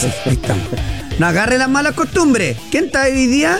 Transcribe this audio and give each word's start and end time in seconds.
sí, 0.00 0.06
ahí 0.26 0.32
estamos. 0.32 0.64
No 1.18 1.26
agarre 1.26 1.58
las 1.58 1.68
malas 1.68 1.94
costumbres. 1.94 2.56
¿Quién 2.70 2.86
está 2.86 3.04
hoy 3.04 3.26
día? 3.26 3.58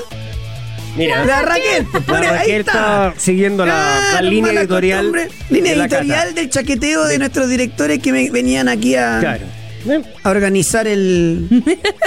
Mira, 0.96 1.24
La 1.24 1.42
Raquel. 1.42 1.86
pues, 1.92 2.06
la 2.08 2.18
ahí 2.18 2.26
Raquel 2.38 2.60
está. 2.60 3.08
está 3.08 3.20
siguiendo 3.20 3.66
la, 3.66 4.20
línea 4.22 4.52
editorial. 4.52 5.12
Línea 5.50 5.74
de 5.74 5.80
editorial 5.82 6.34
del 6.34 6.50
chaqueteo 6.50 7.04
de 7.06 7.18
nuestros 7.18 7.48
directores 7.48 7.98
que 8.00 8.12
me- 8.12 8.30
venían 8.30 8.68
aquí 8.68 8.94
a, 8.96 9.18
Claro. 9.20 9.44
Eh, 9.88 10.02
a 10.24 10.30
organizar 10.30 10.86
el. 10.88 11.48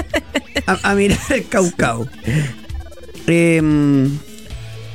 a, 0.67 0.91
a 0.91 0.95
mirar 0.95 1.17
el 1.29 1.47
caucao. 1.47 2.07
Em, 3.27 4.17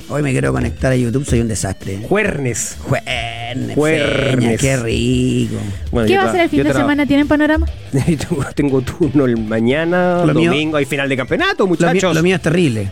hoy 0.09 0.23
me 0.23 0.33
quiero 0.33 0.53
conectar 0.53 0.93
a 0.93 0.97
YouTube, 0.97 1.25
soy 1.25 1.41
un 1.41 1.49
desastre. 1.49 1.99
Juernes. 2.09 2.77
Juernes, 2.81 3.75
Juernes. 3.75 4.61
qué 4.61 4.77
rico. 4.77 5.57
Bueno, 5.91 6.07
¿Qué 6.09 6.17
va 6.17 6.25
a 6.25 6.29
hacer 6.29 6.41
el 6.43 6.49
fin 6.51 6.63
de 6.65 6.73
semana? 6.73 7.07
¿Tienen 7.07 7.27
panorama? 7.29 7.67
tengo, 8.55 8.81
turno 8.83 9.25
el 9.25 9.37
mañana, 9.37 10.25
Lo 10.25 10.35
mío- 10.35 10.51
domingo, 10.51 10.77
hay 10.77 10.85
final 10.85 11.09
de 11.09 11.17
campeonato, 11.17 11.65
Lo 11.65 11.67
mío, 11.67 11.77
muchachos. 11.79 12.15
lo 12.15 12.23
mío 12.23 12.37
es 12.37 12.43
terrible, 12.43 12.91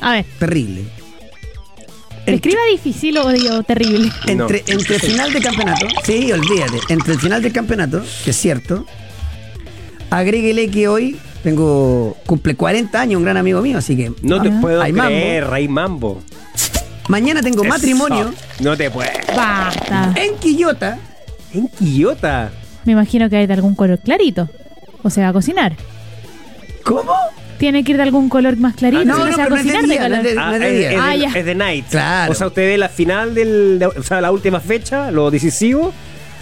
A 0.00 0.12
ver, 0.12 0.24
terrible. 0.38 0.82
Escriba 2.26 2.60
difícil 2.70 3.16
o 3.18 3.28
digo 3.32 3.62
terrible. 3.64 4.10
Entre, 4.26 4.62
No. 4.68 4.74
entre 4.78 4.98
final 5.00 5.32
de 5.32 5.40
campeonato, 5.40 5.86
sí, 6.04 6.30
olvídate, 6.30 6.78
entre 6.90 7.14
el 7.14 7.18
final 7.20 7.42
del 7.42 7.52
campeonato, 7.52 8.02
que 8.24 8.30
es 8.30 8.36
cierto, 8.36 8.84
agréguele 10.10 10.70
que 10.70 10.86
hoy 10.88 11.16
tengo, 11.42 12.16
cumple 12.26 12.54
40 12.54 13.00
años 13.00 13.18
un 13.18 13.24
gran 13.24 13.36
amigo 13.36 13.60
mío, 13.62 13.78
así 13.78 13.96
que 13.96 14.12
No 14.22 14.40
te 14.42 14.48
Ah. 14.48 14.58
puedo 14.60 14.82
Hay 14.82 14.92
mambo. 14.92 15.08
creer, 15.10 15.46
Rey 15.48 15.68
Mambo. 15.68 16.22
mañana 17.08 17.40
tengo 17.42 17.62
Eso. 17.62 17.68
matrimonio 17.68 18.32
No 18.60 18.76
te 18.76 18.90
puedo. 18.90 19.10
Basta. 19.36 20.12
en 20.16 20.36
Quillota. 20.36 20.98
En 21.54 21.68
Quillota. 21.68 22.50
Me 22.84 22.92
imagino 22.92 23.28
que 23.28 23.36
hay 23.36 23.46
de 23.46 23.54
algún 23.54 23.74
color 23.74 23.98
clarito. 23.98 24.48
O 25.02 25.10
se 25.10 25.20
va 25.22 25.28
a 25.28 25.32
cocinar. 25.32 25.74
¿Cómo? 26.84 27.12
Tiene 27.58 27.84
que 27.84 27.92
ir 27.92 27.96
de 27.98 28.04
algún 28.04 28.28
color 28.30 28.56
más 28.56 28.74
clarito. 28.74 29.02
Ah, 29.02 29.04
no, 29.04 29.18
no, 29.18 29.24
no, 29.26 29.30
se 29.32 29.36
va 29.36 29.44
a 29.44 29.46
pero 29.46 29.50
no 29.50 29.56
es 29.60 29.64
de 29.66 29.72
cocinar 29.72 29.86
de 29.88 29.94
día, 29.94 30.02
color. 30.02 30.22
de- 30.22 30.38
Ah, 30.38 30.54
es, 30.54 30.60
de 30.60 30.86
es 30.94 31.00
Ah, 31.34 31.38
es 31.50 31.56
night. 31.56 31.84
Claro. 31.90 32.32
O 32.32 32.34
sea, 32.34 32.46
usted 32.46 32.62
ve 32.68 32.78
la 32.78 32.88
final 32.88 33.34
del. 33.34 33.78
de- 33.78 33.86
o 33.86 34.02
sea, 34.02 34.20
la 34.20 34.30
última 34.32 34.60
fecha, 34.60 35.10
lo 35.10 35.30
decisivo, 35.30 35.92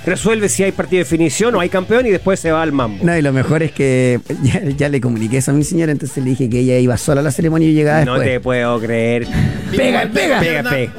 resuelve 0.06 0.48
si 0.48 0.62
hay 0.62 0.72
partido 0.72 0.98
de 0.98 1.04
definición 1.04 1.54
o 1.54 1.60
hay 1.60 1.68
campeón 1.68 2.06
y 2.06 2.10
después 2.10 2.40
se 2.40 2.50
va 2.50 2.62
al 2.62 2.72
mambo. 2.72 3.04
No, 3.04 3.16
y 3.16 3.22
lo 3.22 3.32
mejor 3.32 3.62
es 3.62 3.72
que 3.72 4.20
ya, 4.42 4.62
ya 4.64 4.88
le 4.88 5.00
comuniqué 5.00 5.38
eso 5.38 5.50
a 5.50 5.54
mi 5.54 5.64
señora, 5.64 5.92
entonces 5.92 6.22
le 6.22 6.30
dije 6.30 6.48
que 6.48 6.60
ella 6.60 6.78
iba 6.78 6.96
sola 6.96 7.20
a 7.20 7.24
la 7.24 7.30
ceremonia 7.30 7.68
y 7.68 7.72
llegaba 7.74 8.04
No 8.04 8.14
después. 8.14 8.28
te 8.30 8.40
puedo 8.40 8.80
creer. 8.80 9.26
Pega, 9.76 10.08
pega. 10.12 10.40
Pega, 10.40 10.62
pega. 10.70 10.92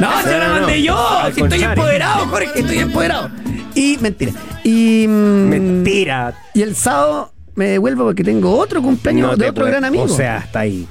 No, 0.00 0.22
se 0.22 0.30
No, 0.32 0.38
la 0.38 0.48
no, 0.48 0.54
mandé 0.54 0.78
no. 0.78 0.84
yo. 0.84 1.08
Al 1.18 1.34
si 1.34 1.40
estoy 1.42 1.62
empoderado, 1.62 2.26
Jorge, 2.26 2.48
estoy 2.60 2.78
empoderado. 2.78 3.30
Y 3.74 3.98
mentira. 4.00 4.32
Y 4.64 5.06
mm, 5.08 5.48
Mentira. 5.48 6.34
Y 6.54 6.62
el 6.62 6.74
sábado 6.74 7.32
me 7.54 7.66
devuelvo 7.66 8.04
porque 8.04 8.24
tengo 8.24 8.56
otro 8.58 8.80
cumpleaños 8.82 9.30
No 9.30 9.36
de 9.36 9.50
otro 9.50 9.66
gran 9.66 9.84
amigo. 9.84 10.04
O 10.04 10.08
sea, 10.08 10.38
hasta 10.38 10.60
ahí. 10.60 10.86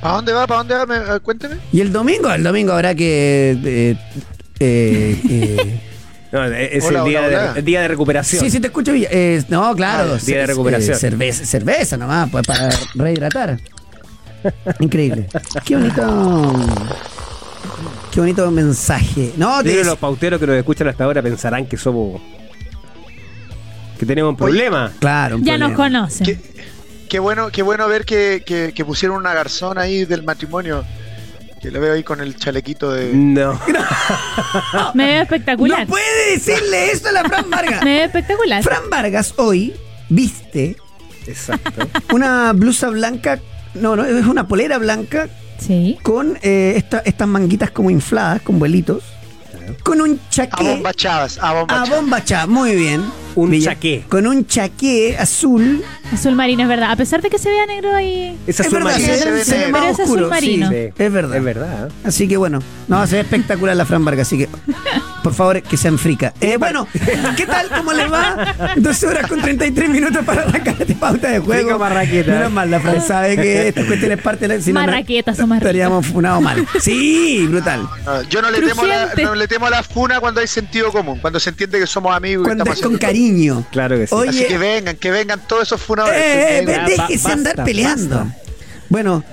¿Para 0.00 0.14
dónde 0.14 0.32
va? 0.32 0.46
¿Para 0.46 0.58
dónde 0.58 0.74
va? 0.74 0.86
Me- 0.86 0.96
eh, 1.16 1.20
cuénteme. 1.20 1.56
y 1.72 1.80
el 1.80 1.92
domingo, 1.92 2.32
el 2.32 2.42
domingo 2.44 2.72
habrá 2.72 2.94
que 2.94 3.58
eh, 3.64 3.96
eh, 4.60 5.20
eh, 5.28 5.80
No, 6.30 6.44
es 6.44 6.84
Hola, 6.84 6.98
el, 7.00 7.04
día 7.06 7.20
hola, 7.20 7.28
de, 7.28 7.36
hola. 7.36 7.52
día 7.62 7.80
de 7.82 7.88
recuperación. 7.88 8.42
Sí, 8.44 8.50
sí, 8.50 8.60
te 8.60 8.66
escucho. 8.66 8.92
Villa. 8.92 9.08
Eh, 9.10 9.42
no, 9.48 9.74
claro. 9.74 10.14
Ah, 10.14 10.18
día 10.24 10.38
de 10.40 10.46
recuperación. 10.46 10.94
eh, 10.94 10.98
cerveza, 10.98 11.44
cerveza 11.46 11.96
nomás, 11.96 12.28
pues, 12.30 12.46
para 12.46 12.68
rehidratar. 12.94 13.58
Increíble. 14.80 15.26
Qué 15.64 15.76
bonito. 15.76 16.52
Qué 18.12 18.20
bonito 18.20 18.50
mensaje. 18.50 19.32
No, 19.36 19.62
te 19.62 19.70
Pero 19.70 19.84
los 19.84 19.98
pauteros 19.98 20.38
que 20.40 20.46
nos 20.46 20.56
escuchan 20.56 20.88
hasta 20.88 21.04
ahora 21.04 21.22
pensarán 21.22 21.66
que 21.66 21.76
somos. 21.76 22.20
que 23.98 24.06
tenemos 24.06 24.30
un 24.30 24.36
problema. 24.36 24.92
Claro. 25.00 25.36
un 25.36 25.44
Ya 25.44 25.56
nos 25.58 25.72
conocen. 25.72 26.24
Qué, 26.26 26.38
qué 27.08 27.18
bueno, 27.18 27.48
qué 27.50 27.62
bueno 27.62 27.88
ver 27.88 28.04
que, 28.04 28.42
que- 28.46 28.72
que 28.74 28.84
pusieron 28.84 29.16
una 29.16 29.32
garzón 29.34 29.78
ahí 29.78 30.04
del 30.04 30.22
matrimonio. 30.22 30.84
Que 31.60 31.70
lo 31.72 31.80
veo 31.80 31.94
ahí 31.94 32.04
con 32.04 32.20
el 32.20 32.36
chalequito 32.36 32.92
de. 32.92 33.12
No. 33.12 33.58
Me 34.94 35.06
veo 35.06 35.22
espectacular. 35.22 35.80
No 35.80 35.86
puede 35.88 36.30
decirle 36.32 36.92
esto 36.92 37.08
a 37.08 37.12
la 37.12 37.24
Fran 37.24 37.50
Vargas. 37.50 37.82
Me 37.84 37.96
veo 37.96 38.04
espectacular. 38.06 38.62
Fran 38.62 38.88
Vargas 38.90 39.34
hoy 39.38 39.74
viste 40.08 40.76
Exacto. 41.26 41.88
una 42.12 42.52
blusa 42.52 42.88
blanca. 42.90 43.40
No, 43.74 43.96
no, 43.96 44.04
es 44.04 44.24
una 44.26 44.46
polera 44.46 44.78
blanca 44.78 45.28
Sí. 45.58 45.98
con 46.02 46.38
eh, 46.42 46.74
esta- 46.76 47.00
estas 47.04 47.26
manguitas 47.26 47.70
como 47.72 47.90
infladas, 47.90 48.40
con 48.42 48.58
vuelitos. 48.60 49.02
Con 49.82 50.00
un 50.00 50.12
A 50.26 50.30
chaqué. 50.30 50.62
bomba 50.64 50.94
chavas, 50.94 51.38
a 51.42 51.52
bomba 51.52 51.74
A 51.74 51.84
chavas. 51.84 52.00
bomba 52.00 52.24
chá, 52.24 52.46
muy 52.46 52.74
bien. 52.76 53.02
Un 53.40 53.60
chaqué. 53.60 54.04
Con 54.08 54.26
un 54.26 54.46
chaqué 54.46 55.16
azul. 55.18 55.82
Azul 56.12 56.34
marino, 56.34 56.62
es 56.62 56.68
verdad. 56.68 56.90
A 56.90 56.96
pesar 56.96 57.22
de 57.22 57.30
que 57.30 57.38
se 57.38 57.50
vea 57.50 57.66
negro 57.66 57.94
ahí. 57.94 58.36
Es 58.46 58.58
Es 58.60 58.66
azul 58.66 58.78
verdad, 58.82 58.92
marino. 58.92 59.14
Sí, 59.14 59.20
se 59.20 59.30
ve 59.30 59.44
se 59.44 59.50
ve 59.52 59.58
negro. 59.58 59.72
más 59.72 59.80
Pero 59.80 59.92
es 59.92 60.00
azul 60.00 60.10
oscuro. 60.18 60.28
marino. 60.30 60.68
sí, 60.70 60.76
es 60.98 61.12
verdad. 61.12 61.36
Es 61.36 61.44
verdad. 61.44 61.88
Así 62.04 62.26
que 62.28 62.36
bueno, 62.36 62.60
no, 62.88 63.06
se 63.06 63.14
ve 63.16 63.20
espectacular 63.20 63.76
la 63.76 63.84
Fran 63.86 64.04
Vargas, 64.04 64.26
así 64.26 64.38
que 64.38 64.48
por 65.22 65.34
favor 65.34 65.62
que 65.62 65.76
sean 65.76 65.98
frica. 65.98 66.32
Eh, 66.40 66.56
bueno, 66.56 66.86
¿qué 67.36 67.46
tal? 67.46 67.68
¿Cómo 67.68 67.92
les 67.92 68.10
va? 68.10 68.54
12 68.76 69.06
horas 69.06 69.26
con 69.28 69.40
33 69.40 69.88
minutos 69.90 70.24
para 70.24 70.42
arrancar 70.42 70.76
esta 70.80 70.94
pauta 70.94 71.28
de 71.30 71.38
juego. 71.40 71.62
Frica 71.62 71.78
marraqueta. 71.78 72.32
Menos 72.32 72.52
mal, 72.52 72.70
la 72.70 72.80
Fran 72.80 73.02
sabe 73.02 73.36
que 73.36 73.68
esta 73.68 73.84
cuestión 73.86 74.12
es 74.12 74.22
parte 74.22 74.48
de 74.48 74.56
la... 74.56 74.62
si 74.62 74.72
no, 74.72 74.80
no- 74.80 74.86
Marraquetas 74.86 75.36
son 75.36 75.48
más. 75.50 75.58
Estaríamos 75.58 76.06
funados 76.06 76.42
mal. 76.42 76.66
Sí, 76.80 77.46
brutal. 77.48 77.86
No, 78.06 78.22
yo 78.22 78.40
no 78.42 78.50
le, 78.50 78.62
temo 78.62 78.84
la, 78.86 79.12
no 79.22 79.34
le 79.34 79.46
temo 79.48 79.66
a 79.66 79.70
la 79.70 79.82
funa 79.82 80.20
cuando 80.20 80.40
hay 80.40 80.46
sentido 80.46 80.90
común, 80.90 81.18
cuando 81.20 81.38
se 81.38 81.50
entiende 81.50 81.78
que 81.78 81.86
somos 81.86 82.14
amigos 82.16 82.44
y 82.44 82.46
Cuando 82.46 82.64
estamos 82.64 82.78
es 82.78 82.84
con 82.84 82.94
haciendo- 82.94 83.27
Claro 83.70 83.96
que 83.96 84.06
sí. 84.06 84.14
Oye, 84.14 84.30
Así 84.30 84.44
que 84.44 84.58
vengan, 84.58 84.96
que 84.96 85.10
vengan 85.10 85.40
todos 85.46 85.64
esos 85.64 85.80
funadores. 85.80 86.20
Eh, 86.22 86.64
déjese 86.86 87.24
ba- 87.28 87.32
andar 87.32 87.64
peleando. 87.64 88.16
basta. 88.16 88.36
Bueno, 88.88 89.24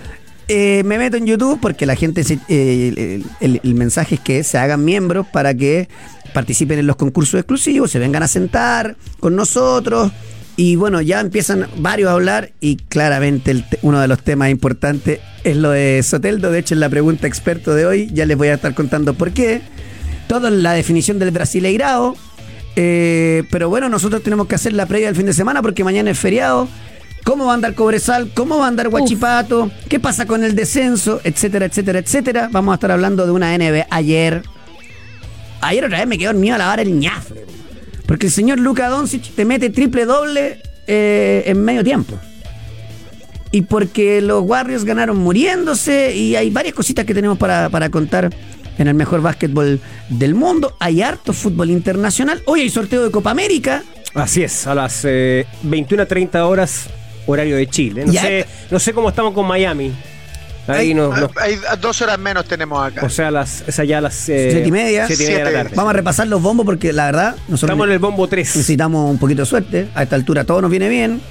eh, 0.48 0.84
me 0.86 0.98
meto 0.98 1.18
en 1.18 1.26
YouTube 1.26 1.60
porque 1.62 1.86
la 1.86 1.96
gente, 1.96 2.24
se- 2.24 2.40
eh, 2.50 2.94
el, 2.98 3.26
el- 3.42 3.62
el 3.64 3.76
mensaje 3.76 4.16
es 4.16 4.22
que 4.22 4.44
se 4.44 4.58
hagan 4.58 4.84
miembros 4.86 5.26
para 5.32 5.54
que 5.54 5.88
participen 6.34 6.80
en 6.80 6.88
los 6.88 6.96
concursos 6.98 7.40
exclusivos, 7.40 7.92
se 7.92 8.00
vengan 8.00 8.22
a 8.24 8.28
sentar 8.28 8.96
con 9.20 9.36
nosotros. 9.36 10.12
Y 10.58 10.78
bueno, 10.78 11.02
ya 11.02 11.20
empiezan 11.20 11.68
varios 11.78 12.10
a 12.10 12.14
hablar 12.14 12.52
y 12.62 12.78
claramente 12.78 13.52
el 13.52 13.66
uno 13.82 14.00
de 14.00 14.08
los 14.08 14.24
temas 14.24 14.50
importantes 14.50 15.20
es 15.44 15.58
lo 15.58 15.72
de 15.72 16.02
Soteldo. 16.02 16.50
De 16.50 16.60
hecho, 16.60 16.74
en 16.76 16.80
la 16.80 16.88
pregunta 16.90 17.28
experto 17.28 17.76
de 17.76 17.86
hoy 17.86 18.10
ya 18.14 18.26
les 18.26 18.38
voy 18.38 18.48
a 18.48 18.54
estar 18.54 18.74
contando 18.74 19.14
por 19.16 19.32
qué. 19.32 19.62
Todo 20.28 20.48
en 20.48 20.64
la 20.64 20.72
definición 20.74 21.20
del 21.20 21.32
brasileirao. 21.32 22.16
Eh, 22.76 23.44
pero 23.50 23.70
bueno, 23.70 23.90
nosotros 23.90 24.22
tenemos 24.22 24.48
que 24.48 24.56
hacer 24.56 24.74
la 24.74 24.86
previa 24.86 25.08
del 25.08 25.16
fin 25.16 25.26
de 25.26 25.34
semana 25.34 25.62
porque 25.62 25.84
mañana 25.84 26.12
es 26.12 26.20
feriado. 26.20 26.68
¿Cómo 27.24 27.46
va 27.46 27.54
a 27.54 27.56
andar 27.56 27.74
Cobresal? 27.74 28.30
¿Cómo 28.34 28.60
va 28.60 28.66
a 28.66 28.68
andar 28.68 28.90
Huachipato? 28.90 29.72
¿Qué 29.90 30.00
pasa 30.00 30.28
con 30.28 30.44
el 30.44 30.56
descenso? 30.56 31.22
Etcétera, 31.24 31.66
etcétera, 31.66 32.00
etcétera. 32.00 32.50
Vamos 32.52 32.74
a 32.74 32.76
estar 32.76 32.92
hablando 32.92 33.26
de 33.26 33.32
una 33.32 33.58
NB 33.58 33.86
ayer. 33.90 34.44
Ayer 35.62 35.86
otra 35.86 35.98
vez 36.00 36.08
me 36.08 36.20
quedó 36.20 36.34
dormido 36.34 36.56
a 36.56 36.60
lavar 36.60 36.80
el 36.82 37.00
ñafle. 37.00 37.46
Porque 38.06 38.28
el 38.28 38.32
señor 38.32 38.60
Luka 38.60 38.90
Doncic 38.90 39.34
te 39.34 39.44
mete 39.44 39.72
triple 39.72 40.06
doble 40.06 40.62
eh, 40.86 41.44
en 41.48 41.64
medio 41.64 41.84
tiempo. 41.84 42.14
Y 43.52 43.64
porque 43.64 44.22
los 44.22 44.44
Warriors 44.44 44.84
ganaron 44.84 45.18
muriéndose 45.18 46.16
y 46.16 46.36
hay 46.36 46.52
varias 46.52 46.76
cositas 46.76 47.06
que 47.06 47.16
tenemos 47.16 47.40
para, 47.40 47.70
para 47.70 47.90
contar 47.90 48.30
en 48.78 48.88
el 48.88 48.94
mejor 48.94 49.22
básquetbol 49.22 49.80
del 50.10 50.36
mundo. 50.36 50.76
Hay 50.80 51.02
harto 51.02 51.34
fútbol 51.34 51.70
internacional. 51.72 52.42
Hoy 52.46 52.62
hay 52.62 52.70
sorteo 52.70 53.04
de 53.04 53.12
Copa 53.12 53.32
América. 53.32 53.84
Así 54.14 54.44
es, 54.44 54.66
a 54.68 54.74
las 54.76 55.02
eh, 55.04 55.46
21 55.64 56.04
a 56.04 56.06
30 56.06 56.46
horas, 56.46 56.86
horario 57.28 57.58
de 57.58 57.68
Chile. 57.68 58.06
No, 58.06 58.12
Ya. 58.14 58.22
sé, 58.22 58.46
no 58.72 58.80
sé 58.80 58.94
cómo 58.94 59.10
estamos 59.10 59.34
con 59.34 59.46
Miami. 59.46 59.92
Ahí 60.68 60.88
Ay, 60.88 60.94
nos, 60.96 61.20
nos- 61.20 61.32
Hay 61.38 61.58
dos 61.80 62.02
horas 62.02 62.18
menos 62.18 62.46
tenemos 62.46 62.84
acá. 62.84 63.06
o 63.06 63.10
sea, 63.10 63.30
las, 63.30 63.64
es 63.68 63.78
allá 63.78 64.00
a 64.00 64.02
las 64.02 64.28
eh, 64.30 64.50
Siete 64.52 64.68
y 64.68 64.72
media. 64.72 65.06
siete 65.06 65.24
y 65.26 65.28
media 65.28 65.46
de 65.46 65.52
la 65.52 65.58
tarde. 65.64 65.76
Vamos 65.76 65.92
a 65.92 65.94
repasar 65.94 66.28
los 66.28 66.42
bombos 66.42 66.66
porque 66.66 66.92
la 66.92 67.06
verdad 67.06 67.36
nosotros 67.48 67.64
Estamos 67.70 67.86
en 67.88 67.94
el 67.94 68.00
bombo 68.00 68.28
3. 68.28 68.48
necesitamos 68.56 69.12
un 69.12 69.20
poquito 69.20 69.44
de 69.44 69.46
suerte. 69.46 69.88
A 69.94 70.02
esta 70.04 70.16
altura 70.16 70.44
todo 70.44 70.62
nos 70.62 70.72
viene 70.72 70.90
bien. 70.90 71.22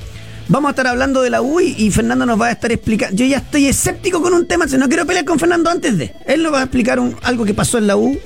Vamos 0.49 0.69
a 0.69 0.71
estar 0.73 0.87
hablando 0.87 1.23
de 1.23 1.31
la 1.31 1.41
U 1.41 1.61
y 1.61 1.75
y 1.79 1.91
Fernando 1.91 2.27
nos 2.27 2.41
va 2.41 2.49
a 2.49 2.53
estar 2.53 2.71
explicando. 2.71 3.17
Yo 3.17 3.25
ya 3.25 3.39
estoy 3.39 3.67
escéptico 3.67 4.21
con 4.21 4.35
un 4.35 4.47
tema, 4.47 4.69
si 4.69 4.77
no 4.77 4.89
quiero 4.89 5.07
pelear 5.07 5.25
con 5.25 5.39
Fernando 5.39 5.71
antes 5.71 5.97
de. 5.97 6.15
Él 6.27 6.43
nos 6.43 6.53
va 6.53 6.61
a 6.61 6.63
explicar 6.65 7.01
un- 7.01 7.17
algo 7.23 7.45
que 7.45 7.55
pasó 7.55 7.79
en 7.79 7.87
la 7.87 7.97
U. 7.97 8.19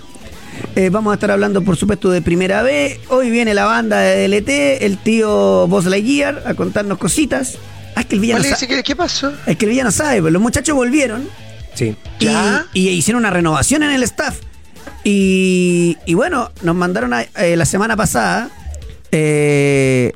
Eh, 0.75 0.91
vamos 0.91 1.13
a 1.13 1.15
estar 1.15 1.31
hablando, 1.31 1.63
por 1.63 1.77
supuesto, 1.77 2.11
de 2.11 2.21
Primera 2.21 2.63
B. 2.63 3.01
Hoy 3.09 3.31
viene 3.31 3.55
la 3.55 3.65
banda 3.67 4.01
de 4.01 4.27
DLT, 4.29 4.85
el 4.85 4.99
tío 4.99 5.69
Buzz 5.69 5.87
Lightyear, 5.87 6.43
a 6.45 6.55
contarnos 6.55 6.99
cositas. 6.99 7.57
Ah, 7.95 8.01
es 8.01 8.07
que 8.07 8.17
el 8.17 8.21
villano, 8.21 8.41
Vale, 8.41 8.51
sa- 8.51 8.57
dice, 8.57 8.67
¿qué, 8.67 8.83
¿Qué 8.83 8.97
pasó? 8.97 9.33
es 9.47 9.57
que 9.57 9.65
el 9.67 9.71
villano 9.71 9.93
sabe, 9.93 10.17
pero 10.17 10.31
los 10.31 10.43
muchachos 10.43 10.75
volvieron 10.75 11.29
Sí. 11.75 11.95
y, 12.19 12.25
¿Ya? 12.25 12.67
y 12.75 12.89
hicieron 12.89 13.21
una 13.21 13.31
renovación 13.31 13.85
en 13.85 13.91
el 13.93 14.03
staff. 14.03 14.39
Y, 15.05 15.97
y 16.07 16.15
bueno, 16.15 16.51
nos 16.63 16.75
mandaron 16.75 17.13
a- 17.15 17.23
eh, 17.23 17.57
la 17.57 17.65
semana 17.65 17.97
pasada. 17.97 18.51
eh, 19.13 20.13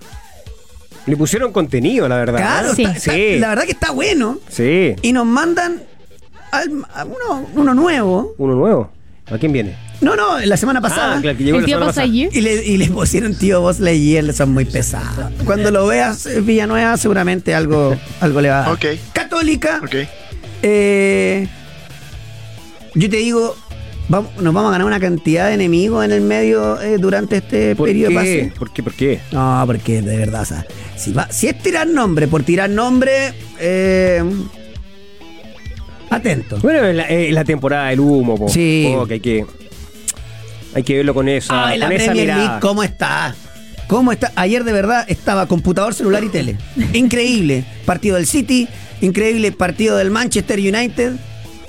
Le 1.06 1.16
pusieron 1.16 1.52
contenido, 1.52 2.08
la 2.08 2.16
verdad. 2.16 2.38
claro. 2.38 2.74
Sí. 2.74 2.82
está- 2.84 2.96
está- 2.96 3.12
Sí. 3.14 3.38
la 3.38 3.48
verdad 3.48 3.64
que 3.64 3.72
está 3.72 3.90
bueno. 3.92 4.38
Sí. 4.48 4.94
Y 5.02 5.12
nos 5.12 5.26
mandan 5.26 5.82
al- 6.52 6.84
a 6.94 7.04
uno, 7.04 7.48
uno 7.54 7.74
nuevo. 7.74 8.34
Uno 8.38 8.54
nuevo. 8.54 8.90
¿A 9.30 9.38
quién 9.38 9.52
viene? 9.52 9.76
No, 10.00 10.16
no, 10.16 10.38
la 10.40 10.56
semana 10.56 10.80
pasada. 10.80 11.16
Ah, 11.16 11.20
claro, 11.20 11.38
que 11.38 11.44
llegó 11.44 11.58
El 11.58 11.62
la 11.62 11.66
tío 11.66 11.78
Buzz. 11.84 11.96
Y 12.34 12.40
le, 12.40 12.64
y 12.64 12.76
le 12.76 12.86
pusieron 12.88 13.34
tío 13.36 13.60
Buzz 13.60 13.78
Lightyear, 13.78 14.32
son 14.32 14.52
muy 14.52 14.64
pesados. 14.64 15.30
Cuando 15.44 15.70
lo 15.70 15.86
veas 15.86 16.26
eh, 16.26 16.40
Villanueva, 16.40 16.96
seguramente 16.96 17.54
algo, 17.54 17.96
algo 18.20 18.40
le 18.40 18.48
va 18.48 18.58
a 18.58 18.62
dar. 18.62 18.72
Ok. 18.72 18.84
Católica, 19.12 19.80
Ok. 19.82 19.94
eh, 20.62 21.46
yo 22.94 23.08
te 23.08 23.16
digo, 23.16 23.56
vamos- 24.08 24.32
nos 24.40 24.52
vamos 24.52 24.70
a 24.70 24.72
ganar 24.72 24.86
una 24.88 24.98
cantidad 25.00 25.46
de 25.48 25.54
enemigos 25.54 26.04
en 26.04 26.10
el 26.12 26.20
medio 26.20 26.80
eh, 26.82 26.98
durante 26.98 27.36
este 27.36 27.76
¿Por 27.76 27.86
periodo 27.88 28.08
de 28.10 28.14
qué? 28.14 28.20
pase. 28.48 28.52
¿Por 28.58 28.72
qué? 28.72 28.82
¿Por 28.82 28.94
qué? 28.94 29.20
No, 29.30 29.62
porque 29.66 30.02
de 30.02 30.16
verdad, 30.16 30.42
o 30.42 30.46
sea, 30.46 30.66
si, 31.02 31.12
va, 31.12 31.30
si 31.30 31.48
es 31.48 31.58
tirar 31.58 31.86
nombre 31.86 32.28
por 32.28 32.42
tirar 32.42 32.70
nombre, 32.70 33.32
eh, 33.58 34.22
atento. 36.10 36.58
Bueno, 36.62 36.84
es 36.86 36.94
la, 36.94 37.04
es 37.04 37.32
la 37.32 37.44
temporada 37.44 37.88
del 37.88 38.00
humo, 38.00 38.36
po. 38.36 38.48
Sí. 38.48 38.92
Po, 38.94 39.06
que 39.06 39.14
hay 39.14 39.20
que 39.20 39.46
hay 40.74 40.82
que 40.82 40.96
verlo 40.96 41.12
con 41.14 41.28
esa, 41.28 41.68
Ay, 41.68 41.78
la 41.78 41.86
con 41.86 41.96
esa 41.96 42.04
Premier 42.06 42.26
mirada. 42.26 42.44
League, 42.44 42.60
¿cómo 42.60 42.82
está? 42.82 43.34
¿Cómo 43.88 44.10
está? 44.12 44.32
Ayer 44.36 44.64
de 44.64 44.72
verdad 44.72 45.04
estaba 45.08 45.46
computador, 45.46 45.92
celular 45.94 46.24
y 46.24 46.28
tele. 46.28 46.56
Increíble. 46.94 47.64
Partido 47.84 48.16
del 48.16 48.26
City, 48.26 48.68
increíble 49.02 49.52
partido 49.52 49.96
del 49.98 50.10
Manchester 50.10 50.58
United. 50.58 51.12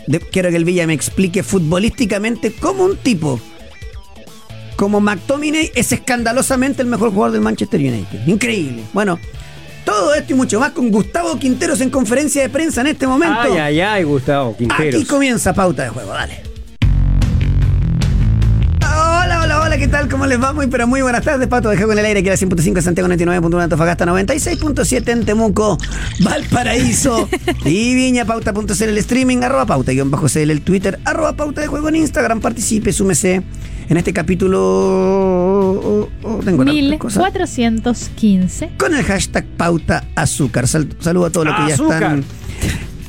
De- 0.08 0.20
quiero 0.20 0.50
que 0.50 0.56
el 0.56 0.64
Villa 0.66 0.88
me 0.88 0.94
explique 0.94 1.44
futbolísticamente 1.44 2.54
cómo 2.54 2.86
un 2.86 2.96
tipo 2.98 3.42
como 4.84 5.00
McTominay 5.00 5.72
es 5.76 5.94
escandalosamente 5.94 6.82
el 6.82 6.90
mejor 6.90 7.12
jugador 7.12 7.32
del 7.32 7.40
Manchester 7.40 7.80
United. 7.80 8.28
Increíble. 8.28 8.84
Bueno, 8.92 9.18
todo 9.86 10.14
esto 10.14 10.34
y 10.34 10.36
mucho 10.36 10.60
más 10.60 10.72
con 10.72 10.92
Gustavo 10.92 11.40
Quinteros 11.40 11.80
en 11.80 11.90
conferencia 11.90 12.42
de 12.42 12.50
prensa 12.50 12.82
en 12.82 12.88
este 12.88 13.08
momento. 13.08 13.40
Ay, 13.40 13.54
ay, 13.54 13.80
ay, 13.80 14.04
Gustavo 14.04 14.58
Quinteros. 14.58 14.96
Aquí 14.96 15.06
comienza 15.06 15.54
pauta 15.54 15.84
de 15.84 15.90
juego, 15.90 16.12
dale. 16.12 16.44
Hola, 18.82 19.40
hola, 19.42 19.62
hola, 19.62 19.78
¿qué 19.78 19.88
tal? 19.88 20.10
¿Cómo 20.10 20.26
les 20.26 20.44
va? 20.44 20.52
Muy, 20.52 20.68
pero 20.68 20.86
muy 20.86 21.02
buenas 21.02 21.24
tardes. 21.24 21.48
Pato 21.48 21.70
de 21.70 21.78
Juego 21.78 21.94
en 21.94 22.00
el 22.00 22.06
aire, 22.06 22.22
que 22.22 22.28
era 22.28 22.38
100.5 22.38 22.76
en 22.76 22.84
Santiago, 22.84 23.08
99.1 23.08 23.54
en 23.54 23.62
Antofagasta, 23.62 24.06
96.7 24.06 25.10
en 25.14 25.24
Temuco, 25.24 25.78
Valparaíso 26.20 27.30
y 27.64 27.96
Viña, 27.96 28.26
pauta.cl 28.26 28.84
el 28.84 28.98
streaming, 28.98 29.44
arroba 29.44 29.66
pauta, 29.66 29.94
guion 29.94 30.12
bajo 30.12 30.28
CL 30.28 30.52
el 30.52 30.62
Twitter, 30.62 31.00
arroba 31.06 31.38
pauta 31.38 31.62
de 31.62 31.68
juego 31.68 31.88
en 31.88 31.96
Instagram. 31.96 32.42
Participe, 32.42 32.92
súmese 32.92 33.44
en 33.94 33.98
este 33.98 34.12
capítulo. 34.14 34.60
oh, 34.60 36.10
oh, 36.24 36.40
tengo 36.44 36.66
tantas 36.66 36.98
cosas. 37.00 37.24
1415. 37.24 38.72
Con 38.78 38.94
el 38.96 39.04
hashtag 39.04 39.46
pauta 39.56 40.08
azúcar. 40.16 40.68
Sal- 40.68 40.96
saludo 41.00 41.28
a 41.28 41.30
todos 41.30 41.46
los 41.48 41.56
que 41.56 41.68
ya 41.68 41.76
están. 41.76 42.24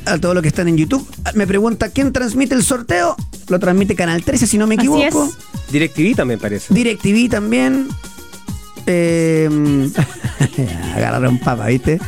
A 0.05 0.17
todos 0.19 0.35
los 0.35 0.41
que 0.43 0.49
están 0.49 0.67
en 0.67 0.77
YouTube. 0.77 1.03
Me 1.33 1.47
pregunta 1.47 1.89
quién 1.89 2.13
transmite 2.13 2.53
el 2.53 2.61
sorteo. 2.63 3.15
Lo 3.47 3.59
transmite 3.59 3.95
Canal 3.95 4.23
13, 4.23 4.45
si 4.45 4.57
no 4.59 4.67
me 4.67 4.75
equivoco. 4.75 5.25
es. 5.25 5.71
DirecTV 5.73 6.15
también 6.15 6.39
parece. 6.39 6.71
DirecTV 6.73 7.29
también. 7.29 7.87
Eh, 8.85 9.89
agarraron 10.95 11.39
papa, 11.39 11.65
¿viste? 11.65 11.99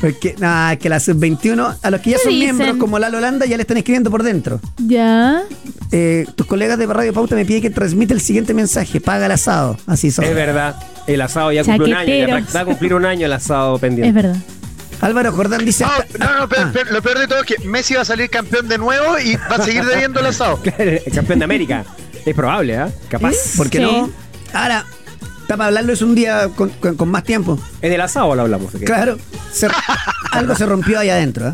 Porque, 0.00 0.34
nada, 0.38 0.74
es 0.74 0.78
que 0.78 0.88
la 0.88 1.00
sub-21, 1.00 1.76
a 1.82 1.90
los 1.90 2.00
que 2.00 2.10
ya 2.10 2.16
¿Qué 2.18 2.22
son 2.22 2.32
dicen? 2.32 2.56
miembros, 2.56 2.76
como 2.78 2.98
Lalo 2.98 3.18
Holanda, 3.18 3.46
ya 3.46 3.56
le 3.56 3.62
están 3.62 3.76
escribiendo 3.78 4.10
por 4.10 4.22
dentro. 4.22 4.60
Ya. 4.78 5.42
Eh, 5.90 6.24
tus 6.36 6.46
colegas 6.46 6.78
de 6.78 6.86
Radio 6.86 7.12
Pauta 7.12 7.34
me 7.34 7.44
piden 7.44 7.62
que 7.62 7.70
transmite 7.70 8.14
el 8.14 8.20
siguiente 8.20 8.54
mensaje: 8.54 9.00
paga 9.00 9.26
el 9.26 9.32
asado. 9.32 9.76
Así 9.86 10.10
son. 10.10 10.24
es 10.24 10.34
verdad. 10.34 10.76
El 11.06 11.20
asado 11.20 11.50
ya 11.52 11.64
cumplió 11.64 11.86
un 11.86 11.94
año. 11.94 12.14
Ya 12.26 12.44
va 12.54 12.60
a 12.60 12.64
cumplir 12.64 12.94
un 12.94 13.04
año 13.06 13.26
el 13.26 13.32
asado 13.32 13.78
pendiente. 13.78 14.08
Es 14.08 14.14
verdad. 14.14 14.36
Álvaro 15.00 15.32
Jordán 15.32 15.64
dice. 15.64 15.84
Ah, 15.84 15.92
hasta- 16.00 16.18
no, 16.18 16.40
no, 16.40 16.48
pe- 16.48 16.56
ah, 16.58 16.72
lo 16.90 17.02
peor 17.02 17.18
de 17.18 17.26
todo 17.28 17.40
es 17.40 17.46
que 17.46 17.58
Messi 17.66 17.94
va 17.94 18.02
a 18.02 18.04
salir 18.04 18.28
campeón 18.30 18.68
de 18.68 18.78
nuevo 18.78 19.18
y 19.18 19.36
va 19.36 19.56
a 19.56 19.64
seguir 19.64 19.84
debiendo 19.84 20.20
el 20.20 20.26
asado. 20.26 20.60
el 20.78 21.02
campeón 21.14 21.38
de 21.40 21.44
América. 21.44 21.84
Es 22.26 22.34
probable, 22.34 22.76
¿ah? 22.76 22.88
Capaz. 23.08 23.34
¿Por 23.56 23.70
qué 23.70 23.78
Sí. 23.78 23.84
no? 23.84 24.10
Ahora, 24.52 24.84
está 25.48 25.56
para 25.56 25.68
hablarlo 25.68 25.94
es 25.94 26.02
un 26.02 26.14
día 26.14 26.50
con, 26.54 26.68
con- 26.68 26.94
con 26.96 27.08
más 27.08 27.24
tiempo. 27.24 27.58
En 27.80 27.90
el 27.92 28.00
asado 28.02 28.34
lo 28.34 28.42
hablamos. 28.42 28.70
Claro, 28.84 29.16
se- 29.50 29.68
algo 30.32 30.54
se 30.54 30.66
rompió 30.66 30.98
ahí 30.98 31.08
adentro. 31.08 31.48
¿eh? 31.48 31.52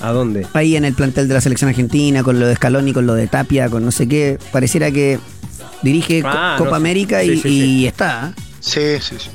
¿A 0.00 0.12
dónde? 0.12 0.46
Ahí 0.52 0.76
en 0.76 0.84
el 0.84 0.94
plantel 0.94 1.26
de 1.26 1.34
la 1.34 1.40
selección 1.40 1.68
argentina, 1.68 2.22
con 2.22 2.38
lo 2.38 2.46
de 2.46 2.54
Scaloni, 2.54 2.92
con 2.92 3.06
lo 3.06 3.14
de 3.14 3.26
Tapia, 3.26 3.68
con 3.68 3.84
no 3.84 3.90
sé 3.90 4.06
qué. 4.06 4.38
Pareciera 4.52 4.90
que 4.92 5.18
dirige 5.82 6.22
Co- 6.22 6.28
Ah, 6.30 6.54
Copa 6.58 6.70
no. 6.70 6.76
América 6.76 7.24
y, 7.24 7.30
Sí, 7.30 7.36
sí, 7.36 7.42
sí. 7.42 7.64
y 7.80 7.86
está. 7.86 8.32
¿eh? 8.36 8.40
Sí, 8.60 8.80
sí, 9.00 9.16
sí. 9.18 9.30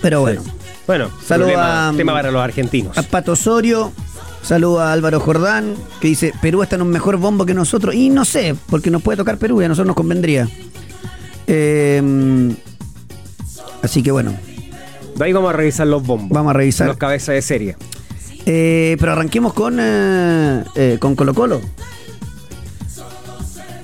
Pero 0.00 0.20
bueno, 0.20 0.42
Bueno, 0.86 1.10
Saludo 1.26 1.48
problema- 1.48 1.88
a- 1.90 1.92
tema 1.92 2.12
para 2.12 2.30
los 2.30 2.40
argentinos. 2.42 2.96
a 2.96 3.02
Pato 3.02 3.32
Osorio. 3.32 3.92
Saludo 4.42 4.80
a 4.80 4.92
Álvaro 4.92 5.20
Jordán, 5.20 5.74
que 6.00 6.08
dice, 6.08 6.32
Perú 6.40 6.62
está 6.62 6.76
en 6.76 6.82
un 6.82 6.88
mejor 6.88 7.16
bombo 7.18 7.44
que 7.44 7.52
nosotros. 7.52 7.94
Y 7.94 8.08
no 8.08 8.24
sé, 8.24 8.54
porque 8.70 8.90
nos 8.90 9.02
puede 9.02 9.16
tocar 9.18 9.36
Perú 9.36 9.60
y 9.60 9.64
a 9.64 9.68
nosotros 9.68 9.88
nos 9.88 9.96
convendría. 9.96 10.48
Eh, 11.48 12.54
así 13.82 14.02
que 14.02 14.10
bueno, 14.10 14.34
De 15.16 15.24
ahí 15.24 15.32
vamos 15.32 15.50
a 15.50 15.52
revisar 15.54 15.86
los 15.86 16.06
bombos. 16.06 16.30
Vamos 16.30 16.50
a 16.50 16.52
revisar. 16.52 16.86
Los 16.86 16.96
cabezas 16.96 17.34
de 17.34 17.42
serie. 17.42 17.76
Eh, 18.46 18.96
pero 18.98 19.12
arranquemos 19.12 19.52
con, 19.52 19.78
eh, 19.80 20.64
eh, 20.74 20.96
con 21.00 21.14
Colo 21.14 21.34
Colo. 21.34 21.60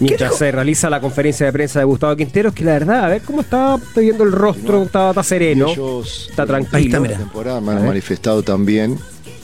Mientras 0.00 0.36
se 0.36 0.50
realiza 0.52 0.90
la 0.90 1.00
conferencia 1.00 1.46
de 1.46 1.52
prensa 1.52 1.78
de 1.78 1.84
Gustavo 1.84 2.16
Quinteros, 2.16 2.52
que 2.52 2.64
la 2.64 2.72
verdad, 2.72 3.04
a 3.04 3.08
ver 3.08 3.22
cómo 3.22 3.40
está 3.40 3.78
viendo 3.96 4.24
el 4.24 4.32
rostro, 4.32 4.82
está, 4.82 5.10
está 5.10 5.22
sereno, 5.22 5.68
Ellos, 5.68 6.28
está 6.30 6.46
tranquilo. 6.46 6.76
Ahí 6.76 6.86
está, 6.86 7.00
mira. 7.00 7.16
temporada 7.16 7.60
me 7.60 7.72
han 7.72 7.86
manifestado 7.86 8.42
también 8.42 8.98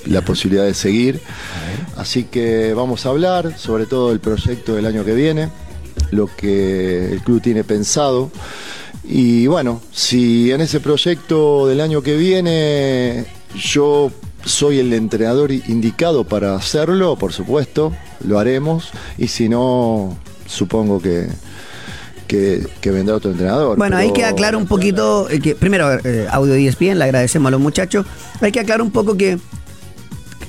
la 0.06 0.22
posibilidad 0.22 0.64
de 0.64 0.74
seguir. 0.74 1.20
Así 1.96 2.24
que 2.24 2.74
vamos 2.74 3.06
a 3.06 3.10
hablar 3.10 3.56
sobre 3.58 3.86
todo 3.86 4.10
del 4.10 4.20
proyecto 4.20 4.74
del 4.74 4.86
año 4.86 5.04
que 5.04 5.14
viene, 5.14 5.50
lo 6.10 6.28
que 6.36 7.12
el 7.12 7.20
club 7.22 7.40
tiene 7.40 7.64
pensado. 7.64 8.30
Y 9.04 9.46
bueno, 9.46 9.80
si 9.92 10.52
en 10.52 10.60
ese 10.60 10.80
proyecto 10.80 11.66
del 11.66 11.80
año 11.80 12.02
que 12.02 12.16
viene 12.16 13.26
yo 13.56 14.12
soy 14.44 14.78
el 14.78 14.92
entrenador 14.92 15.50
indicado 15.52 16.24
para 16.24 16.54
hacerlo, 16.54 17.16
por 17.16 17.32
supuesto, 17.32 17.92
lo 18.24 18.38
haremos. 18.38 18.90
Y 19.18 19.28
si 19.28 19.48
no, 19.48 20.16
supongo 20.46 21.00
que, 21.00 21.26
que, 22.26 22.66
que 22.80 22.90
vendrá 22.90 23.16
otro 23.16 23.32
entrenador. 23.32 23.76
Bueno, 23.76 23.96
hay 23.96 24.08
Pero- 24.08 24.14
que 24.14 24.24
aclarar 24.24 24.56
un 24.56 24.66
poquito, 24.66 25.28
eh, 25.28 25.40
que 25.40 25.54
primero, 25.56 25.92
eh, 26.04 26.26
audio 26.30 26.52
de 26.54 26.66
ESPN, 26.66 26.98
le 26.98 27.04
agradecemos 27.04 27.48
a 27.48 27.50
los 27.50 27.60
muchachos. 27.60 28.06
Hay 28.40 28.52
que 28.52 28.60
aclarar 28.60 28.82
un 28.82 28.90
poco 28.92 29.16
que 29.16 29.38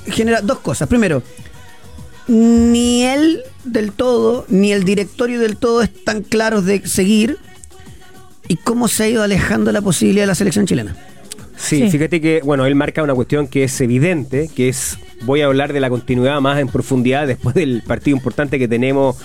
genera 0.07 0.41
dos 0.41 0.59
cosas. 0.59 0.87
Primero, 0.87 1.21
ni 2.31 3.03
él 3.03 3.43
del 3.65 3.91
todo, 3.91 4.45
ni 4.47 4.71
el 4.71 4.85
directorio 4.85 5.39
del 5.41 5.57
todo 5.57 5.81
están 5.81 6.21
claros 6.23 6.65
de 6.65 6.87
seguir 6.87 7.37
y 8.47 8.55
cómo 8.55 8.87
se 8.87 9.03
ha 9.03 9.09
ido 9.09 9.21
alejando 9.23 9.71
la 9.73 9.81
posibilidad 9.81 10.23
de 10.23 10.27
la 10.27 10.35
selección 10.35 10.65
chilena. 10.65 10.95
Sí, 11.57 11.79
Sí. 11.81 11.91
fíjate 11.91 12.21
que, 12.21 12.41
bueno, 12.43 12.65
él 12.65 12.73
marca 12.75 13.03
una 13.03 13.13
cuestión 13.13 13.47
que 13.47 13.65
es 13.65 13.81
evidente, 13.81 14.49
que 14.55 14.69
es, 14.69 14.97
voy 15.21 15.41
a 15.41 15.45
hablar 15.45 15.73
de 15.73 15.79
la 15.79 15.89
continuidad 15.89 16.39
más 16.41 16.59
en 16.59 16.67
profundidad 16.67 17.27
después 17.27 17.55
del 17.55 17.83
partido 17.85 18.17
importante 18.17 18.59
que 18.59 18.67
tenemos 18.67 19.17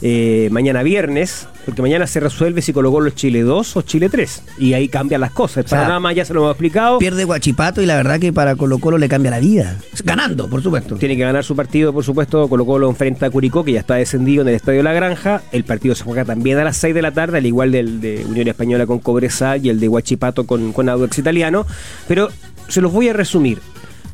eh, 0.00 0.48
mañana 0.50 0.82
viernes, 0.82 1.46
porque 1.64 1.82
mañana 1.82 2.06
se 2.06 2.18
resuelve 2.18 2.62
si 2.62 2.72
colocó 2.72 3.00
los 3.00 3.14
Chile 3.14 3.42
2 3.42 3.76
o 3.76 3.82
Chile 3.82 4.08
3, 4.08 4.42
y 4.58 4.72
ahí 4.72 4.88
cambian 4.88 5.20
las 5.20 5.30
cosas. 5.30 5.58
El 5.58 5.64
O 5.66 5.68
sea, 5.68 5.78
panorama 5.80 6.12
ya 6.12 6.24
se 6.24 6.34
lo 6.34 6.40
hemos 6.40 6.52
explicado. 6.52 6.98
Pierde 6.98 7.24
Guachipato 7.24 7.82
y 7.82 7.86
la 7.86 7.96
verdad 7.96 8.18
que 8.18 8.32
para 8.32 8.56
Colo 8.56 8.78
Colo 8.78 8.98
le 8.98 9.08
cambia 9.08 9.30
la 9.30 9.38
vida. 9.38 9.78
Ganando, 10.04 10.48
por 10.48 10.62
supuesto. 10.62 10.96
Tiene 10.96 11.16
que 11.16 11.22
ganar 11.22 11.44
su 11.44 11.54
partido, 11.54 11.92
por 11.92 12.04
supuesto. 12.04 12.48
Colo 12.48 12.66
Colo 12.66 12.88
enfrenta 12.88 13.26
a 13.26 13.30
Curicó, 13.30 13.64
que 13.64 13.72
ya 13.72 13.80
está 13.80 13.94
descendido 13.94 14.42
en 14.42 14.48
el 14.48 14.54
Estadio 14.54 14.82
La 14.82 14.92
Granja. 14.92 15.42
El 15.52 15.64
partido 15.64 15.94
se 15.94 16.04
juega 16.04 16.24
también 16.24 16.58
a 16.58 16.64
las 16.64 16.76
6 16.78 16.94
de 16.94 17.02
la 17.02 17.12
tarde, 17.12 17.38
al 17.38 17.46
igual 17.46 17.70
del 17.70 18.00
de 18.00 18.24
Unión 18.28 18.48
Española 18.48 18.86
con 18.86 18.98
Cobresal 18.98 19.64
y 19.64 19.68
el 19.68 19.78
de 19.78 19.88
Huachipato 19.88 20.46
con, 20.46 20.72
con 20.72 20.88
Audax 20.88 21.18
Italiano. 21.18 21.66
Pero 22.08 22.30
se 22.66 22.80
los 22.80 22.92
voy 22.92 23.08
a 23.08 23.12
resumir. 23.12 23.60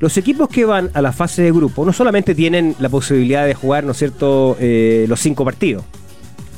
Los 0.00 0.16
equipos 0.16 0.48
que 0.48 0.64
van 0.64 0.90
a 0.94 1.02
la 1.02 1.12
fase 1.12 1.42
de 1.42 1.50
grupo 1.50 1.84
no 1.84 1.92
solamente 1.92 2.34
tienen 2.34 2.76
la 2.78 2.88
posibilidad 2.88 3.44
de 3.46 3.54
jugar, 3.54 3.84
¿no 3.84 3.92
es 3.92 3.98
cierto?, 3.98 4.56
eh, 4.60 5.06
los 5.08 5.20
cinco 5.20 5.44
partidos, 5.44 5.84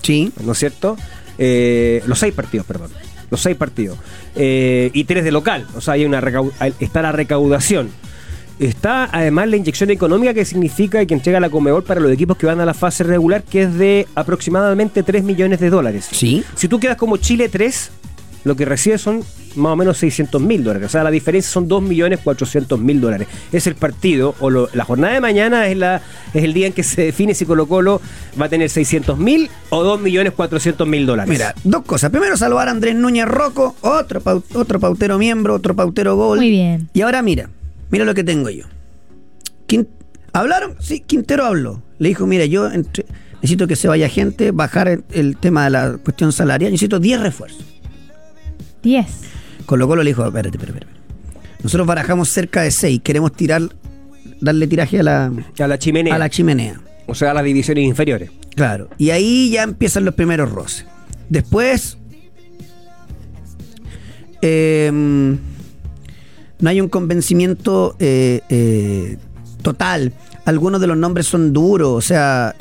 Sí. 0.03 0.33
¿no 0.45 0.53
es 0.53 0.59
cierto? 0.59 0.97
Eh, 1.39 2.03
los 2.07 2.19
seis 2.19 2.35
partidos, 2.35 2.67
perdón. 2.67 2.91
Los 3.31 3.41
seis 3.41 3.57
partidos. 3.57 3.97
Eh, 4.35 4.91
y 4.93 5.05
tres 5.05 5.25
de 5.25 5.31
local. 5.33 5.67
O 5.75 5.81
sea, 5.81 5.95
hay 5.95 6.05
una 6.05 6.23
está 6.81 7.01
la 7.03 7.13
recaudación. 7.13 7.91
Está 8.59 9.05
además 9.11 9.49
la 9.49 9.57
inyección 9.57 9.91
económica 9.91 10.35
que 10.35 10.45
significa 10.45 11.05
que 11.07 11.15
entrega 11.15 11.41
la 11.41 11.49
Comebol 11.49 11.83
para 11.83 12.01
los 12.01 12.13
equipos 12.13 12.37
que 12.37 12.45
van 12.47 12.61
a 12.61 12.67
la 12.67 12.75
fase 12.75 13.05
regular, 13.05 13.43
que 13.43 13.63
es 13.63 13.75
de 13.79 14.07
aproximadamente 14.15 15.03
3 15.03 15.25
millones 15.25 15.61
de 15.61 15.71
dólares. 15.71 16.09
Sí. 16.13 16.45
Si 16.57 16.69
tú 16.69 16.79
quedas 16.79 16.97
como 16.99 17.17
Chile 17.17 17.49
3, 17.49 17.91
lo 18.45 18.57
que 18.57 18.67
recibes 18.67 19.01
son 19.01 19.23
más 19.57 19.73
o 19.73 19.77
menos 19.77 19.99
600 19.99 20.41
mil 20.41 20.63
dólares. 20.65 20.87
O 20.87 20.91
sea, 20.91 21.03
la 21.05 21.11
diferencia 21.11 21.51
son 21.51 21.67
2 21.69 21.83
millones 21.83 22.21
400 22.23 22.79
mil 22.81 23.01
dólares. 23.01 23.29
Es 23.53 23.67
el 23.67 23.75
partido, 23.75 24.35
o 24.41 24.51
lo- 24.51 24.69
la 24.73 24.85
jornada 24.85 25.15
de 25.15 25.21
mañana 25.21 25.67
es, 25.69 25.77
la, 25.77 26.03
es 26.35 26.45
el 26.45 26.53
día 26.55 26.67
en 26.67 26.73
que 26.73 26.83
se 26.83 27.03
define 27.03 27.35
si 27.35 27.45
Colo 27.47 27.67
Colo 27.67 28.01
va 28.41 28.47
a 28.47 28.49
tener 28.49 28.71
600 28.71 29.19
mil 29.19 29.51
o 29.71 29.83
2 29.83 30.01
millones 30.01 30.33
400 30.35 30.87
mil 30.87 31.07
dólares. 31.07 31.31
Mira, 31.31 31.55
dos 31.65 31.83
cosas. 31.85 32.11
Primero, 32.11 32.37
salvar 32.37 32.69
a 32.69 32.71
Andrés 32.71 32.95
Núñez 32.95 33.27
Rocco, 33.27 33.77
otro, 33.81 34.23
otro 34.55 34.81
pautero 34.81 35.19
miembro, 35.19 35.55
otro 35.55 35.75
pautero 35.77 36.17
gol. 36.17 36.39
Muy 36.39 36.51
bien. 36.51 36.89
Y 36.93 37.01
ahora 37.03 37.23
mira, 37.23 37.51
mira 37.91 38.05
lo 38.05 38.15
que 38.15 38.25
tengo 38.25 38.51
yo. 38.51 38.65
¿Hablaron? 40.33 40.77
Sí, 40.81 41.01
Quintero 41.01 41.45
habló. 41.45 41.83
Le 41.99 42.09
dijo, 42.11 42.27
mira, 42.27 42.45
yo 42.45 42.71
entre- 42.71 43.05
necesito 43.37 43.67
que 43.67 43.75
se 43.77 43.89
vaya 43.89 44.09
gente, 44.09 44.53
bajar 44.53 44.87
el, 44.89 45.05
el 45.11 45.37
tema 45.37 45.65
de 45.65 45.71
la 45.71 45.97
cuestión 46.03 46.33
salarial, 46.33 46.71
necesito 46.71 47.01
10 47.01 47.21
refuerzos. 47.21 47.65
10. 48.83 49.07
Colo 49.71 49.87
Colo 49.87 50.03
le 50.03 50.11
dijo, 50.11 50.27
espérate, 50.27 50.57
espérate, 50.57 50.81
espérate. 50.81 51.01
Nosotros 51.63 51.87
barajamos 51.87 52.29
cerca 52.29 52.63
de 52.63 52.73
6, 52.73 53.03
queremos 53.05 53.33
tirar, 53.33 53.63
darle 54.41 54.67
tiraje 54.67 54.99
a 54.99 55.05
la, 55.05 55.33
A 55.61 55.67
la 55.69 55.79
chimenea. 55.79 56.13
a 56.13 56.19
la 56.19 56.29
chimenea. 56.29 56.81
O 57.07 57.15
sea, 57.15 57.31
a 57.31 57.35
las 57.35 57.45
divisiones 57.45 57.85
inferiores. 57.85 58.33
Claro. 58.57 58.89
Y 58.99 59.11
ahí 59.11 59.49
ya 59.51 59.63
empiezan 59.63 60.05
los 60.05 60.15
primeros 60.15 60.51
roces. 60.51 60.87
Después. 61.29 61.99
eh, 64.43 64.91
no 64.93 66.69
hay 66.69 66.81
un 66.81 66.89
convencimiento 66.89 67.95
eh, 68.01 68.41
eh, 68.49 69.19
total. 69.63 70.15
Algunos 70.47 70.81
de 70.81 70.89
los 70.89 70.97
nombres 70.97 71.27
son 71.27 71.53
duros. 71.53 71.93
O 71.93 72.01
sea. 72.01 72.57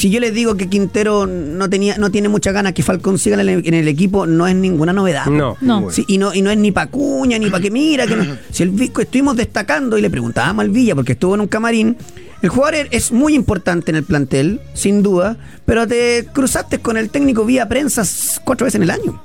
Si 0.00 0.08
yo 0.10 0.18
les 0.18 0.32
digo 0.32 0.56
que 0.56 0.68
Quintero 0.70 1.26
no 1.26 1.68
tenía, 1.68 1.98
no 1.98 2.10
tiene 2.10 2.30
muchas 2.30 2.54
ganas 2.54 2.72
que 2.72 2.82
Falcón 2.82 3.18
siga 3.18 3.38
en 3.38 3.46
el, 3.46 3.66
en 3.68 3.74
el 3.74 3.86
equipo, 3.86 4.26
no 4.26 4.46
es 4.46 4.54
ninguna 4.54 4.94
novedad. 4.94 5.26
No. 5.26 5.58
No. 5.60 5.90
Sí, 5.90 6.06
y 6.08 6.16
no, 6.16 6.32
y 6.32 6.40
no 6.40 6.50
es 6.50 6.56
ni 6.56 6.72
pa' 6.72 6.86
cuña, 6.86 7.38
ni 7.38 7.50
pa' 7.50 7.60
que 7.60 7.70
mira, 7.70 8.06
que 8.06 8.16
no. 8.16 8.24
Si 8.50 8.62
el 8.62 8.70
Vi- 8.70 8.90
estuvimos 8.98 9.36
destacando 9.36 9.98
y 9.98 10.00
le 10.00 10.08
preguntábamos 10.08 10.62
al 10.62 10.70
Villa, 10.70 10.94
porque 10.94 11.12
estuvo 11.12 11.34
en 11.34 11.42
un 11.42 11.48
camarín, 11.48 11.98
el 12.40 12.48
jugador 12.48 12.76
es- 12.76 12.88
es 12.92 13.12
muy 13.12 13.34
importante 13.34 13.90
en 13.90 13.96
el 13.96 14.04
plantel, 14.04 14.62
sin 14.72 15.02
duda, 15.02 15.36
pero 15.66 15.86
te 15.86 16.26
cruzaste 16.32 16.78
con 16.78 16.96
el 16.96 17.10
técnico 17.10 17.44
vía 17.44 17.68
prensa 17.68 18.02
cuatro 18.44 18.64
veces 18.64 18.76
en 18.76 18.84
el 18.84 18.90
año. 18.90 19.20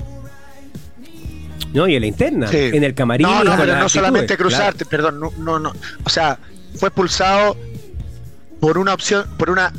No, 1.73 1.87
y 1.87 1.95
en 1.95 2.01
la 2.01 2.07
interna. 2.07 2.47
Sí. 2.49 2.57
En 2.57 2.83
el 2.83 2.93
camarín. 2.93 3.27
No, 3.27 3.43
no, 3.45 3.51
pero 3.51 3.65
no 3.67 3.71
actitudes, 3.73 3.91
solamente 3.93 4.27
claro. 4.35 4.49
cruzarte, 4.49 4.85
perdón, 4.85 5.19
no, 5.21 5.31
no, 5.39 5.57
no. 5.59 5.71
O 6.03 6.09
sea, 6.09 6.37
fue 6.75 6.89
expulsado 6.89 7.55
por 8.59 8.77
una 8.77 8.93
opción, 8.93 9.25
por 9.37 9.49
una 9.49 9.71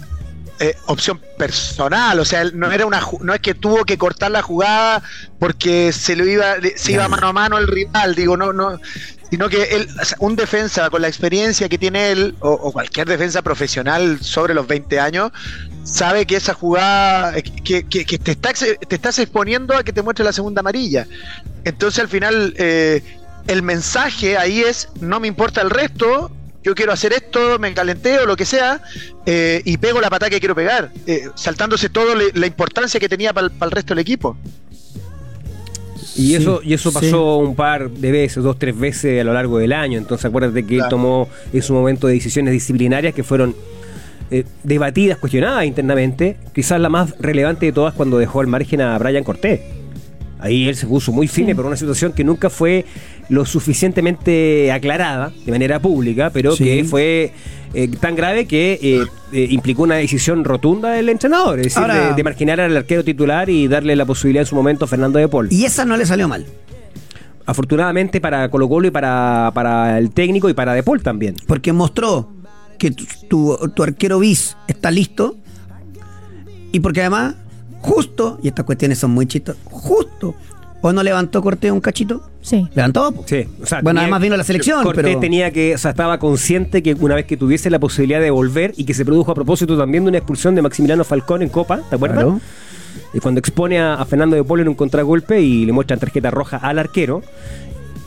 eh, 0.61 0.75
opción 0.87 1.21
personal. 1.39 2.19
O 2.21 2.25
sea, 2.25 2.45
no 2.53 2.71
era 2.73 2.87
una, 2.87 3.01
no 3.21 3.35
es 3.35 3.41
que 3.41 3.55
tuvo 3.55 3.85
que 3.85 3.99
cortar 3.99 4.31
la 4.31 4.43
jugada 4.43 5.03
porque 5.39 5.93
se 5.93 6.17
lo 6.17 6.27
iba, 6.27 6.57
se 6.77 6.93
iba 6.93 7.09
mano 7.09 7.29
a 7.29 7.33
mano 7.33 7.59
el 7.59 7.67
rival. 7.67 8.15
Digo, 8.15 8.37
no, 8.37 8.53
no. 8.53 8.79
Sino 9.31 9.49
que 9.49 9.65
él, 9.65 9.89
un 10.21 10.37
defensa 10.37 10.89
con 10.89 11.03
la 11.03 11.09
experiencia 11.09 11.69
que 11.69 11.79
tiene 11.79 12.13
él, 12.13 12.37
o, 12.41 12.51
o 12.51 12.73
cualquier 12.73 13.09
defensa 13.09 13.43
profesional 13.43 14.19
sobre 14.23 14.55
los 14.55 14.69
20 14.69 15.01
años, 15.01 15.33
sabe 15.83 16.27
que 16.27 16.37
esa 16.37 16.55
jugada, 16.55 17.37
eh, 17.37 17.43
que, 17.43 17.85
que- 17.89 18.05
que 18.05 18.19
te, 18.19 18.31
está, 18.33 18.53
te 18.53 18.95
estás 18.95 19.19
exponiendo 19.19 19.77
a 19.77 19.83
que 19.83 19.93
te 19.93 20.01
muestre 20.03 20.25
la 20.25 20.33
segunda 20.33 20.61
amarilla. 20.61 21.07
Entonces 21.65 21.99
al 22.01 22.09
final 22.09 22.55
eh, 22.57 23.03
el 23.49 23.63
mensaje 23.63 24.39
ahí 24.39 24.61
es, 24.61 24.89
no 25.01 25.19
me 25.19 25.27
importa 25.27 25.61
el 25.61 25.71
resto, 25.71 26.31
yo 26.67 26.75
quiero 26.75 26.93
hacer 26.93 27.13
esto, 27.13 27.59
me 27.61 27.73
calenté 27.73 28.19
o 28.19 28.27
lo 28.27 28.35
que 28.37 28.45
sea, 28.45 28.83
eh, 29.25 29.63
y 29.65 29.77
pego 29.79 30.01
la 30.01 30.11
patada 30.11 30.31
que 30.31 30.41
quiero 30.41 30.55
pegar, 30.57 30.91
eh, 31.07 31.29
saltándose 31.37 31.89
todo 31.89 32.15
le- 32.17 32.33
la 32.35 32.47
importancia 32.49 32.99
que 32.99 33.09
tenía 33.09 33.33
para 33.33 33.47
el 33.63 33.71
resto 33.71 33.95
del 33.95 34.01
equipo. 34.01 34.37
Y 36.17 36.35
eso, 36.35 36.61
Sí, 36.63 36.71
y 36.71 36.75
eso 36.75 36.91
sí. 36.91 36.95
pasó 36.95 37.37
un 37.37 37.55
par 37.55 37.91
de 37.91 38.11
veces, 38.11 38.43
dos, 38.43 38.59
tres 38.59 38.77
veces 38.79 39.21
a 39.21 39.25
lo 39.25 39.33
largo 39.35 39.59
del 39.59 39.73
año. 39.73 39.99
Entonces 39.99 40.25
acuérdate 40.25 40.67
que 40.67 40.77
él 40.77 40.83
tomó 40.91 41.29
en 41.53 41.63
su 41.63 41.73
momento 41.75 42.07
decisiones 42.07 42.53
disciplinarias 42.53 43.15
que 43.15 43.23
fueron 43.23 43.55
eh, 44.33 44.45
debatidas, 44.65 45.19
cuestionadas 45.19 45.65
internamente. 45.67 46.37
Quizás 46.55 46.81
la 46.81 46.89
más 46.89 47.15
relevante 47.21 47.67
de 47.67 47.73
todas 47.73 47.95
cuando 47.95 48.19
dejó 48.19 48.41
al 48.41 48.49
margen 48.49 48.81
a 48.81 48.99
Brian 48.99 49.23
Cortés. 49.23 49.61
Ahí 50.39 50.69
él 50.69 50.77
se 50.77 50.87
puso 50.87 51.13
muy 51.13 51.29
firme 51.29 51.53
Sí. 51.53 51.55
por 51.57 51.67
una 51.67 51.77
situación 51.77 52.13
que 52.13 52.23
nunca 52.25 52.51
fue 52.51 52.85
lo 53.29 53.45
suficientemente 53.47 54.71
aclarada 54.71 55.33
de 55.45 55.51
manera 55.53 55.81
pública, 55.81 56.31
pero 56.31 56.55
Sí. 56.55 56.65
que 56.65 56.85
fue 56.85 57.33
eh, 57.75 57.89
tan 58.01 58.15
grave 58.15 58.47
que 58.47 58.79
eh, 58.81 59.05
eh, 59.33 59.47
implicó 59.51 59.83
una 59.83 59.97
decisión 59.97 60.45
rotunda 60.45 60.91
del 60.91 61.09
entrenador, 61.09 61.59
es 61.59 61.75
decir, 61.75 61.83
de, 61.93 62.15
de 62.15 62.25
marginar 62.25 62.61
al 62.61 62.75
arquero 62.77 63.03
titular 63.05 63.51
y 63.51 63.67
darle 63.69 63.97
la 63.97 64.05
posibilidad 64.07 64.43
en 64.43 64.47
su 64.47 64.55
momento 64.55 64.85
a 64.85 64.89
Fernando 64.89 65.19
de 65.19 65.29
Paul. 65.29 65.49
Y 65.51 65.65
esa 65.65 65.85
no 65.85 65.97
le 65.97 66.07
salió 66.07 66.29
mal, 66.29 66.47
Afortunadamente 67.45 68.21
para 68.21 68.49
Colo 68.51 68.69
Colo 68.69 68.89
y 68.89 68.91
para, 68.91 69.51
para 69.55 69.99
el 69.99 70.11
técnico 70.11 70.49
y 70.49 70.55
para 70.55 70.75
De 70.75 70.83
Paul 70.83 71.03
también. 71.03 71.35
porque 71.47 71.73
mostró 71.73 72.31
que 72.79 72.91
tu, 72.91 73.05
tu- 73.29 73.73
tu 73.75 73.83
arquero 73.83 74.19
bis 74.19 74.57
está 74.69 74.91
listo 74.91 75.37
y 76.73 76.81
porque 76.81 77.01
además, 77.01 77.35
justo, 77.87 78.39
y 78.43 78.49
estas 78.49 78.65
cuestiones 78.65 78.99
son 78.99 79.13
muy 79.13 79.27
chistosas, 79.27 79.61
justo, 79.71 80.35
¿o 80.83 80.93
no 80.93 81.03
levantó 81.03 81.41
Cortés 81.43 81.71
un 81.73 81.81
cachito? 81.81 82.23
Sí. 82.43 82.67
Levantó. 82.75 83.15
Sí, 83.27 83.47
o 83.63 83.67
sea, 83.67 83.81
bueno, 83.81 83.99
tenía- 83.99 84.03
además 84.03 84.21
vino 84.23 84.37
la 84.37 84.45
selección, 84.45 84.83
Cortés 84.83 85.05
pero... 85.05 85.21
tenía 85.21 85.51
que, 85.51 85.75
o 85.75 85.79
sea, 85.79 85.93
estaba 85.93 86.19
consciente 86.19 86.83
que 86.83 86.95
una 86.95 87.15
vez 87.15 87.27
que 87.27 87.37
tuviese 87.37 87.71
la 87.71 87.79
posibilidad 87.79 88.21
de 88.21 88.31
volver 88.31 88.73
y 88.77 88.85
que 88.85 88.95
se 88.95 89.05
produjo 89.05 89.33
a 89.33 89.35
propósito 89.35 89.77
también 89.79 90.05
de 90.05 90.09
una 90.11 90.19
expulsión 90.19 90.55
de 90.55 90.63
Maximiliano 90.63 91.05
Falcón 91.05 91.43
en 91.43 91.49
Copa, 91.49 91.81
¿te 91.89 91.97
acuerdas? 91.97 92.25
Claro. 92.25 92.41
Y 93.15 93.21
cuando 93.21 93.39
expone 93.41 93.79
a, 93.79 93.95
a 93.95 94.05
Fernando 94.05 94.37
de 94.37 94.45
Paul 94.45 94.61
en 94.61 94.69
un 94.69 94.75
contragolpe 94.75 95.41
y 95.41 95.65
le 95.67 95.73
muestran 95.73 95.99
tarjeta 96.01 96.31
roja 96.31 96.57
al 96.57 96.79
arquero. 96.79 97.23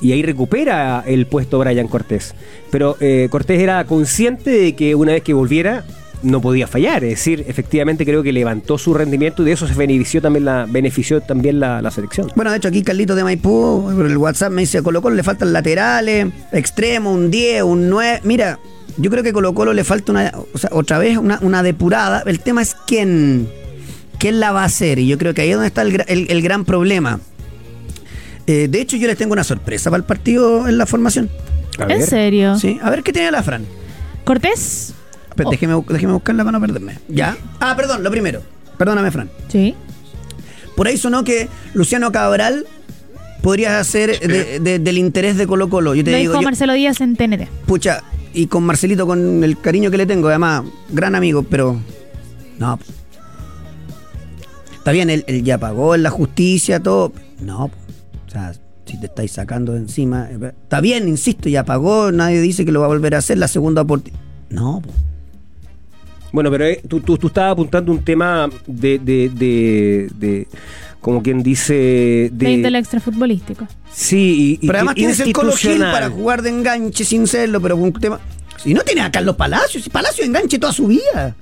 Y 0.02 0.14
ahí 0.14 0.24
recupera 0.24 1.04
el 1.06 1.26
puesto 1.26 1.60
Brian 1.60 1.90
Cortés. 1.90 2.34
Pero 2.72 2.96
eh, 3.02 3.28
Cortés 3.30 3.60
era 3.60 3.84
consciente 3.84 4.50
de 4.50 4.74
que 4.74 4.96
una 4.96 5.12
vez 5.12 5.24
que 5.24 5.34
volviera 5.34 5.84
no 6.24 6.42
podía 6.42 6.68
fallar. 6.68 7.04
Es 7.04 7.12
decir, 7.12 7.46
efectivamente 7.48 8.06
creo 8.06 8.22
que 8.24 8.32
levantó 8.34 8.78
su 8.78 8.94
rendimiento 8.94 9.42
y 9.42 9.46
de 9.46 9.52
eso 9.54 9.68
se 9.68 9.74
benefició 9.74 10.22
también 10.22 10.46
la, 10.46 10.66
benefició 10.70 11.22
también 11.22 11.60
la, 11.60 11.82
la 11.82 11.92
selección. 11.92 12.32
Bueno, 12.36 12.52
de 12.52 12.58
hecho 12.58 12.68
aquí 12.68 12.84
Carlitos 12.84 13.16
de 13.16 13.24
Maipú, 13.24 13.92
por 13.96 14.06
el 14.06 14.18
WhatsApp 14.18 14.52
me 14.52 14.62
dice, 14.62 14.82
Colo 14.84 15.02
Colo 15.02 15.16
le 15.16 15.24
faltan 15.24 15.54
laterales, 15.54 16.28
extremo, 16.52 17.12
un 17.14 17.32
10, 17.32 17.64
un 17.64 17.90
9. 17.90 18.22
Mira, 18.24 18.60
yo 18.98 19.10
creo 19.10 19.24
que 19.24 19.32
Colo 19.34 19.54
Colo 19.54 19.74
le 19.74 19.84
falta 19.84 20.12
una, 20.12 20.34
o 20.54 20.58
sea, 20.58 20.70
otra 20.74 20.98
vez 21.00 21.18
una, 21.18 21.40
una 21.42 21.64
depurada. 21.64 22.24
El 22.26 22.40
tema 22.42 22.62
es 22.62 22.76
quién, 22.86 23.48
quién 24.18 24.40
la 24.40 24.52
va 24.52 24.64
a 24.64 24.66
hacer. 24.66 25.00
Y 25.00 25.08
yo 25.08 25.18
creo 25.18 25.34
que 25.34 25.42
ahí 25.44 25.50
es 25.50 25.56
donde 25.56 25.68
está 25.68 25.84
el, 25.84 26.04
el- 26.08 26.28
el 26.30 26.42
gran 26.42 26.66
problema. 26.66 27.20
Eh, 28.48 28.68
de 28.70 28.82
hecho, 28.82 28.98
yo 28.98 29.08
les 29.08 29.16
tengo 29.18 29.34
una 29.34 29.44
sorpresa 29.44 29.90
para 29.92 30.00
el 30.02 30.06
partido 30.06 30.68
en 30.68 30.78
la 30.78 30.86
formación. 30.86 31.30
A 31.78 31.84
¿En 31.84 32.00
ver. 32.00 32.02
serio? 32.02 32.58
¿Sí? 32.58 32.80
A 32.82 32.90
ver 32.90 33.04
qué 33.04 33.14
tiene 33.14 33.32
la 33.32 33.44
Fran. 33.44 33.64
¿Cortés? 34.26 34.94
Espera, 35.44 35.48
Oh. 35.48 35.52
déjeme, 35.52 35.76
bu- 35.76 35.86
déjeme 35.88 36.14
buscarla 36.14 36.44
para 36.44 36.58
no 36.60 36.62
perderme. 36.66 37.00
¿Ya? 37.08 37.38
Ah, 37.60 37.76
perdón, 37.76 38.04
lo 38.04 38.12
primero. 38.12 38.42
Perdóname, 38.78 39.12
Fran. 39.12 39.30
Sí. 39.48 39.76
Por 40.76 40.88
ahí 40.88 40.98
sonó 40.98 41.24
que 41.24 41.50
Luciano 41.74 42.12
Cabral 42.12 42.66
podría 43.42 43.84
ser 43.84 44.20
de- 44.20 44.60
de- 44.60 44.80
del 44.80 44.98
interés 44.98 45.38
de 45.38 45.48
Colo 45.48 45.70
Colo. 45.70 45.96
Yo 45.96 46.04
te 46.04 46.12
Lo 46.12 46.18
digo, 46.18 46.32
dijo 46.34 46.42
yo- 46.42 46.46
Marcelo 46.46 46.74
Díaz 46.74 47.02
en 47.02 47.16
TNT. 47.16 47.48
pucha, 47.66 48.04
y 48.34 48.48
con 48.48 48.64
Marcelito, 48.64 49.06
con 49.08 49.44
el 49.44 49.60
cariño 49.60 49.90
que 49.92 49.98
le 49.98 50.06
tengo, 50.06 50.28
además, 50.30 50.64
gran 50.90 51.16
amigo, 51.16 51.44
pero 51.44 51.78
no. 52.58 52.80
Está 54.78 54.92
bien, 54.92 55.10
él, 55.10 55.24
él 55.28 55.44
ya 55.44 55.58
pagó 55.58 55.96
en 55.96 56.04
la 56.04 56.10
justicia, 56.10 56.80
todo. 56.82 57.12
No, 57.42 57.66
o 57.66 58.30
sea, 58.32 58.54
si 58.86 59.00
te 59.00 59.08
estáis 59.08 59.32
sacando 59.32 59.74
de 59.74 59.80
encima. 59.80 60.30
eh, 60.32 60.54
Está 60.64 60.80
bien, 60.82 61.08
insisto, 61.08 61.50
ya 61.50 61.64
pagó, 61.66 62.12
nadie 62.12 62.40
dice 62.42 62.66
que 62.66 62.72
lo 62.72 62.80
va 62.80 62.86
a 62.86 62.90
volver 62.90 63.16
a 63.16 63.20
hacer 63.20 63.38
la 63.38 63.48
segunda 63.48 63.82
oportunidad. 63.82 64.20
No, 64.50 64.82
po. 64.82 64.90
Bueno, 66.32 66.52
pero 66.52 66.66
eh, 66.66 66.82
tú, 66.88 67.00
tú, 67.00 67.18
tú 67.18 67.28
estabas 67.28 67.54
apuntando 67.54 67.92
un 67.92 68.04
tema 68.04 68.50
de, 68.68 69.00
de, 69.00 69.30
de, 69.34 70.10
de- 70.16 70.48
como 71.02 71.24
quien 71.24 71.42
dice, 71.42 71.74
de... 71.74 72.30
De 72.46 72.52
índole 72.52 72.78
extrafutbolístico. 72.78 73.66
Sí, 73.92 74.58
y, 74.62 74.66
y- 74.66 74.68
Pero 74.68 74.80
además 74.80 74.94
y- 74.96 75.00
tienes 75.00 75.20
el 75.22 75.34
Colo 75.34 75.54
Gil 75.54 75.80
para 75.80 76.10
jugar 76.10 76.42
de 76.42 76.50
enganche 76.50 77.04
sin 77.06 77.26
serlo, 77.26 77.62
pero 77.62 77.76
con 77.78 77.86
un 77.86 77.94
tema. 77.94 78.20
Si 78.58 78.74
no 78.74 78.82
tiene 78.82 79.02
a 79.02 79.10
Carlos 79.12 79.36
Palacios, 79.38 79.84
si 79.84 79.90
Palacio 79.90 80.26
enganche 80.26 80.60
toda 80.60 80.74
su 80.74 80.88
vida. 80.88 81.36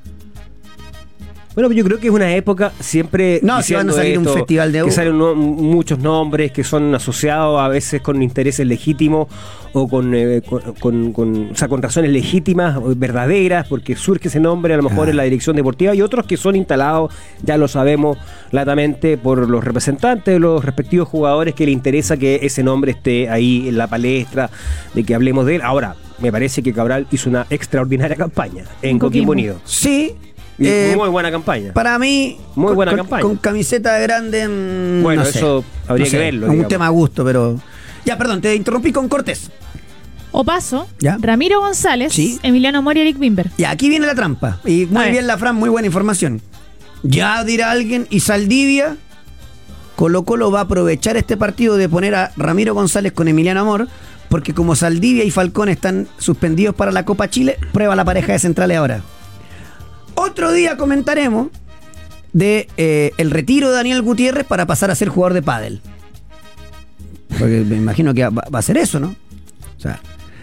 Bueno, 1.58 1.72
yo 1.72 1.84
creo 1.84 2.00
que 2.00 2.06
es 2.06 2.14
una 2.14 2.36
época 2.36 2.72
siempre. 2.80 3.40
No, 3.42 3.64
si 3.64 3.74
van 3.74 3.90
a 3.90 3.94
salir 3.94 4.20
un 4.20 4.26
festival 4.26 4.72
de 4.72 4.84
Que 4.84 4.92
salen 4.92 5.18
no- 5.18 5.34
muchos 5.34 5.98
nombres 5.98 6.52
que 6.52 6.64
son 6.64 6.94
asociados 6.94 7.60
a 7.60 7.68
veces 7.68 8.00
con 8.00 8.22
intereses 8.22 8.68
legítimos 8.68 9.28
o 9.74 9.88
con, 9.88 10.14
eh, 10.14 10.44
con, 10.48 10.62
con- 10.80 11.14
con- 11.14 11.50
o 11.54 11.56
sea, 11.56 11.68
con 11.68 11.82
razones 11.82 12.12
legítimas, 12.12 12.78
o 12.78 12.94
verdaderas, 12.96 13.68
porque 13.68 13.96
surge 13.96 14.28
ese 14.28 14.40
nombre 14.40 14.76
a 14.76 14.78
lo 14.78 14.84
mejor 14.84 15.08
Ah. 15.08 15.10
en 15.10 15.18
la 15.18 15.24
dirección 15.24 15.56
deportiva 15.56 15.96
y 15.96 16.02
otros 16.04 16.28
que 16.28 16.38
son 16.38 16.56
instalados, 16.56 17.12
ya 17.42 17.58
lo 17.58 17.68
sabemos 17.68 18.20
latamente, 18.52 19.18
por 19.18 19.50
los 19.50 19.64
representantes 19.64 20.36
de 20.36 20.40
los 20.40 20.64
respectivos 20.64 21.08
jugadores 21.08 21.56
que 21.56 21.66
le 21.66 21.72
interesa 21.72 22.18
que 22.18 22.40
ese 22.44 22.62
nombre 22.62 22.92
esté 22.92 23.30
ahí 23.30 23.68
en 23.68 23.80
la 23.80 23.88
palestra, 23.88 24.52
de 24.94 25.04
que 25.04 25.16
hablemos 25.16 25.48
de 25.48 25.56
él. 25.56 25.62
Ahora, 25.64 25.96
me 26.20 26.32
parece 26.32 26.62
que 26.62 26.72
Cabral 26.72 27.08
hizo 27.12 27.32
una 27.32 27.48
extraordinaria 27.50 28.16
campaña 28.16 28.64
en 28.84 29.00
Coquimbo. 29.00 29.32
Unido. 29.32 29.56
Sí. 29.66 30.14
Eh, 30.60 30.94
muy 30.98 31.10
buena 31.10 31.30
campaña. 31.32 31.72
Para 31.74 32.00
mí. 32.00 32.38
Muy 32.56 32.68
con- 32.68 32.76
buena 32.76 32.92
con, 32.92 32.98
campaña. 33.00 33.22
Con 33.24 33.36
camiseta 33.38 33.98
grande. 34.00 34.48
mm, 34.48 35.04
Bueno, 35.04 35.24
no 35.24 35.30
sé. 35.30 35.38
eso 35.38 35.64
habría 35.88 36.06
No 36.06 36.12
que 36.12 36.12
sé, 36.12 36.18
verlo, 36.18 36.46
un 36.48 36.52
digamos. 36.54 36.70
tema 36.70 36.86
a 36.88 36.90
gusto, 36.90 37.24
pero. 37.24 37.60
Ya, 38.06 38.18
perdón, 38.18 38.42
te 38.42 38.56
interrumpí 38.56 38.92
con 38.92 39.08
Cortés. 39.10 39.52
O 40.32 40.44
paso, 40.44 40.88
Ya. 41.00 41.18
Ramiro 41.20 41.60
González, 41.62 42.14
Sí. 42.14 42.40
Emiliano 42.44 42.82
Mori 42.82 43.00
y 43.00 43.04
Eric 43.04 43.18
Bimber. 43.20 43.50
Y 43.58 43.64
aquí 43.64 43.90
viene 43.90 44.06
la 44.08 44.16
trampa. 44.16 44.60
Y 44.66 44.86
muy 44.86 44.98
A 44.98 45.04
ver. 45.06 45.12
bien, 45.12 45.28
la 45.28 45.38
Fran, 45.38 45.56
muy 45.56 45.70
buena 45.70 45.86
información. 45.88 46.42
Ya 47.04 47.44
dirá 47.44 47.72
alguien, 47.72 48.08
y 48.10 48.20
Saldivia, 48.22 48.98
Colo 49.96 50.24
Colo 50.24 50.52
va 50.52 50.60
a 50.60 50.64
aprovechar 50.64 51.18
este 51.18 51.38
partido 51.38 51.76
de 51.78 51.90
poner 51.90 52.14
a 52.16 52.32
Ramiro 52.38 52.74
González 52.74 53.14
con 53.14 53.28
Emiliano 53.28 53.62
Amor, 53.62 53.88
porque 54.30 54.54
como 54.54 54.76
Saldivia 54.76 55.24
y 55.24 55.32
Falcón 55.32 55.70
están 55.70 56.08
suspendidos 56.18 56.76
para 56.76 56.92
la 56.92 57.04
Copa 57.06 57.30
Chile, 57.30 57.58
prueba 57.72 57.96
la 57.96 58.06
pareja 58.06 58.34
de 58.34 58.40
centrales 58.40 58.78
ahora. 58.78 59.02
Otro 60.20 60.52
día 60.52 60.78
comentaremos 60.78 61.50
de 62.34 62.68
eh, 62.78 63.12
el 63.18 63.30
retiro 63.30 63.70
de 63.70 63.76
Daniel 63.76 64.02
Gutiérrez 64.02 64.48
para 64.48 64.66
pasar 64.66 64.90
a 64.90 64.96
ser 64.96 65.10
jugador 65.10 65.36
de 65.36 65.44
pádel. 65.44 65.80
Porque 67.30 67.64
me 67.64 67.76
imagino 67.76 68.16
que 68.16 68.28
va, 68.28 68.44
a 68.52 68.62
ser 68.64 68.78
eso, 68.78 69.00
¿no? 69.00 69.16
O 69.78 69.80
sea, 69.80 70.02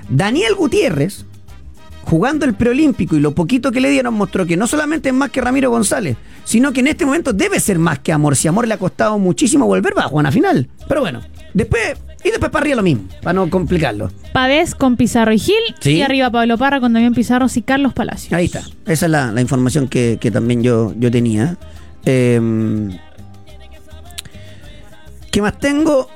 Daniel 0.08 0.54
Gutiérrez, 0.54 1.26
jugando 2.04 2.44
el 2.44 2.54
preolímpico 2.54 3.16
y 3.16 3.20
lo 3.20 3.34
poquito 3.34 3.72
que 3.72 3.80
le 3.80 3.90
dieron, 3.90 4.14
mostró 4.14 4.46
que 4.46 4.56
no 4.56 4.68
solamente 4.68 5.08
es 5.08 5.14
más 5.14 5.30
que 5.30 5.40
Ramiro 5.40 5.70
González, 5.70 6.16
sino 6.44 6.72
que 6.72 6.78
en 6.78 6.86
este 6.86 7.04
momento 7.04 7.32
debe 7.32 7.58
ser 7.58 7.80
más 7.80 7.98
que 7.98 8.12
Amor. 8.12 8.36
Si 8.36 8.46
Amor 8.46 8.68
le 8.68 8.74
ha 8.74 8.78
costado 8.78 9.18
muchísimo 9.18 9.66
volver, 9.66 9.98
va 9.98 10.04
a 10.04 10.08
jugar 10.08 10.28
a 10.28 10.30
final. 10.30 10.68
Pero 10.86 11.00
bueno, 11.00 11.20
después, 11.52 11.94
y 12.24 12.30
después 12.30 12.50
para 12.50 12.62
arriba 12.62 12.76
lo 12.76 12.82
mismo, 12.82 13.04
para 13.22 13.34
no 13.34 13.48
complicarlo. 13.50 14.10
Pavés 14.32 14.74
con 14.74 14.96
Pizarro 14.96 15.32
y 15.32 15.38
Gil. 15.38 15.54
Sí. 15.80 15.92
Y 15.96 16.02
arriba 16.02 16.30
Pablo 16.30 16.56
Parra 16.58 16.80
con 16.80 16.92
Damián 16.94 17.12
Pizarro 17.14 17.46
y 17.54 17.62
Carlos 17.62 17.92
Palacios. 17.92 18.32
Ahí 18.32 18.46
está. 18.46 18.60
Esa 18.86 19.06
es 19.06 19.10
la, 19.12 19.30
la 19.30 19.40
información 19.40 19.86
que, 19.88 20.18
que 20.20 20.30
también 20.30 20.62
yo, 20.62 20.92
yo 20.98 21.10
tenía. 21.10 21.56
Eh, 22.06 22.40
¿Qué 25.30 25.42
más 25.42 25.58
tengo? 25.58 26.08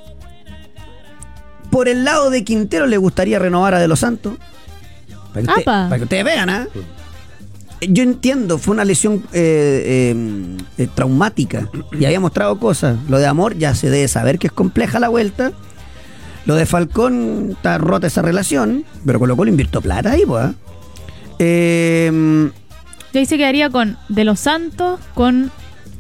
Por 1.71 1.89
el 1.89 2.05
lado 2.05 2.31
de 2.31 2.45
Quintero 2.45 2.87
le 2.87 2.97
gustaría 2.97 3.39
renovar 3.39 3.75
a 3.75 3.79
De 3.79 3.89
Los 3.89 4.01
Santos. 4.01 4.35
Para 5.35 5.45
que, 5.45 5.51
usted- 5.51 5.65
para 5.65 5.97
que 5.99 6.03
ustedes 6.05 6.25
vean, 6.25 6.51
¿ah? 6.51 6.67
Yo 7.81 8.03
entiendo, 8.03 8.59
fue 8.59 8.75
una 8.75 8.85
lesión 8.85 9.23
eh, 9.33 10.13
eh, 10.13 10.57
eh, 10.79 10.89
traumática 10.93 11.69
y 11.93 12.05
había 12.07 12.19
mostrado 12.19 12.59
cosas. 12.59 12.97
Lo 13.09 13.19
de 13.19 13.27
Amor 13.27 13.57
ya 13.57 13.73
se 13.77 13.89
debe 13.89 14.09
saber 14.09 14.39
que 14.41 14.49
es 14.49 14.53
compleja 14.53 14.99
la 14.99 15.09
vuelta. 15.09 15.53
Lo 16.47 16.55
de 16.55 16.67
Falcón 16.67 17.49
está 17.53 17.79
rota 17.79 18.07
esa 18.07 18.23
relación, 18.23 18.85
pero 19.05 19.19
Colo 19.19 19.37
Colo 19.37 19.51
invirtió 19.51 19.81
plata 19.81 20.13
ahí, 20.13 20.23
pues. 20.27 20.47
Eh, 21.39 22.51
Y 23.13 23.19
ahí 23.19 23.27
se 23.27 23.37
quedaría 23.37 23.71
con 23.71 23.97
De 24.09 24.25
los 24.25 24.41
Santos, 24.41 24.99
con. 25.15 25.51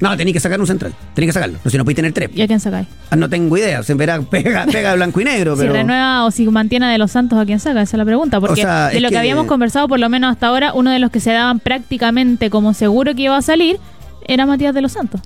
no, 0.00 0.16
tenéis 0.16 0.34
que 0.34 0.40
sacar 0.40 0.60
un 0.60 0.66
central. 0.66 0.94
Tenéis 1.14 1.28
que 1.30 1.32
sacarlo. 1.34 1.58
No, 1.64 1.70
si 1.70 1.76
no 1.76 1.84
podéis 1.84 1.96
tener 1.96 2.12
tres. 2.12 2.30
¿Y 2.34 2.42
a 2.42 2.46
quién 2.46 2.60
sacáis? 2.60 2.86
Ah, 3.10 3.16
No 3.16 3.28
tengo 3.28 3.56
idea. 3.56 3.82
Se 3.82 3.94
verá, 3.94 4.20
pega, 4.30 4.66
pega 4.66 4.94
blanco 4.94 5.20
y 5.20 5.24
negro, 5.24 5.54
Si 5.56 5.62
pero. 5.62 5.72
renueva 5.74 6.24
o 6.24 6.30
si 6.30 6.46
mantiene 6.46 6.86
a 6.86 6.90
De 6.90 6.98
los 6.98 7.10
Santos, 7.10 7.38
¿a 7.38 7.44
quién 7.44 7.60
saca? 7.60 7.82
Esa 7.82 7.96
es 7.96 7.98
la 7.98 8.04
pregunta. 8.04 8.40
Porque 8.40 8.60
O 8.60 8.64
sea, 8.64 8.88
de 8.88 9.00
lo 9.00 9.08
que, 9.08 9.12
que- 9.14 9.18
habíamos 9.18 9.46
conversado, 9.46 9.86
por 9.88 9.98
lo 10.00 10.08
menos 10.08 10.32
hasta 10.32 10.46
ahora, 10.48 10.72
uno 10.72 10.90
de 10.90 10.98
los 10.98 11.10
que 11.10 11.20
se 11.20 11.30
daban 11.32 11.60
prácticamente 11.60 12.50
como 12.50 12.74
seguro 12.74 13.14
que 13.14 13.22
iba 13.22 13.36
a 13.36 13.42
salir 13.42 13.78
era 14.26 14.46
Matías 14.46 14.74
De 14.74 14.82
los 14.82 14.92
Santos. 14.92 15.20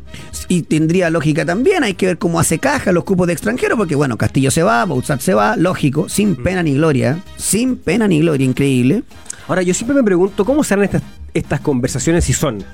Y 0.48 0.62
tendría 0.62 1.10
lógica 1.10 1.44
también. 1.44 1.84
Hay 1.84 1.94
que 1.94 2.06
ver 2.06 2.18
cómo 2.18 2.38
hace 2.40 2.58
caja 2.58 2.92
los 2.92 3.04
cupos 3.04 3.26
de 3.26 3.32
extranjero, 3.32 3.76
porque 3.76 3.94
bueno, 3.94 4.16
Castillo 4.16 4.50
se 4.50 4.62
va, 4.62 4.84
Boutzat 4.84 5.20
se 5.20 5.34
va, 5.34 5.56
lógico, 5.56 6.08
sin 6.08 6.36
pena 6.36 6.62
ni 6.62 6.74
gloria. 6.74 7.18
Sin 7.36 7.76
pena 7.76 8.08
ni 8.08 8.20
gloria, 8.20 8.44
increíble. 8.44 9.02
Ahora, 9.48 9.62
yo 9.62 9.74
siempre 9.74 9.96
me 9.96 10.02
pregunto 10.02 10.44
cómo 10.44 10.62
serán 10.62 10.84
estas, 10.84 11.02
estas 11.34 11.60
conversaciones 11.60 12.24
si 12.24 12.32
son 12.32 12.64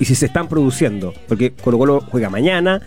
y 0.00 0.04
si 0.06 0.14
se 0.16 0.26
están 0.26 0.48
produciendo. 0.48 1.14
Porque 1.28 1.52
Colo 1.52 1.78
Colo 1.78 2.00
juega 2.10 2.28
mañana, 2.30 2.80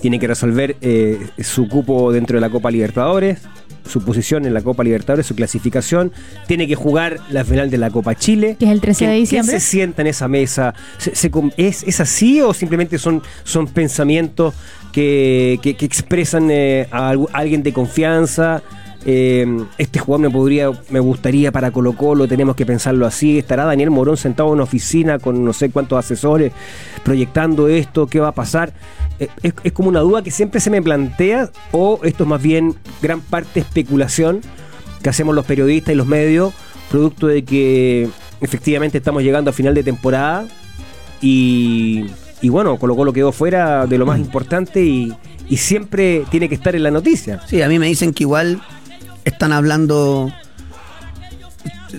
tiene 0.00 0.18
que 0.18 0.26
resolver 0.26 0.76
eh, 0.82 1.18
su 1.40 1.68
cupo 1.68 2.12
dentro 2.12 2.36
de 2.36 2.40
la 2.42 2.50
Copa 2.50 2.70
Libertadores, 2.70 3.40
su 3.88 4.02
posición 4.02 4.44
en 4.46 4.52
la 4.52 4.60
Copa 4.62 4.82
Libertadores, 4.84 5.26
su 5.26 5.34
clasificación, 5.36 6.12
tiene 6.48 6.66
que 6.66 6.74
jugar 6.74 7.18
la 7.30 7.44
final 7.44 7.70
de 7.70 7.78
la 7.78 7.88
Copa 7.90 8.14
Chile. 8.16 8.56
Que 8.58 8.64
es 8.66 8.70
el 8.72 8.80
13 8.80 9.04
de 9.06 9.10
¿Quién- 9.12 9.22
diciembre. 9.22 9.50
¿Quién 9.52 9.60
se 9.60 9.66
sienta 9.66 10.02
en 10.02 10.08
esa 10.08 10.28
mesa? 10.28 10.74
¿Se- 10.98 11.14
se 11.14 11.30
com- 11.30 11.52
es, 11.56 11.82
es 11.84 12.00
así 12.00 12.40
o 12.42 12.52
simplemente 12.52 12.98
son, 12.98 13.22
son 13.44 13.68
pensamientos 13.68 14.54
que, 14.92 15.58
que- 15.62 15.76
que 15.76 15.86
expresan 15.86 16.50
eh, 16.50 16.88
a 16.90 17.12
algu- 17.14 17.28
alguien 17.32 17.62
de 17.62 17.72
confianza? 17.72 18.62
Eh, 19.08 19.46
este 19.78 20.00
jugador 20.00 20.26
me 20.26 20.30
podría, 20.30 20.68
me 20.90 20.98
gustaría 20.98 21.52
para 21.52 21.70
Colo 21.70 21.92
Colo, 21.92 22.26
tenemos 22.26 22.56
que 22.56 22.66
pensarlo 22.66 23.06
así. 23.06 23.38
¿Estará 23.38 23.64
Daniel 23.64 23.90
Morón 23.90 24.16
sentado 24.16 24.48
en 24.48 24.54
una 24.54 24.64
oficina 24.64 25.20
con 25.20 25.44
no 25.44 25.52
sé 25.52 25.70
cuántos 25.70 25.96
asesores 25.96 26.52
proyectando 27.04 27.68
esto? 27.68 28.08
¿Qué 28.08 28.18
va 28.18 28.28
a 28.28 28.32
pasar? 28.32 28.72
Eh, 29.20 29.28
es, 29.44 29.54
es 29.62 29.72
como 29.72 29.90
una 29.90 30.00
duda 30.00 30.22
que 30.22 30.32
siempre 30.32 30.60
se 30.60 30.70
me 30.70 30.82
plantea, 30.82 31.50
o 31.70 32.00
esto 32.02 32.24
es 32.24 32.28
más 32.28 32.42
bien 32.42 32.74
gran 33.00 33.20
parte 33.20 33.60
especulación 33.60 34.40
que 35.02 35.08
hacemos 35.08 35.36
los 35.36 35.46
periodistas 35.46 35.94
y 35.94 35.96
los 35.96 36.08
medios, 36.08 36.52
producto 36.90 37.28
de 37.28 37.44
que 37.44 38.08
efectivamente 38.40 38.98
estamos 38.98 39.22
llegando 39.22 39.50
a 39.50 39.52
final 39.52 39.72
de 39.72 39.84
temporada 39.84 40.46
y, 41.20 42.06
y 42.42 42.48
bueno, 42.48 42.76
Colo 42.76 42.96
Colo 42.96 43.12
quedó 43.12 43.30
fuera 43.30 43.86
de 43.86 43.98
lo 43.98 44.04
más 44.04 44.18
importante 44.18 44.84
y, 44.84 45.14
y 45.48 45.58
siempre 45.58 46.24
tiene 46.28 46.48
que 46.48 46.56
estar 46.56 46.74
en 46.74 46.82
la 46.82 46.90
noticia. 46.90 47.40
Sí, 47.46 47.62
a 47.62 47.68
mí 47.68 47.78
me 47.78 47.86
dicen 47.86 48.12
que 48.12 48.24
igual 48.24 48.60
están 49.26 49.52
hablando 49.52 50.32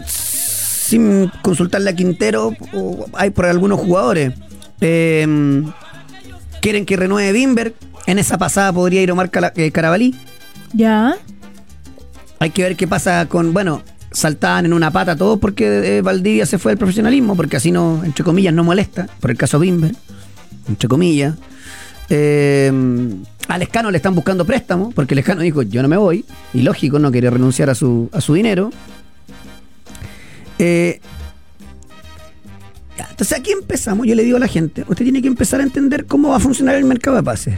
sin 0.06 1.30
consultarle 1.44 1.92
a 1.92 1.96
Quintero 1.96 2.54
o 2.74 3.06
hay 3.14 3.30
por 3.30 3.46
algunos 3.46 3.80
jugadores. 3.80 4.34
Eh, 4.82 5.64
quieren 6.62 6.86
que 6.86 6.96
renueve 6.96 7.32
Bimber. 7.34 7.76
En 8.08 8.20
esa 8.20 8.38
pasada 8.38 8.72
podría 8.72 9.02
ir 9.02 9.12
Omar 9.12 9.30
eh, 9.56 9.72
Carabalí. 9.72 10.16
Ya. 10.74 11.18
Hay 12.40 12.52
que 12.52 12.64
ver 12.64 12.76
qué 12.78 12.88
pasa 12.88 13.26
con, 13.28 13.54
bueno, 13.54 13.84
saltaban 14.12 14.66
en 14.66 14.74
una 14.74 14.92
pata 14.92 15.18
todos 15.18 15.40
porque 15.40 15.98
eh, 15.98 16.02
Valdivia 16.02 16.46
se 16.46 16.58
fue 16.58 16.72
del 16.72 16.80
profesionalismo, 16.80 17.36
porque 17.36 17.58
así 17.58 17.72
no, 17.72 18.02
entre 18.06 18.24
comillas, 18.24 18.54
no 18.54 18.64
molesta, 18.64 19.08
por 19.20 19.32
el 19.32 19.38
caso 19.38 19.60
Bimber, 19.60 19.94
entre 20.70 20.88
comillas. 20.88 21.36
Eh, 22.10 22.72
a 23.48 23.58
Lescano 23.58 23.92
le 23.92 23.98
están 23.98 24.16
buscando 24.16 24.46
préstamo, 24.46 24.92
porque 24.92 25.16
Lescano 25.16 25.42
dijo, 25.42 25.62
yo 25.62 25.82
no 25.82 25.88
me 25.88 25.98
voy, 25.98 26.26
y 26.54 26.62
lógico, 26.62 27.00
no 27.00 27.12
quiere 27.12 27.30
renunciar 27.30 27.70
a 27.70 27.76
su, 27.76 28.10
a 28.12 28.22
su 28.22 28.34
dinero. 28.34 28.72
Eh, 30.60 31.00
entonces 32.98 33.38
aquí 33.38 33.52
empezamos, 33.52 34.06
yo 34.06 34.16
le 34.16 34.24
digo 34.24 34.38
a 34.38 34.40
la 34.40 34.48
gente, 34.48 34.84
usted 34.88 35.04
tiene 35.04 35.22
que 35.22 35.28
empezar 35.28 35.60
a 35.60 35.64
entender 35.64 36.06
cómo 36.06 36.30
va 36.30 36.38
a 36.38 36.40
funcionar 36.40 36.76
el 36.76 36.86
mercado 36.86 37.18
de 37.18 37.24
pases. 37.24 37.56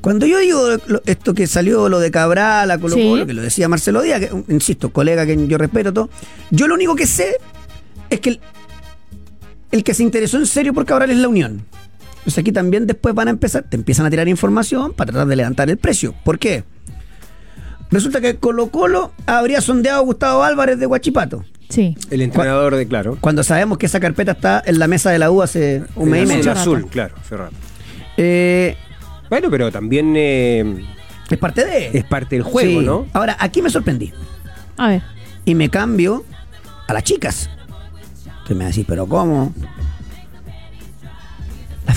Cuando 0.00 0.26
yo 0.26 0.38
digo 0.38 0.60
esto 1.06 1.32
que 1.32 1.46
salió, 1.46 1.88
lo 1.88 2.00
de 2.00 2.10
Cabral, 2.10 2.70
a 2.72 2.78
Colo 2.78 2.96
Sí. 2.96 3.08
Colo, 3.08 3.24
que 3.24 3.34
lo 3.34 3.42
decía 3.42 3.68
Marcelo 3.68 4.02
Díaz, 4.02 4.18
que, 4.20 4.30
insisto, 4.52 4.92
colega 4.92 5.24
que 5.24 5.46
yo 5.46 5.58
respeto 5.58 5.92
todo, 5.92 6.10
yo 6.50 6.66
lo 6.66 6.74
único 6.74 6.96
que 6.96 7.06
sé 7.06 7.36
es 8.10 8.18
que 8.18 8.30
el, 8.30 8.40
el 9.70 9.84
que 9.84 9.94
se 9.94 10.02
interesó 10.02 10.38
en 10.38 10.46
serio 10.46 10.74
por 10.74 10.84
Cabral 10.84 11.10
es 11.10 11.18
la 11.18 11.28
Unión. 11.28 11.64
Entonces 12.22 12.38
aquí 12.38 12.52
también 12.52 12.86
después 12.86 13.14
van 13.14 13.28
a 13.28 13.32
empezar, 13.32 13.64
te 13.68 13.76
empiezan 13.76 14.06
a 14.06 14.10
tirar 14.10 14.28
información 14.28 14.92
para 14.92 15.10
tratar 15.10 15.26
de 15.28 15.36
levantar 15.36 15.68
el 15.70 15.76
precio. 15.76 16.14
¿Por 16.24 16.38
qué? 16.38 16.64
Resulta 17.90 18.20
que 18.20 18.36
Colo 18.36 18.68
Colo 18.68 19.12
habría 19.26 19.60
sondeado 19.60 19.98
a 19.98 20.04
Gustavo 20.04 20.42
Álvarez 20.44 20.78
de 20.78 20.86
Guachipato. 20.86 21.44
Sí. 21.68 21.96
El 22.10 22.22
entrenador 22.22 22.76
de 22.76 22.86
Claro. 22.86 23.18
Cuando 23.20 23.42
sabemos 23.42 23.76
que 23.78 23.86
esa 23.86 23.98
carpeta 24.00 24.32
está 24.32 24.62
en 24.64 24.78
la 24.78 24.86
mesa 24.86 25.10
de 25.10 25.18
la 25.18 25.30
U 25.30 25.42
hace 25.42 25.82
un 25.96 26.10
mes 26.10 26.20
y 26.20 26.32
El 26.32 26.38
medio. 26.38 26.52
azul, 26.52 26.76
azul, 26.78 26.90
claro, 26.90 27.14
rato. 27.30 27.54
Eh, 28.16 28.76
Bueno, 29.28 29.50
pero 29.50 29.72
también 29.72 30.14
eh, 30.16 30.84
es 31.30 31.38
parte 31.38 31.64
de. 31.64 31.90
es 31.98 32.04
parte 32.04 32.36
del 32.36 32.44
juego, 32.44 32.80
Sí. 32.80 32.86
¿no? 32.86 33.06
Ahora, 33.14 33.36
aquí 33.40 33.62
me 33.62 33.70
sorprendí. 33.70 34.12
A 34.76 34.88
ver. 34.88 35.02
Y 35.44 35.54
me 35.54 35.68
cambio 35.70 36.24
a 36.86 36.92
las 36.92 37.02
chicas. 37.04 37.50
Usted 38.42 38.54
me 38.54 38.60
va 38.60 38.64
a 38.64 38.68
decir, 38.68 38.84
¿pero 38.86 39.06
cómo? 39.06 39.52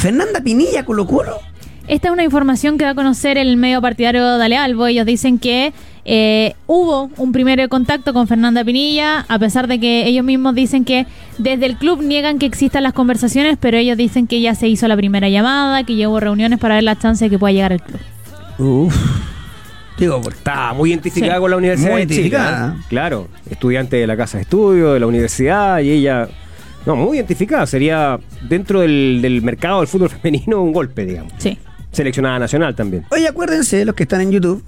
Fernanda 0.05 0.39
Pinilla 0.39 0.85
Colo 0.85 1.07
Colo. 1.07 1.39
Esta 1.87 2.09
es 2.09 2.13
una 2.13 2.23
información 2.23 2.77
que 2.77 2.85
da 2.85 2.91
a 2.91 2.93
conocer 2.95 3.39
el 3.39 3.57
medio 3.57 3.81
partidario 3.81 4.37
Dale 4.37 4.55
Albo. 4.55 4.85
Ellos 4.85 5.03
dicen 5.03 5.39
que 5.39 5.73
eh, 6.05 6.53
hubo 6.67 7.09
un 7.17 7.31
primer 7.31 7.67
contacto 7.69 8.13
con 8.13 8.27
Fernanda 8.27 8.63
Pinilla, 8.63 9.25
a 9.27 9.39
pesar 9.39 9.65
de 9.67 9.79
que 9.79 10.05
ellos 10.05 10.23
mismos 10.23 10.53
dicen 10.53 10.85
que 10.85 11.07
desde 11.39 11.65
el 11.65 11.77
club 11.77 12.03
niegan 12.03 12.37
que 12.37 12.45
existan 12.45 12.83
las 12.83 12.93
conversaciones, 12.93 13.57
pero 13.59 13.77
ellos 13.77 13.97
dicen 13.97 14.27
que 14.27 14.41
ya 14.41 14.53
se 14.53 14.67
hizo 14.67 14.87
la 14.87 14.95
primera 14.95 15.27
llamada, 15.27 15.83
que 15.85 15.95
ya 15.95 16.07
hubo 16.07 16.19
reuniones 16.19 16.59
para 16.59 16.75
ver 16.75 16.83
la 16.83 16.99
chance 16.99 17.25
de 17.25 17.31
que 17.31 17.39
pueda 17.39 17.53
llegar 17.53 17.73
al 17.73 17.81
club. 17.81 17.99
Uf. 18.59 18.95
Digo, 19.97 20.21
Está 20.29 20.71
muy 20.73 20.91
identificada 20.91 21.33
Sí. 21.35 21.39
con 21.41 21.49
la 21.49 21.57
Universidad 21.57 21.91
Muy 21.93 22.01
de 22.01 22.07
Chile. 22.07 22.21
identificada. 22.27 22.75
¿eh? 22.77 22.83
Claro, 22.89 23.27
estudiante 23.49 23.95
de 23.95 24.05
la 24.05 24.15
casa 24.15 24.37
de 24.37 24.43
estudio, 24.43 24.93
de 24.93 24.99
la 24.99 25.07
universidad, 25.07 25.79
y 25.79 25.89
ella. 25.89 26.27
No, 26.85 26.95
muy 26.95 27.17
identificada. 27.17 27.65
Sería 27.65 28.19
dentro 28.47 28.81
del, 28.81 29.19
del 29.21 29.41
mercado 29.41 29.79
del 29.79 29.87
fútbol 29.87 30.09
femenino 30.21 30.61
un 30.61 30.71
golpe, 30.73 31.05
digamos. 31.05 31.33
Sí. 31.37 31.57
Seleccionada 31.91 32.39
nacional 32.39 32.75
también. 32.75 33.05
Oye, 33.11 33.27
acuérdense, 33.27 33.85
los 33.85 33.95
que 33.95 34.03
están 34.03 34.21
en 34.21 34.31
YouTube, 34.31 34.63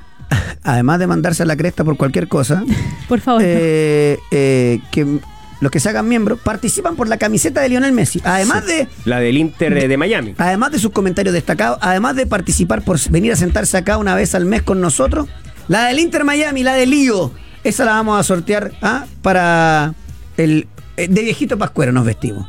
además 0.64 0.98
de 0.98 1.06
mandarse 1.06 1.42
a 1.42 1.46
la 1.46 1.56
cresta 1.56 1.84
por 1.84 1.96
cualquier 1.96 2.28
cosa, 2.28 2.64
Por 3.08 3.20
favor. 3.20 3.42
eh, 3.44 4.18
eh, 4.30 4.80
que 4.90 5.20
los 5.60 5.70
que 5.72 5.80
se 5.80 5.88
hagan 5.88 6.06
miembros 6.06 6.38
participan 6.40 6.96
por 6.96 7.08
la 7.08 7.16
camiseta 7.16 7.62
de 7.62 7.70
Lionel 7.70 7.92
Messi. 7.92 8.20
Además 8.24 8.66
de 8.66 8.88
La 9.06 9.20
del 9.20 9.38
Inter 9.38 9.88
de 9.88 9.96
Miami. 9.96 10.34
además 10.36 10.70
de 10.72 10.78
sus 10.78 10.90
comentarios 10.90 11.32
destacados, 11.32 11.78
además 11.80 12.14
de 12.14 12.26
participar 12.26 12.82
por 12.82 12.98
venir 13.10 13.32
a 13.32 13.36
sentarse 13.36 13.78
acá 13.78 13.96
una 13.96 14.14
vez 14.14 14.34
al 14.34 14.44
mes 14.44 14.62
con 14.62 14.82
nosotros, 14.82 15.28
la 15.68 15.86
del 15.86 15.98
Inter 16.00 16.24
Miami, 16.24 16.62
la 16.62 16.74
del 16.74 16.90
Lío, 16.90 17.32
esa 17.64 17.86
la 17.86 17.92
vamos 17.92 18.20
a 18.20 18.22
sortear 18.22 18.72
¿ah? 18.82 19.06
para 19.22 19.94
el 20.36 20.66
de 20.96 21.22
viejito 21.22 21.58
pascuero 21.58 21.92
nos 21.92 22.04
vestimos. 22.04 22.46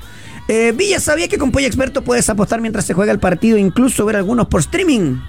Eh, 0.48 0.74
Villa, 0.76 1.00
¿sabía 1.00 1.28
que 1.28 1.38
con 1.38 1.52
Polla 1.52 1.68
Experto 1.68 2.04
puedes 2.04 2.30
apostar 2.30 2.62
mientras 2.62 2.86
se 2.86 2.94
juega 2.94 3.12
el 3.12 3.20
partido, 3.20 3.58
incluso 3.58 4.06
ver 4.06 4.16
algunos 4.16 4.48
por 4.48 4.62
streaming? 4.62 5.20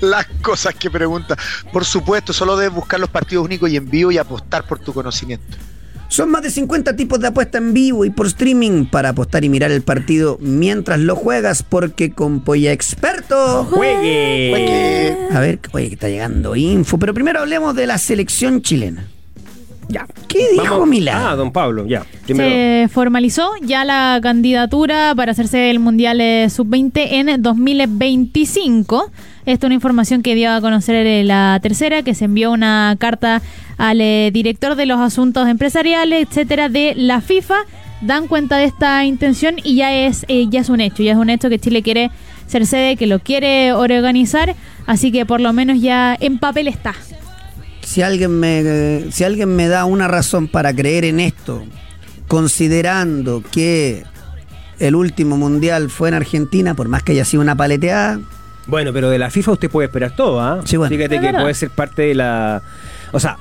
Las 0.00 0.26
cosas 0.42 0.74
que 0.74 0.90
pregunta. 0.90 1.36
Por 1.72 1.84
supuesto, 1.84 2.32
solo 2.32 2.56
debes 2.56 2.74
buscar 2.74 2.98
los 2.98 3.10
partidos 3.10 3.44
únicos 3.44 3.70
y 3.70 3.76
en 3.76 3.88
vivo 3.88 4.10
y 4.10 4.18
apostar 4.18 4.66
por 4.66 4.80
tu 4.80 4.92
conocimiento. 4.92 5.56
Son 6.08 6.30
más 6.30 6.42
de 6.42 6.50
50 6.50 6.96
tipos 6.96 7.20
de 7.20 7.28
apuesta 7.28 7.58
en 7.58 7.74
vivo 7.74 8.04
y 8.04 8.10
por 8.10 8.26
streaming 8.26 8.86
para 8.86 9.10
apostar 9.10 9.44
y 9.44 9.50
mirar 9.50 9.70
el 9.70 9.82
partido 9.82 10.38
mientras 10.40 10.98
lo 11.00 11.14
juegas, 11.14 11.62
porque 11.62 12.12
con 12.12 12.40
Polla 12.40 12.72
Experto. 12.72 13.66
¡Juegue! 13.66 15.28
A 15.30 15.40
ver, 15.40 15.60
oye, 15.72 15.88
que 15.88 15.94
está 15.94 16.08
llegando 16.08 16.56
info, 16.56 16.98
pero 16.98 17.12
primero 17.12 17.40
hablemos 17.40 17.76
de 17.76 17.86
la 17.86 17.98
selección 17.98 18.62
chilena. 18.62 19.06
Ya. 19.88 20.06
¿Qué 20.28 20.50
dijo 20.52 20.84
Milán? 20.84 21.22
Ah, 21.26 21.34
don 21.34 21.50
Pablo, 21.50 21.86
ya. 21.86 22.04
Primero. 22.24 22.50
Se 22.50 22.88
formalizó 22.92 23.50
ya 23.62 23.84
la 23.84 24.20
candidatura 24.22 25.14
para 25.16 25.32
hacerse 25.32 25.70
el 25.70 25.78
Mundial 25.78 26.20
eh, 26.20 26.48
Sub-20 26.50 26.90
en 26.94 27.42
2025. 27.42 29.10
Esta 29.46 29.66
es 29.66 29.68
una 29.68 29.74
información 29.74 30.22
que 30.22 30.34
dio 30.34 30.52
a 30.52 30.60
conocer 30.60 31.06
eh, 31.06 31.24
la 31.24 31.58
tercera, 31.62 32.02
que 32.02 32.14
se 32.14 32.26
envió 32.26 32.52
una 32.52 32.96
carta 32.98 33.40
al 33.78 34.02
eh, 34.02 34.30
director 34.30 34.74
de 34.74 34.84
los 34.84 35.00
asuntos 35.00 35.48
empresariales, 35.48 36.28
etcétera, 36.28 36.68
de 36.68 36.92
la 36.94 37.22
FIFA. 37.22 37.56
Dan 38.02 38.28
cuenta 38.28 38.58
de 38.58 38.64
esta 38.64 39.06
intención 39.06 39.56
y 39.64 39.76
ya 39.76 39.94
es, 39.94 40.26
eh, 40.28 40.46
ya 40.50 40.60
es 40.60 40.68
un 40.68 40.82
hecho, 40.82 41.02
ya 41.02 41.12
es 41.12 41.18
un 41.18 41.30
hecho 41.30 41.48
que 41.48 41.58
Chile 41.58 41.82
quiere 41.82 42.10
ser 42.46 42.66
sede, 42.66 42.96
que 42.96 43.06
lo 43.06 43.20
quiere 43.20 43.72
organizar, 43.72 44.54
así 44.86 45.10
que 45.10 45.24
por 45.24 45.40
lo 45.40 45.52
menos 45.54 45.80
ya 45.80 46.14
en 46.20 46.38
papel 46.38 46.68
está. 46.68 46.94
Si 47.88 48.02
alguien 48.02 48.38
me, 48.38 49.10
si 49.12 49.24
alguien 49.24 49.56
me 49.56 49.66
da 49.66 49.86
una 49.86 50.08
razón 50.08 50.46
para 50.46 50.74
creer 50.74 51.06
en 51.06 51.20
esto, 51.20 51.64
considerando 52.26 53.42
que 53.50 54.04
el 54.78 54.94
último 54.94 55.38
mundial 55.38 55.88
fue 55.88 56.10
en 56.10 56.14
Argentina, 56.14 56.74
por 56.74 56.88
más 56.88 57.02
que 57.02 57.12
haya 57.12 57.24
sido 57.24 57.42
una 57.42 57.56
paleteada, 57.56 58.20
Bueno, 58.66 58.92
pero 58.92 59.08
de 59.08 59.18
la 59.18 59.30
FIFA 59.30 59.52
usted 59.52 59.70
puede 59.70 59.86
esperar 59.86 60.14
todo, 60.14 60.38
¿ah? 60.38 60.60
Sí, 60.66 60.76
bueno. 60.76 60.94
Fíjate 60.94 61.18
que 61.18 61.32
puede 61.32 61.54
ser 61.54 61.70
parte 61.70 62.02
de 62.02 62.14
la. 62.14 62.60
O 63.12 63.20
sea, 63.20 63.38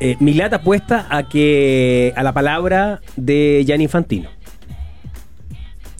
eh, 0.00 0.16
Milata 0.18 0.56
apuesta 0.56 1.06
a 1.08 1.28
que. 1.28 2.12
a 2.16 2.24
la 2.24 2.32
palabra 2.32 3.00
de 3.14 3.62
Gianni 3.64 3.84
Infantino. 3.84 4.28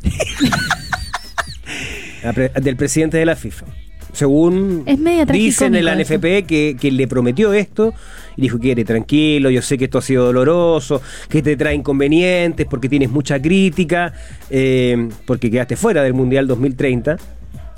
Del 2.61 2.75
presidente 2.75 3.19
de 3.19 3.27
la 3.27 3.37
FIFA. 3.37 3.67
Según 4.13 4.85
dicen 4.85 5.75
en 5.75 5.85
la 5.85 5.97
tragicómico 5.97 6.17
NFP 6.17 6.47
que, 6.47 6.77
que 6.79 6.91
le 6.91 7.09
prometió 7.09 7.55
esto 7.55 7.95
y 8.37 8.43
dijo, 8.43 8.59
quiere, 8.59 8.85
tranquilo, 8.85 9.51
yo 9.51 9.63
sé 9.63 9.79
que 9.79 9.85
esto 9.85 9.99
ha 9.99 10.03
sido 10.03 10.27
doloroso, 10.27 11.01
que 11.29 11.43
te 11.43 11.57
trae 11.57 11.75
inconvenientes 11.75 12.67
porque 12.67 12.89
tienes 12.89 13.11
mucha 13.11 13.41
crítica, 13.41 14.13
eh, 14.51 15.09
porque 15.27 15.51
quedaste 15.51 15.77
fuera 15.77 16.03
del 16.03 16.15
Mundial 16.15 16.47
2030, 16.47 17.17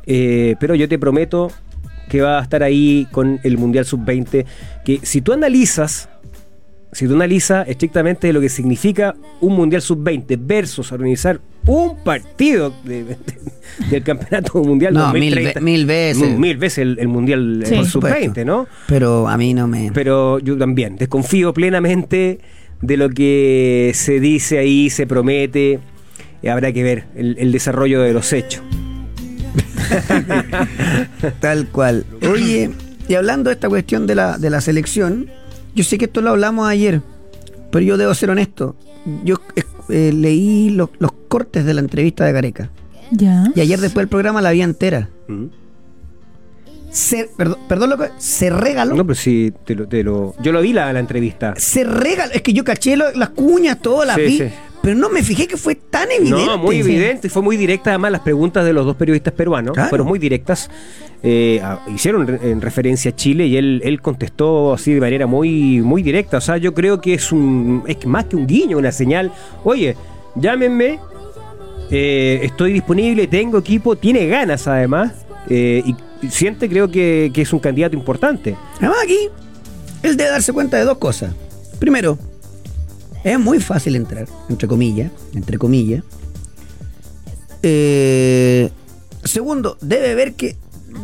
eh, 0.06 0.56
pero 0.58 0.74
yo 0.74 0.88
te 0.88 0.98
prometo 0.98 1.50
que 2.08 2.20
va 2.20 2.38
a 2.38 2.42
estar 2.42 2.62
ahí 2.62 3.06
con 3.10 3.40
el 3.44 3.56
Mundial 3.56 3.84
Sub-20, 3.84 4.44
que 4.84 5.00
si 5.02 5.20
tú 5.20 5.32
analizas, 5.32 6.08
si 6.92 7.06
tú 7.06 7.14
analizas 7.14 7.68
estrictamente 7.68 8.32
lo 8.32 8.40
que 8.40 8.48
significa 8.48 9.14
un 9.40 9.54
Mundial 9.54 9.82
Sub-20 9.82 10.36
versus 10.40 10.92
organizar 10.92 11.40
un 11.66 11.96
partido 12.04 12.74
de- 12.84 13.04
de- 13.04 13.16
del 13.90 14.02
Campeonato 14.02 14.62
Mundial 14.62 14.92
No, 14.94 15.12
mil 15.12 15.30
2030, 15.34 15.60
ve- 15.60 15.64
mil 15.64 15.86
veces. 15.86 16.38
Mil 16.38 16.56
veces 16.56 16.78
el, 16.78 16.98
el 17.00 17.08
Mundial 17.08 17.62
eh, 17.62 17.66
Sí. 17.66 17.74
Por 17.76 17.86
Sub-20, 17.86 17.88
supuesto. 18.24 18.44
¿no? 18.44 18.66
pero 18.86 19.28
a 19.28 19.36
mí 19.36 19.54
no 19.54 19.66
me... 19.66 19.90
Pero 19.92 20.38
yo 20.38 20.56
también 20.58 20.96
desconfío 20.96 21.52
plenamente 21.54 22.40
de 22.82 22.96
lo 22.96 23.08
que 23.10 23.92
se 23.94 24.20
dice 24.20 24.58
ahí, 24.58 24.90
se 24.90 25.06
promete. 25.06 25.80
Habrá 26.50 26.72
que 26.72 26.82
ver 26.82 27.04
el, 27.16 27.36
el 27.38 27.50
desarrollo 27.52 28.02
de 28.02 28.12
los 28.12 28.30
hechos. 28.34 28.62
Tal 31.40 31.66
cual. 31.68 32.04
Oye, 32.30 32.70
y 33.08 33.14
hablando 33.14 33.48
de 33.50 33.54
esta 33.54 33.68
cuestión 33.68 34.06
de 34.06 34.14
la, 34.14 34.38
de 34.38 34.50
la 34.50 34.60
selección, 34.60 35.30
yo 35.74 35.84
sé 35.84 35.98
que 35.98 36.04
esto 36.06 36.20
lo 36.20 36.30
hablamos 36.30 36.68
ayer, 36.68 37.00
pero 37.70 37.84
yo 37.84 37.96
debo 37.96 38.14
ser 38.14 38.30
honesto. 38.30 38.76
Yo 39.24 39.36
eh, 39.88 40.12
leí 40.14 40.70
los, 40.70 40.90
los 40.98 41.12
cortes 41.28 41.64
de 41.64 41.74
la 41.74 41.80
entrevista 41.80 42.24
de 42.24 42.32
Gareca 42.32 42.70
Ya. 43.10 43.44
y 43.54 43.60
ayer 43.60 43.80
después 43.80 44.02
del 44.02 44.08
programa 44.08 44.40
la 44.42 44.50
vi 44.52 44.62
entera. 44.62 45.08
¿Mm? 45.28 45.46
Se, 46.90 47.28
perdón, 47.36 47.58
perdón 47.68 47.90
lo 47.90 47.98
que- 47.98 48.10
se 48.18 48.50
regaló. 48.50 48.94
No, 48.94 49.04
pero 49.04 49.16
sí, 49.16 49.52
te 49.64 49.74
lo, 49.74 49.88
te 49.88 50.04
lo- 50.04 50.34
yo 50.40 50.52
lo 50.52 50.60
vi 50.62 50.72
la, 50.72 50.92
la 50.92 51.00
entrevista. 51.00 51.54
Se 51.56 51.82
regaló. 51.82 52.32
Es 52.32 52.42
que 52.42 52.52
yo 52.52 52.62
caché 52.62 52.96
lo- 52.96 53.10
las 53.12 53.30
cuñas, 53.30 53.80
todas 53.82 54.06
las 54.06 54.16
Sí, 54.16 54.22
vi, 54.22 54.38
sí. 54.38 54.44
Pero 54.84 54.94
no 54.96 55.08
me 55.08 55.22
fijé 55.22 55.48
que 55.48 55.56
fue 55.56 55.74
tan 55.74 56.10
evidente. 56.12 56.44
No, 56.46 56.58
muy 56.58 56.76
evidente, 56.80 57.28
fue 57.30 57.42
muy 57.42 57.56
directa 57.56 57.90
además 57.90 58.12
las 58.12 58.20
preguntas 58.20 58.64
de 58.64 58.72
los 58.74 58.84
dos 58.84 58.94
periodistas 58.96 59.32
peruanos, 59.32 59.72
Claro. 59.72 59.88
fueron 59.88 60.06
muy 60.06 60.18
directas, 60.18 60.70
eh, 61.22 61.60
hicieron 61.92 62.38
en 62.42 62.60
referencia 62.60 63.10
a 63.10 63.16
Chile 63.16 63.46
y 63.46 63.56
él, 63.56 63.80
él 63.82 64.00
contestó 64.02 64.74
así 64.74 64.92
de 64.92 65.00
manera 65.00 65.26
muy, 65.26 65.80
muy 65.80 66.02
directa, 66.02 66.36
o 66.36 66.40
sea, 66.42 66.58
yo 66.58 66.74
creo 66.74 67.00
que 67.00 67.14
es 67.14 67.32
un 67.32 67.82
es 67.86 68.04
más 68.06 68.26
que 68.26 68.36
un 68.36 68.46
guiño, 68.46 68.76
una 68.78 68.92
señal, 68.92 69.32
oye, 69.64 69.96
llámenme, 70.36 70.98
eh, 71.90 72.40
estoy 72.42 72.72
disponible, 72.74 73.26
tengo 73.26 73.58
equipo, 73.58 73.96
tiene 73.96 74.26
ganas 74.26 74.68
además, 74.68 75.12
eh, 75.48 75.82
y 75.84 75.94
y 76.22 76.30
siente 76.30 76.70
creo 76.70 76.90
que, 76.90 77.30
que 77.34 77.42
es 77.42 77.52
un 77.52 77.58
candidato 77.58 77.94
importante. 77.94 78.56
Además 78.78 78.96
aquí, 79.04 79.28
él 80.02 80.16
debe 80.16 80.30
darse 80.30 80.54
cuenta 80.54 80.78
de 80.78 80.84
dos 80.84 80.96
cosas. 80.96 81.34
Primero, 81.78 82.16
es 83.24 83.40
muy 83.40 83.58
fácil 83.60 83.96
entrar, 83.96 84.26
entre 84.48 84.68
comillas, 84.68 85.10
entre 85.34 85.58
comillas. 85.58 86.04
Eh, 87.62 88.70
segundo, 89.24 89.76
debe 89.80 90.14
ver 90.14 90.34
que 90.34 90.56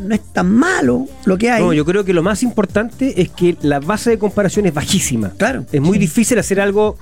no 0.07 0.15
es 0.15 0.21
tan 0.33 0.53
malo 0.55 1.07
lo 1.25 1.39
que 1.39 1.51
hay. 1.51 1.63
No, 1.63 1.73
yo 1.73 1.85
creo 1.85 2.05
que 2.05 2.13
lo 2.13 2.23
más 2.23 2.43
importante 2.43 3.21
es 3.23 3.31
que 3.31 3.57
la 3.63 3.81
base 3.81 4.11
de 4.11 4.19
comparación 4.19 4.67
es 4.67 4.75
bajísima. 4.75 5.31
Claro. 5.37 5.65
Es 5.73 5.81
muy 5.81 5.99
difícil 5.99 6.39
hacer 6.39 6.61
algo 6.61 6.97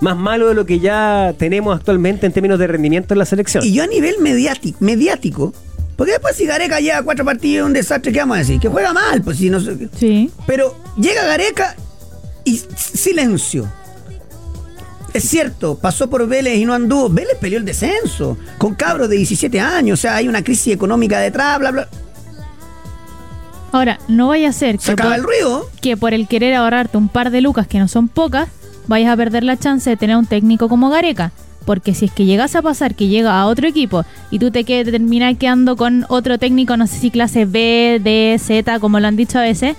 más 0.00 0.16
malo 0.16 0.48
de 0.48 0.54
lo 0.54 0.64
que 0.66 0.78
ya 0.78 1.34
tenemos 1.38 1.76
actualmente 1.76 2.26
en 2.26 2.32
términos 2.32 2.58
de 2.58 2.66
rendimiento 2.68 3.14
en 3.14 3.18
la 3.18 3.24
selección. 3.24 3.64
Y 3.64 3.72
yo 3.72 3.82
a 3.82 3.86
nivel 3.86 4.16
mediático, 4.20 4.76
mediático 4.80 5.52
porque 5.96 6.12
después 6.12 6.36
si 6.36 6.46
Gareca 6.46 6.78
lleva 6.78 7.02
cuatro 7.02 7.24
partidos, 7.24 7.66
un 7.66 7.72
desastre, 7.72 8.12
¿qué 8.12 8.20
vamos 8.20 8.36
a 8.36 8.38
decir? 8.38 8.60
Que 8.60 8.68
juega 8.68 8.92
mal, 8.92 9.20
pues 9.22 9.38
si 9.38 9.50
no 9.50 9.58
sé- 9.58 9.88
Sí. 9.98 10.30
Pero 10.46 10.76
llega 10.96 11.24
Gareca 11.24 11.74
y 12.44 12.60
silencio. 12.76 13.68
Es 15.18 15.28
cierto, 15.28 15.76
pasó 15.78 16.08
por 16.10 16.26
Vélez 16.26 16.56
y 16.58 16.64
no 16.64 16.72
anduvo. 16.74 17.08
Vélez 17.08 17.36
peleó 17.40 17.58
el 17.58 17.64
descenso 17.64 18.36
con 18.58 18.74
cabros 18.74 19.08
de 19.08 19.16
17 19.16 19.60
años. 19.60 19.98
O 19.98 20.00
sea, 20.02 20.16
hay 20.16 20.28
una 20.28 20.42
crisis 20.42 20.74
económica 20.74 21.18
detrás, 21.20 21.58
bla, 21.58 21.70
bla. 21.70 21.88
Ahora, 23.72 23.98
no 24.08 24.28
vaya 24.28 24.48
a 24.48 24.52
ser 24.52 24.80
Se 24.80 24.94
que 24.96 25.02
por, 25.02 25.12
el 25.12 25.22
ruido. 25.22 25.68
que 25.82 25.96
por 25.96 26.14
el 26.14 26.26
querer 26.26 26.54
ahorrarte 26.54 26.96
un 26.96 27.08
par 27.08 27.30
de 27.30 27.40
lucas 27.42 27.66
que 27.66 27.78
no 27.78 27.86
son 27.86 28.08
pocas, 28.08 28.48
vayas 28.86 29.10
a 29.12 29.16
perder 29.16 29.44
la 29.44 29.58
chance 29.58 29.90
de 29.90 29.96
tener 29.96 30.16
un 30.16 30.26
técnico 30.26 30.68
como 30.68 30.88
Gareca. 30.88 31.32
Porque 31.66 31.92
si 31.94 32.06
es 32.06 32.12
que 32.12 32.24
llegas 32.24 32.56
a 32.56 32.62
pasar 32.62 32.94
que 32.94 33.08
llega 33.08 33.38
a 33.38 33.46
otro 33.46 33.68
equipo 33.68 34.04
y 34.30 34.38
tú 34.38 34.50
te, 34.50 34.64
que- 34.64 34.86
te 34.86 34.90
terminas 34.92 35.36
quedando 35.36 35.76
con 35.76 36.06
otro 36.08 36.38
técnico, 36.38 36.78
no 36.78 36.86
sé 36.86 36.96
si 36.98 37.10
clase 37.10 37.44
B, 37.44 38.00
D, 38.02 38.38
Z, 38.42 38.80
como 38.80 39.00
lo 39.00 39.06
han 39.06 39.16
dicho 39.16 39.38
a 39.38 39.42
veces, 39.42 39.76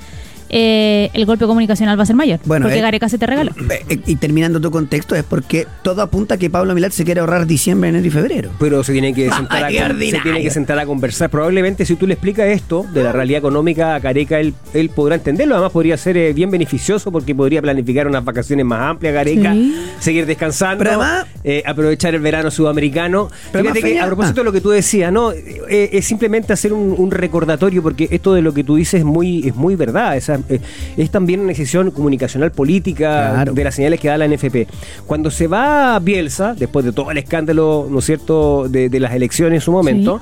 eh, 0.50 1.10
el 1.14 1.26
golpe 1.26 1.46
comunicacional 1.46 1.98
va 1.98 2.04
a 2.04 2.06
ser 2.06 2.16
mayor. 2.16 2.40
Bueno, 2.46 2.66
porque 2.66 2.80
eh, 2.80 2.82
Gareca 2.82 3.08
se 3.10 3.18
te 3.18 3.26
regaló. 3.26 3.52
Eh, 3.90 4.00
Y 4.06 4.16
terminando 4.16 4.60
tu 4.60 4.72
contexto, 4.72 5.16
es 5.16 5.24
porque 5.24 5.68
todo 5.84 6.02
apunta 6.02 6.36
a 6.36 6.38
que 6.38 6.50
Pablo 6.50 6.74
Milat 6.74 6.92
se 6.92 7.06
quiere 7.06 7.20
ahorrar 7.22 7.46
diciembre, 7.46 7.90
enero 7.90 8.06
y 8.08 8.10
febrero. 8.10 8.50
Pero 8.60 8.84
se 8.84 8.94
tiene 8.94 9.14
que 9.14 9.30
sentar, 9.32 9.64
Ay, 9.64 9.78
a, 9.78 9.82
con- 9.82 9.90
se 9.90 9.94
ordinario. 9.94 10.24
tiene 10.24 10.42
que 10.44 10.52
sentar 10.52 10.80
a 10.80 10.86
conversar. 10.86 11.30
Probablemente 11.30 11.86
si 11.86 11.96
tú 11.96 12.08
le 12.08 12.14
explicas 12.14 12.48
esto 12.48 12.86
de 12.94 13.04
la 13.04 13.12
realidad 13.12 13.40
económica 13.40 13.96
a 13.96 14.00
Gareca, 14.00 14.40
él, 14.40 14.54
él 14.74 14.90
podrá 14.90 15.16
entenderlo. 15.16 15.56
Además 15.56 15.72
podría 15.72 15.98
ser 15.98 16.18
eh, 16.18 16.34
bien 16.34 16.50
beneficioso 16.52 17.12
porque 17.12 17.36
podría 17.36 17.62
planificar 17.62 18.08
unas 18.08 18.24
vacaciones 18.26 18.66
más 18.66 18.82
amplias, 18.82 19.14
Gareca, 19.14 19.54
Sí. 19.54 19.76
seguir 20.00 20.26
descansando, 20.26 20.80
Pero 20.84 21.02
además- 21.02 21.26
eh, 21.44 21.64
aprovechar 21.66 22.16
el 22.16 22.22
verano 22.22 22.50
sudamericano. 22.52 23.30
Pero 23.52 23.64
Fíjate 23.64 23.70
además, 23.70 23.84
que 23.84 23.90
Feña- 23.90 24.04
a 24.04 24.08
propósito 24.08 24.42
ah. 24.42 24.42
de 24.42 24.46
lo 24.46 24.52
que 24.52 24.62
tú 24.62 24.70
decías, 24.70 25.12
no, 25.12 25.32
Eh, 25.32 25.90
es 25.94 26.06
simplemente 26.06 26.54
hacer 26.54 26.74
un, 26.74 26.96
un 26.98 27.12
recordatorio 27.12 27.84
porque 27.84 28.08
esto 28.12 28.34
de 28.34 28.42
lo 28.42 28.54
que 28.54 28.64
tú 28.64 28.76
dices 28.76 29.00
es 29.00 29.06
muy, 29.06 29.48
es 29.48 29.56
muy 29.56 29.76
verdad. 29.76 30.18
Esa, 30.18 30.39
eh, 30.48 30.60
es 30.98 31.10
también 31.12 31.40
una 31.42 31.50
decisión 31.50 31.92
comunicacional 31.92 32.52
política 32.52 33.32
Claro. 33.34 33.54
de 33.54 33.64
las 33.64 33.76
señales 33.76 34.00
que 34.00 34.08
da 34.08 34.18
la 34.18 34.28
NFP. 34.28 34.68
Cuando 35.06 35.32
se 35.32 35.48
va 35.48 35.98
Bielsa, 36.00 36.54
después 36.56 36.86
de 36.86 36.92
todo 36.94 37.12
el 37.12 37.18
escándalo, 37.18 37.88
¿no 37.90 38.00
es 38.00 38.06
cierto?, 38.06 38.68
de, 38.70 38.90
de 38.90 39.00
las 39.00 39.14
elecciones 39.14 39.58
en 39.58 39.62
su 39.62 39.72
momento, 39.72 40.22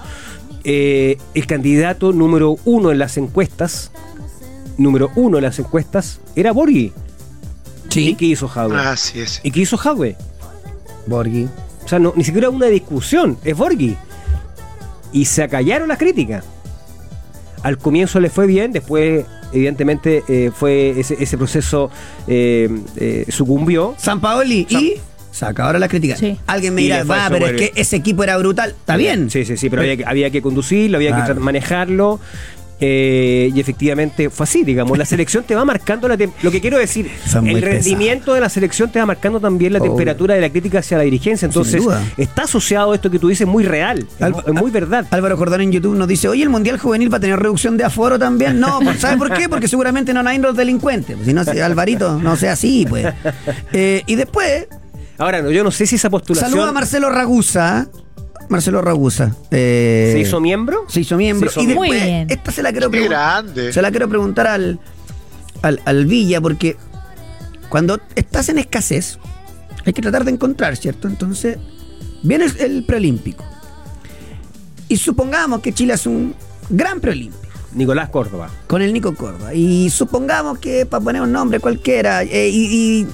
eh, 0.64 1.18
el 1.34 1.46
candidato 1.48 2.12
número 2.14 2.58
uno 2.66 2.92
en 2.92 3.00
las 3.00 3.18
encuestas, 3.18 3.92
número 4.78 5.12
uno 5.16 5.38
en 5.38 5.44
las 5.44 5.60
encuestas, 5.60 6.20
era 6.36 6.52
Borghi. 6.52 6.92
¿Y 7.96 8.14
qué 8.16 8.26
hizo 8.26 8.48
Jadwe? 8.48 8.78
Así 8.78 9.20
es. 9.22 9.40
¿Y 9.44 9.52
qué 9.52 9.62
hizo 9.62 9.78
Jadwe? 9.78 10.16
Borghi. 11.08 11.48
O 11.86 11.88
sea, 11.88 12.00
no, 12.00 12.14
ni 12.16 12.24
siquiera 12.24 12.50
una 12.50 12.68
discusión, 12.68 13.38
es 13.44 13.56
Borghi. 13.58 13.96
Y 15.14 15.26
se 15.26 15.42
acallaron 15.42 15.88
las 15.88 15.98
críticas. 15.98 16.44
Al 17.64 17.78
comienzo 17.78 18.20
le 18.20 18.30
fue 18.30 18.46
bien, 18.46 18.72
después, 18.72 19.26
evidentemente, 19.52 20.24
eh, 20.28 20.52
fue 20.54 21.00
ese, 21.00 21.16
ese 21.20 21.38
proceso 21.38 21.90
eh, 22.28 22.70
eh, 22.98 23.26
sucumbió. 23.30 23.96
San 23.98 24.20
Paoli 24.20 24.66
y 24.70 24.94
saca 25.32 25.66
ahora 25.66 25.78
la 25.80 25.88
crítica. 25.88 26.16
Sí. 26.16 26.38
Alguien 26.48 26.74
me 26.74 26.82
dirá, 26.82 27.04
va, 27.04 27.28
pero 27.30 27.46
es 27.48 27.54
que 27.54 27.72
ese 27.76 27.96
equipo 27.96 28.24
era 28.24 28.38
brutal. 28.38 28.72
Está 28.72 28.98
bien. 28.98 29.30
Sí, 29.30 29.46
sí, 29.46 29.56
sí, 29.58 29.70
pero 29.70 29.84
había 29.84 29.96
que, 29.98 30.06
había 30.06 30.30
que 30.32 30.42
conducirlo, 30.42 30.98
había 30.98 31.12
Claro. 31.16 31.36
que 31.36 31.40
manejarlo. 31.40 32.20
Eh, 32.80 33.52
y 33.56 33.60
efectivamente 33.60 34.30
fue 34.30 34.44
así, 34.44 34.64
digamos. 34.64 34.98
La 34.98 35.06
selección 35.06 35.44
te 35.44 35.56
va 35.56 35.66
marcando 35.66 36.08
la 36.08 36.16
lo 36.44 36.52
que 36.52 36.62
quiero 36.62 36.78
decir, 36.78 37.10
el 37.44 37.62
rendimiento 37.62 38.34
de 38.34 38.40
la 38.42 38.50
selección 38.50 38.92
te 38.92 39.00
va 39.00 39.06
marcando 39.08 39.40
también 39.40 39.74
la 39.74 39.80
Obvio. 39.80 39.92
temperatura 39.92 40.36
de 40.36 40.42
la 40.42 40.50
crítica 40.50 40.80
hacia 40.80 40.98
la 40.98 41.04
dirigencia. 41.04 41.46
Entonces, 41.48 41.84
está 42.18 42.44
asociado 42.44 42.94
esto 42.94 43.10
que 43.10 43.18
tú 43.20 43.30
dices 43.30 43.48
muy 43.48 43.64
real, 43.64 44.00
es 44.18 44.22
Al- 44.22 44.34
mu- 44.34 44.42
es 44.46 44.54
muy 44.54 44.70
verdad. 44.72 45.06
Álvaro 45.10 45.38
Jordán 45.38 45.62
en 45.62 45.72
YouTube 45.72 45.96
nos 45.96 46.08
dice, 46.08 46.28
oye, 46.28 46.44
¿el 46.44 46.50
Mundial 46.50 46.78
Juvenil 46.78 47.12
va 47.12 47.18
a 47.18 47.20
tener 47.20 47.40
reducción 47.40 47.78
de 47.78 47.84
aforo 47.84 48.20
también? 48.20 48.60
No, 48.60 48.80
pues, 48.84 49.00
¿sabe 49.00 49.18
por 49.18 49.34
qué? 49.34 49.50
Porque 49.50 49.68
seguramente 49.68 50.14
no 50.14 50.28
hay 50.28 50.38
los 50.38 50.56
delincuentes. 50.56 51.16
Pues, 51.16 51.28
si 51.28 51.34
no, 51.34 51.44
si 51.46 51.60
Alvarito, 51.60 52.20
no 52.20 52.36
sea 52.36 52.52
así, 52.54 52.86
pues. 52.88 53.08
Eh, 53.74 54.04
y 54.06 54.16
después, 54.16 54.68
Ahora, 55.18 55.50
yo 55.50 55.64
no 55.64 55.72
sé 55.72 55.88
si 55.88 55.96
esa 55.96 56.12
postulación 56.12 56.52
saluda 56.52 56.70
a 56.70 56.74
Marcelo 56.74 57.10
Ragusa. 57.10 57.88
Marcelo 58.50 58.82
Ragusa. 58.82 59.36
eh, 59.52 60.12
se 60.14 60.20
hizo 60.20 60.40
miembro. 60.40 60.86
se 60.88 61.02
hizo 61.02 61.18
miembro. 61.18 61.50
Se 61.50 61.60
hizo 61.60 61.64
y 61.64 61.66
miembro. 61.68 61.86
después, 61.88 62.02
Muy 62.02 62.08
bien. 62.08 62.28
esta 62.30 62.52
se 62.52 62.64
la 62.64 62.72
quiero 62.72 62.88
Qué 62.90 62.98
preguntar. 63.00 63.44
grande. 63.44 63.74
Se 63.74 63.82
la 63.82 63.90
quiero 63.92 64.08
preguntar 64.10 64.48
al, 64.48 64.80
al, 65.62 65.82
al 65.86 66.06
Villa, 66.06 66.40
porque 66.42 66.78
cuando 67.70 68.00
estás 68.16 68.50
en 68.50 68.58
escasez, 68.60 69.20
hay 69.86 69.94
que 69.94 70.02
tratar 70.02 70.24
de 70.26 70.32
encontrar, 70.32 70.76
¿cierto? 70.78 71.08
Entonces, 71.08 71.58
viene 72.24 72.46
el, 72.46 72.58
el 72.60 72.84
preolímpico. 72.86 73.44
Y 74.90 74.98
supongamos 74.98 75.60
que 75.62 75.74
Chile 75.74 75.94
hace 75.94 76.08
un 76.10 76.34
gran 76.70 77.00
preolímpico 77.02 77.44
Nicolás 77.74 78.10
Córdoba. 78.10 78.50
con 78.68 78.82
el 78.82 78.94
Nico 78.94 79.14
Córdoba. 79.16 79.54
Y 79.54 79.90
supongamos 79.90 80.58
que, 80.60 80.86
para 80.86 81.04
poner 81.04 81.22
un 81.22 81.32
nombre 81.34 81.60
cualquiera, 81.60 82.24
eh, 82.24 82.50
y, 82.50 83.02
y, 83.02 83.08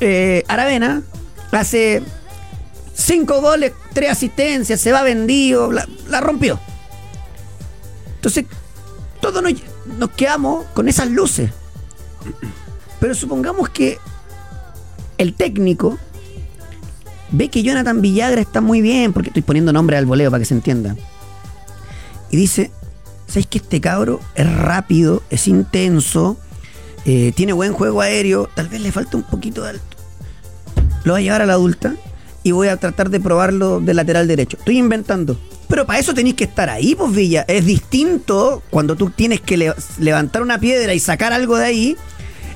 eh, 0.00 0.44
Aravena 0.48 1.02
hace 1.50 2.02
cinco 2.98 3.40
goles, 3.40 3.72
tres 3.92 4.10
asistencias, 4.10 4.80
se 4.80 4.92
va 4.92 5.02
vendido, 5.02 5.70
la, 5.72 6.20
rompió. 6.20 6.58
Entonces, 8.16 8.44
todos 9.20 9.42
nos, 9.42 10.10
quedamos 10.10 10.66
con 10.74 10.88
esas 10.88 11.08
luces. 11.08 11.50
Pero 13.00 13.14
supongamos 13.14 13.68
que 13.68 13.98
el 15.16 15.34
técnico 15.34 15.98
ve 17.30 17.48
que 17.48 17.62
Jonathan 17.62 18.00
Villagra 18.00 18.40
está 18.40 18.60
muy 18.60 18.82
bien, 18.82 19.12
porque 19.12 19.30
estoy 19.30 19.42
poniendo 19.42 19.72
nombre 19.72 19.96
al 19.96 20.04
voleo 20.04 20.30
para 20.30 20.40
que 20.40 20.46
se 20.46 20.54
entienda. 20.54 20.96
Y 22.30 22.36
dice, 22.36 22.72
¿sabes 23.28 23.46
que 23.46 23.58
este 23.58 23.80
cabro 23.80 24.20
es 24.34 24.52
rápido, 24.52 25.22
es 25.30 25.46
intenso, 25.46 26.36
eh, 27.04 27.32
tiene 27.36 27.52
buen 27.52 27.72
juego 27.72 28.00
aéreo, 28.00 28.50
tal 28.54 28.68
vez 28.68 28.80
le 28.80 28.90
falta 28.90 29.16
un 29.16 29.22
poquito 29.22 29.62
de 29.62 29.70
alto? 29.70 29.96
Lo 31.04 31.12
voy 31.12 31.22
a 31.22 31.24
llevar 31.24 31.42
a 31.42 31.46
la 31.46 31.52
adulta 31.52 31.94
y 32.48 32.52
voy 32.52 32.68
a 32.68 32.76
tratar 32.76 33.10
de 33.10 33.20
probarlo 33.20 33.80
de 33.80 33.94
lateral 33.94 34.26
derecho. 34.26 34.56
Estoy 34.58 34.78
inventando. 34.78 35.38
Pero 35.68 35.86
para 35.86 35.98
eso 35.98 36.14
tenéis 36.14 36.34
que 36.36 36.44
estar 36.44 36.70
ahí, 36.70 36.94
pues 36.94 37.12
Villa. 37.12 37.44
Es 37.46 37.64
distinto 37.66 38.62
cuando 38.70 38.96
tú 38.96 39.10
tienes 39.10 39.40
que 39.40 39.56
le- 39.56 39.74
levantar 39.98 40.42
una 40.42 40.58
piedra 40.58 40.94
y 40.94 40.98
sacar 41.00 41.32
algo 41.32 41.56
de 41.58 41.64
ahí, 41.66 41.96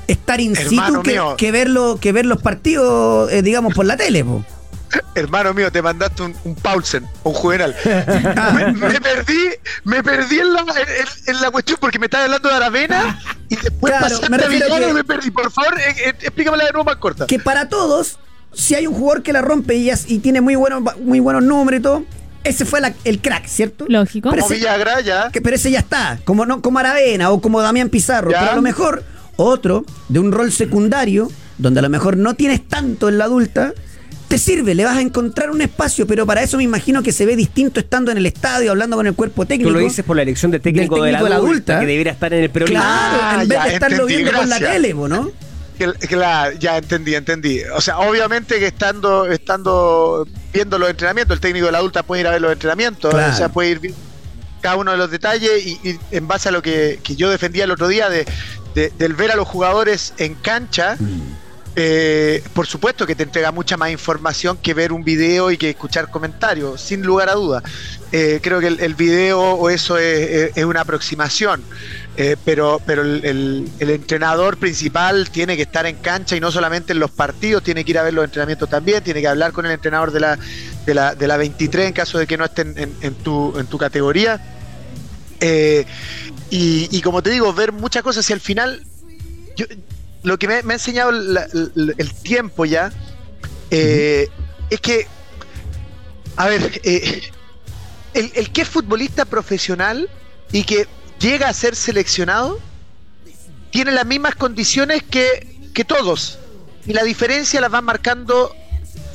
estar 0.07 0.39
in 0.41 0.55
situ 0.55 1.01
que, 1.03 1.11
mío. 1.11 1.35
que 1.37 1.51
verlo, 1.51 1.97
que 2.01 2.11
ver 2.11 2.25
los 2.25 2.41
partidos, 2.41 3.31
eh, 3.31 3.41
digamos, 3.43 3.73
por 3.73 3.85
la 3.85 3.97
tele, 3.97 4.23
po. 4.25 4.43
Hermano 5.15 5.53
mío, 5.53 5.71
te 5.71 5.81
mandaste 5.81 6.23
un, 6.23 6.35
un 6.43 6.55
Paulsen, 6.55 7.07
un 7.23 7.33
juvenal. 7.33 7.75
me, 8.55 8.73
me 8.73 8.99
perdí, 9.01 9.49
me 9.83 10.03
perdí 10.03 10.39
en 10.39 10.53
la, 10.53 10.59
en, 10.61 11.35
en 11.35 11.41
la 11.41 11.51
cuestión 11.51 11.77
porque 11.79 11.99
me 11.99 12.05
estaba 12.07 12.25
hablando 12.25 12.49
de 12.49 12.55
Aravena 12.55 13.19
y 13.49 13.55
después 13.55 13.91
Claro, 13.91 14.05
pasaste 14.05 14.29
me 14.29 14.43
a 14.43 14.47
Villano 14.47 14.75
que- 14.85 14.89
y 14.89 14.93
me 14.93 15.03
perdí. 15.03 15.29
Por 15.31 15.51
favor, 15.51 15.79
eh, 15.79 15.95
eh, 16.07 16.09
explícamela 16.21 16.65
de 16.65 16.71
nuevo 16.71 16.85
más 16.85 16.95
corta. 16.97 17.25
que 17.27 17.37
para 17.39 17.69
todos, 17.69 18.17
si 18.53 18.75
hay 18.75 18.87
un 18.87 18.93
jugador 18.93 19.23
que 19.23 19.33
la 19.33 19.41
rompe 19.41 19.75
y, 19.75 19.89
y 20.07 20.19
tiene 20.19 20.41
muy 20.41 20.55
buenos, 20.55 20.81
muy 21.01 21.19
buenos 21.19 21.43
números 21.43 21.79
y 21.79 21.83
todo, 21.83 22.03
ese 22.43 22.65
fue 22.65 22.81
la- 22.81 22.93
el 23.03 23.19
crack, 23.21 23.45
¿cierto? 23.47 23.85
Lógico. 23.87 24.29
Pero 24.29 24.41
Como 24.43 24.53
ese, 24.53 24.61
Villagra 24.61 25.01
ya. 25.01 25.29
que- 25.31 25.41
pero 25.41 25.55
ese 25.55 25.71
ya 25.71 25.79
está, 25.79 26.19
como, 26.25 26.45
no, 26.45 26.61
como 26.61 26.79
Aravena 26.79 27.29
o 27.31 27.39
como 27.41 27.61
Damián 27.61 27.89
Pizarro. 27.89 28.31
Ya. 28.31 28.39
Pero 28.39 28.51
a 28.51 28.55
lo 28.55 28.61
mejor 28.61 29.03
otro 29.37 29.85
de 30.09 30.19
un 30.19 30.31
rol 30.31 30.51
secundario, 30.51 31.31
donde 31.57 31.79
a 31.79 31.83
lo 31.83 31.89
mejor 31.89 32.17
no 32.17 32.33
tienes 32.35 32.67
tanto 32.67 33.09
en 33.09 33.17
la 33.17 33.25
adulta, 33.25 33.73
te 34.27 34.37
sirve, 34.39 34.73
le 34.73 34.83
vas 34.83 34.97
a 34.97 35.01
encontrar 35.01 35.51
un 35.51 35.61
espacio, 35.61 36.07
pero 36.07 36.25
para 36.25 36.41
eso 36.41 36.57
me 36.57 36.63
imagino 36.63 37.03
que 37.03 37.11
se 37.11 37.25
ve 37.25 37.35
distinto 37.35 37.79
estando 37.79 38.11
en 38.11 38.17
el 38.17 38.25
estadio, 38.25 38.71
hablando 38.71 38.95
con 38.97 39.05
el 39.05 39.13
cuerpo 39.13 39.45
técnico. 39.45 39.69
Tú 39.69 39.75
lo 39.75 39.79
dices 39.81 40.03
por 40.03 40.15
la 40.15 40.23
elección 40.23 40.49
de 40.49 40.59
técnico, 40.59 40.95
Del 40.95 41.05
de 41.05 41.11
la 41.11 41.17
técnico 41.19 41.23
de 41.25 41.29
la 41.29 41.35
adulta, 41.35 41.73
adulta. 41.73 41.79
que 41.81 41.85
debería 41.85 42.11
estar 42.13 42.33
en 42.33 42.43
el 42.43 42.49
preolímpico. 42.49 42.83
Claro, 42.83 43.17
Ah, 43.21 43.39
en 43.43 43.47
vez 43.47 43.57
ya, 43.59 43.65
de 43.67 43.73
estarlo 43.75 43.95
entendí, 44.01 44.15
viendo 44.23 44.31
por 44.39 44.47
la 44.47 44.59
tele, 44.59 44.93
¿no? 44.95 45.31
Claro, 46.07 46.55
ya 46.57 46.77
entendí, 46.77 47.15
entendí. 47.15 47.61
O 47.75 47.81
sea, 47.81 47.99
obviamente 47.99 48.59
que 48.59 48.67
estando, 48.67 49.25
estando 49.25 50.27
viendo 50.53 50.77
los 50.77 50.89
entrenamientos, 50.89 51.35
el 51.35 51.41
técnico 51.41 51.65
de 51.67 51.71
la 51.71 51.79
adulta 51.79 52.03
puede 52.03 52.21
ir 52.21 52.27
a 52.27 52.31
ver 52.31 52.41
los 52.41 52.51
entrenamientos, 52.53 53.11
Claro. 53.13 53.33
o 53.33 53.35
sea, 53.35 53.49
puede 53.49 53.69
ir 53.69 53.79
viendo 53.79 53.99
cada 54.61 54.75
uno 54.77 54.91
de 54.91 54.97
los 54.97 55.11
detalles 55.11 55.65
y, 55.65 55.71
y 55.83 55.99
en 56.11 56.27
base 56.27 56.47
a 56.49 56.51
lo 56.51 56.61
que, 56.61 56.99
que 57.03 57.15
yo 57.17 57.29
defendía 57.29 57.65
el 57.65 57.71
otro 57.71 57.87
día 57.89 58.09
de, 58.09 58.25
de- 58.75 58.91
del 58.97 59.13
ver 59.13 59.31
a 59.31 59.35
los 59.35 59.45
jugadores 59.47 60.13
en 60.19 60.35
cancha, 60.35 60.95
eh, 61.75 62.43
por 62.53 62.67
supuesto 62.67 63.05
que 63.07 63.15
te 63.15 63.23
entrega 63.23 63.51
mucha 63.51 63.75
más 63.77 63.89
información 63.89 64.57
que 64.57 64.73
ver 64.75 64.93
un 64.93 65.03
video 65.03 65.49
y 65.51 65.57
que 65.57 65.71
escuchar 65.71 66.09
comentarios, 66.11 66.79
sin 66.79 67.01
lugar 67.01 67.29
a 67.29 67.33
duda. 67.33 67.63
Eh, 68.11 68.39
creo 68.43 68.59
que 68.59 68.67
el, 68.67 68.79
el 68.79 68.93
video 68.93 69.41
o 69.41 69.69
eso 69.69 69.97
es, 69.97 70.29
es- 70.29 70.51
es 70.57 70.63
una 70.65 70.81
aproximación, 70.81 71.63
eh, 72.15 72.37
pero, 72.45 72.79
pero 72.85 73.01
el, 73.01 73.25
el- 73.25 73.69
el 73.79 73.89
entrenador 73.89 74.57
principal 74.57 75.29
tiene 75.31 75.55
que 75.55 75.63
estar 75.63 75.85
en 75.87 75.95
cancha 75.97 76.35
y 76.35 76.39
no 76.39 76.51
solamente 76.51 76.93
en 76.93 76.99
los 76.99 77.09
partidos, 77.11 77.63
tiene 77.63 77.83
que 77.83 77.91
ir 77.91 77.97
a 77.99 78.03
ver 78.03 78.13
los 78.13 78.23
entrenamientos 78.25 78.69
también, 78.69 79.03
tiene 79.03 79.21
que 79.21 79.27
hablar 79.27 79.51
con 79.51 79.65
el 79.65 79.71
entrenador 79.71 80.11
de 80.11 80.19
la, 80.19 80.37
de 80.85 80.93
la, 80.93 81.15
de 81.15 81.27
la 81.27 81.37
23 81.37 81.87
en 81.87 81.93
caso 81.93 82.19
de 82.19 82.27
que 82.27 82.37
no 82.37 82.45
estén 82.45 82.77
en, 82.77 82.93
en 83.01 83.15
tu, 83.15 83.57
en 83.57 83.65
tu 83.65 83.77
categoría. 83.79 84.39
Eh, 85.39 85.85
y, 86.51 86.87
y 86.95 87.01
como 87.01 87.21
te 87.23 87.31
digo, 87.31 87.51
ver 87.53 87.71
muchas 87.71 88.03
cosas 88.03 88.29
y 88.29 88.33
al 88.33 88.39
final, 88.39 88.83
yo, 89.55 89.65
lo 90.21 90.37
que 90.37 90.47
me, 90.47 90.61
me 90.63 90.73
ha 90.73 90.75
enseñado 90.75 91.11
la- 91.11 91.45
el, 91.45 91.95
el 91.97 92.13
tiempo 92.13 92.65
ya, 92.65 92.91
eh, 93.71 94.27
es 94.69 94.79
que, 94.79 95.07
a 96.37 96.47
ver, 96.47 96.79
el, 96.83 98.31
el 98.35 98.51
que 98.51 98.61
es 98.61 98.69
futbolista 98.69 99.25
profesional 99.25 100.09
y 100.51 100.63
que 100.63 100.87
llega 101.23 101.47
a 101.49 101.53
ser 101.53 101.75
seleccionado, 101.75 102.59
tiene 103.71 103.91
las 103.91 104.05
mismas 104.05 104.35
condiciones 104.35 105.01
que, 105.03 105.57
que 105.73 105.83
todos. 105.85 106.37
Y 106.85 106.93
la 106.93 107.03
diferencia 107.03 107.61
las 107.61 107.73
va 107.73 107.81
marcando 107.81 108.53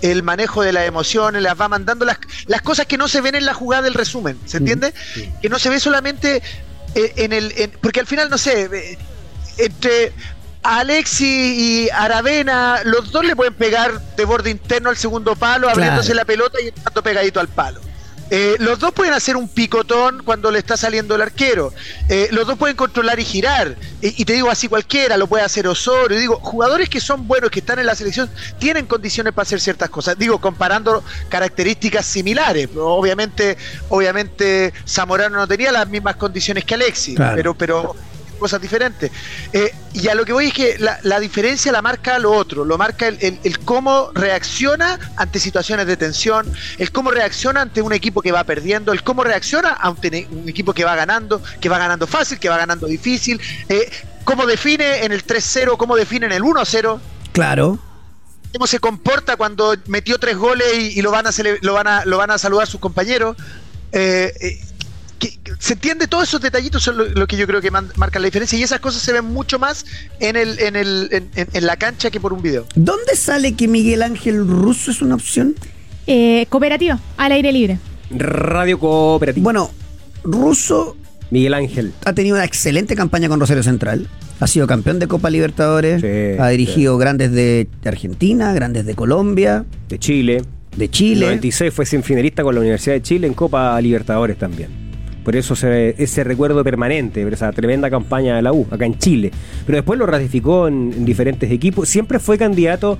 el 0.00 0.22
manejo 0.22 0.62
de 0.62 0.72
las 0.72 0.86
emociones, 0.86 1.42
las 1.42 1.60
va 1.60 1.68
mandando 1.68 2.04
las, 2.04 2.18
las 2.46 2.62
cosas 2.62 2.86
que 2.86 2.96
no 2.96 3.08
se 3.08 3.20
ven 3.20 3.34
en 3.34 3.44
la 3.44 3.52
jugada 3.54 3.82
del 3.82 3.94
resumen, 3.94 4.38
¿se 4.46 4.56
entiende? 4.56 4.94
Que 5.42 5.48
no 5.48 5.58
se 5.58 5.68
ve 5.68 5.78
solamente 5.80 6.42
eh, 6.94 7.12
en 7.16 7.32
el... 7.32 7.52
en- 7.56 7.70
porque 7.82 8.00
al 8.00 8.06
final, 8.06 8.30
no 8.30 8.38
sé, 8.38 8.68
eh, 8.72 8.98
entre 9.58 10.12
Alexi 10.62 11.84
y 11.86 11.90
Aravena, 11.90 12.80
los 12.84 13.12
dos 13.12 13.24
le 13.24 13.36
pueden 13.36 13.54
pegar 13.54 14.00
de 14.16 14.24
borde 14.24 14.50
interno 14.50 14.88
al 14.88 14.96
segundo 14.96 15.36
palo, 15.36 15.68
abriéndose 15.68 16.14
la 16.14 16.24
pelota 16.24 16.58
y 16.62 16.68
estando 16.68 17.02
pegadito 17.02 17.38
al 17.40 17.48
palo. 17.48 17.80
Eh, 18.30 18.56
los 18.58 18.78
dos 18.78 18.92
pueden 18.92 19.14
hacer 19.14 19.36
un 19.36 19.48
picotón 19.48 20.22
cuando 20.24 20.50
le 20.50 20.58
está 20.58 20.76
saliendo 20.76 21.14
el 21.14 21.22
arquero. 21.22 21.72
Eh, 22.08 22.28
los 22.30 22.46
dos 22.46 22.58
pueden 22.58 22.76
controlar 22.76 23.18
y 23.18 23.24
girar. 23.24 23.76
Y, 24.02 24.20
y 24.20 24.24
te 24.24 24.34
digo 24.34 24.50
así 24.50 24.68
cualquiera, 24.68 25.16
lo 25.16 25.26
puede 25.26 25.44
hacer 25.44 25.66
Osorio. 25.66 26.18
Digo, 26.18 26.38
jugadores 26.40 26.88
que 26.88 27.00
son 27.00 27.26
buenos, 27.26 27.50
que 27.50 27.60
están 27.60 27.78
en 27.78 27.86
la 27.86 27.94
selección, 27.94 28.30
tienen 28.58 28.86
condiciones 28.86 29.32
para 29.32 29.44
hacer 29.44 29.60
ciertas 29.60 29.88
cosas. 29.90 30.18
Digo, 30.18 30.40
comparando 30.40 31.02
características 31.28 32.04
similares. 32.06 32.68
Obviamente, 32.76 33.56
obviamente 33.88 34.72
Zamorano 34.86 35.36
no 35.38 35.46
tenía 35.48 35.72
las 35.72 35.88
mismas 35.88 36.16
condiciones 36.16 36.64
que 36.64 36.74
Alexis, 36.74 37.16
Claro. 37.16 37.36
pero, 37.36 37.54
pero 37.54 37.96
cosas 38.38 38.61
diferentes. 38.61 39.11
Eh, 39.53 39.74
y 39.94 40.09
a 40.09 40.14
lo 40.14 40.24
que 40.24 40.33
voy 40.33 40.46
es 40.46 40.55
que 40.55 40.77
la, 40.79 40.98
la 41.03 41.20
diferencia 41.20 41.70
la 41.72 41.83
marca 41.83 42.18
lo 42.18 42.33
otro, 42.33 42.64
lo 42.64 42.79
marca 42.79 43.07
el, 43.09 43.18
el- 43.20 43.38
el 43.42 43.59
cómo 43.61 44.11
reacciona 44.14 44.98
ante 45.16 45.38
situaciones 45.40 45.87
de 45.87 45.96
tensión, 45.96 46.51
el 46.79 46.90
cómo 46.92 47.11
reacciona 47.11 47.61
ante 47.62 47.83
un 47.83 47.92
equipo 47.92 48.22
que 48.22 48.33
va 48.33 48.44
perdiendo, 48.44 48.92
el 48.92 49.03
cómo 49.03 49.24
reacciona 49.24 49.72
ante 49.81 50.27
un 50.31 50.48
equipo 50.48 50.72
que 50.72 50.85
va 50.85 50.94
ganando, 50.94 51.42
que 51.61 51.68
va 51.68 51.79
ganando 51.79 52.07
fácil, 52.07 52.38
que 52.38 52.48
va 52.48 52.57
ganando 52.57 52.87
difícil, 52.87 53.40
eh, 53.68 53.90
cómo 54.24 54.46
define 54.46 55.05
en 55.05 55.12
el 55.12 55.24
3-0, 55.27 55.77
cómo 55.77 55.96
define 55.96 56.27
en 56.27 56.33
el 56.33 56.42
1-0 56.42 57.01
Claro. 57.33 57.79
cómo 58.53 58.66
se 58.66 58.79
comporta 58.79 59.37
cuando 59.37 59.74
metió 59.87 60.18
tres 60.18 60.37
goles 60.37 60.66
y, 60.79 60.98
y 60.98 61.03
lo 61.03 61.11
van 61.11 61.27
a 61.27 61.31
lo 61.62 61.72
van 61.74 61.87
a 61.87 62.05
lo 62.05 62.16
van 62.18 62.31
a 62.31 62.38
saludar 62.38 62.66
sus 62.66 62.81
compañeros 62.81 63.37
Eh, 63.92 64.33
eh, 64.40 64.61
que- 65.18 65.37
que 65.42 65.52
se 65.59 65.74
entiende 65.74 66.07
todos 66.07 66.24
esos 66.28 66.40
detallitos 66.40 66.83
son 66.83 66.96
lo, 66.98 67.04
lo 67.07 67.26
que 67.26 67.37
yo 67.37 67.46
creo 67.46 67.61
que 67.61 67.70
man- 67.70 67.88
marcan 67.96 68.22
la 68.22 68.26
diferencia 68.26 68.59
y 68.59 68.62
esas 68.62 68.81
cosas 68.81 69.02
se 69.02 69.12
ven 69.12 69.24
mucho 69.24 69.59
más 69.59 69.85
en 70.20 70.37
el 70.37 70.59
en 70.61 70.76
el 70.76 71.09
en, 71.12 71.28
en- 71.35 71.48
en 71.52 71.66
la 71.66 71.76
cancha 71.76 72.11
que 72.11 72.20
por 72.20 72.33
un 72.33 72.42
video 72.42 72.66
¿Dónde 72.74 73.16
sale 73.16 73.54
que 73.54 73.68
Miguel 73.68 74.02
Ángel 74.02 74.46
Russo 74.46 74.90
es 74.90 75.02
una 75.02 75.14
opción? 75.16 75.54
Eh, 76.07 76.46
cooperativa, 76.48 76.98
al 77.16 77.33
aire 77.33 77.52
libre. 77.52 77.78
Radio 78.11 78.78
Cooperativa. 78.78 79.44
Bueno, 79.44 79.70
Russo 80.24 80.96
Miguel 81.31 81.52
Ángel. 81.54 81.92
ha 82.04 82.12
tenido 82.14 82.37
una 82.37 82.44
excelente 82.44 82.94
campaña 82.96 83.28
con 83.28 83.38
Rosario 83.40 83.62
Central. 83.62 84.09
Ha 84.40 84.46
sido 84.46 84.66
campeón 84.66 84.98
de 84.98 85.09
Copa 85.09 85.28
Libertadores. 85.31 86.00
Sí, 86.00 86.40
ha 86.40 86.48
dirigido 86.48 86.96
grandes 86.96 87.33
de 87.33 87.68
Argentina, 87.85 88.52
grandes 88.54 88.87
de 88.87 88.94
Colombia, 88.94 89.64
de 89.88 89.98
Chile. 89.98 90.42
de 90.76 90.85
En 90.87 90.90
Chile. 90.90 91.26
96 91.26 91.74
fue 91.74 91.85
semifinalista 91.85 92.42
con 92.44 92.54
la 92.54 92.61
Universidad 92.61 92.94
de 92.94 93.02
Chile 93.02 93.26
en 93.26 93.35
Copa 93.35 93.78
Libertadores 93.81 94.38
también. 94.38 94.88
Por 95.28 95.36
eso 95.36 95.54
se- 95.54 95.94
ese 96.02 96.24
recuerdo 96.24 96.64
permanente, 96.64 97.20
esa 97.30 97.52
tremenda 97.52 97.90
campaña 97.90 98.36
de 98.36 98.40
la 98.40 98.54
U, 98.54 98.66
acá 98.70 98.86
en 98.86 98.96
Chile. 98.96 99.30
Pero 99.66 99.76
después 99.76 99.98
lo 99.98 100.06
ratificó 100.06 100.68
en, 100.68 100.90
en 100.96 101.04
diferentes 101.04 101.50
equipos. 101.52 101.86
Siempre 101.86 102.18
fue 102.18 102.38
candidato 102.38 102.98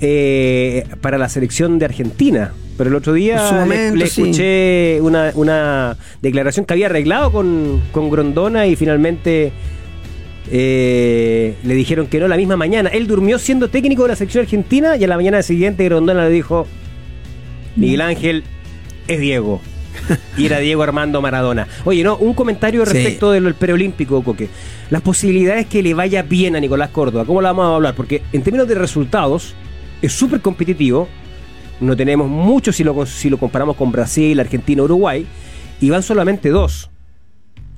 eh, 0.00 0.86
para 1.02 1.18
la 1.18 1.28
selección 1.28 1.78
de 1.78 1.84
Argentina. 1.84 2.54
Pero 2.78 2.88
el 2.88 2.96
otro 2.96 3.12
día 3.12 3.46
le- 3.94 4.06
sí. 4.06 4.22
escuché 4.22 5.02
una, 5.02 5.32
una 5.34 5.98
declaración 6.22 6.64
que 6.64 6.72
había 6.72 6.86
arreglado 6.86 7.30
con, 7.30 7.82
con 7.92 8.08
Grondona 8.08 8.66
y 8.66 8.74
finalmente 8.74 9.52
eh, 10.50 11.56
le 11.62 11.74
dijeron 11.74 12.06
que 12.06 12.20
no 12.20 12.26
la 12.28 12.38
misma 12.38 12.56
mañana. 12.56 12.88
Él 12.88 13.06
durmió 13.06 13.38
siendo 13.38 13.68
técnico 13.68 14.04
de 14.04 14.08
la 14.08 14.16
selección 14.16 14.44
argentina 14.44 14.96
y 14.96 15.04
a 15.04 15.08
la 15.08 15.16
mañana 15.16 15.42
siguiente 15.42 15.84
Grondona 15.84 16.24
le 16.24 16.30
dijo, 16.30 16.66
Miguel 17.76 18.00
Ángel 18.00 18.44
es 19.08 19.20
Diego. 19.20 19.60
Y 20.36 20.46
era 20.46 20.58
Diego 20.58 20.82
Armando 20.82 21.20
Maradona. 21.20 21.66
Oye, 21.84 22.02
no, 22.02 22.16
un 22.16 22.34
comentario 22.34 22.84
Sí. 22.86 22.92
respecto 22.92 23.30
del 23.32 23.54
preolímpico, 23.54 24.22
Coque. 24.22 24.48
Las 24.90 25.02
posibilidades 25.02 25.66
que 25.66 25.82
le 25.82 25.94
vaya 25.94 26.22
bien 26.22 26.56
a 26.56 26.60
Nicolás 26.60 26.90
Córdoba, 26.90 27.24
¿cómo 27.24 27.40
la 27.42 27.50
vamos 27.52 27.66
a 27.72 27.74
hablar? 27.76 27.94
Porque 27.94 28.22
en 28.32 28.42
términos 28.42 28.66
de 28.68 28.74
resultados, 28.74 29.54
es 30.02 30.12
súper 30.12 30.40
competitivo. 30.40 31.08
No 31.80 31.96
tenemos 31.96 32.28
mucho 32.28 32.72
si 32.72 32.84
lo, 32.84 33.06
si 33.06 33.30
lo 33.30 33.38
comparamos 33.38 33.76
con 33.76 33.90
Brasil, 33.92 34.38
Argentina, 34.40 34.82
Uruguay. 34.82 35.26
Y 35.80 35.90
van 35.90 36.02
solamente 36.02 36.50
dos. 36.50 36.90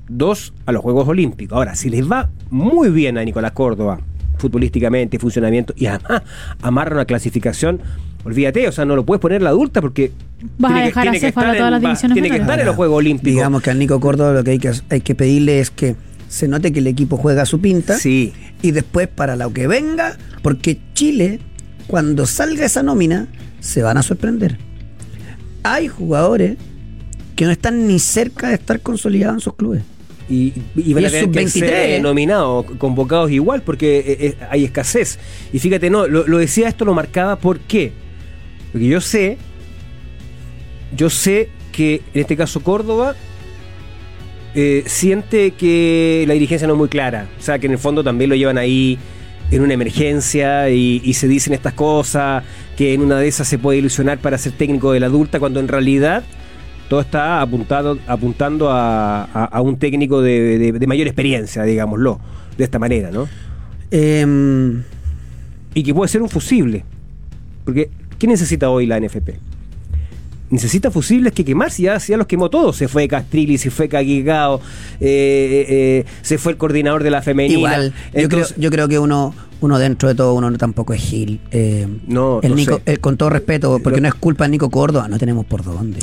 Dos 0.09 0.53
a 0.65 0.71
los 0.73 0.81
Juegos 0.81 1.07
Olímpicos. 1.07 1.55
Ahora, 1.55 1.75
si 1.75 1.89
les 1.89 2.09
va 2.11 2.29
muy 2.49 2.89
bien 2.89 3.17
a 3.17 3.23
Nicolás 3.23 3.53
Córdoba, 3.53 4.01
futbolísticamente, 4.37 5.17
funcionamiento, 5.19 5.73
y 5.77 5.85
además 5.85 6.23
amarra 6.61 6.95
una 6.95 7.05
clasificación, 7.05 7.79
olvídate, 8.25 8.67
o 8.67 8.71
sea, 8.73 8.83
no 8.83 8.95
lo 8.97 9.05
puedes 9.05 9.21
poner 9.21 9.41
la 9.41 9.51
adulta 9.51 9.79
porque 9.79 10.11
Vas 10.57 10.71
a 10.71 10.75
tiene 10.75 10.81
que- 10.81 10.85
dejar 10.89 11.03
tiene 11.03 11.17
a 11.17 11.19
que 11.19 11.25
Céfalo 11.27 11.53
todas 11.53 11.57
en- 11.67 11.71
las 11.71 11.83
va- 11.83 11.87
divisiones 11.89 12.13
Tiene 12.15 12.29
que 12.29 12.37
estar 12.41 12.59
en 12.59 12.65
los 12.65 12.75
Juegos 12.75 12.97
Olímpicos. 12.97 13.31
Digamos 13.35 13.61
que 13.61 13.69
a 13.71 13.73
Nico 13.73 13.99
Córdoba 13.99 14.33
lo 14.33 14.43
que 14.43 14.51
hay 14.51 14.59
que, 14.59 14.71
hay 14.89 15.01
que 15.01 15.15
pedirle 15.15 15.59
es 15.59 15.69
que 15.71 15.95
se 16.27 16.47
note 16.47 16.71
que 16.73 16.79
el 16.79 16.87
equipo 16.87 17.17
juega 17.17 17.43
a 17.43 17.45
su 17.45 17.61
pinta. 17.61 17.97
Sí. 17.97 18.33
Y 18.61 18.71
después 18.71 19.07
para 19.07 19.35
lo 19.35 19.53
que 19.53 19.67
venga, 19.67 20.17
porque 20.41 20.79
Chile, 20.93 21.39
cuando 21.87 22.25
salga 22.25 22.65
esa 22.65 22.81
nómina, 22.83 23.27
se 23.59 23.81
van 23.83 23.97
a 23.97 24.03
sorprender. 24.03 24.57
Hay 25.63 25.87
jugadores 25.87 26.57
que 27.35 27.45
no 27.45 27.51
están 27.51 27.87
ni 27.87 27.99
cerca 27.99 28.49
de 28.49 28.55
estar 28.55 28.79
consolidados 28.81 29.35
en 29.37 29.39
sus 29.41 29.55
clubes. 29.55 29.83
Y, 30.29 30.53
y 30.75 30.93
van 30.93 31.03
Y 31.03 31.05
a 31.07 31.09
tener 31.09 31.29
que 31.31 31.47
sub-23, 31.47 31.51
ser 31.69 32.01
nominados, 32.01 32.65
convocados 32.77 33.29
igual, 33.31 33.61
porque 33.61 33.99
eh, 33.99 34.05
eh, 34.19 34.35
hay 34.49 34.63
escasez. 34.65 35.19
Y 35.51 35.59
fíjate, 35.59 35.89
no, 35.89 36.07
lo, 36.07 36.27
lo 36.27 36.37
decía 36.37 36.67
esto, 36.69 36.85
lo 36.85 36.93
marcaba, 36.93 37.37
¿por 37.37 37.59
qué? 37.59 37.91
Porque 38.71 38.87
yo 38.87 39.01
sé, 39.01 39.37
yo 40.95 41.09
sé 41.09 41.49
que 41.71 42.01
en 42.13 42.21
este 42.21 42.35
caso 42.37 42.61
Córdoba 42.61 43.15
eh, 44.55 44.83
siente 44.85 45.51
que 45.51 46.25
la 46.27 46.33
dirigencia 46.33 46.67
no 46.67 46.73
es 46.73 46.77
muy 46.79 46.89
clara. 46.89 47.27
O 47.39 47.41
sea, 47.41 47.57
que 47.59 47.65
en 47.67 47.73
el 47.73 47.79
fondo 47.79 48.03
también 48.03 48.29
lo 48.29 48.35
llevan 48.35 48.57
ahí 48.57 48.97
en 49.51 49.61
una 49.61 49.73
emergencia 49.73 50.69
y, 50.69 51.01
y 51.03 51.13
se 51.13 51.27
dicen 51.27 51.53
estas 51.53 51.73
cosas, 51.73 52.43
que 52.77 52.93
en 52.93 53.01
una 53.01 53.17
de 53.19 53.27
esas 53.27 53.47
se 53.47 53.57
puede 53.57 53.79
ilusionar 53.79 54.19
para 54.19 54.37
ser 54.37 54.53
técnico 54.53 54.91
de 54.91 54.99
la 54.99 55.07
adulta, 55.07 55.39
cuando 55.39 55.59
en 55.59 55.67
realidad 55.67 56.23
todo 56.89 57.01
está 57.01 57.41
apuntado, 57.41 57.97
apuntando 58.07 58.69
a, 58.69 59.23
a- 59.23 59.45
a 59.45 59.61
un 59.61 59.77
técnico 59.77 60.21
de, 60.21 60.57
de- 60.59 60.71
de 60.73 60.87
mayor 60.87 61.07
experiencia, 61.07 61.63
digámoslo, 61.63 62.19
de 62.57 62.63
esta 62.63 62.77
manera, 62.79 63.09
¿no? 63.11 63.27
Em, 63.91 64.83
Y 65.75 65.83
que 65.83 65.93
puede 65.93 66.07
ser 66.09 66.21
un 66.21 66.29
fusible. 66.29 66.83
Porque, 67.65 67.89
¿qué 68.19 68.27
necesita 68.27 68.69
hoy 68.69 68.85
la 68.85 68.99
NFP? 68.99 69.31
Necesita 70.53 70.91
fusibles 70.91 71.33
que 71.33 71.43
quemar, 71.43 71.71
si 71.71 71.83
ya, 71.83 71.99
si 71.99 72.11
ya 72.11 72.17
los 72.17 72.27
quemó 72.27 72.49
todos. 72.49 72.75
Se 72.77 72.87
fue 72.87 73.07
Castrilli, 73.07 73.57
se 73.57 73.71
fue 73.71 73.89
Caguigao, 73.89 74.61
eh, 74.99 75.07
eh, 75.07 75.65
eh, 75.67 76.05
se 76.21 76.37
fue 76.37 76.51
el 76.51 76.57
coordinador 76.59 77.01
de 77.03 77.09
la 77.09 77.21
femenina. 77.23 77.57
igual, 77.57 77.93
yo, 78.13 78.29
creo, 78.29 78.45
yo 78.57 78.69
creo 78.69 78.87
que 78.87 78.99
uno, 78.99 79.33
uno 79.61 79.79
dentro 79.79 80.07
de 80.09 80.15
todo, 80.15 80.35
uno 80.35 80.51
no- 80.51 80.57
tampoco 80.59 80.93
es 80.93 81.01
Gil. 81.01 81.39
Eh, 81.51 81.87
No, 82.07 82.39
el 82.43 82.51
no 82.51 82.55
Nico- 82.55 82.81
sé. 82.85 82.93
eh, 82.93 82.97
con 82.97 83.17
todo 83.17 83.31
respeto, 83.31 83.79
porque 83.83 83.97
Lo- 83.97 84.03
no 84.03 84.07
es 84.09 84.13
culpa 84.13 84.43
de 84.43 84.51
Nico 84.51 84.69
Córdoba, 84.69 85.07
no 85.07 85.17
tenemos 85.17 85.45
por 85.45 85.63
dónde. 85.63 85.99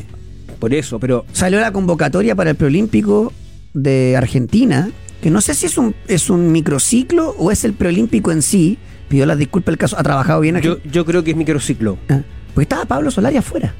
Por 0.58 0.74
eso, 0.74 0.98
pero 0.98 1.24
Salió 1.32 1.60
la 1.60 1.72
convocatoria 1.72 2.34
para 2.34 2.50
el 2.50 2.56
preolímpico 2.56 3.32
de 3.72 4.16
Argentina, 4.16 4.90
que 5.22 5.30
no 5.30 5.40
sé 5.40 5.54
si 5.54 5.66
es 5.66 5.78
un, 5.78 5.94
es 6.08 6.28
un 6.28 6.50
microciclo 6.50 7.36
o 7.38 7.50
es 7.52 7.64
el 7.64 7.72
preolímpico 7.74 8.32
en 8.32 8.42
sí. 8.42 8.78
Pidió 9.08 9.26
las 9.26 9.38
disculpas 9.38 9.72
el 9.74 9.78
caso, 9.78 9.96
ha 9.98 10.02
trabajado 10.02 10.40
bien 10.40 10.56
aquí. 10.56 10.66
yo, 10.66 10.78
yo 10.90 11.04
creo 11.04 11.22
que 11.22 11.30
es 11.32 11.36
microciclo. 11.36 11.98
Ah, 12.08 12.22
porque 12.54 12.62
estaba 12.64 12.84
Pablo 12.84 13.10
Solari 13.10 13.36
afuera. 13.36 13.74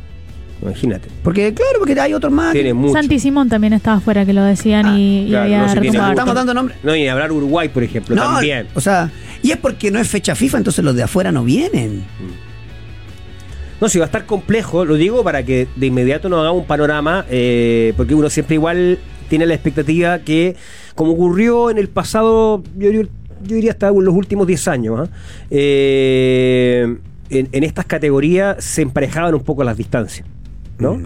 Imagínate. 0.63 1.09
Porque, 1.23 1.55
claro, 1.55 1.79
porque 1.79 1.99
hay 1.99 2.13
otros 2.13 2.33
más. 2.33 2.53
Tiene 2.53 2.75
mucho. 2.75 2.93
Santi 2.93 3.19
Simón 3.19 3.49
también 3.49 3.73
estaba 3.73 3.97
afuera, 3.97 4.27
que 4.27 4.33
lo 4.35 4.43
decían 4.45 4.99
y, 4.99 5.23
y 5.25 5.29
claro, 5.29 5.45
había 5.45 5.59
no 5.63 5.69
se 5.69 5.73
tiene 5.75 5.87
retumbado 5.87 6.09
gusto. 6.11 6.21
Estamos 6.21 6.35
dando 6.35 6.55
nombres. 6.55 6.79
No, 6.83 6.95
y 6.97 7.09
hablar 7.09 7.33
Uruguay, 7.33 7.69
por 7.71 7.83
ejemplo, 7.83 8.15
No, 8.15 8.23
también. 8.23 8.67
o 8.75 8.81
sea, 8.81 9.11
y 9.43 9.51
es 9.53 9.57
porque 9.57 9.91
no 9.91 9.99
es 9.99 10.09
fecha 10.09 10.35
FIFA, 10.35 10.59
entonces 10.59 10.85
los 10.85 10.95
de 10.95 11.03
afuera 11.03 11.33
no 11.33 11.45
vienen. 11.45 12.05
No, 13.81 13.89
si 13.89 13.99
va 13.99 14.05
a 14.05 14.07
estar 14.07 14.27
complejo, 14.27 14.85
lo 14.85 14.97
digo 14.97 15.25
para 15.25 15.43
que 15.43 15.67
de 15.77 15.87
inmediato 15.87 16.29
nos 16.29 16.41
haga 16.41 16.51
un 16.53 16.67
panorama, 16.67 17.25
eh, 17.31 17.95
porque 17.97 18.15
uno 18.15 18.29
siempre 18.29 18.57
igual 18.57 18.99
tiene 19.31 19.47
la 19.47 19.55
expectativa 19.55 20.19
que, 20.19 20.55
como 20.95 21.13
ocurrió 21.13 21.71
en 21.71 21.79
el 21.79 21.89
pasado, 21.89 22.63
yo, 22.77 22.91
diría- 22.91 23.09
yo 23.43 23.55
diría 23.57 23.71
hasta 23.71 23.91
los 23.91 24.13
últimos 24.15 24.47
10 24.47 24.69
años, 24.69 25.09
¿ah? 25.09 25.13
Eh, 25.51 26.97
en, 27.31 27.49
en 27.53 27.63
estas 27.65 27.87
categorías 27.87 28.63
se 28.63 28.83
emparejaban 28.83 29.35
un 29.35 29.43
poco 29.43 29.65
las 29.65 29.77
distancias, 29.79 30.27
¿no? 30.81 30.95
Mm. 30.95 31.05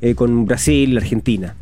Eh, 0.00 0.14
con 0.14 0.44
Brasil, 0.46 0.96
Argentina. 0.96 1.54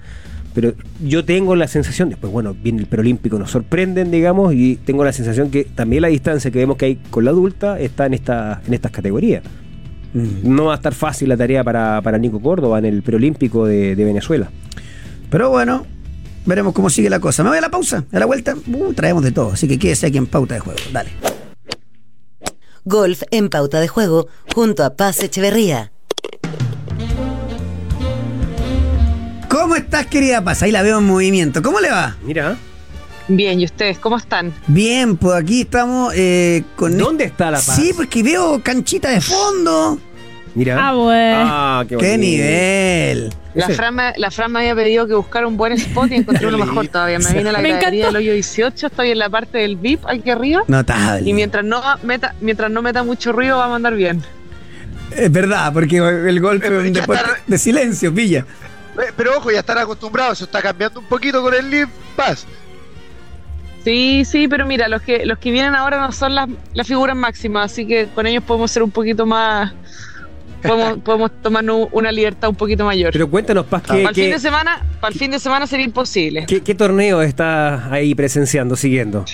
Pero 0.55 0.73
yo 1.05 1.25
tengo 1.25 1.55
la 1.55 1.69
sensación, 1.69 2.09
después, 2.09 2.33
bueno, 2.33 2.57
viene 2.61 2.81
el 2.81 2.87
preolímpico, 2.87 3.39
nos 3.39 3.53
sorprenden, 3.53 4.11
digamos, 4.11 4.53
y 4.53 4.77
tengo 4.77 5.05
la 5.05 5.13
sensación 5.13 5.51
que 5.51 5.65
también 5.65 6.03
la 6.03 6.09
distancia 6.09 6.51
que 6.51 6.59
vemos 6.59 6.77
que 6.77 6.87
hay 6.87 6.97
con 7.11 7.25
la 7.25 7.31
adulta 7.31 7.79
está 7.79 8.07
en, 8.07 8.15
esta, 8.15 8.61
en 8.67 8.75
estas 8.75 8.91
categorías. 8.91 9.45
Mm. 10.13 10.55
No 10.55 10.65
va 10.67 10.73
a 10.73 10.77
estar 10.77 10.95
fácil 10.95 11.29
la 11.29 11.37
tarea 11.37 11.63
para, 11.63 12.01
para 12.03 12.19
Nico 12.19 12.41
Córdoba 12.41 12.79
en 12.79 12.87
el 12.87 13.03
preolímpico 13.03 13.67
de, 13.67 13.95
de 13.95 14.05
Venezuela. 14.05 14.51
Pero 15.31 15.51
bueno, 15.51 15.87
veremos 16.47 16.73
cómo 16.73 16.91
sigue 16.91 17.09
la 17.09 17.21
cosa. 17.21 17.45
Me 17.45 17.51
voy 17.51 17.59
a 17.59 17.61
la 17.61 17.71
pausa. 17.71 18.05
A 18.11 18.19
la 18.19 18.27
vuelta, 18.27 18.55
uh, 18.55 18.93
traemos 18.93 19.23
de 19.23 19.31
todo. 19.31 19.53
Así 19.53 19.69
que 19.69 19.79
quédese 19.79 20.07
aquí 20.07 20.19
en 20.19 20.27
pauta 20.27 20.55
de 20.55 20.61
juego. 20.61 20.81
Dale. 20.93 21.11
Golf 22.85 23.23
en 23.31 23.51
pauta 23.51 23.79
de 23.79 23.87
juego 23.87 24.27
junto 24.53 24.85
a 24.85 24.97
Paz 24.97 25.23
Echeverría. 25.23 25.93
Estás, 30.01 30.13
querida 30.13 30.43
Paz? 30.43 30.63
Ahí 30.63 30.73
la 30.73 30.83
veo 30.83 30.99
en 30.99 31.07
movimiento. 31.07 31.63
¿Cómo 31.63 31.81
le 31.81 31.91
va? 31.91 32.17
Mira, 32.23 32.57
Bien, 33.29 33.61
¿y 33.61 33.65
ustedes 33.65 33.99
cómo 33.99 34.17
están? 34.17 34.53
Bien, 34.67 35.17
pues 35.17 35.37
aquí 35.41 35.61
estamos 35.61 36.13
eh, 36.17 36.65
con. 36.75 36.99
¿dónde 36.99 37.25
está 37.25 37.51
la 37.53 37.59
paz? 37.59 37.77
Sí, 37.77 37.93
porque 37.95 38.25
veo 38.25 38.61
canchita 38.61 39.11
de 39.11 39.21
fondo. 39.21 40.01
Mira. 40.57 40.89
Ah, 40.89 40.95
bueno. 40.95 41.45
Ah, 41.47 41.85
qué, 41.89 41.97
¡Qué 41.97 42.19
nivel! 42.19 43.33
La 43.55 43.69
Fran, 43.69 43.95
me, 43.95 44.13
la 44.17 44.33
Fran 44.33 44.51
me 44.51 44.61
había 44.61 44.75
pedido 44.75 45.07
que 45.07 45.15
buscara 45.15 45.47
un 45.47 45.57
buen 45.57 45.73
spot 45.75 46.11
y 46.11 46.17
encontré 46.17 46.47
uno 46.49 46.59
mejor 46.59 46.89
todavía. 46.89 47.21
Me 47.21 47.33
vine 47.33 47.51
a 47.51 47.53
la 47.53 47.61
encantó. 47.61 48.07
del 48.07 48.17
hoyo 48.17 48.33
18, 48.33 48.89
estoy 48.89 49.11
en 49.11 49.19
la 49.19 49.31
parte 49.31 49.59
del 49.59 49.77
VIP 49.77 50.05
aquí 50.09 50.29
arriba. 50.31 50.65
Notable. 50.67 51.29
Y 51.29 51.33
mientras 51.33 51.65
no 51.65 51.81
meta, 52.03 52.35
mientras 52.41 52.69
no 52.71 52.83
meta 52.83 53.05
mucho 53.05 53.31
ruido, 53.31 53.59
va 53.59 53.67
a 53.67 53.69
mandar 53.69 53.95
bien. 53.95 54.23
Es 55.17 55.31
verdad, 55.31 55.73
porque 55.73 55.99
el 55.99 56.41
golpe 56.41 56.67
es 56.67 56.73
un 56.73 56.95
ya 56.95 57.01
deporte 57.03 57.23
está. 57.23 57.43
de 57.47 57.59
silencio, 57.59 58.13
pilla. 58.13 58.45
Eh, 58.99 59.13
Pero 59.17 59.39
ojo, 59.39 59.51
ya 59.51 59.61
están 59.61 59.79
acostumbrados, 59.79 60.39
eso 60.39 60.45
está 60.45 60.61
cambiando 60.63 61.01
un 61.01 61.07
poquito 61.07 61.43
con 61.43 61.55
el 61.55 61.71
Lead 61.71 61.89
Pass. 62.17 62.47
Sí, 63.85 64.25
sí, 64.27 64.47
pero 64.47 64.67
mira, 64.67 64.89
los 64.89 65.01
que 65.01 65.25
los 65.25 65.39
que 65.39 65.51
vienen 65.51 65.75
ahora 65.75 65.99
no 66.01 66.13
son 66.13 66.35
las, 66.35 66.49
las 66.75 66.87
figuras 66.87 67.17
máximas, 67.17 67.73
así 67.73 67.87
que 67.87 68.09
con 68.15 68.27
ellos 68.27 68.45
podemos 68.45 68.71
ser 68.71 68.83
un 68.83 68.91
poquito 68.91 69.25
más. 69.25 69.73
Podemos, 70.63 70.99
podemos 71.05 71.31
tomarnos 71.43 71.89
una 71.93 72.13
libertad 72.13 72.51
un 72.51 72.57
poquito 72.57 72.85
mayor. 72.85 73.13
Pero 73.13 73.31
cuéntanos, 73.31 73.65
Paz, 73.67 73.83
para 73.83 73.95
¿qué, 73.99 74.09
el 74.09 74.15
fin 74.15 74.31
de 74.33 74.39
semana, 74.39 74.85
para 75.01 75.13
el 75.15 75.19
fin 75.19 75.31
de 75.31 75.39
semana 75.39 75.67
sería 75.67 75.87
imposible. 75.87 76.45
qué- 76.47 76.61
qué 76.63 76.75
torneo 76.75 77.23
está 77.23 77.91
ahí 77.91 78.15
presenciando, 78.15 78.77
siguiendo? 78.77 79.25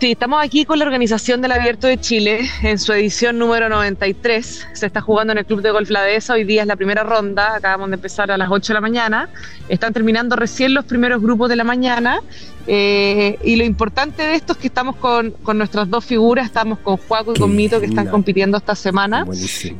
Sí, 0.00 0.12
estamos 0.12 0.40
aquí 0.40 0.64
con 0.64 0.78
la 0.78 0.84
organización 0.84 1.42
del 1.42 1.50
Abierto 1.50 1.88
de 1.88 1.98
Chile 1.98 2.48
en 2.62 2.78
su 2.78 2.92
edición 2.92 3.36
número 3.36 3.68
93. 3.68 4.68
Se 4.72 4.86
está 4.86 5.00
jugando 5.00 5.32
en 5.32 5.38
el 5.38 5.44
Club 5.44 5.60
de 5.60 5.72
Golf 5.72 5.90
La 5.90 6.02
Dehesa. 6.02 6.34
Hoy 6.34 6.44
día 6.44 6.62
es 6.62 6.68
la 6.68 6.76
primera 6.76 7.02
ronda. 7.02 7.56
Acabamos 7.56 7.90
de 7.90 7.96
empezar 7.96 8.30
a 8.30 8.38
las 8.38 8.48
8 8.48 8.68
de 8.68 8.74
la 8.74 8.80
mañana. 8.80 9.28
Están 9.68 9.92
terminando 9.92 10.36
recién 10.36 10.72
los 10.72 10.84
primeros 10.84 11.20
grupos 11.20 11.48
de 11.48 11.56
la 11.56 11.64
mañana. 11.64 12.20
Eh, 12.68 13.40
y 13.42 13.56
lo 13.56 13.64
importante 13.64 14.22
de 14.22 14.36
esto 14.36 14.52
es 14.52 14.58
que 14.58 14.68
estamos 14.68 14.94
con, 14.94 15.32
con 15.32 15.58
nuestras 15.58 15.90
dos 15.90 16.04
figuras. 16.04 16.46
Estamos 16.46 16.78
con 16.78 16.96
Juaco 16.96 17.32
y 17.34 17.40
con 17.40 17.56
Mito 17.56 17.80
que 17.80 17.86
están 17.86 18.06
compitiendo 18.06 18.56
esta 18.56 18.76
semana. 18.76 19.26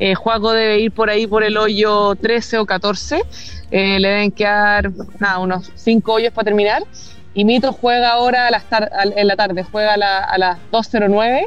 Eh, 0.01 0.17
Juaco 0.17 0.51
debe 0.51 0.81
ir 0.81 0.91
por 0.91 1.11
ahí 1.11 1.29
por 1.29 1.45
el 1.45 1.57
hoyo 1.57 2.17
13 2.17 2.59
o 2.59 2.67
14. 2.67 3.23
Eh, 3.71 4.01
le 4.01 4.09
deben 4.09 4.33
quedar 4.33 4.91
nada, 5.21 5.39
unos 5.39 5.71
5 5.77 6.13
hoyos 6.13 6.33
para 6.33 6.47
terminar. 6.47 6.83
Y 7.35 7.45
Mito 7.45 7.73
juega 7.73 8.11
ahora 8.11 8.47
a 8.49 8.51
las 8.51 8.65
en 9.17 9.27
la 9.27 9.37
tarde, 9.37 9.63
juega 9.63 9.95
a, 9.95 9.97
la- 9.97 10.19
a 10.25 10.39
las 10.39 10.59
2.09, 10.73 11.47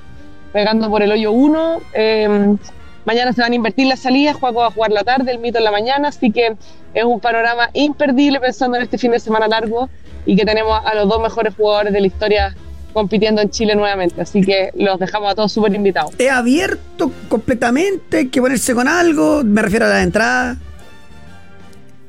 pegando 0.54 0.90
por 0.90 1.02
el 1.02 1.12
hoyo 1.12 1.32
1. 1.32 1.82
Eh, 1.94 2.56
Mañana 3.04 3.34
se 3.34 3.42
van 3.42 3.52
a 3.52 3.56
invertir 3.56 3.88
las 3.88 4.00
salidas, 4.00 4.36
Juaco 4.36 4.60
va 4.60 4.68
a 4.68 4.72
jugar 4.72 4.92
la 4.92 5.04
tarde, 5.04 5.32
el 5.32 5.40
mito 5.40 5.58
en 5.58 5.64
la 5.64 5.72
mañana, 5.72 6.10
así 6.10 6.32
que 6.32 6.56
es 6.94 7.04
un 7.04 7.20
panorama 7.20 7.72
imperdible 7.74 8.40
pensando 8.40 8.78
en 8.78 8.84
este 8.84 9.00
fin 9.00 9.10
de 9.10 9.20
semana 9.20 9.48
largo 9.48 9.90
y 10.24 10.36
que 10.36 10.46
tenemos 10.46 10.80
a 10.86 10.94
los 10.94 11.10
dos 11.10 11.20
mejores 11.20 11.56
jugadores 11.56 11.94
de 11.94 12.00
la 12.00 12.06
historia 12.06 12.56
compitiendo 12.94 13.42
en 13.42 13.50
Chile 13.50 13.74
nuevamente. 13.74 14.22
Así 14.22 14.42
que 14.42 14.70
los 14.76 15.00
dejamos 15.00 15.32
a 15.32 15.36
todos 15.36 15.52
súper 15.52 15.74
invitados. 15.74 16.12
¿Es 16.20 16.30
abierto 16.30 17.12
completamente? 17.28 18.18
¿Hay 18.18 18.28
que 18.28 18.40
ponerse 18.40 18.76
con 18.76 18.88
algo? 18.88 19.42
Me 19.44 19.64
refiero 19.64 19.88
a 19.88 19.90
la 19.90 20.04
entrada. 20.04 20.58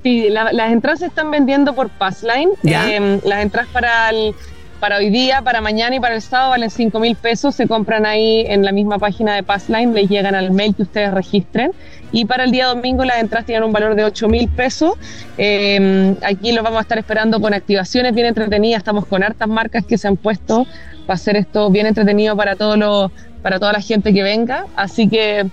Sí, 0.03 0.29
la- 0.31 0.53
las 0.53 0.73
entradas 0.73 1.01
se 1.01 1.07
están 1.07 1.31
vendiendo 1.31 1.75
por 1.75 1.89
Passline. 1.91 2.51
Eh, 2.91 3.21
las 3.25 3.43
entradas 3.43 3.69
para 3.73 4.11
el- 4.11 4.35
para 4.81 4.97
hoy 4.97 5.11
día, 5.11 5.43
para 5.43 5.61
mañana 5.61 5.95
y 5.95 6.01
para 6.01 6.17
el 6.17 6.23
sábado 6.23 6.51
valen 6.51 6.69
5 6.69 6.99
mil 6.99 7.15
pesos. 7.15 7.55
Se 7.55 7.69
compran 7.69 8.05
ahí 8.05 8.45
en 8.49 8.65
la 8.65 8.73
misma 8.73 8.99
página 8.99 9.37
de 9.37 9.45
Passline, 9.45 9.95
les 9.95 10.09
llegan 10.09 10.35
al 10.35 10.51
mail 10.51 10.75
que 10.75 10.83
ustedes 10.83 11.15
registren. 11.15 11.71
Y 12.11 12.25
para 12.25 12.43
el 12.43 12.51
día 12.51 12.67
domingo 12.67 13.05
las 13.05 13.19
entradas 13.19 13.47
tienen 13.47 13.63
un 13.63 13.73
valor 13.73 13.95
de 13.95 14.03
8 14.05 14.29
mil 14.29 14.49
pesos. 14.49 14.95
Eh, 15.39 16.17
aquí 16.25 16.51
los 16.51 16.65
vamos 16.65 16.79
a 16.81 16.83
estar 16.83 16.99
esperando 16.99 17.41
con 17.41 17.55
activaciones 17.55 18.13
bien 18.13 18.27
entretenidas. 18.27 18.79
Estamos 18.79 19.07
con 19.07 19.23
hartas 19.23 19.47
marcas 19.49 19.85
que 19.87 19.97
se 19.97 20.09
han 20.09 20.17
puesto 20.17 20.67
para 21.07 21.15
hacer 21.15 21.37
esto 21.37 21.71
bien 21.71 21.87
entretenido 21.87 22.37
para, 22.37 22.57
todos 22.57 22.77
los, 22.77 23.13
para 23.41 23.61
toda 23.61 23.73
la 23.75 23.81
gente 23.81 24.13
que 24.13 24.25
venga. 24.25 24.67
Así 24.75 25.09
que 25.09 25.47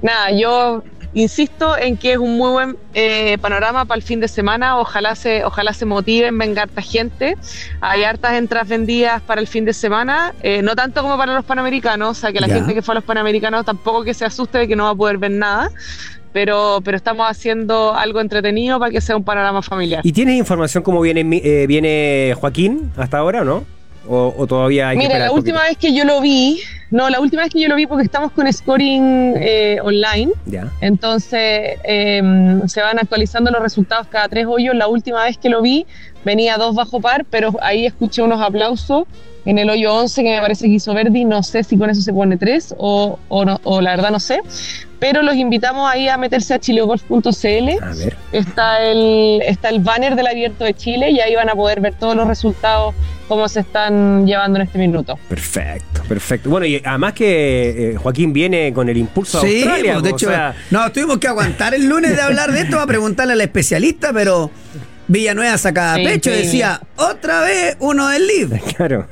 nada, 0.00 0.30
yo 0.30 0.82
insisto 1.14 1.76
en 1.76 1.96
que 1.96 2.12
es 2.12 2.18
un 2.18 2.36
muy 2.36 2.50
buen 2.50 2.76
eh, 2.94 3.36
panorama 3.40 3.84
para 3.84 3.96
el 3.98 4.02
fin 4.02 4.20
de 4.20 4.28
semana. 4.28 4.78
Ojalá 4.78 5.14
se, 5.14 5.44
ojalá 5.44 5.72
se 5.72 5.84
motiven, 5.84 6.36
venga 6.38 6.62
harta 6.62 6.80
gente. 6.82 7.36
Hay 7.80 8.04
hartas 8.04 8.32
entradas 8.34 8.68
vendidas 8.68 9.20
para 9.22 9.40
el 9.40 9.46
fin 9.46 9.64
de 9.64 9.72
semana, 9.74 10.34
eh, 10.42 10.62
no 10.62 10.74
tanto 10.74 11.02
como 11.02 11.16
para 11.16 11.34
los 11.34 11.44
panamericanos, 11.44 12.10
o 12.10 12.20
sea 12.20 12.32
que 12.32 12.40
la 12.40 12.46
Ya. 12.48 12.54
gente 12.56 12.74
que 12.74 12.82
fue 12.82 12.92
a 12.92 12.96
los 12.96 13.04
panamericanos 13.04 13.64
tampoco 13.64 14.04
que 14.04 14.14
se 14.14 14.24
asuste 14.24 14.58
de 14.58 14.68
que 14.68 14.76
no 14.76 14.84
va 14.84 14.90
a 14.90 14.94
poder 14.94 15.18
ver 15.18 15.30
nada. 15.32 15.70
Pero, 16.32 16.80
pero 16.82 16.96
estamos 16.96 17.28
haciendo 17.28 17.94
algo 17.94 18.18
entretenido 18.18 18.78
para 18.78 18.90
que 18.90 19.02
sea 19.02 19.14
un 19.18 19.22
panorama 19.24 19.60
familiar. 19.60 20.00
¿Y 20.02 20.12
tienes 20.12 20.36
información 20.38 20.82
cómo 20.82 21.02
viene, 21.02 21.20
eh, 21.44 21.66
viene 21.66 22.34
Joaquín 22.40 22.90
hasta 22.96 23.18
ahora 23.18 23.42
o 23.42 23.44
no? 23.44 23.64
¿O, 24.08 24.34
o 24.36 24.46
todavía 24.46 24.88
hay 24.88 24.96
que 24.96 25.04
Mira, 25.04 25.14
esperar 25.14 25.28
la 25.28 25.34
última 25.34 25.62
vez 25.62 25.76
que 25.76 25.94
yo 25.94 26.04
lo 26.04 26.20
vi, 26.20 26.60
no, 26.90 27.08
la 27.08 27.20
última 27.20 27.42
vez 27.42 27.52
que 27.52 27.60
yo 27.60 27.68
lo 27.68 27.76
vi 27.76 27.86
porque 27.86 28.04
estamos 28.04 28.32
con 28.32 28.52
scoring 28.52 29.34
eh, 29.36 29.78
online, 29.82 30.32
Ya. 30.46 30.70
Entonces 30.80 31.78
eh, 31.84 32.60
se 32.66 32.80
van 32.82 32.98
actualizando 32.98 33.50
los 33.50 33.62
resultados 33.62 34.06
cada 34.08 34.28
tres 34.28 34.46
hoyos. 34.46 34.74
La 34.74 34.88
última 34.88 35.24
vez 35.24 35.38
que 35.38 35.48
lo 35.48 35.62
vi 35.62 35.86
venía 36.24 36.56
dos 36.56 36.74
bajo 36.74 37.00
par, 37.00 37.24
pero 37.30 37.52
ahí 37.62 37.86
escuché 37.86 38.22
unos 38.22 38.40
aplausos 38.40 39.04
en 39.44 39.58
el 39.58 39.68
hoyo 39.70 39.94
11 39.94 40.22
que 40.22 40.30
me 40.36 40.40
parece 40.40 40.66
que 40.66 40.72
hizo 40.74 40.94
Verdi. 40.94 41.24
No 41.24 41.42
sé 41.42 41.62
si 41.64 41.76
con 41.76 41.90
eso 41.90 42.00
se 42.02 42.12
pone 42.12 42.36
tres 42.36 42.74
o, 42.78 43.18
o, 43.28 43.44
no- 43.44 43.60
o 43.64 43.80
la 43.80 43.90
verdad 43.96 44.10
no 44.10 44.20
sé. 44.20 44.40
Pero 44.98 45.22
los 45.22 45.34
invitamos 45.34 45.90
ahí 45.90 46.06
a 46.08 46.16
meterse 46.16 46.54
a 46.54 46.60
chilegolf.cl. 46.60 47.82
A 47.82 47.94
ver. 47.94 48.16
Está 48.32 48.82
el, 48.82 49.42
está 49.44 49.68
el 49.68 49.80
banner 49.80 50.14
del 50.14 50.28
Abierto 50.28 50.62
de 50.64 50.74
Chile 50.74 51.10
y 51.10 51.18
ahí 51.20 51.34
van 51.34 51.48
a 51.50 51.54
poder 51.54 51.80
ver 51.80 51.94
todos 51.94 52.14
los 52.14 52.26
resultados, 52.28 52.94
cómo 53.26 53.48
se 53.48 53.60
están 53.60 54.26
llevando 54.26 54.60
en 54.60 54.66
este 54.66 54.78
minuto. 54.78 55.18
Perfecto, 55.28 56.02
perfecto. 56.08 56.48
Bueno, 56.50 56.66
y 56.66 56.80
además 56.84 57.14
que 57.14 57.90
eh, 57.90 57.96
Joaquín 57.96 58.32
viene 58.32 58.72
con 58.72 58.88
el 58.88 58.96
impulso 58.96 59.38
a 59.38 59.40
Sí, 59.40 59.56
Australia. 59.64 59.92
pues, 59.94 60.04
de 60.04 60.10
o 60.10 60.14
hecho, 60.16 60.28
sea, 60.28 60.54
no, 60.70 60.92
tuvimos 60.92 61.18
que 61.18 61.26
aguantar 61.26 61.74
el 61.74 61.86
lunes 61.88 62.14
de 62.14 62.22
hablar 62.22 62.52
de 62.52 62.60
esto 62.60 62.76
para 62.76 62.86
preguntarle 62.86 63.32
al 63.32 63.40
especialista, 63.40 64.12
pero 64.12 64.52
Villanueva 65.12 65.58
sacaba 65.58 65.96
Sí, 65.96 66.04
pecho 66.04 66.30
y 66.30 66.38
decía, 66.38 66.80
otra 66.96 67.42
vez 67.42 67.76
uno 67.80 68.08
del 68.08 68.26
lead. 68.26 68.60
claro. 68.76 69.06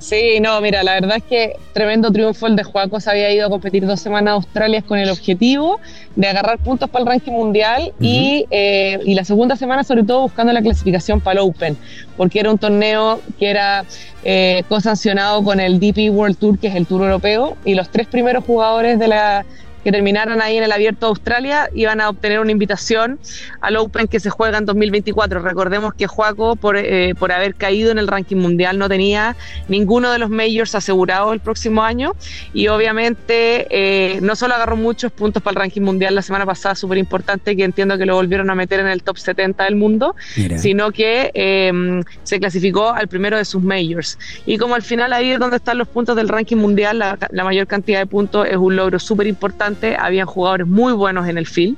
Sí, 0.00 0.38
no, 0.40 0.60
mira, 0.60 0.82
la 0.82 0.94
verdad 0.94 1.16
es 1.16 1.22
que 1.22 1.56
tremendo 1.72 2.10
triunfo 2.10 2.46
el 2.46 2.56
de 2.56 2.64
Juaco. 2.64 3.00
Se 3.00 3.08
había 3.08 3.32
ido 3.32 3.46
a 3.46 3.50
competir 3.50 3.86
dos 3.86 4.00
semanas 4.00 4.32
a 4.32 4.34
Australia 4.34 4.82
con 4.82 4.98
el 4.98 5.08
objetivo 5.08 5.80
de 6.14 6.26
agarrar 6.26 6.58
puntos 6.58 6.90
para 6.90 7.04
el 7.04 7.08
ranking 7.08 7.32
mundial 7.32 7.94
y, 8.00 8.44
eh, 8.50 8.98
y 9.04 9.14
la 9.14 9.24
segunda 9.24 9.56
semana, 9.56 9.82
sobre 9.84 10.02
todo, 10.02 10.22
buscando 10.22 10.52
la 10.52 10.60
clasificación 10.60 11.20
para 11.20 11.40
el 11.40 11.48
Open, 11.48 11.78
porque 12.16 12.40
era 12.40 12.50
un 12.50 12.58
torneo 12.58 13.22
que 13.38 13.48
era 13.48 13.84
eh, 14.24 14.64
cosancionado 14.68 15.42
con 15.42 15.58
el 15.58 15.78
DP 15.78 16.10
World 16.10 16.36
Tour, 16.36 16.58
que 16.58 16.66
es 16.66 16.74
el 16.74 16.84
Tour 16.84 17.04
europeo, 17.04 17.56
y 17.64 17.74
los 17.74 17.88
tres 17.88 18.06
primeros 18.06 18.44
jugadores 18.44 18.98
de 18.98 19.08
la 19.08 19.46
que 19.84 19.92
terminaran 19.92 20.40
ahí 20.40 20.56
en 20.56 20.64
el 20.64 20.72
Abierto 20.72 21.06
de 21.06 21.10
Australia 21.10 21.68
iban 21.74 22.00
a 22.00 22.08
obtener 22.08 22.40
una 22.40 22.50
invitación 22.50 23.18
al 23.60 23.76
Open 23.76 24.08
que 24.08 24.18
se 24.18 24.30
juega 24.30 24.58
en 24.58 24.64
2024. 24.64 25.40
Recordemos 25.40 25.94
que 25.94 26.06
Juaco, 26.06 26.56
por, 26.56 26.76
eh, 26.76 27.14
por 27.18 27.30
haber 27.30 27.54
caído 27.54 27.90
en 27.90 27.98
el 27.98 28.08
ranking 28.08 28.36
mundial, 28.36 28.78
no 28.78 28.88
tenía 28.88 29.36
ninguno 29.68 30.10
de 30.10 30.18
los 30.18 30.30
majors 30.30 30.74
asegurados 30.74 31.32
el 31.34 31.40
próximo 31.40 31.82
año 31.82 32.12
y 32.54 32.68
obviamente 32.68 33.66
eh, 33.70 34.20
no 34.22 34.34
solo 34.36 34.54
agarró 34.54 34.76
muchos 34.76 35.12
puntos 35.12 35.42
para 35.42 35.52
el 35.52 35.60
ranking 35.60 35.82
mundial 35.82 36.14
la 36.14 36.22
semana 36.22 36.46
pasada, 36.46 36.74
súper 36.74 36.98
importante, 36.98 37.54
que 37.54 37.64
entiendo 37.64 37.98
que 37.98 38.06
lo 38.06 38.14
volvieron 38.14 38.48
a 38.48 38.54
meter 38.54 38.80
en 38.80 38.88
el 38.88 39.02
top 39.02 39.18
70 39.18 39.64
del 39.64 39.76
mundo, 39.76 40.16
Mira. 40.36 40.56
sino 40.56 40.92
que 40.92 41.30
eh, 41.34 42.02
se 42.22 42.40
clasificó 42.40 42.88
al 42.88 43.08
primero 43.08 43.36
de 43.36 43.44
sus 43.44 43.62
majors. 43.62 44.18
Y 44.46 44.56
como 44.56 44.74
al 44.74 44.82
final 44.82 45.12
ahí 45.12 45.32
es 45.32 45.38
donde 45.38 45.56
están 45.56 45.76
los 45.76 45.88
puntos 45.88 46.16
del 46.16 46.28
ranking 46.28 46.56
mundial, 46.56 46.98
la, 46.98 47.18
la 47.30 47.44
mayor 47.44 47.66
cantidad 47.66 47.98
de 47.98 48.06
puntos 48.06 48.46
es 48.48 48.56
un 48.56 48.76
logro 48.76 48.98
súper 48.98 49.26
importante, 49.26 49.73
habían 49.98 50.26
jugadores 50.26 50.66
muy 50.66 50.92
buenos 50.92 51.28
en 51.28 51.38
el 51.38 51.46
field, 51.46 51.76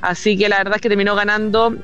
así 0.00 0.36
que 0.36 0.48
la 0.48 0.58
verdad 0.58 0.76
es 0.76 0.82
que 0.82 0.88
terminó 0.88 1.14
ganando 1.14 1.76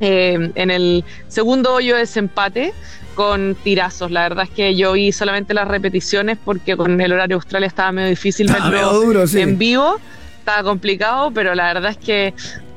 eh, 0.00 0.50
en 0.54 0.70
el 0.70 1.04
segundo 1.28 1.74
hoyo 1.74 1.94
de 1.94 2.00
desempate 2.00 2.72
con 3.14 3.56
tirazos. 3.64 4.10
La 4.12 4.22
verdad 4.22 4.44
es 4.44 4.50
que 4.50 4.76
yo 4.76 4.92
vi 4.92 5.10
solamente 5.10 5.52
las 5.54 5.66
repeticiones 5.66 6.38
porque 6.44 6.76
con 6.76 7.00
el 7.00 7.12
horario 7.12 7.36
de 7.36 7.40
Australia 7.40 7.66
estaba 7.66 7.90
medio 7.90 8.08
difícil 8.08 8.46
verlo 8.52 8.70
medio 8.70 8.92
duro, 8.92 9.26
sí. 9.26 9.40
en 9.40 9.58
vivo, 9.58 9.98
estaba 10.38 10.62
complicado, 10.62 11.32
pero 11.32 11.54
la 11.54 11.72
verdad 11.72 11.90
es 11.90 11.96
que 11.96 12.32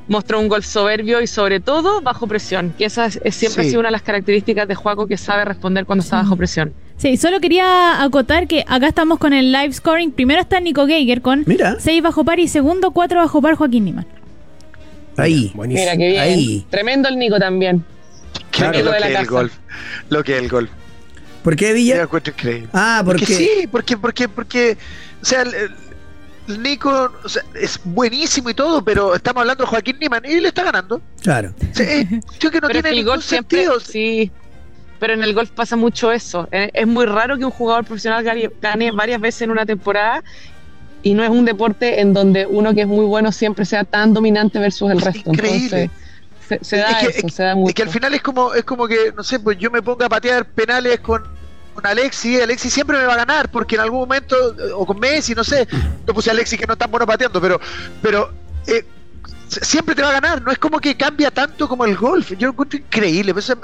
mostró 0.08 0.40
un 0.40 0.48
gol 0.48 0.64
soberbio 0.64 1.20
y 1.20 1.28
sobre 1.28 1.60
todo 1.60 2.00
bajo 2.00 2.26
presión, 2.26 2.74
que 2.76 2.86
esa 2.86 3.06
es, 3.06 3.20
es 3.22 3.36
siempre 3.36 3.62
Sí. 3.62 3.68
ha 3.68 3.70
sido 3.70 3.80
una 3.80 3.88
de 3.88 3.92
las 3.92 4.02
características 4.02 4.66
de 4.66 4.74
Juaco 4.74 5.06
que 5.06 5.16
sabe 5.16 5.44
responder 5.44 5.86
cuando 5.86 6.02
está 6.02 6.16
bajo 6.16 6.36
presión. 6.36 6.74
Sí, 7.02 7.16
solo 7.16 7.40
quería 7.40 8.00
acotar 8.00 8.46
que 8.46 8.64
acá 8.68 8.86
estamos 8.86 9.18
con 9.18 9.32
el 9.32 9.50
live 9.50 9.72
scoring. 9.72 10.12
Primero 10.12 10.40
está 10.40 10.60
Nico 10.60 10.86
Geiger 10.86 11.20
con 11.20 11.42
Mira. 11.46 11.74
6 11.80 12.00
bajo 12.00 12.24
par 12.24 12.38
y 12.38 12.46
segundo 12.46 12.92
4 12.92 13.18
bajo 13.18 13.42
par 13.42 13.56
Joaquín 13.56 13.84
Niman. 13.86 14.06
Ahí. 15.16 15.50
Buenísimo. 15.54 15.84
Mira 15.84 15.96
qué 15.96 16.08
bien. 16.10 16.20
Ahí. 16.22 16.66
Tremendo 16.70 17.08
el 17.08 17.18
Nico 17.18 17.40
también. 17.40 17.84
Claro. 18.52 18.78
lo 18.84 18.90
de 18.92 18.98
que 18.98 19.00
la 19.00 19.06
es 19.06 19.10
el 19.10 19.14
casa. 19.16 19.30
golf. 19.30 19.52
Lo 20.10 20.22
que 20.22 20.36
es 20.36 20.42
el 20.44 20.48
golf. 20.48 20.70
¿Por 21.42 21.56
qué 21.56 21.68
lo 21.70 21.74
Villa? 21.74 22.08
increíble. 22.24 22.68
Ah, 22.72 23.02
porque, 23.04 23.24
Porque 23.26 23.34
sí, 23.34 23.48
porque, 23.68 23.96
porque, 23.98 24.28
porque, 24.28 24.76
o 25.20 25.24
sea, 25.24 25.42
el, 25.42 25.52
el 26.46 26.62
Nico 26.62 27.10
o 27.24 27.28
sea, 27.28 27.42
es 27.60 27.80
buenísimo 27.82 28.48
y 28.50 28.54
todo, 28.54 28.84
pero 28.84 29.16
estamos 29.16 29.40
hablando 29.40 29.64
de 29.64 29.68
Joaquín 29.70 29.96
Niman 30.00 30.22
y 30.24 30.34
él 30.34 30.46
está 30.46 30.62
ganando. 30.62 31.02
Claro. 31.20 31.52
O 31.72 31.74
sea, 31.74 31.92
es- 31.94 32.08
yo 32.38 32.50
que 32.52 32.60
no 32.60 32.68
pero 32.68 32.78
es 32.78 32.82
tiene 32.82 32.82
que 32.82 32.88
el 32.90 32.94
ningún 32.96 33.14
golf 33.14 33.24
siempre, 33.24 33.58
sentido. 33.64 33.80
sí. 33.80 34.30
Pero 35.02 35.14
en 35.14 35.24
el 35.24 35.34
golf 35.34 35.50
pasa 35.50 35.74
mucho 35.74 36.12
eso. 36.12 36.48
Eh, 36.52 36.70
Es 36.72 36.86
muy 36.86 37.06
raro 37.06 37.36
que 37.36 37.44
un 37.44 37.50
jugador 37.50 37.84
profesional 37.84 38.22
gane, 38.60 38.92
varias 38.92 39.20
veces 39.20 39.42
en 39.42 39.50
una 39.50 39.66
temporada 39.66 40.22
y 41.02 41.12
no 41.14 41.24
es 41.24 41.30
un 41.30 41.44
deporte 41.44 42.00
en 42.00 42.14
donde 42.14 42.46
uno 42.46 42.72
que 42.72 42.82
es 42.82 42.86
muy 42.86 43.04
bueno 43.04 43.32
siempre 43.32 43.64
sea 43.64 43.82
tan 43.82 44.14
dominante 44.14 44.60
versus 44.60 44.92
el 44.92 44.98
Es 44.98 45.04
resto. 45.04 45.30
increíble. 45.32 45.90
Entonces, 45.90 46.58
se, 46.60 46.64
se 46.64 46.76
da 46.76 46.90
Es 47.00 47.08
que- 47.14 47.18
eso, 47.18 47.28
se 47.30 47.42
da 47.42 47.56
mucho. 47.56 47.70
Es 47.70 47.74
que 47.74 47.82
al 47.82 47.88
final 47.88 48.14
es 48.14 48.22
como, 48.22 48.54
es 48.54 48.62
como 48.62 48.86
que, 48.86 49.12
no 49.16 49.24
sé, 49.24 49.40
pues 49.40 49.58
yo 49.58 49.72
me 49.72 49.82
ponga 49.82 50.06
a 50.06 50.08
patear 50.08 50.44
penales 50.44 51.00
con, 51.00 51.20
con 51.74 51.84
Alexi, 51.84 52.40
Alexi 52.40 52.70
siempre 52.70 52.96
me 52.96 53.04
va 53.04 53.14
a 53.14 53.16
ganar, 53.16 53.48
porque 53.50 53.74
en 53.74 53.80
algún 53.80 53.98
momento, 53.98 54.36
o 54.76 54.86
con 54.86 55.00
Messi, 55.00 55.34
no 55.34 55.42
sé, 55.42 55.66
no 56.06 56.14
puse 56.14 56.30
a 56.30 56.32
Alexi 56.32 56.56
que 56.56 56.64
no 56.68 56.74
es 56.74 56.78
tan 56.78 56.92
bueno 56.92 57.08
pateando, 57.08 57.40
pero, 57.40 57.58
pero 58.00 58.30
eh, 58.68 58.84
siempre 59.60 59.94
te 59.94 60.02
va 60.02 60.10
a 60.10 60.12
ganar, 60.12 60.42
no 60.42 60.50
es 60.50 60.58
como 60.58 60.78
que 60.78 60.96
cambia 60.96 61.30
tanto 61.30 61.68
como 61.68 61.84
el 61.84 61.96
golf, 61.96 62.32
yo 62.32 62.46
lo 62.46 62.52
encuentro 62.52 62.78
increíble, 62.78 63.32
pues, 63.32 63.50
eh, 63.50 63.54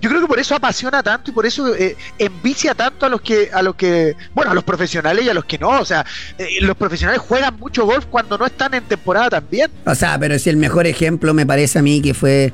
yo 0.00 0.08
creo 0.08 0.22
que 0.22 0.26
por 0.26 0.38
eso 0.38 0.54
apasiona 0.54 1.02
tanto 1.02 1.30
y 1.30 1.34
por 1.34 1.44
eso 1.44 1.74
eh, 1.74 1.96
envicia 2.18 2.74
tanto 2.74 3.06
a 3.06 3.08
los 3.08 3.20
que, 3.20 3.50
a 3.52 3.62
los 3.62 3.74
que, 3.74 4.16
bueno, 4.34 4.52
a 4.52 4.54
los 4.54 4.64
profesionales 4.64 5.24
y 5.24 5.28
a 5.28 5.34
los 5.34 5.44
que 5.44 5.58
no, 5.58 5.80
o 5.80 5.84
sea, 5.84 6.04
eh, 6.38 6.58
los 6.60 6.76
profesionales 6.76 7.20
juegan 7.20 7.58
mucho 7.58 7.84
golf 7.84 8.06
cuando 8.06 8.38
no 8.38 8.46
están 8.46 8.74
en 8.74 8.84
temporada 8.84 9.30
también. 9.30 9.70
O 9.84 9.94
sea, 9.94 10.18
pero 10.18 10.38
si 10.38 10.50
el 10.50 10.56
mejor 10.56 10.86
ejemplo 10.86 11.34
me 11.34 11.46
parece 11.46 11.78
a 11.78 11.82
mí 11.82 12.00
que 12.00 12.14
fue 12.14 12.52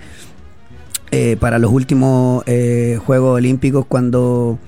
eh, 1.11 1.37
para 1.39 1.59
los 1.59 1.71
últimos 1.71 2.45
Juegos 2.45 3.37
Olímpicos 3.37 3.87
cuando... 3.87 4.59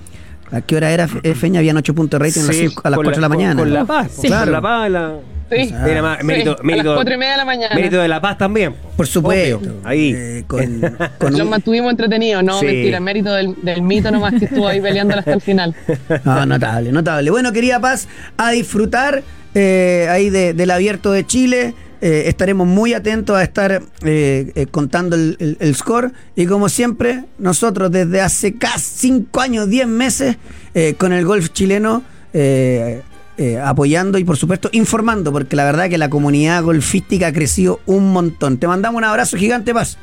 ¿A 0.53 0.61
qué 0.61 0.76
hora 0.76 0.90
era, 0.92 1.09
Fe- 1.09 1.34
Feña? 1.34 1.61
Habían 1.61 1.76
8 1.78 1.94
puntos 1.94 2.20
de 2.20 2.26
rating 2.26 2.42
a 2.42 2.46
las, 2.46 2.57
Sí, 2.57 2.68
cinco- 2.68 2.82
a 2.84 2.90
las 2.90 2.96
con 2.98 3.05
4 3.07 3.16
de 3.16 3.22
la 3.22 3.28
con- 3.28 3.36
mañana. 3.38 3.61
Con, 3.61 3.72
La 3.72 3.84
Paz. 3.84 4.09
Sí. 4.12 4.20
Con 4.22 4.26
Claro. 4.28 4.53
La 4.53 4.61
Paz. 4.61 4.90
la- 4.90 5.14
Sí. 5.50 5.59
Ah, 5.74 5.84
Sí, 6.18 6.24
mérito, 6.24 6.57
a 6.59 6.62
mérito- 6.62 6.84
las 6.88 6.94
cuatro 6.94 7.14
y 7.14 7.18
media 7.18 7.32
de 7.32 7.36
la 7.36 7.44
mañana. 7.44 7.74
mérito 7.74 7.98
de 7.98 8.09
La 8.09 8.20
Paz 8.22 8.38
también. 8.38 8.74
Por 8.96 9.07
supuesto. 9.07 9.59
Obvio. 9.59 9.74
Ahí. 9.84 10.14
Eh, 10.16 10.44
con, 10.46 10.61
con 11.18 11.32
Los 11.32 11.40
un- 11.42 11.50
mantuvimos 11.50 11.90
entretenidos, 11.90 12.42
no, 12.42 12.59
Sí. 12.59 12.64
mentira, 12.66 13.00
mérito 13.00 13.34
del, 13.34 13.55
del 13.62 13.82
mito 13.82 14.11
nomás 14.11 14.32
que 14.38 14.46
estuvo 14.46 14.66
ahí 14.66 14.80
peleándola 14.80 15.18
hasta 15.20 15.34
el 15.34 15.42
final. 15.42 15.74
No, 16.24 16.46
notable, 16.46 16.90
notable. 16.90 17.30
Bueno, 17.30 17.53
querida 17.53 17.80
Paz, 17.80 18.09
a 18.38 18.50
disfrutar 18.50 19.22
eh, 19.55 20.07
ahí 20.11 20.30
de- 20.30 20.55
del 20.55 20.70
abierto 20.70 21.12
de 21.12 21.26
Chile. 21.26 21.74
Eh, 22.05 22.24
estaremos 22.26 22.66
muy 22.66 22.94
atentos 22.94 23.36
a 23.36 23.44
estar 23.44 23.80
eh, 24.03 24.53
eh, 24.57 24.66
contando 24.68 25.14
el, 25.14 25.36
el- 25.38 25.57
el 25.61 25.74
score. 25.76 26.11
Y 26.34 26.46
como 26.46 26.68
siempre, 26.68 27.24
nosotros 27.38 27.92
desde 27.92 28.20
hace 28.20 28.59
casi 28.59 29.09
5 29.09 29.40
años, 29.40 29.68
10 29.68 29.86
meses, 29.86 30.36
eh, 30.74 30.94
con 30.98 31.12
el 31.12 31.24
golf 31.24 31.50
chileno, 31.53 32.03
eh, 32.32 33.03
eh, 33.38 33.59
apoyando 33.59 34.18
y 34.18 34.24
por 34.24 34.36
supuesto 34.36 34.68
informando, 34.72 35.30
porque 35.32 35.55
la 35.55 35.64
verdad 35.64 35.88
que 35.88 35.96
la 35.96 36.11
comunidad 36.11 36.62
golfística 36.64 37.28
ha 37.28 37.32
crecido 37.32 37.78
un 37.86 38.12
montón. 38.12 38.59
Te 38.59 38.66
mandamos 38.66 38.98
un 38.98 39.05
abrazo 39.05 39.36
gigante, 39.36 39.72
Paz. 39.72 39.96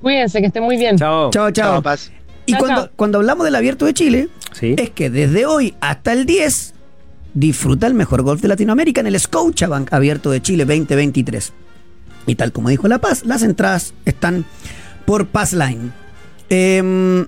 Cuídense, 0.00 0.40
que 0.40 0.46
estén 0.48 0.62
muy 0.62 0.76
bien. 0.76 0.96
Chao. 0.96 1.30
Chao, 1.30 1.50
chao. 1.50 1.72
Chao, 1.74 1.82
Paz. 1.82 2.12
Y 2.46 2.52
Chao, 2.52 2.60
cuando, 2.60 2.80
chao. 2.82 2.90
cuando 2.96 3.18
hablamos 3.18 3.44
del 3.44 3.54
abierto 3.54 3.86
de 3.86 3.94
Chile, 3.94 4.28
Sí. 4.52 4.74
es 4.78 4.90
que 4.90 5.10
desde 5.10 5.44
hoy 5.46 5.74
hasta 5.80 6.12
el 6.12 6.24
10 6.26 6.74
disfruta 7.34 7.86
el 7.86 7.94
mejor 7.94 8.22
golf 8.22 8.40
de 8.40 8.48
Latinoamérica 8.48 9.00
en 9.00 9.06
el 9.06 9.18
Scotiabank 9.18 9.92
Abierto 9.92 10.30
de 10.30 10.42
Chile 10.42 10.64
2023. 10.64 11.52
Y 12.26 12.34
tal 12.34 12.52
como 12.52 12.68
dijo 12.68 12.88
La 12.88 12.98
Paz, 12.98 13.24
las 13.24 13.42
entradas 13.42 13.94
están 14.04 14.44
por 15.06 15.26
Passline. 15.26 15.92
Em, 16.50 17.26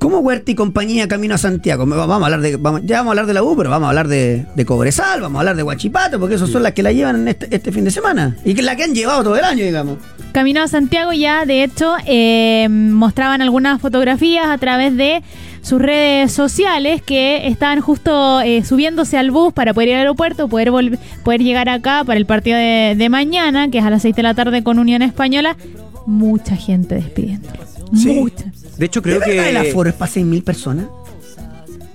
¿Cómo 0.00 0.20
Huerta 0.20 0.50
y 0.50 0.54
compañía 0.54 1.06
camino 1.08 1.34
a 1.34 1.38
Santiago? 1.38 1.84
Vamos 1.84 2.10
a 2.22 2.24
hablar 2.24 2.40
de, 2.40 2.56
vamos- 2.56 2.80
ya 2.86 2.96
vamos 2.98 3.10
a 3.10 3.12
hablar 3.12 3.26
de 3.26 3.34
la 3.34 3.42
U, 3.42 3.54
pero 3.54 3.68
vamos 3.68 3.84
a 3.86 3.90
hablar 3.90 4.08
de, 4.08 4.46
de 4.56 4.64
Cobresal, 4.64 5.20
vamos 5.20 5.36
a 5.36 5.40
hablar 5.40 5.56
de 5.56 5.62
Huachipato, 5.62 6.18
porque 6.18 6.36
esas 6.36 6.48
son 6.48 6.62
las 6.62 6.72
que 6.72 6.82
la 6.82 6.90
llevan 6.90 7.28
este, 7.28 7.54
este 7.54 7.70
fin 7.70 7.84
de 7.84 7.90
semana. 7.90 8.34
Y 8.44 8.54
que 8.54 8.62
la 8.62 8.76
que 8.76 8.84
han 8.84 8.94
llevado 8.94 9.22
todo 9.22 9.36
el 9.36 9.44
año, 9.44 9.62
digamos. 9.62 9.98
Camino 10.32 10.62
a 10.62 10.68
Santiago 10.68 11.12
ya, 11.12 11.44
de 11.44 11.62
hecho, 11.64 11.92
eh, 12.06 12.66
mostraban 12.70 13.42
algunas 13.42 13.78
fotografías 13.80 14.46
a 14.46 14.56
través 14.56 14.96
de 14.96 15.22
sus 15.60 15.82
redes 15.82 16.32
sociales 16.32 17.02
que 17.02 17.46
estaban 17.48 17.80
justo 17.82 18.40
eh, 18.40 18.64
subiéndose 18.64 19.18
al 19.18 19.30
bus 19.30 19.52
para 19.52 19.74
poder 19.74 19.90
ir 19.90 19.94
al 19.96 20.00
aeropuerto, 20.00 20.48
poder, 20.48 20.70
volver, 20.70 20.98
poder 21.24 21.42
llegar 21.42 21.68
acá 21.68 22.04
para 22.06 22.16
el 22.16 22.24
partido 22.24 22.56
de, 22.56 22.94
de 22.96 23.08
mañana, 23.10 23.68
que 23.70 23.76
es 23.78 23.84
a 23.84 23.90
las 23.90 24.00
6 24.00 24.16
de 24.16 24.22
la 24.22 24.32
tarde 24.32 24.62
con 24.62 24.78
Unión 24.78 25.02
Española. 25.02 25.58
Mucha 26.06 26.56
gente 26.56 26.94
despidiéndolo. 26.94 27.58
Sí. 27.94 28.08
Mucha. 28.14 28.44
De 28.80 28.86
hecho, 28.86 29.00
¿De 29.00 29.10
creo 29.10 29.20
verdad 29.20 29.32
que. 29.44 29.50
el 29.50 29.56
aforo 29.58 29.90
es 29.90 29.94
para 29.94 30.10
6.000 30.10 30.42
personas? 30.42 30.86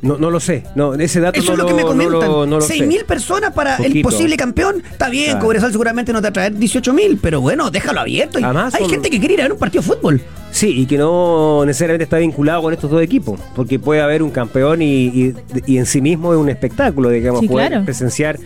No, 0.02 0.18
no 0.20 0.30
lo 0.30 0.40
sé. 0.40 0.64
No, 0.76 0.94
ese 0.94 1.20
dato 1.20 1.40
Eso 1.40 1.48
no 1.48 1.54
es 1.54 1.60
lo 1.60 1.66
que 1.66 1.74
me 1.74 1.82
no 1.82 1.88
comentan. 1.88 2.30
lo- 2.30 2.46
no 2.46 2.56
lo 2.58 2.62
sé. 2.62 2.76
6.000 2.76 3.06
personas 3.06 3.54
para 3.54 3.78
el 3.78 4.02
posible 4.04 4.38
campeón. 4.38 4.84
Está 4.92 5.10
bien, 5.10 5.32
Claro. 5.32 5.40
Cobresal 5.46 5.72
seguramente 5.72 6.14
no 6.14 6.20
te 6.20 6.26
va 6.26 6.30
a 6.30 6.34
traer 6.34 6.54
18.000, 6.54 7.18
pero 7.20 7.42
bueno, 7.42 7.72
déjalo 7.72 8.02
abierto. 8.02 8.38
Además 8.42 8.76
Hay 8.76 8.82
son- 8.82 8.92
gente 8.92 9.10
que 9.10 9.18
quiere 9.20 9.34
ir 9.34 9.40
a 9.40 9.44
ver 9.46 9.54
un 9.54 9.58
partido 9.58 9.82
de 9.82 9.88
fútbol. 9.88 10.22
Sí, 10.52 10.70
y 10.82 10.86
que 10.86 10.98
no 11.00 11.64
necesariamente 11.66 12.04
está 12.04 12.18
vinculado 12.20 12.62
con 12.62 12.72
estos 12.72 12.92
dos 12.92 13.02
equipos, 13.02 13.40
porque 13.56 13.80
puede 13.80 14.02
haber 14.02 14.22
un 14.22 14.30
campeón 14.30 14.84
y, 14.84 15.06
y- 15.08 15.34
y 15.66 15.78
en 15.80 15.88
sí 15.88 16.02
mismo 16.02 16.34
es 16.34 16.40
un 16.40 16.50
espectáculo, 16.50 17.10
digamos, 17.10 17.40
Sí, 17.42 17.48
poder 17.48 17.70
claro. 17.70 17.84
presenciar 17.86 18.38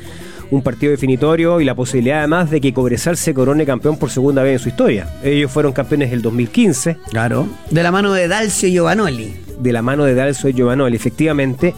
un 0.51 0.61
partido 0.63 0.91
definitorio 0.91 1.61
y 1.61 1.65
la 1.65 1.75
posibilidad 1.75 2.19
además 2.19 2.49
de 2.49 2.59
que 2.61 2.73
Cobresal 2.73 3.17
se 3.17 3.33
corone 3.33 3.65
campeón 3.65 3.97
por 3.97 4.09
segunda 4.09 4.41
vez 4.43 4.53
en 4.53 4.59
su 4.59 4.69
historia. 4.69 5.07
Ellos 5.23 5.51
fueron 5.51 5.73
campeones 5.73 6.11
el 6.11 6.21
2015, 6.21 6.97
Claro. 7.11 7.47
De 7.69 7.83
la 7.83 7.91
mano 7.91 8.13
de 8.13 8.27
Dalcio 8.27 8.67
Giovanoli. 8.69 9.35
de 9.59 9.73
la 9.73 9.81
mano 9.81 10.05
de 10.05 10.15
Dalso 10.15 10.47
y 10.49 10.53
Giovanoli, 10.53 10.95
efectivamente. 10.95 11.73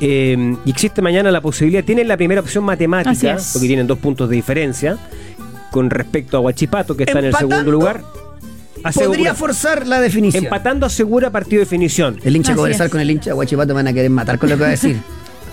Eh, 0.00 0.56
y 0.64 0.70
existe 0.70 1.02
mañana 1.02 1.30
la 1.30 1.40
posibilidad, 1.40 1.84
tienen 1.84 2.08
la 2.08 2.16
primera 2.16 2.40
opción 2.40 2.64
matemática, 2.64 3.36
porque 3.52 3.66
tienen 3.66 3.86
dos 3.86 3.98
puntos 3.98 4.28
de 4.28 4.36
diferencia, 4.36 4.96
con 5.70 5.90
respecto 5.90 6.36
a 6.36 6.40
Huachipato, 6.40 6.96
que 6.96 7.04
está 7.04 7.18
en 7.18 7.26
el 7.26 7.34
segundo 7.34 7.70
lugar. 7.70 8.02
Asegura- 8.82 9.08
Podría 9.08 9.34
forzar 9.34 9.86
la 9.86 10.00
definición. 10.00 10.44
empatando 10.44 10.84
asegura 10.86 11.30
partido 11.30 11.60
de 11.60 11.64
definición. 11.64 12.18
El 12.24 12.36
hincha 12.36 12.54
Cobresal 12.54 12.86
es. 12.86 12.92
con 12.92 13.00
el 13.00 13.10
hincha 13.10 13.30
de 13.30 13.34
Guachipato 13.34 13.68
me 13.68 13.74
van 13.74 13.88
a 13.88 13.92
querer 13.92 14.10
matar 14.10 14.38
con 14.38 14.48
lo 14.50 14.56
que 14.56 14.62
va 14.62 14.68
a 14.68 14.72
decir. 14.72 14.98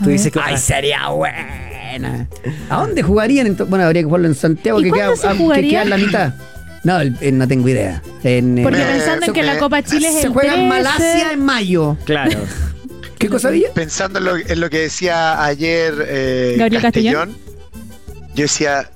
Tú 0.04 0.10
dices 0.10 0.32
que 0.32 0.40
Ay, 0.44 0.58
sería 0.58 1.10
buena. 2.00 2.28
¿A 2.70 2.78
dónde 2.78 3.04
jugarían? 3.04 3.56
Bueno, 3.70 3.86
habría 3.86 4.02
que 4.02 4.06
jugarlo 4.06 4.28
en 4.28 4.36
Santiago, 4.36 4.80
¿Y 4.80 4.84
que 4.86 4.92
queda, 4.92 5.06
cuándo 5.08 5.22
se 5.22 5.28
ah, 5.28 5.32
que 5.32 5.38
jugaría? 5.38 5.70
queda 5.70 5.82
en 5.84 5.90
la 5.90 5.98
mitad. 5.98 6.34
No, 6.84 7.00
eh, 7.02 7.32
no 7.32 7.48
tengo 7.48 7.70
idea. 7.70 8.02
En, 8.24 8.58
eh, 8.58 8.64
Porque 8.64 8.82
Eh, 8.82 8.86
pensando 8.86 9.26
en 9.28 9.34
que 9.34 9.44
la 9.44 9.56
eh, 9.56 9.60
Copa 9.60 9.84
Chile 9.84 10.08
es 10.08 10.16
se 10.16 10.28
el 10.28 10.34
juega 10.34 10.54
en 10.56 10.68
13. 10.70 10.84
Malasia 10.84 11.32
en 11.32 11.46
mayo. 11.46 11.98
Claro. 12.06 12.40
¿Qué 13.20 13.30
cosa 13.30 13.50
había? 13.50 13.72
Pensando 13.74 14.18
en 14.18 14.26
lo, 14.26 14.36
en 14.38 14.60
lo 14.60 14.70
que 14.70 14.80
decía 14.80 15.44
ayer 15.44 15.94
eh, 16.08 16.56
Gabriel 16.58 16.82
Castellón, 16.82 17.38
yo 18.34 18.44
decía, 18.44 18.90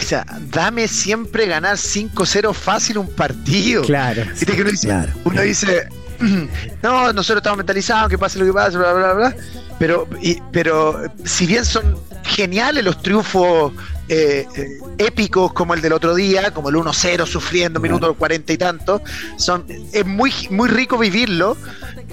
o 0.00 0.04
sea, 0.04 0.24
dame 0.52 0.86
siempre 0.86 1.46
ganar 1.46 1.76
5-0 1.76 2.54
fácil 2.54 2.98
un 2.98 3.08
partido. 3.08 3.82
Claro. 3.82 4.22
Viste 4.30 4.52
que 4.54 4.62
uno 4.62 4.70
dice, 4.70 4.86
Claro. 4.86 5.12
uno 5.24 5.42
dice, 5.42 5.88
no, 6.82 7.12
nosotros 7.12 7.38
estamos 7.38 7.58
mentalizados, 7.58 8.08
que 8.08 8.18
pase 8.18 8.38
lo 8.38 8.46
que 8.46 8.52
pase, 8.52 8.76
bla, 8.78 8.92
bla, 8.92 9.12
bla. 9.12 9.36
Pero, 9.78 10.06
y- 10.22 10.38
pero 10.52 11.02
si 11.24 11.46
bien 11.46 11.64
son 11.64 11.96
geniales 12.22 12.84
los 12.84 13.02
triunfos 13.02 13.72
eh, 14.08 14.46
eh, 14.56 14.68
épicos 14.98 15.52
como 15.52 15.74
el 15.74 15.80
del 15.80 15.92
otro 15.92 16.14
día, 16.14 16.52
como 16.52 16.68
el 16.68 16.76
1-0 16.76 17.26
sufriendo, 17.26 17.80
minutos 17.80 18.14
40 18.18 18.52
y 18.52 18.58
tanto, 18.58 19.02
son, 19.36 19.64
es 19.92 20.06
muy, 20.06 20.32
muy 20.50 20.68
rico 20.68 20.96
vivirlo, 20.98 21.56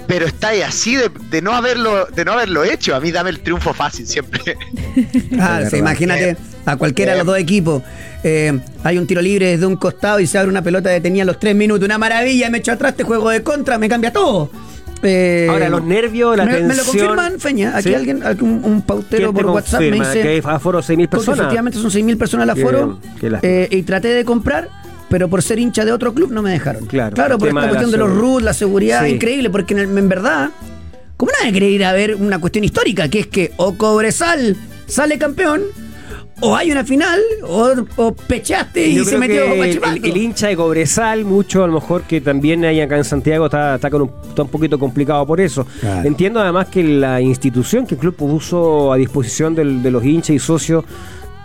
pero 0.06 0.26
está 0.26 0.48
ahí 0.48 0.62
así 0.62 0.96
de, 0.96 1.10
de 1.30 1.40
no 1.42 1.52
haberlo, 1.52 2.06
de 2.06 2.24
no 2.24 2.32
haberlo 2.32 2.64
hecho. 2.64 2.94
A 2.96 3.00
mí 3.00 3.12
dame 3.12 3.30
el 3.30 3.40
triunfo 3.40 3.72
fácil 3.74 4.06
siempre. 4.06 4.56
Ah, 5.40 5.62
sí, 5.70 5.76
imagínate 5.78 6.36
a 6.66 6.76
cualquiera 6.76 7.12
de 7.12 7.18
los 7.18 7.26
dos 7.26 7.38
equipos. 7.38 7.82
Eh, 8.24 8.58
hay 8.84 8.98
un 8.98 9.06
tiro 9.06 9.20
libre 9.22 9.46
desde 9.46 9.66
un 9.66 9.76
costado 9.76 10.20
y 10.20 10.26
se 10.26 10.38
abre 10.38 10.50
una 10.50 10.62
pelota 10.62 10.90
detenida 10.90 11.22
a 11.22 11.26
los 11.26 11.38
tres 11.38 11.54
minutos. 11.54 11.84
Una 11.84 11.98
maravilla, 11.98 12.50
me 12.50 12.58
echo 12.58 12.72
atrás, 12.72 12.94
te 12.96 13.04
juego 13.04 13.30
de 13.30 13.42
contra, 13.42 13.78
me 13.78 13.88
cambia 13.88 14.12
todo. 14.12 14.50
Eh, 15.04 15.48
Ahora, 15.50 15.68
los 15.68 15.82
nervios, 15.82 16.36
la 16.36 16.44
me, 16.44 16.52
tensión. 16.52 16.68
me 16.68 16.74
lo 16.76 16.84
confirman, 16.84 17.40
Feña. 17.40 17.76
Aquí 17.76 17.88
¿Sí? 17.88 17.94
alguien, 17.94 18.24
aquí 18.24 18.44
un, 18.44 18.60
un 18.64 18.82
pautero 18.82 19.32
¿Quién 19.32 19.34
te 19.36 19.42
por 19.42 19.50
WhatsApp 19.54 19.80
me 19.80 19.90
dice. 19.98 20.22
que 20.22 20.42
aforo 20.44 20.78
6.000 20.80 20.86
Porque 20.86 21.08
personas? 21.08 21.38
efectivamente 21.40 21.78
son 21.80 21.90
6.000 21.90 22.16
personas 22.18 22.44
el 22.44 22.50
aforo. 22.50 23.00
Eh, 23.42 23.66
y 23.72 23.82
traté 23.82 24.08
de 24.08 24.24
comprar, 24.24 24.68
pero 25.08 25.28
por 25.28 25.42
ser 25.42 25.58
hincha 25.58 25.84
de 25.84 25.90
otro 25.90 26.14
club 26.14 26.30
no 26.30 26.40
me 26.40 26.52
dejaron. 26.52 26.86
Claro, 26.86 27.14
claro 27.16 27.36
por 27.38 27.48
esta 27.48 27.68
cuestión 27.68 27.90
de 27.90 27.96
los. 27.98 28.10
RUT, 28.14 28.42
la 28.42 28.54
seguridad, 28.54 29.04
Sí. 29.04 29.10
increíble, 29.14 29.50
porque 29.50 29.74
en, 29.74 29.80
el- 29.80 29.98
en 29.98 30.08
verdad, 30.08 30.50
¿cómo 31.16 31.32
nadie 31.40 31.50
quiere 31.50 31.68
ir 31.70 31.84
a 31.84 31.92
ver 31.92 32.14
una 32.14 32.38
cuestión 32.38 32.62
histórica? 32.64 33.08
Que 33.08 33.18
es 33.20 33.26
que 33.26 33.50
o 33.56 33.74
Cobresal 33.76 34.56
sale 34.86 35.18
campeón, 35.18 35.62
o 36.42 36.54
hay 36.56 36.70
una 36.72 36.84
final, 36.84 37.20
o, 37.46 37.72
o 37.96 38.12
pechaste 38.14 38.88
y 38.88 38.94
Yo 38.96 39.04
se 39.04 39.16
metió 39.16 39.44
que 39.44 39.70
el, 39.70 39.80
el- 39.84 40.04
el 40.04 40.16
hincha 40.16 40.48
de 40.48 40.56
Cobresal, 40.56 41.24
mucho 41.24 41.64
a 41.64 41.66
lo 41.66 41.74
mejor 41.74 42.02
que 42.02 42.20
también 42.20 42.64
hay 42.64 42.80
acá 42.80 42.96
en 42.96 43.04
Santiago, 43.04 43.46
está, 43.46 43.76
está, 43.76 43.88
con 43.90 44.02
un, 44.02 44.10
está 44.28 44.42
un 44.42 44.48
poquito 44.48 44.78
complicado 44.78 45.24
por 45.26 45.40
eso. 45.40 45.66
Claro. 45.80 46.06
Entiendo 46.06 46.40
además 46.40 46.66
que 46.68 46.82
la 46.82 47.20
institución 47.20 47.86
que 47.86 47.94
el 47.94 48.00
club 48.00 48.14
puso 48.16 48.92
a 48.92 48.96
disposición 48.96 49.54
del- 49.54 49.82
de 49.82 49.90
los 49.90 50.04
hinchas 50.04 50.30
y 50.36 50.38
socios 50.38 50.84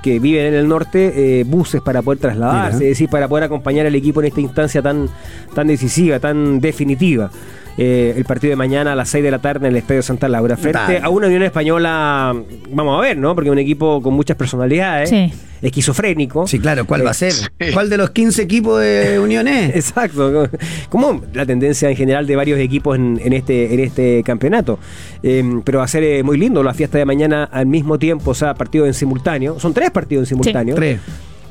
que 0.04 0.20
viven 0.20 0.46
en 0.48 0.54
el 0.54 0.68
norte, 0.68 1.40
eh, 1.40 1.44
buses 1.44 1.82
para 1.82 2.02
poder 2.02 2.20
trasladarse, 2.20 2.78
Mira. 2.78 2.86
es 2.86 2.92
decir, 2.98 3.10
para 3.10 3.28
poder 3.28 3.44
acompañar 3.46 3.86
al 3.88 3.96
equipo 3.96 4.22
en 4.22 4.28
esta 4.28 4.42
instancia 4.42 4.82
tan, 4.82 5.10
tan 5.54 5.68
decisiva, 5.68 6.20
tan 6.20 6.60
definitiva. 6.60 7.30
Eh, 7.78 8.14
el 8.18 8.26
partido 8.26 8.50
de 8.52 8.56
mañana 8.56 8.94
a 8.94 8.96
las 8.96 9.10
6 9.10 9.24
de 9.24 9.30
la 9.32 9.40
tarde 9.40 9.68
en 9.68 9.74
el 9.74 9.78
Estadio 9.78 10.02
Santa 10.02 10.28
Laura, 10.28 10.58
frente 10.58 10.80
Dale. 10.80 11.00
a 11.04 11.10
una 11.10 11.28
Unión 11.28 11.44
Española, 11.44 12.36
vamos 12.72 12.98
a 12.98 13.02
ver, 13.02 13.18
¿no? 13.18 13.36
Porque 13.36 13.50
es 13.50 13.52
un 13.54 13.60
equipo 13.60 14.02
con 14.02 14.16
muchas 14.16 14.36
personalidades, 14.36 15.10
Sí. 15.10 15.32
esquizofrénico. 15.62 16.48
Sí, 16.48 16.60
claro, 16.60 16.86
¿cuál 16.86 17.06
va 17.06 17.12
a 17.12 17.14
ser? 17.14 17.34
¿Cuál 17.74 17.90
de 17.90 17.98
los 17.98 18.10
15 18.10 18.42
equipos 18.42 18.82
de 18.82 19.20
Unión 19.20 19.48
es? 19.48 19.76
Exacto, 19.76 20.50
como 20.90 21.22
la 21.34 21.46
tendencia 21.46 21.90
en 21.90 21.96
general 21.96 22.26
de 22.26 22.36
varios 22.36 22.60
equipos 22.60 22.96
en, 22.96 23.20
en 23.24 23.34
este 23.34 23.74
en 23.74 23.80
este 23.82 24.24
campeonato. 24.24 24.80
Eh, 25.22 25.44
pero 25.64 25.78
va 25.80 25.86
a 25.86 25.88
ser 25.88 26.04
eh, 26.04 26.24
muy 26.24 26.38
lindo 26.38 26.64
la 26.64 26.74
fiesta 26.74 26.98
de 26.98 27.06
mañana 27.06 27.44
al 27.44 27.68
mismo 27.68 28.00
tiempo, 28.00 28.32
o 28.32 28.36
sea, 28.36 28.56
partidos 28.56 28.88
en 28.88 28.94
simultáneo. 28.96 29.60
Son 29.60 29.74
tres 29.74 29.92
partidos 29.92 30.24
en 30.24 30.26
simultáneo. 30.38 30.74
Tres. 30.76 31.00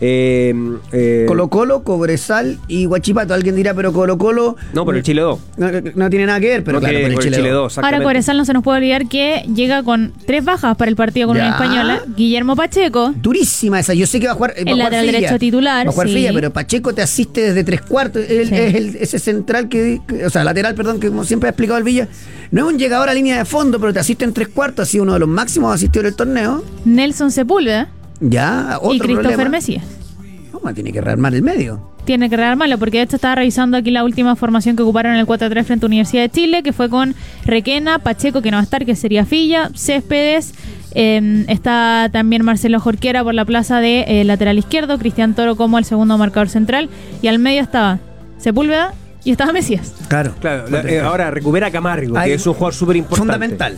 Eh, 0.01 0.55
eh, 0.93 1.25
Colo 1.27 1.49
Colo, 1.49 1.83
Cobresal 1.83 2.59
y 2.69 2.85
Guachipato. 2.85 3.33
Alguien 3.35 3.57
dirá, 3.57 3.73
pero 3.75 3.93
Colo 3.93 4.19
Colo. 4.19 4.57
no, 4.75 4.85
por 4.85 4.97
el 4.97 5.03
Chile 5.03 5.23
2. 5.23 5.39
No, 5.57 5.69
no 5.95 6.11
tiene 6.11 6.27
nada 6.27 6.39
que 6.41 6.49
ver, 6.49 6.65
pero 6.65 6.75
No 6.77 6.81
claro, 6.81 6.99
tiene- 6.99 7.15
por 7.15 7.25
el 7.27 7.35
Chile, 7.35 7.51
2. 7.51 7.79
Ahora 7.79 8.03
Cobresal 8.03 8.37
no 8.37 8.45
se 8.45 8.53
nos 8.53 8.63
puede 8.63 8.79
olvidar 8.79 9.09
que 9.09 9.45
llega 9.55 9.83
con 9.83 10.13
tres 10.27 10.45
bajas 10.45 10.77
para 10.77 10.91
el 10.91 10.97
partido 10.97 11.29
con 11.29 11.37
Ya. 11.37 11.45
Unión 11.45 11.55
Española. 11.55 12.03
Guillermo 12.17 12.57
Pacheco, 12.57 13.15
Durísima 13.17 13.81
esa. 13.81 13.95
Yo 13.95 14.07
sé 14.07 14.21
que 14.21 14.27
va 14.27 14.33
a 14.33 14.37
jugar. 14.37 14.51
va 14.51 14.55
a 14.57 14.59
El 14.61 14.65
jugar 14.73 14.79
lateral 14.93 15.07
derecho 15.07 15.39
titular, 15.39 15.87
Va 15.87 15.91
a 15.91 15.93
jugar 15.93 16.09
sí. 16.09 16.15
Filla, 16.15 16.33
pero 16.35 16.53
Pacheco 16.53 16.95
te 16.95 17.03
asiste 17.03 17.41
desde 17.41 17.65
tres 17.65 17.81
cuartos. 17.81 18.23
Él 18.29 18.49
Sí. 18.49 18.55
es 18.55 18.75
el- 18.75 18.97
ese 18.97 19.19
central 19.19 19.69
que, 19.69 20.01
que- 20.07 20.27
O 20.27 20.31
sea, 20.31 20.45
lateral, 20.45 20.75
perdón, 20.75 21.01
que 21.01 21.09
como 21.09 21.25
siempre 21.25 21.49
ha 21.49 21.51
explicado 21.51 21.79
el 21.79 21.85
Villa. 21.85 22.09
No 22.51 22.67
es 22.69 22.73
un 22.75 22.79
llegador 22.79 23.09
a 23.09 23.15
línea 23.15 23.39
de 23.39 23.45
fondo, 23.45 23.81
pero 23.81 23.93
te 23.93 23.99
asiste 24.01 24.25
en 24.25 24.33
tres 24.33 24.49
cuartos. 24.49 24.89
Ha 24.89 24.91
sido 24.91 25.05
uno 25.05 25.15
de 25.15 25.21
los 25.21 25.29
máximos 25.29 25.75
asistidores 25.75 26.13
del 26.13 26.17
torneo. 26.17 26.63
Otro 26.85 27.31
Sepúlveda 27.31 27.89
Ya, 28.21 28.79
otro 28.81 28.95
y 28.95 28.99
Christopher 28.99 29.31
problema. 29.33 29.51
Mesías. 29.51 29.85
¿Cómo 30.53 30.73
tiene 30.75 30.93
que 30.93 31.01
rearmar 31.01 31.35
el 31.35 31.43
medio? 31.43 31.95
Tiene 32.07 32.31
que 32.31 32.37
rearmarlo 32.37 32.79
porque 32.79 32.99
de 32.99 33.05
hecho 33.05 33.17
estaba 33.17 33.35
revisando 33.35 33.77
aquí 33.77 33.91
la 33.91 34.05
última 34.05 34.37
formación 34.37 34.77
que 34.77 34.83
ocuparon 34.83 35.13
en 35.15 35.19
el 35.19 35.27
4-3 35.27 35.65
frente 35.65 35.87
a 35.87 35.89
Universidad 35.89 36.23
de 36.23 36.31
Chile, 36.31 36.63
que 36.63 36.73
fue 36.73 36.89
con 36.89 37.15
Requena, 37.45 37.99
Pacheco, 37.99 38.43
que 38.43 38.51
no 38.51 38.57
va 38.57 38.61
a 38.61 38.65
estar, 38.65 38.87
que 38.87 38.95
sería 38.97 39.25
Filla, 39.27 39.71
Céspedes. 39.75 40.55
eh, 40.95 41.45
está 41.49 42.09
también 42.13 42.45
Marcelo 42.45 42.79
Jorquera 42.81 43.23
por 43.25 43.35
la 43.35 43.45
plaza 43.45 43.81
de 43.81 44.05
eh, 44.07 44.25
lateral 44.25 44.57
izquierdo, 44.57 44.99
Cristian 44.99 45.35
Toro 45.35 45.57
como 45.57 45.79
el 45.79 45.85
segundo 45.85 46.17
marcador 46.17 46.49
central, 46.49 46.89
y 47.23 47.27
al 47.29 47.39
medio 47.41 47.61
estaba 47.61 47.99
Sepúlveda 48.39 48.95
y 49.25 49.33
estaba 49.33 49.53
Mesías. 49.53 49.93
Claro. 50.09 50.33
Claro, 50.41 50.69
la- 50.71 50.81
eh, 50.83 51.01
ahora 51.01 51.31
recupera 51.33 51.67
a 51.67 51.71
Camargo, 51.73 52.17
Ay, 52.17 52.29
que 52.31 52.35
es 52.37 52.47
un 52.47 52.55
jugador 52.55 52.73
súper 52.75 52.97
importante. 52.97 53.33
Fundamental. 53.33 53.77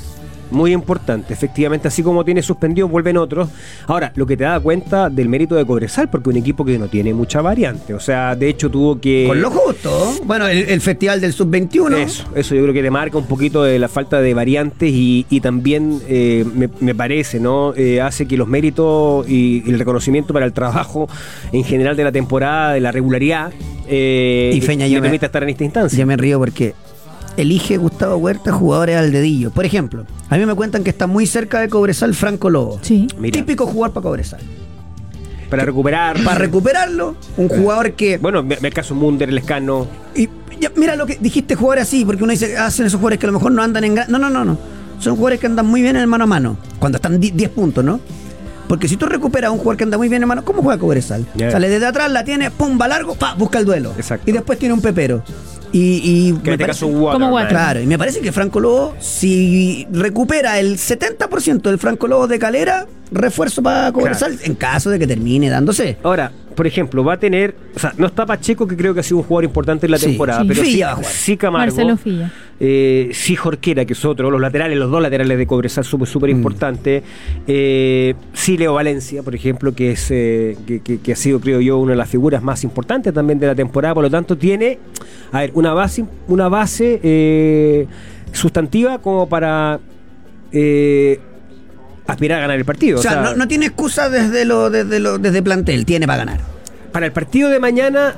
Muy 0.51 0.73
importante. 0.73 1.33
Efectivamente, 1.33 1.89
así 1.89 2.03
como 2.03 2.25
tiene 2.25 2.43
suspendido, 2.43 2.89
vuelven 2.89 3.17
otros. 3.17 3.49
Ahora, 3.87 4.13
lo 4.15 4.27
que 4.27 4.37
te 4.37 4.45
da 4.45 4.59
cuenta 4.61 5.09
del 5.11 5.29
mérito 5.29 5.55
de 5.55 5.65
Cobresal, 5.65 6.09
porque 6.11 6.31
un 6.31 6.37
equipo 6.37 6.65
que 6.65 6.79
no 6.79 6.89
tiene 6.89 7.13
mucha 7.15 7.41
variante. 7.43 7.95
O 7.95 8.01
sea, 8.01 8.35
de 8.37 8.49
hecho 8.49 8.71
tuvo 8.71 9.01
que. 9.01 9.25
Con 9.29 9.41
lo 9.41 9.51
justo. 9.51 10.15
Bueno, 10.25 10.47
el, 10.47 10.59
el 10.69 10.81
festival 10.81 11.21
del 11.21 11.33
sub-21. 11.33 11.97
Eso, 11.99 12.25
eso 12.35 12.55
yo 12.55 12.63
creo 12.63 12.75
que 12.75 12.83
le 12.83 12.91
marca 12.91 13.19
un 13.19 13.27
poquito 13.27 13.63
de 13.63 13.79
la 13.79 13.89
falta 13.89 14.21
de 14.21 14.35
variantes 14.35 14.91
y, 14.93 15.27
y 15.31 15.41
también 15.41 16.01
eh, 16.09 16.45
me, 16.55 16.69
me 16.81 16.95
parece, 16.95 17.41
¿no? 17.41 17.75
Eh, 17.75 18.01
hace 18.01 18.27
que 18.27 18.37
los 18.37 18.49
méritos 18.49 19.29
y, 19.29 19.63
y 19.67 19.71
el 19.71 19.79
reconocimiento 19.79 20.33
para 20.33 20.47
el 20.47 20.53
trabajo 20.53 21.09
en 21.53 21.65
general 21.65 21.97
de 21.97 22.05
la 22.05 22.13
temporada, 22.13 22.73
de 22.73 22.81
la 22.81 22.93
regularidad, 22.93 23.53
eh, 23.89 24.53
Y 24.55 24.61
Feña, 24.61 24.87
yo 24.87 25.01
me- 25.01 25.15
estar 25.15 25.43
en 25.43 25.49
esta 25.49 25.65
instancia. 25.65 25.99
Yo 25.99 26.07
me 26.07 26.17
río 26.17 26.39
porque 26.39 26.75
elige 27.43 27.77
Gustavo 27.77 28.17
Huerta 28.17 28.53
jugadores 28.53 28.97
al 28.97 29.13
dedillo. 29.13 29.51
Por 29.51 29.65
ejemplo, 29.65 30.05
a 30.29 30.37
mí 30.37 30.45
me 30.47 30.55
cuentan 30.55 30.85
que 30.85 30.91
está 30.91 31.07
muy 31.07 31.27
cerca 31.27 31.61
de 31.61 31.69
Cobresal 31.69 32.15
Franco 32.15 32.51
Lobo. 32.51 32.79
Sí. 32.83 33.07
Mira. 33.19 33.39
Típico 33.39 33.67
jugar 33.67 33.93
para 33.93 34.03
Cobresal. 34.05 34.41
Para 35.51 35.65
recuperar. 35.65 36.23
Para 36.25 36.37
recuperarlo, 36.39 37.17
un 37.39 37.49
jugador 37.49 37.93
que. 37.93 38.19
Bueno, 38.19 38.43
me, 38.43 38.59
me 38.61 38.71
caso 38.71 38.95
Munder, 38.95 39.31
el 39.31 39.39
escano. 39.39 39.87
Y 40.15 40.29
ya, 40.61 40.71
mira 40.77 40.95
lo 40.95 41.07
que 41.07 41.17
dijiste 41.21 41.55
jugar 41.55 41.79
así, 41.79 42.05
porque 42.05 42.23
uno 42.23 42.33
dice, 42.33 42.57
hacen 42.59 42.85
esos 42.87 42.99
jugadores 42.99 43.19
que 43.19 43.27
a 43.27 43.29
lo 43.31 43.39
mejor 43.39 43.53
no 43.53 43.63
andan 43.63 43.85
en... 43.85 43.95
gran- 43.95 44.11
No, 44.11 44.19
no, 44.19 44.29
no, 44.29 44.45
no. 44.45 44.59
Son 44.99 45.15
jugadores 45.17 45.41
que 45.41 45.47
andan 45.47 45.65
muy 45.67 45.81
bien 45.81 45.97
en 45.97 46.03
el 46.03 46.09
mano 46.09 46.25
a 46.25 46.27
mano. 46.27 46.59
Cuando 46.79 46.97
están 46.97 47.19
di- 47.21 47.31
10 47.31 47.51
puntos, 47.51 47.83
¿no? 47.85 48.01
Porque 48.69 48.89
si 48.89 48.99
tú 48.99 49.07
recuperas 49.07 49.49
a 49.49 49.53
un 49.53 49.59
jugador 49.59 49.79
que 49.79 49.85
anda 49.85 49.97
muy 49.97 50.11
bien 50.11 50.21
en 50.23 50.29
mano, 50.29 50.45
¿cómo 50.45 50.61
juega 50.61 50.79
Cobresal? 50.79 51.25
Sale 51.51 51.71
desde 51.71 51.87
atrás, 51.87 52.11
la 52.11 52.25
tiene, 52.25 52.51
pum, 52.51 52.79
va 52.79 52.87
largo, 52.89 53.15
pa, 53.15 53.33
busca 53.35 53.59
el 53.59 53.65
duelo. 53.65 53.95
Exacto. 53.97 54.29
Y 54.29 54.35
después 54.35 54.59
tiene 54.59 54.75
un 54.75 54.83
pepero. 54.83 55.23
Y, 55.73 56.31
y 56.31 56.33
Que 56.43 56.53
este 56.53 56.67
caso 56.67 56.87
Waterman. 56.87 57.13
Como 57.13 57.35
Waterman. 57.35 57.65
Claro, 57.65 57.81
y 57.81 57.87
me 57.87 57.99
parece 57.99 58.21
que 58.21 58.33
Franco 58.33 58.61
Lobo, 58.61 58.95
si 59.01 59.87
recupera 59.93 60.59
el 60.59 60.77
70% 60.77 61.63
del 61.63 61.79
Franco 61.79 62.07
Lobo 62.07 62.27
de 62.27 62.39
Calera, 62.39 62.87
refuerzo 63.11 63.63
para 63.63 63.91
Cobresal 63.93 64.39
en 64.45 64.55
caso 64.55 64.91
de 64.91 64.99
que 64.99 65.07
termine 65.07 65.49
dándose. 65.49 65.97
Ahora, 66.03 66.31
por 66.55 66.67
ejemplo, 66.67 67.05
va 67.05 67.15
a 67.15 67.19
tener. 67.19 67.55
O 67.77 67.79
sea, 67.79 67.95
no 67.97 68.07
está 68.07 68.27
Pacheco, 68.27 68.67
que 68.67 68.77
creo 68.77 68.93
que 68.93 69.01
ha 69.01 69.03
sido 69.05 69.19
un 69.19 69.23
jugador 69.23 69.45
importante 69.45 69.87
en 69.87 69.93
la 69.93 69.99
Sí, 69.99 70.07
temporada, 70.07 70.43
sí. 70.43 70.49
pero 70.49 70.65
sí, 70.65 70.71
Filla 70.73 70.87
va 70.87 70.93
a 70.93 70.97
jugar. 70.97 71.11
sí 71.13 71.37
Camargo. 71.37 71.67
Marcelo 71.77 71.97
Filla. 71.97 72.33
Eh, 72.61 73.11
sí 73.13 73.37
Jorquera, 73.37 73.85
que 73.85 73.93
es 73.93 74.05
otro, 74.05 74.31
los 74.33 74.41
laterales, 74.41 74.77
los 74.77 74.91
dos 74.91 75.01
laterales 75.01 75.39
de 75.39 75.47
Cobresal 75.47 75.85
súper 75.85 76.09
súper 76.09 76.31
importante. 76.31 77.05
Eh, 77.47 78.15
sí 78.33 78.59
Leo 78.59 78.75
Valencia, 78.75 79.23
por 79.23 79.35
ejemplo, 79.37 79.73
que 79.75 79.93
es 79.93 80.09
eh, 80.11 80.57
que, 80.67 80.81
que- 80.81 80.99
que 81.01 81.13
ha 81.13 81.17
sido, 81.17 81.39
creo 81.41 81.61
yo, 81.61 81.79
una 81.79 81.93
de 81.93 81.99
las 81.99 82.09
figuras 82.11 82.43
más 82.43 82.65
importantes 82.65 83.15
también 83.15 83.39
de 83.39 83.47
la 83.47 83.55
temporada. 83.55 83.95
Por 83.95 84.03
lo 84.03 84.11
tanto, 84.11 84.37
tiene, 84.37 84.81
a 85.31 85.41
ver, 85.41 85.53
una 85.55 85.73
base, 85.75 86.05
una 86.27 86.49
base 86.49 86.99
eh, 87.05 87.87
sustantiva 88.33 88.99
como 88.99 89.29
para 89.29 89.79
eh, 90.51 91.21
aspirar 92.09 92.39
a 92.39 92.41
ganar 92.43 92.59
el 92.59 92.65
partido. 92.65 92.99
O 92.99 93.03
sea, 93.03 93.23
no, 93.23 93.37
no 93.37 93.47
tiene 93.47 93.67
excusa 93.67 94.09
desde 94.09 94.45
lo, 94.45 94.71
desde 94.71 94.99
lo, 94.99 95.19
desde 95.19 95.43
plantel, 95.43 95.85
tiene 95.85 96.07
para 96.07 96.25
ganar. 96.25 96.41
para 96.91 97.07
el 97.07 97.13
partido 97.13 97.49
de 97.49 97.61
mañana 97.61 98.15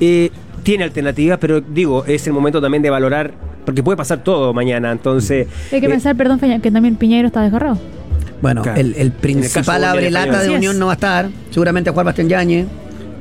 eh, 0.00 0.30
tiene 0.64 0.82
alternativas, 0.82 1.38
pero 1.38 1.60
digo, 1.60 2.04
es 2.06 2.26
el 2.26 2.32
momento 2.32 2.60
también 2.60 2.82
de 2.82 2.90
valorar, 2.90 3.32
porque 3.64 3.82
puede 3.82 3.96
pasar 3.96 4.24
todo 4.24 4.52
mañana, 4.52 4.90
entonces... 4.90 5.46
Hay 5.70 5.80
que 5.80 5.86
eh, 5.86 5.90
pensar, 5.90 6.16
perdón, 6.16 6.40
Feña, 6.40 6.60
que 6.60 6.70
también 6.70 6.96
Piñeiro 6.96 7.28
está 7.28 7.42
desgarrado. 7.42 7.78
Bueno, 8.40 8.62
Claro. 8.62 8.80
el, 8.80 9.12
principal 9.12 9.80
de 9.80 9.86
abre 9.86 10.06
Unión 10.08 10.12
lata 10.12 10.42
de. 10.42 10.50
Unión 10.50 10.78
no 10.78 10.86
va 10.86 10.92
a 10.92 10.94
estar. 10.94 11.28
Seguramente 11.50 11.88
a 11.88 11.92
jugar 11.92 12.04
Bastián 12.06 12.28
Yáñez, 12.28 12.66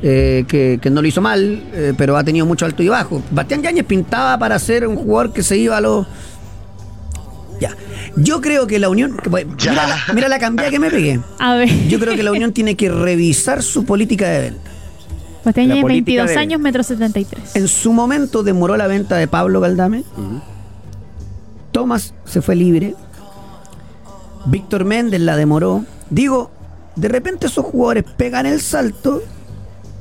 eh, 0.04 0.44
que, 0.48 0.78
que 0.82 0.90
no 0.90 1.02
lo 1.02 1.08
hizo 1.08 1.22
mal, 1.22 1.64
eh, 1.74 1.94
pero 1.98 2.18
ha 2.18 2.24
tenido 2.24 2.46
mucho 2.46 2.66
alto 2.66 2.84
y 2.84 2.90
bajo. 2.90 3.22
Bastián 3.32 3.62
Yáñez 3.62 3.86
pintaba 3.86 4.38
para 4.38 4.60
ser 4.60 4.86
un 4.88 4.96
jugador 4.96 5.32
que 5.34 5.44
se 5.44 5.58
iba 5.58 5.78
a 5.78 5.82
los. 5.82 6.06
Ya. 7.60 7.76
Yo 8.18 8.42
creo 8.42 8.68
que 8.68 8.80
la 8.80 8.90
Unión. 8.90 9.18
pues. 9.30 9.46
Mira, 9.48 9.88
la, 9.88 9.98
mira 10.14 10.28
la 10.28 10.40
cambia 10.40 10.70
que 10.70 10.80
me 10.80 10.90
pegué. 10.90 11.20
A 11.40 11.56
ver. 11.56 11.70
Yo 11.88 12.00
creo 12.00 12.16
que 12.16 12.24
la 12.24 12.32
Unión 12.32 12.52
tiene 12.54 12.76
que 12.76 12.90
revisar 12.90 13.62
su 13.64 13.86
política 13.86 14.28
de 14.30 14.42
venta. 14.42 14.72
Política 15.44 15.86
22 15.88 16.30
de- 16.30 16.38
años, 16.38 16.60
metro 16.60 16.82
73. 16.84 17.56
En 17.56 17.68
su 17.68 17.94
momento 17.94 18.42
demoró 18.42 18.78
la 18.78 18.88
venta 18.88 19.16
de 19.18 19.28
Pablo 19.28 19.60
Galdame. 19.62 20.04
Tomás 21.72 22.14
se 22.26 22.42
fue 22.42 22.56
libre. 22.56 22.96
Víctor 24.46 24.86
Méndez 24.86 25.22
la 25.22 25.36
demoró. 25.36 25.84
Digo, 26.10 26.52
de 26.96 27.08
repente 27.10 27.48
esos 27.48 27.66
jugadores 27.66 28.06
pegan 28.18 28.46
el 28.46 28.62
salto 28.62 29.22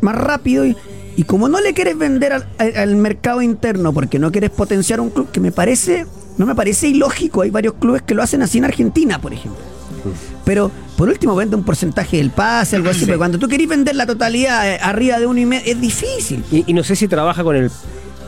más 0.00 0.14
rápido 0.16 0.66
y, 0.66 0.76
y 1.16 1.24
como 1.24 1.48
no 1.48 1.60
le 1.60 1.72
quieres 1.74 1.96
vender 1.98 2.32
al 2.58 2.96
mercado 2.96 3.42
interno 3.42 3.92
porque 3.92 4.18
no 4.18 4.30
quieres 4.30 4.50
potenciar 4.50 5.00
un 5.00 5.10
club 5.10 5.30
que 5.30 5.40
me 5.40 5.50
parece, 5.50 6.06
no 6.38 6.46
me 6.46 6.54
parece 6.54 6.88
ilógico. 6.88 7.42
Hay 7.42 7.50
varios 7.50 7.74
clubes 7.74 8.02
que 8.02 8.14
lo 8.14 8.22
hacen 8.22 8.42
así 8.42 8.58
en 8.58 8.64
Argentina, 8.64 9.20
por 9.20 9.32
ejemplo. 9.32 9.60
Pero 10.44 10.70
por 10.98 11.08
último 11.08 11.34
vende 11.34 11.56
un 11.56 11.64
porcentaje 11.64 12.18
del 12.18 12.30
pase, 12.30 12.76
algo 12.76 12.90
así. 12.90 13.06
Pero 13.06 13.18
cuando 13.18 13.38
tú 13.38 13.48
querés 13.48 13.68
vender 13.68 13.94
la 13.96 14.04
totalidad 14.06 14.68
eh, 14.74 14.78
arriba 14.82 15.18
de 15.18 15.26
uno 15.26 15.40
y 15.40 15.46
medio, 15.46 15.64
es 15.72 15.80
difícil. 15.80 16.44
Y, 16.52 16.64
y 16.66 16.72
no 16.74 16.82
sé 16.84 16.94
si 16.94 17.08
trabaja 17.08 17.42
con 17.42 17.56
el, 17.56 17.70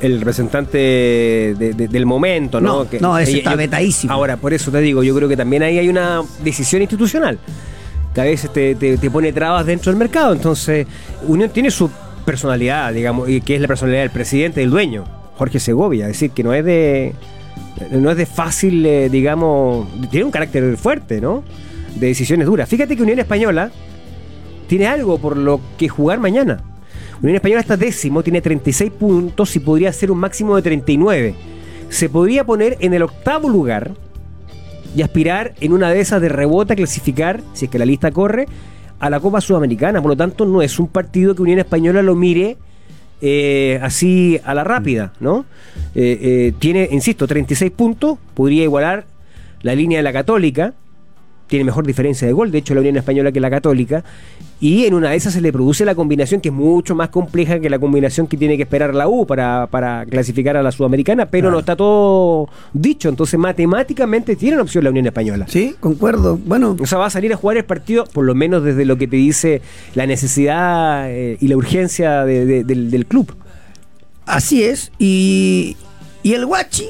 el 0.00 0.18
representante 0.20 0.78
de- 0.78 1.74
de- 1.76 1.88
del 1.88 2.06
momento, 2.06 2.60
¿no? 2.60 2.84
No, 2.84 2.88
no, 3.00 3.18
ese 3.18 3.38
está 3.38 3.54
vetadísimo. 3.56 4.12
Ahora, 4.12 4.38
por 4.38 4.54
eso 4.54 4.70
te 4.70 4.80
digo, 4.80 5.02
yo 5.02 5.14
creo 5.14 5.28
que 5.28 5.36
también 5.36 5.62
ahí 5.62 5.78
hay 5.78 5.88
una 5.90 6.22
decisión 6.42 6.80
institucional 6.80 7.38
que 8.14 8.20
a 8.22 8.24
veces 8.24 8.50
te, 8.50 8.74
te- 8.76 8.96
te 8.96 9.10
pone 9.10 9.30
trabas 9.34 9.66
dentro 9.66 9.92
del 9.92 9.98
mercado. 9.98 10.32
Entonces, 10.32 10.86
Unión 11.28 11.50
tiene 11.50 11.70
su 11.70 11.90
personalidad, 12.24 12.92
digamos, 12.94 13.28
y 13.28 13.42
que 13.42 13.54
es 13.56 13.60
la 13.60 13.68
personalidad 13.68 14.00
del 14.02 14.10
presidente, 14.10 14.60
del 14.60 14.70
dueño, 14.70 15.04
Jorge 15.36 15.60
Segovia. 15.60 16.06
Es 16.06 16.12
decir, 16.14 16.30
que 16.30 16.42
no 16.42 16.54
es 16.54 16.64
de. 16.64 17.14
No 17.90 18.10
es 18.10 18.16
de 18.16 18.26
fácil, 18.26 18.84
eh, 18.86 19.08
digamos. 19.08 19.86
Tiene 20.10 20.24
un 20.24 20.30
carácter 20.30 20.76
fuerte, 20.76 21.20
¿no? 21.20 21.44
De 21.94 22.08
decisiones 22.08 22.46
duras. 22.46 22.68
Fíjate 22.68 22.96
que 22.96 23.02
Unión 23.02 23.18
Española 23.18 23.70
tiene 24.66 24.86
algo 24.86 25.18
por 25.18 25.36
lo 25.36 25.60
que 25.78 25.88
jugar 25.88 26.18
mañana. 26.18 26.62
Unión 27.22 27.36
Española 27.36 27.60
está 27.60 27.76
décimo, 27.76 28.22
tiene 28.22 28.40
36 28.40 28.92
puntos 28.92 29.54
y 29.56 29.60
podría 29.60 29.92
ser 29.92 30.10
un 30.10 30.18
máximo 30.18 30.56
de 30.56 30.62
39. 30.62 31.34
Se 31.88 32.08
podría 32.08 32.44
poner 32.44 32.76
en 32.80 32.94
el 32.94 33.02
octavo 33.02 33.48
lugar 33.48 33.92
y 34.94 35.02
aspirar 35.02 35.54
en 35.60 35.72
una 35.72 35.90
de 35.90 36.00
esas 36.00 36.20
de 36.20 36.28
rebota 36.28 36.74
a 36.74 36.76
clasificar, 36.76 37.42
si 37.52 37.66
es 37.66 37.70
que 37.70 37.78
la 37.78 37.84
lista 37.84 38.10
corre, 38.10 38.46
a 38.98 39.10
la 39.10 39.20
Copa 39.20 39.40
Sudamericana. 39.40 40.00
Por 40.00 40.12
lo 40.12 40.16
tanto, 40.16 40.46
no 40.46 40.62
es 40.62 40.78
un 40.78 40.88
partido 40.88 41.34
que 41.34 41.42
Unión 41.42 41.58
Española 41.58 42.02
lo 42.02 42.14
mire 42.14 42.56
eh, 43.20 43.78
así 43.82 44.40
a 44.44 44.54
la 44.54 44.64
rápida, 44.64 45.12
¿no? 45.20 45.44
Eh, 45.94 46.18
eh, 46.20 46.52
tiene, 46.58 46.88
insisto, 46.90 47.26
36 47.26 47.72
puntos, 47.72 48.18
podría 48.34 48.64
igualar 48.64 49.06
la 49.62 49.74
línea 49.74 49.98
de 49.98 50.02
la 50.02 50.12
Católica, 50.12 50.74
tiene 51.46 51.64
mejor 51.64 51.86
diferencia 51.86 52.26
de 52.26 52.32
gol, 52.32 52.50
de 52.50 52.58
hecho 52.58 52.74
la 52.74 52.80
Unión 52.80 52.96
Española 52.96 53.30
que 53.32 53.40
la 53.40 53.50
Católica, 53.50 54.02
y 54.58 54.84
en 54.86 54.94
una 54.94 55.10
de 55.10 55.16
esas 55.16 55.34
se 55.34 55.40
le 55.40 55.52
produce 55.52 55.84
la 55.84 55.94
combinación 55.94 56.40
que 56.40 56.48
es 56.48 56.54
mucho 56.54 56.94
más 56.94 57.10
compleja 57.10 57.60
que 57.60 57.68
la 57.70 57.78
combinación 57.78 58.26
que 58.26 58.36
tiene 58.36 58.56
que 58.56 58.62
esperar 58.64 58.94
la 58.94 59.06
U 59.06 59.26
para, 59.26 59.66
para 59.70 60.04
clasificar 60.06 60.56
a 60.56 60.62
la 60.62 60.72
Sudamericana, 60.72 61.26
pero 61.26 61.50
no 61.50 61.58
está 61.60 61.76
todo 61.76 62.48
dicho, 62.72 63.08
entonces 63.08 63.38
matemáticamente 63.38 64.34
tiene 64.34 64.56
una 64.56 64.62
opción 64.62 64.82
la 64.84 64.90
Unión 64.90 65.06
Española. 65.06 65.46
Sí, 65.48 65.74
concuerdo. 65.78 66.36
Bueno, 66.44 66.76
O 66.80 66.86
sea, 66.86 66.98
va 66.98 67.06
a 67.06 67.10
salir 67.10 67.32
a 67.32 67.36
jugar 67.36 67.58
el 67.58 67.64
partido, 67.64 68.04
por 68.06 68.24
lo 68.24 68.34
menos 68.34 68.64
desde 68.64 68.84
lo 68.84 68.96
que 68.96 69.06
te 69.06 69.16
dice 69.16 69.60
la 69.94 70.06
necesidad 70.06 71.10
eh, 71.10 71.36
y 71.40 71.48
la 71.48 71.56
urgencia 71.56 72.24
de- 72.24 72.44
de- 72.46 72.64
del, 72.64 72.90
del 72.90 73.06
club. 73.06 73.34
así 74.24 74.64
es. 74.64 74.90
Y, 74.98 75.76
y 76.22 76.32
el 76.32 76.46
Guachi, 76.46 76.86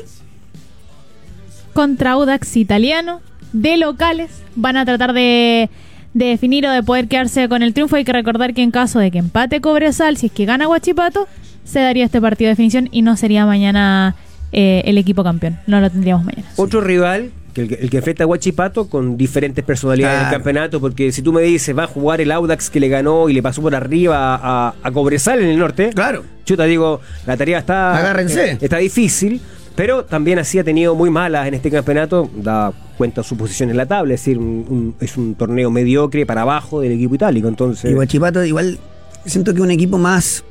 contra 1.73 2.13
Audax 2.13 2.57
italiano 2.57 3.21
de 3.61 3.77
locales. 3.77 4.31
Van 4.55 4.77
a 4.77 4.85
tratar 4.85 5.13
de, 5.13 5.69
de 6.15 6.25
definir 6.27 6.67
o 6.67 6.71
de 6.71 6.83
poder 6.83 7.09
quedarse 7.09 7.49
con 7.49 7.63
el 7.63 7.73
triunfo. 7.75 7.97
Hay 7.97 8.05
que 8.05 8.13
recordar 8.13 8.55
que 8.55 8.63
en 8.63 8.71
caso 8.71 8.99
de 8.99 9.11
que 9.11 9.19
empate 9.19 9.61
Cobresal, 9.61 10.17
si 10.17 10.27
es 10.27 10.33
que 10.33 10.45
gana 10.45 10.67
Guachipato, 10.67 11.27
se 11.65 11.81
daría 11.81 12.05
este 12.05 12.21
partido 12.21 12.49
de 12.49 12.53
definición 12.53 12.89
y 12.93 13.03
no 13.03 13.17
sería 13.17 13.45
mañana 13.47 14.15
eh, 14.53 14.83
el 14.85 14.99
equipo 14.99 15.25
campeón. 15.25 15.59
No 15.67 15.81
lo 15.81 15.91
tendríamos 15.91 16.25
mañana. 16.25 16.49
Otro 16.57 16.81
rival, 16.81 17.31
que 17.53 17.63
el, 17.63 17.69
que- 17.69 17.75
el 17.75 17.91
que 17.91 17.97
enfrenta 17.97 18.25
a 18.25 18.27
Huachipato, 18.27 18.89
con 18.89 19.17
diferentes 19.17 19.65
personalidades 19.65 20.19
Claro. 20.19 20.31
del 20.31 20.37
campeonato, 20.39 20.81
porque 20.81 21.11
si 21.11 21.23
tú 21.23 21.33
me 21.33 21.43
dices, 21.43 21.77
va 21.77 21.85
a 21.85 21.87
jugar 21.89 22.21
el 22.21 22.31
Audax 22.31 22.71
que 22.71 22.79
le 22.79 22.89
ganó 22.89 23.29
y 23.29 23.33
le 23.35 23.43
pasó 23.43 23.61
por 23.63 23.75
arriba 23.75 24.37
a, 24.41 24.75
a 24.83 24.91
Cobresal 24.93 25.41
en 25.41 25.49
el 25.49 25.59
norte, 25.59 25.91
claro. 25.95 26.23
yo 26.45 26.57
te 26.57 26.65
digo, 26.67 27.01
la 27.27 27.37
tarea 27.37 27.59
está, 27.59 27.97
Agárrense. 27.97 28.53
eh, 28.53 28.59
está 28.61 28.77
difícil, 28.77 29.41
pero 29.77 30.05
también 30.05 30.39
así 30.39 30.59
ha 30.59 30.65
tenido 30.65 30.95
muy 30.95 31.11
malas 31.11 31.47
en 31.47 31.55
este 31.55 31.71
campeonato, 31.71 32.29
da 32.35 32.73
cuenta 32.99 33.23
su 33.23 33.37
posición 33.37 33.71
en 33.71 33.77
la 33.77 33.87
tabla, 33.87 34.15
es 34.15 34.21
decir, 34.21 34.39
un- 34.39 34.65
un- 34.69 34.95
es 35.01 35.17
un 35.17 35.35
torneo 35.35 35.71
mediocre 35.71 36.25
para 36.27 36.43
abajo 36.43 36.81
del 36.81 36.93
equipo 36.93 37.15
itálico, 37.15 37.47
entonces... 37.49 37.91
Y 37.91 37.95
Guachipato 37.95 38.43
igual 38.45 38.79
siento 39.27 39.53
que 39.53 39.59
es 39.59 39.65
un 39.65 39.71
equipo 39.71 39.99
más 39.99 40.43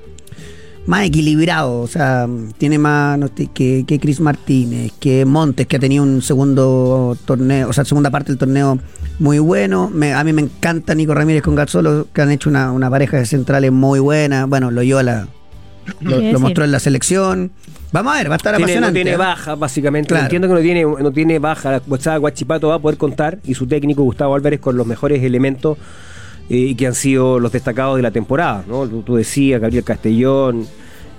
más 0.87 1.03
equilibrado, 1.07 1.81
o 1.81 1.87
sea, 1.87 2.27
tiene 2.59 2.77
más 2.77 3.17
no 3.17 3.27
que, 3.33 3.83
que 3.87 3.99
Chris 3.99 4.19
Martínez, 4.19 4.91
que 4.99 5.25
Montes, 5.25 5.65
que 5.65 5.77
ha 5.77 5.79
tenido 5.79 6.03
un 6.03 6.21
segundo 6.21 7.17
torneo, 7.25 7.69
o 7.69 7.73
sea, 7.73 7.83
segunda 7.85 8.11
parte 8.11 8.31
del 8.31 8.37
torneo 8.37 8.77
muy 9.17 9.39
bueno. 9.39 9.89
Me- 9.91 10.13
a 10.13 10.23
mí 10.23 10.31
me 10.31 10.43
encanta 10.43 10.93
Nico 10.93 11.15
Ramírez 11.15 11.41
con 11.41 11.55
Gazzolo, 11.55 12.07
que 12.13 12.21
han 12.21 12.29
hecho 12.29 12.51
una, 12.51 12.71
una 12.71 12.87
pareja 12.91 13.17
de 13.17 13.25
centrales 13.25 13.71
muy 13.71 13.99
buena. 13.99 14.45
Bueno, 14.45 14.69
Loyola 14.69 15.27
lo, 16.01 16.19
lo 16.19 16.39
mostró 16.39 16.63
en 16.63 16.71
la 16.71 16.79
selección. 16.79 17.51
Vamos 17.91 18.13
a 18.13 18.17
ver, 18.17 18.29
va 18.29 18.33
a 18.33 18.37
estar 18.37 18.55
Tiene- 18.57 18.73
no 18.73 18.77
apasionante. 18.87 18.97
tiene 18.99 19.11
¿eh? 19.11 19.17
baja, 19.17 19.55
básicamente. 19.55 20.09
Claro. 20.09 20.23
Entiendo 20.25 20.47
que 20.49 20.53
no 20.53 20.59
tiene, 20.59 20.83
no 20.83 21.11
tiene 21.11 21.39
baja. 21.39 21.81
Sea, 21.99 22.17
Guachipato 22.17 22.67
va 22.67 22.75
a 22.75 22.79
poder 22.79 22.97
contar 22.97 23.39
y 23.45 23.53
su 23.53 23.67
técnico 23.67 24.03
Gustavo 24.03 24.35
Álvarez 24.35 24.59
con 24.59 24.75
los 24.75 24.85
mejores 24.85 25.23
elementos 25.23 25.77
eh, 26.49 26.57
y 26.57 26.75
que 26.75 26.87
han 26.87 26.95
sido 26.95 27.39
los 27.39 27.51
destacados 27.51 27.95
de 27.95 28.01
la 28.01 28.11
temporada. 28.11 28.63
¿no? 28.67 28.85
Tú, 28.87 29.01
tú 29.01 29.15
decías, 29.15 29.61
Gabriel 29.61 29.83
Castellón, 29.85 30.67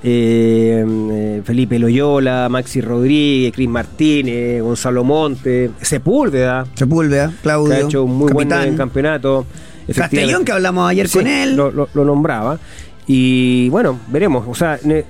eh, 0.02 0.84
eh, 1.12 1.42
Felipe 1.44 1.78
Loyola, 1.78 2.48
Maxi 2.50 2.80
Rodríguez, 2.82 3.52
Cris 3.54 3.68
Martínez, 3.68 4.62
Gonzalo 4.62 5.02
Monte, 5.02 5.70
Sepúlveda, 5.80 6.66
Sepúlveda, 6.74 7.32
Claudio, 7.42 7.70
que 7.70 7.74
ha 7.76 7.84
hecho 7.86 8.04
un 8.04 8.16
muy 8.16 8.28
capitán. 8.32 8.58
buen 8.64 8.76
campeonato. 8.76 9.46
Castellón, 9.94 10.44
que 10.44 10.52
hablamos 10.52 10.90
ayer 10.90 11.08
Sí, 11.08 11.18
con 11.18 11.26
él. 11.26 11.56
Lo, 11.56 11.70
lo- 11.70 11.88
lo 11.94 12.04
nombraba. 12.04 12.58
Y 13.06 13.68
bueno, 13.70 13.98
veremos. 14.08 14.44
O 14.48 14.54
sea, 14.54 14.78
eh, 14.84 15.04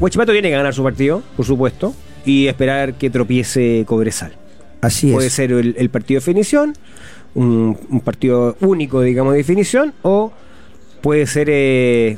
Huachipato 0.00 0.32
tiene 0.32 0.48
que 0.48 0.56
ganar 0.56 0.74
su 0.74 0.82
partido, 0.82 1.22
por 1.36 1.44
supuesto, 1.46 1.94
y 2.24 2.46
esperar 2.46 2.94
que 2.94 3.10
tropiece 3.10 3.84
Cobresal. 3.86 4.32
Así 4.80 5.12
Puede 5.12 5.26
es. 5.28 5.32
ser 5.34 5.52
el, 5.52 5.74
el 5.78 5.90
partido 5.90 6.18
de 6.20 6.24
definición, 6.24 6.74
un, 7.34 7.78
un 7.90 8.00
partido 8.00 8.56
único, 8.60 9.02
digamos, 9.02 9.32
de 9.34 9.38
definición, 9.38 9.92
o 10.02 10.32
puede 11.02 11.26
ser 11.26 11.48
eh, 11.50 12.16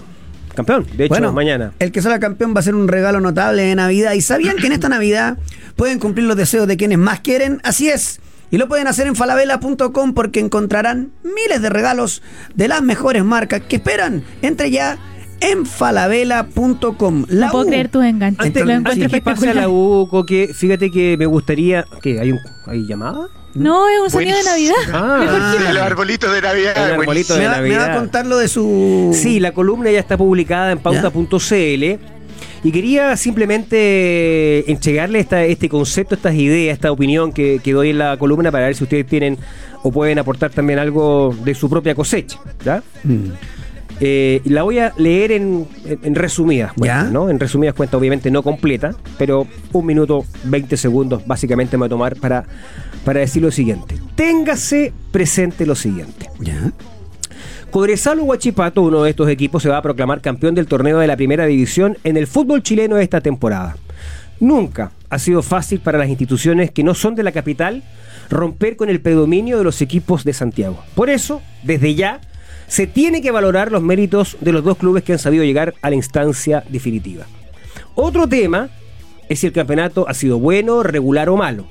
campeón. 0.54 0.86
De 0.96 1.04
hecho, 1.06 1.14
Bueno, 1.14 1.32
mañana. 1.32 1.72
El 1.80 1.90
que 1.90 2.00
salga 2.00 2.20
campeón 2.20 2.54
va 2.54 2.60
a 2.60 2.62
ser 2.62 2.74
un 2.76 2.86
regalo 2.86 3.20
notable 3.20 3.62
de 3.62 3.74
Navidad. 3.74 4.12
¿Y 4.12 4.20
sabían 4.20 4.56
que 4.56 4.66
en 4.68 4.72
esta 4.72 4.88
Navidad 4.88 5.38
pueden 5.74 5.98
cumplir 5.98 6.26
los 6.26 6.36
deseos 6.36 6.68
de 6.68 6.76
quienes 6.76 6.98
más 6.98 7.20
quieren? 7.20 7.60
Así 7.64 7.88
es. 7.88 8.20
Y 8.52 8.58
lo 8.58 8.68
pueden 8.68 8.86
hacer 8.86 9.06
en 9.06 9.16
falabella.com 9.16 10.12
porque 10.14 10.38
encontrarán 10.38 11.10
miles 11.24 11.62
de 11.62 11.70
regalos 11.70 12.22
de 12.54 12.68
las 12.68 12.82
mejores 12.82 13.24
marcas 13.24 13.62
que 13.62 13.76
esperan. 13.76 14.22
Entre 14.42 14.70
ya 14.70 14.98
en 15.42 15.66
falabella.com. 15.66 17.26
No 17.28 17.50
puedo 17.50 17.66
creer 17.66 17.88
tus 17.88 18.04
enganches. 18.04 18.46
Antes- 18.46 18.64
lo 18.64 18.72
Antes 18.72 18.92
encuentro 18.94 19.18
que 19.18 19.22
pase 19.22 19.50
a 19.50 19.54
la 19.54 19.68
UCO, 19.68 20.24
que 20.26 20.50
fíjate 20.54 20.90
que 20.90 21.16
me 21.18 21.26
gustaría. 21.26 21.84
¿Qué? 22.00 22.20
¿Hay, 22.20 22.32
un, 22.32 22.40
¿Hay 22.66 22.86
llamada? 22.86 23.28
No, 23.54 23.86
es 23.88 24.00
un 24.00 24.10
sonido 24.10 24.36
de. 24.38 24.44
Navidad. 24.44 24.74
Ah, 24.92 25.54
Sí, 25.58 25.64
los 25.74 25.82
arbolitos 25.82 26.32
de 26.32 26.40
Navidad. 26.40 26.76
Arbolito 26.92 27.34
me, 27.34 27.40
de 27.40 27.48
va, 27.48 27.60
me 27.60 27.76
va 27.76 27.92
a 27.92 27.96
contar 27.98 28.26
lo 28.26 28.38
de 28.38 28.48
su. 28.48 29.10
Sí, 29.14 29.40
la 29.40 29.52
columna 29.52 29.90
ya 29.90 29.98
está 30.00 30.16
publicada 30.16 30.72
en 30.72 30.78
pauta.cl. 30.78 31.84
Y 32.64 32.70
quería 32.70 33.16
simplemente 33.16 34.70
entregarle 34.70 35.18
esta, 35.18 35.42
este 35.44 35.68
concepto, 35.68 36.14
estas 36.14 36.34
ideas, 36.34 36.74
esta 36.74 36.92
opinión 36.92 37.32
que, 37.32 37.60
que 37.62 37.72
doy 37.72 37.90
en 37.90 37.98
la 37.98 38.16
columna 38.16 38.52
para 38.52 38.66
ver 38.66 38.76
si 38.76 38.84
ustedes 38.84 39.04
tienen 39.04 39.36
o 39.82 39.90
pueden 39.90 40.20
aportar 40.20 40.50
también 40.50 40.78
algo 40.78 41.34
de 41.44 41.54
su 41.56 41.68
propia 41.68 41.94
cosecha. 41.96 42.38
¿ya? 42.64 42.82
Mm. 43.02 43.32
Eh, 44.04 44.40
la 44.46 44.64
voy 44.64 44.80
a 44.80 44.92
leer 44.96 45.30
en, 45.30 45.68
en- 45.84 46.14
resumidas 46.16 46.72
cuentas, 46.72 47.04
¿Ya? 47.04 47.10
¿no? 47.10 47.30
En 47.30 47.38
resumidas 47.38 47.72
cuentas, 47.76 48.00
obviamente 48.00 48.32
no 48.32 48.42
completa, 48.42 48.96
pero 49.16 49.46
un 49.72 49.86
minuto 49.86 50.24
20 50.42 50.76
segundos 50.76 51.24
básicamente 51.24 51.76
me 51.76 51.82
va 51.82 51.86
a 51.86 51.90
tomar 51.90 52.16
para, 52.16 52.44
para 53.04 53.20
decir 53.20 53.42
lo 53.42 53.52
siguiente. 53.52 53.94
Téngase 54.16 54.92
presente 55.12 55.66
lo 55.66 55.76
siguiente. 55.76 56.28
Ya. 56.40 56.72
Cobresal 57.70 58.18
o 58.18 58.24
Huachipato, 58.24 58.82
uno 58.82 59.04
de 59.04 59.10
estos 59.10 59.28
equipos, 59.28 59.62
se 59.62 59.68
va 59.68 59.78
a 59.78 59.82
proclamar 59.82 60.20
campeón 60.20 60.56
del 60.56 60.66
torneo 60.66 60.98
de 60.98 61.06
la 61.06 61.16
primera 61.16 61.46
división 61.46 61.96
en 62.02 62.16
el 62.16 62.26
fútbol 62.26 62.62
chileno 62.64 62.96
de 62.96 63.04
esta 63.04 63.20
temporada. 63.20 63.76
Nunca 64.40 64.90
ha 65.10 65.18
sido 65.20 65.42
fácil 65.42 65.78
para 65.78 65.98
las 65.98 66.08
instituciones 66.08 66.72
que 66.72 66.82
no 66.82 66.94
son 66.96 67.14
de 67.14 67.22
la 67.22 67.30
capital 67.30 67.84
romper 68.28 68.74
con 68.76 68.90
el 68.90 69.00
predominio 69.00 69.58
de 69.58 69.64
los 69.64 69.80
equipos 69.80 70.24
de 70.24 70.32
Santiago. 70.32 70.82
Por 70.96 71.08
eso, 71.08 71.40
desde 71.62 71.94
ya, 71.94 72.20
se 72.72 72.86
tiene 72.86 73.20
que 73.20 73.30
valorar 73.30 73.70
los 73.70 73.82
méritos 73.82 74.38
de 74.40 74.50
los 74.50 74.64
dos 74.64 74.78
clubes 74.78 75.04
que 75.04 75.12
han 75.12 75.18
sabido 75.18 75.44
llegar 75.44 75.74
a 75.82 75.90
la 75.90 75.96
instancia 75.96 76.64
definitiva. 76.70 77.26
Otro 77.94 78.26
tema 78.26 78.70
es 79.28 79.40
si 79.40 79.46
el 79.46 79.52
campeonato 79.52 80.08
ha 80.08 80.14
sido 80.14 80.38
bueno, 80.38 80.82
regular 80.82 81.28
o 81.28 81.36
malo. 81.36 81.66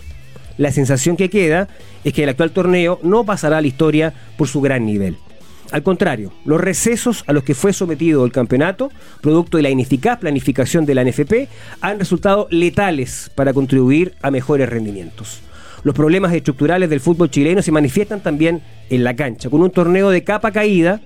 La 0.60 0.72
sensación 0.72 1.18
que 1.18 1.32
queda 1.32 1.70
es 2.04 2.14
que 2.14 2.22
el 2.22 2.30
actual 2.30 2.52
torneo 2.52 3.00
no 3.02 3.24
pasará 3.24 3.58
a 3.58 3.62
la 3.62 3.68
historia 3.68 4.14
por 4.38 4.48
su 4.48 4.62
gran 4.62 4.86
nivel. 4.86 5.18
Al 5.72 5.82
contrario, 5.82 6.34
los 6.46 6.62
recesos 6.62 7.24
a 7.26 7.34
los 7.34 7.44
que 7.44 7.56
fue 7.56 7.74
sometido 7.74 8.24
el 8.24 8.32
campeonato, 8.32 8.92
producto 9.22 9.58
de 9.58 9.64
la 9.64 9.72
ineficaz 9.72 10.20
planificación 10.20 10.86
de 10.86 10.94
la 10.94 11.04
NFP, 11.04 11.50
han 11.82 11.98
resultado 11.98 12.48
letales 12.52 13.32
para 13.34 13.54
contribuir 13.54 14.14
a 14.22 14.30
mejores 14.30 14.70
rendimientos. 14.70 15.42
Los 15.84 15.96
problemas 15.96 16.34
estructurales 16.34 16.90
del 16.90 17.00
fútbol 17.00 17.32
chileno 17.32 17.62
se 17.62 17.72
manifiestan 17.72 18.22
también 18.22 18.62
en 18.90 19.04
la 19.04 19.16
cancha, 19.16 19.50
con 19.50 19.62
un 19.62 19.72
torneo 19.72 20.10
de 20.10 20.24
capa 20.24 20.52
caída 20.52 21.02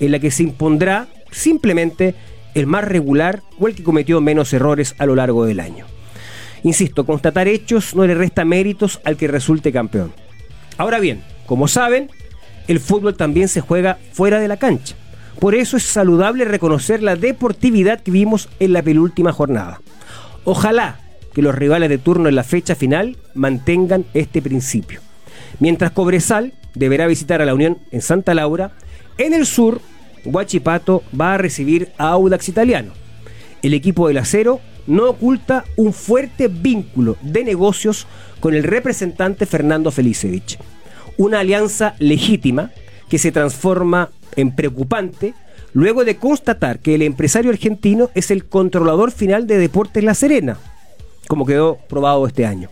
en 0.00 0.12
la 0.12 0.18
que 0.18 0.30
se 0.30 0.42
impondrá 0.42 1.06
simplemente 1.30 2.14
el 2.54 2.66
más 2.66 2.84
regular 2.84 3.42
o 3.58 3.68
el 3.68 3.74
que 3.74 3.84
cometió 3.84 4.20
menos 4.20 4.52
errores 4.52 4.94
a 4.98 5.06
lo 5.06 5.14
largo 5.14 5.44
del 5.44 5.60
año. 5.60 5.86
Insisto, 6.64 7.06
constatar 7.06 7.46
hechos 7.46 7.94
no 7.94 8.06
le 8.06 8.14
resta 8.14 8.44
méritos 8.44 9.00
al 9.04 9.16
que 9.16 9.28
resulte 9.28 9.72
campeón. 9.72 10.12
Ahora 10.76 10.98
bien, 10.98 11.22
como 11.46 11.68
saben, 11.68 12.10
el 12.66 12.80
fútbol 12.80 13.16
también 13.16 13.48
se 13.48 13.60
juega 13.60 13.98
fuera 14.12 14.40
de 14.40 14.48
la 14.48 14.56
cancha. 14.56 14.96
Por 15.38 15.54
eso 15.54 15.76
es 15.76 15.84
saludable 15.84 16.44
reconocer 16.44 17.02
la 17.02 17.14
deportividad 17.14 18.00
que 18.00 18.10
vimos 18.10 18.48
en 18.58 18.72
la 18.72 18.82
penúltima 18.82 19.32
jornada. 19.32 19.80
Ojalá 20.44 20.98
que 21.38 21.42
los 21.42 21.54
rivales 21.54 21.88
de 21.88 21.98
turno 21.98 22.28
en 22.28 22.34
la 22.34 22.42
fecha 22.42 22.74
final 22.74 23.16
mantengan 23.32 24.04
este 24.12 24.42
principio. 24.42 25.00
Mientras 25.60 25.92
Cobresal 25.92 26.52
deberá 26.74 27.06
visitar 27.06 27.40
a 27.40 27.46
la 27.46 27.54
Unión 27.54 27.78
en 27.92 28.02
Santa 28.02 28.34
Laura, 28.34 28.72
en 29.18 29.32
el 29.34 29.46
sur, 29.46 29.80
Huachipato 30.24 31.04
va 31.14 31.34
a 31.34 31.38
recibir 31.38 31.92
a 31.96 32.08
Audax 32.08 32.48
Italiano. 32.48 32.90
El 33.62 33.72
equipo 33.72 34.08
del 34.08 34.18
acero 34.18 34.58
no 34.88 35.10
oculta 35.10 35.64
un 35.76 35.92
fuerte 35.92 36.48
vínculo 36.48 37.16
de 37.22 37.44
negocios 37.44 38.08
con 38.40 38.54
el 38.56 38.64
representante 38.64 39.46
Fernando 39.46 39.92
Felicevich. 39.92 40.58
Una 41.18 41.38
alianza 41.38 41.94
legítima 42.00 42.72
que 43.08 43.18
se 43.18 43.30
transforma 43.30 44.10
en 44.34 44.56
preocupante 44.56 45.34
luego 45.72 46.04
de 46.04 46.16
constatar 46.16 46.80
que 46.80 46.96
el 46.96 47.02
empresario 47.02 47.52
argentino 47.52 48.10
es 48.16 48.32
el 48.32 48.46
controlador 48.46 49.12
final 49.12 49.46
de 49.46 49.58
Deportes 49.58 50.02
La 50.02 50.14
Serena, 50.14 50.58
como 51.28 51.46
quedó 51.46 51.78
probado 51.88 52.26
este 52.26 52.44
año. 52.44 52.70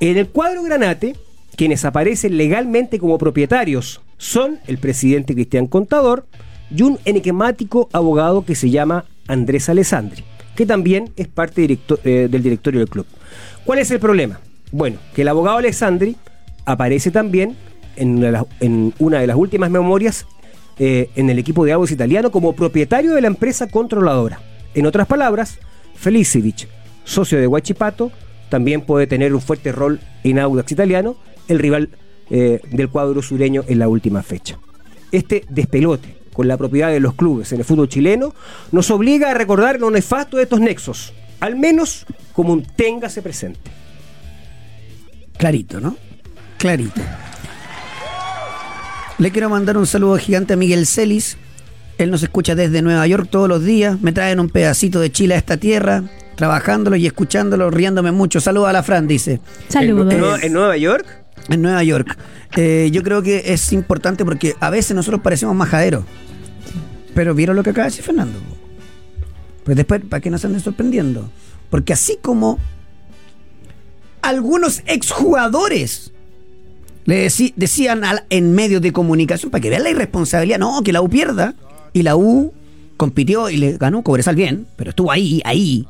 En 0.00 0.16
el 0.16 0.28
cuadro 0.28 0.62
Granate, 0.62 1.16
quienes 1.56 1.84
aparecen 1.84 2.36
legalmente 2.36 2.98
como 2.98 3.18
propietarios 3.18 4.00
son 4.16 4.58
el 4.66 4.78
presidente 4.78 5.34
Cristian 5.34 5.66
Contador 5.66 6.26
y 6.74 6.82
un 6.82 6.98
enigmático 7.04 7.88
abogado 7.92 8.44
que 8.44 8.54
se 8.54 8.70
llama 8.70 9.04
Andrés 9.28 9.68
Alessandri, 9.68 10.24
que 10.54 10.64
también 10.64 11.12
es 11.16 11.28
parte 11.28 11.64
eh, 12.04 12.28
del 12.30 12.42
directorio 12.42 12.80
del 12.80 12.88
club. 12.88 13.06
¿Cuál 13.64 13.80
es 13.80 13.90
el 13.90 14.00
problema? 14.00 14.40
Bueno, 14.70 14.98
que 15.14 15.22
el 15.22 15.28
abogado 15.28 15.58
Alessandri 15.58 16.16
aparece 16.64 17.10
también 17.10 17.56
en 17.96 18.16
una 18.98 19.20
de 19.20 19.26
las, 19.26 19.36
últimas 19.36 19.70
memorias 19.70 20.26
eh, 20.78 21.10
en 21.14 21.28
el 21.28 21.38
equipo 21.38 21.64
de 21.64 21.72
Audax 21.72 21.92
Italiano 21.92 22.30
como 22.30 22.54
propietario 22.54 23.12
de 23.12 23.20
la 23.20 23.26
empresa 23.26 23.68
controladora. 23.68 24.40
En 24.74 24.86
otras 24.86 25.06
palabras, 25.06 25.58
Felicevich, 25.94 26.66
socio 27.04 27.38
de 27.38 27.46
Huachipato, 27.46 28.12
también 28.48 28.82
puede 28.82 29.06
tener 29.06 29.34
un 29.34 29.40
fuerte 29.40 29.72
rol 29.72 30.00
en 30.24 30.38
Audax 30.38 30.72
Italiano, 30.72 31.16
el 31.48 31.58
rival 31.58 31.90
eh, 32.30 32.60
del 32.70 32.88
cuadro 32.88 33.22
sureño 33.22 33.64
en 33.66 33.78
la 33.78 33.88
última 33.88 34.22
fecha. 34.22 34.58
Este 35.10 35.44
despelote 35.48 36.16
con 36.32 36.48
la 36.48 36.56
propiedad 36.56 36.90
de 36.90 37.00
los 37.00 37.14
clubes 37.14 37.52
en 37.52 37.58
el 37.58 37.64
fútbol 37.64 37.88
chileno 37.88 38.34
nos 38.70 38.90
obliga 38.90 39.30
a 39.30 39.34
recordar 39.34 39.78
lo 39.78 39.90
nefasto 39.90 40.36
de 40.36 40.44
estos 40.44 40.60
nexos, 40.60 41.12
al 41.40 41.56
menos 41.56 42.06
como 42.32 42.52
un 42.52 42.62
téngase 42.62 43.22
presente. 43.22 43.70
Clarito, 45.36 45.80
¿no? 45.80 45.96
Clarito. 46.58 47.00
Le 49.18 49.30
quiero 49.30 49.50
mandar 49.50 49.76
un 49.76 49.86
saludo 49.86 50.16
gigante 50.16 50.54
a 50.54 50.56
Miguel 50.56 50.86
Celis. 50.86 51.36
Él 51.98 52.10
nos 52.10 52.22
escucha 52.22 52.54
desde 52.54 52.82
Nueva 52.82 53.06
York 53.06 53.28
todos 53.30 53.48
los 53.48 53.64
días. 53.64 54.00
Me 54.00 54.12
traen 54.12 54.40
un 54.40 54.48
pedacito 54.48 55.00
de 55.00 55.12
Chile 55.12 55.34
a 55.34 55.38
esta 55.38 55.56
tierra, 55.58 56.04
trabajándolo 56.36 56.96
y 56.96 57.06
escuchándolo, 57.06 57.70
riéndome 57.70 58.12
mucho. 58.12 58.40
Saludos 58.40 58.68
a 58.68 58.72
la 58.72 58.82
Fran, 58.82 59.06
dice. 59.06 59.40
Saludos. 59.68 60.12
¿En, 60.12 60.20
Nueva- 60.20 60.38
en 60.42 60.52
Nueva 60.52 60.76
York? 60.76 61.06
En 61.48 61.62
Nueva 61.62 61.82
York. 61.82 62.16
Eh, 62.56 62.90
yo 62.92 63.02
creo 63.02 63.22
que 63.22 63.42
es 63.46 63.72
importante 63.72 64.24
porque 64.24 64.54
a 64.60 64.70
veces 64.70 64.94
nosotros 64.94 65.20
parecemos 65.22 65.54
majaderos. 65.56 66.04
Pero 67.14 67.34
vieron 67.34 67.56
lo 67.56 67.62
que 67.62 67.70
acaba 67.70 67.84
de 67.84 67.90
decir 67.90 68.04
Fernando. 68.04 68.38
Pues 69.64 69.76
después, 69.76 70.00
¿para 70.08 70.20
qué 70.20 70.30
nos 70.30 70.44
anden 70.44 70.60
sorprendiendo? 70.60 71.30
Porque 71.70 71.92
así 71.92 72.18
como 72.20 72.58
algunos 74.22 74.82
exjugadores 74.86 76.12
le 77.04 77.28
decían 77.56 78.04
al- 78.04 78.24
en 78.30 78.52
medios 78.52 78.80
de 78.80 78.92
comunicación, 78.92 79.50
para 79.50 79.60
que 79.60 79.70
vean 79.70 79.82
la 79.82 79.90
irresponsabilidad, 79.90 80.58
no, 80.58 80.82
que 80.82 80.92
la 80.92 81.02
U 81.02 81.08
pierda. 81.08 81.54
Y 81.92 82.02
la 82.02 82.16
U 82.16 82.52
compitió 82.96 83.50
y 83.50 83.56
le 83.56 83.76
ganó 83.76 84.02
Cobresal 84.02 84.36
bien, 84.36 84.66
pero 84.76 84.90
estuvo 84.90 85.10
ahí, 85.10 85.42
ahí. 85.44 85.86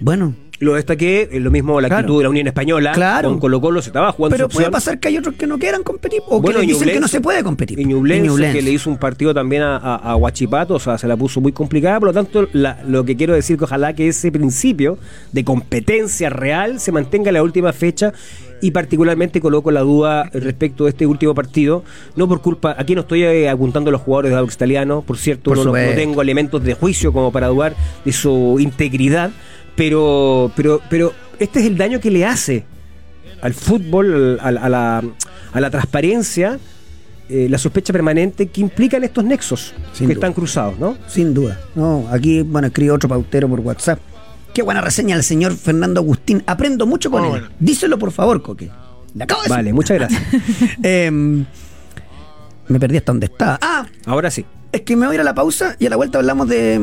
Bueno, 0.00 0.34
Lo 0.60 0.74
destaqué, 0.74 1.28
eh, 1.30 1.38
lo 1.38 1.52
mismo 1.52 1.80
la 1.80 1.86
Claro. 1.86 2.00
actitud 2.00 2.18
de 2.18 2.22
la 2.24 2.30
Unión 2.30 2.48
Española. 2.48 2.90
Claro. 2.90 3.28
Con 3.28 3.38
Colo 3.38 3.60
Colo 3.60 3.80
se 3.80 3.90
estaba 3.90 4.10
jugando 4.10 4.36
Pero 4.36 4.48
puede 4.48 4.68
pasar 4.72 4.98
que 4.98 5.06
hay 5.06 5.16
otros 5.16 5.36
que 5.36 5.46
no 5.46 5.56
quieran 5.56 5.84
competir 5.84 6.20
o 6.26 6.40
Bueno, 6.40 6.58
que 6.58 6.66
dicen 6.66 6.88
que 6.88 6.98
no 6.98 7.06
se 7.06 7.20
puede 7.20 7.44
competir. 7.44 7.78
Ñublense, 7.86 8.52
que 8.52 8.60
le 8.62 8.72
hizo 8.72 8.90
un 8.90 8.96
partido 8.98 9.32
también 9.32 9.62
a, 9.62 9.76
a, 9.76 9.94
a 9.94 10.16
Huachipato, 10.16 10.74
o 10.74 10.80
sea, 10.80 10.98
se 10.98 11.06
la 11.06 11.16
puso 11.16 11.40
muy 11.40 11.52
complicada. 11.52 12.00
Por 12.00 12.08
lo 12.08 12.12
tanto, 12.12 12.48
la- 12.52 12.82
lo 12.88 13.04
que 13.04 13.16
quiero 13.16 13.34
decir 13.34 13.56
que 13.56 13.62
ojalá 13.64 13.92
que 13.92 14.08
ese 14.08 14.32
principio 14.32 14.98
de 15.30 15.44
competencia 15.44 16.28
real 16.28 16.80
se 16.80 16.90
mantenga 16.90 17.28
en 17.30 17.34
la 17.34 17.42
última 17.44 17.72
fecha 17.72 18.12
y 18.60 18.72
particularmente 18.72 19.40
coloco 19.40 19.70
la 19.70 19.82
duda 19.82 20.28
respecto 20.32 20.82
de 20.86 20.90
este 20.90 21.06
último 21.06 21.36
partido, 21.36 21.84
no 22.16 22.26
por 22.26 22.42
culpa, 22.42 22.74
aquí 22.76 22.96
no 22.96 23.02
estoy 23.02 23.22
eh, 23.22 23.48
apuntando 23.48 23.90
a 23.90 23.92
los 23.92 24.00
jugadores 24.00 24.32
de 24.32 24.36
Audax 24.38 24.56
Italiano, 24.56 25.04
por 25.06 25.18
cierto, 25.18 25.50
Por 25.52 25.58
no, 25.58 25.64
no- 25.66 25.72
tengo 25.72 26.20
elementos 26.20 26.64
de 26.64 26.74
juicio 26.74 27.12
como 27.12 27.30
para 27.30 27.46
dudar 27.46 27.76
de 28.04 28.10
su 28.12 28.56
integridad, 28.58 29.30
pero, 29.78 30.52
pero, 30.54 30.80
pero 30.90 31.12
este 31.38 31.60
es 31.60 31.66
el 31.66 31.78
daño 31.78 32.00
que 32.00 32.10
le 32.10 32.26
hace 32.26 32.64
al 33.40 33.54
fútbol, 33.54 34.38
al- 34.42 34.58
a, 34.58 34.68
la, 34.68 35.02
a 35.52 35.60
la 35.60 35.70
transparencia, 35.70 36.58
eh, 37.28 37.46
la 37.48 37.56
sospecha 37.58 37.92
permanente 37.92 38.48
que 38.48 38.60
implican 38.60 39.04
estos 39.04 39.24
nexos 39.24 39.74
Sin 39.92 40.08
que 40.08 40.14
duda. 40.14 40.26
están 40.26 40.32
cruzados, 40.32 40.78
¿no? 40.78 40.96
Sin 41.06 41.32
duda. 41.34 41.60
No, 41.74 42.06
aquí, 42.10 42.42
bueno, 42.42 42.66
escribe 42.68 42.90
otro 42.90 43.08
pautero 43.08 43.48
por 43.48 43.60
WhatsApp. 43.60 44.00
Qué 44.52 44.62
buena 44.62 44.80
reseña 44.80 45.14
el 45.14 45.22
señor 45.22 45.54
Fernando 45.56 46.00
Agustín. 46.00 46.42
Aprendo 46.46 46.84
mucho 46.86 47.10
con 47.10 47.22
él. 47.24 47.30
bueno. 47.30 47.48
Díselo, 47.60 47.98
por 47.98 48.10
favor, 48.12 48.42
Coque. 48.42 48.70
Le 49.14 49.24
acabo 49.24 49.42
de 49.42 49.48
Vale, 49.48 49.62
decir. 49.64 49.74
muchas 49.74 49.98
gracias. 49.98 50.22
Em, 50.82 51.44
me 52.66 52.80
perdí 52.80 52.96
hasta 52.96 53.12
donde 53.12 53.26
estaba. 53.26 53.58
Ah, 53.62 53.86
Ahora 54.06 54.30
sí. 54.30 54.44
es 54.72 54.80
que 54.82 54.96
me 54.96 55.06
voy 55.06 55.12
a 55.12 55.16
ir 55.16 55.20
a 55.20 55.24
la 55.24 55.34
pausa 55.34 55.76
y 55.78 55.86
a 55.86 55.90
la 55.90 55.96
vuelta 55.96 56.18
hablamos 56.18 56.48
de. 56.48 56.80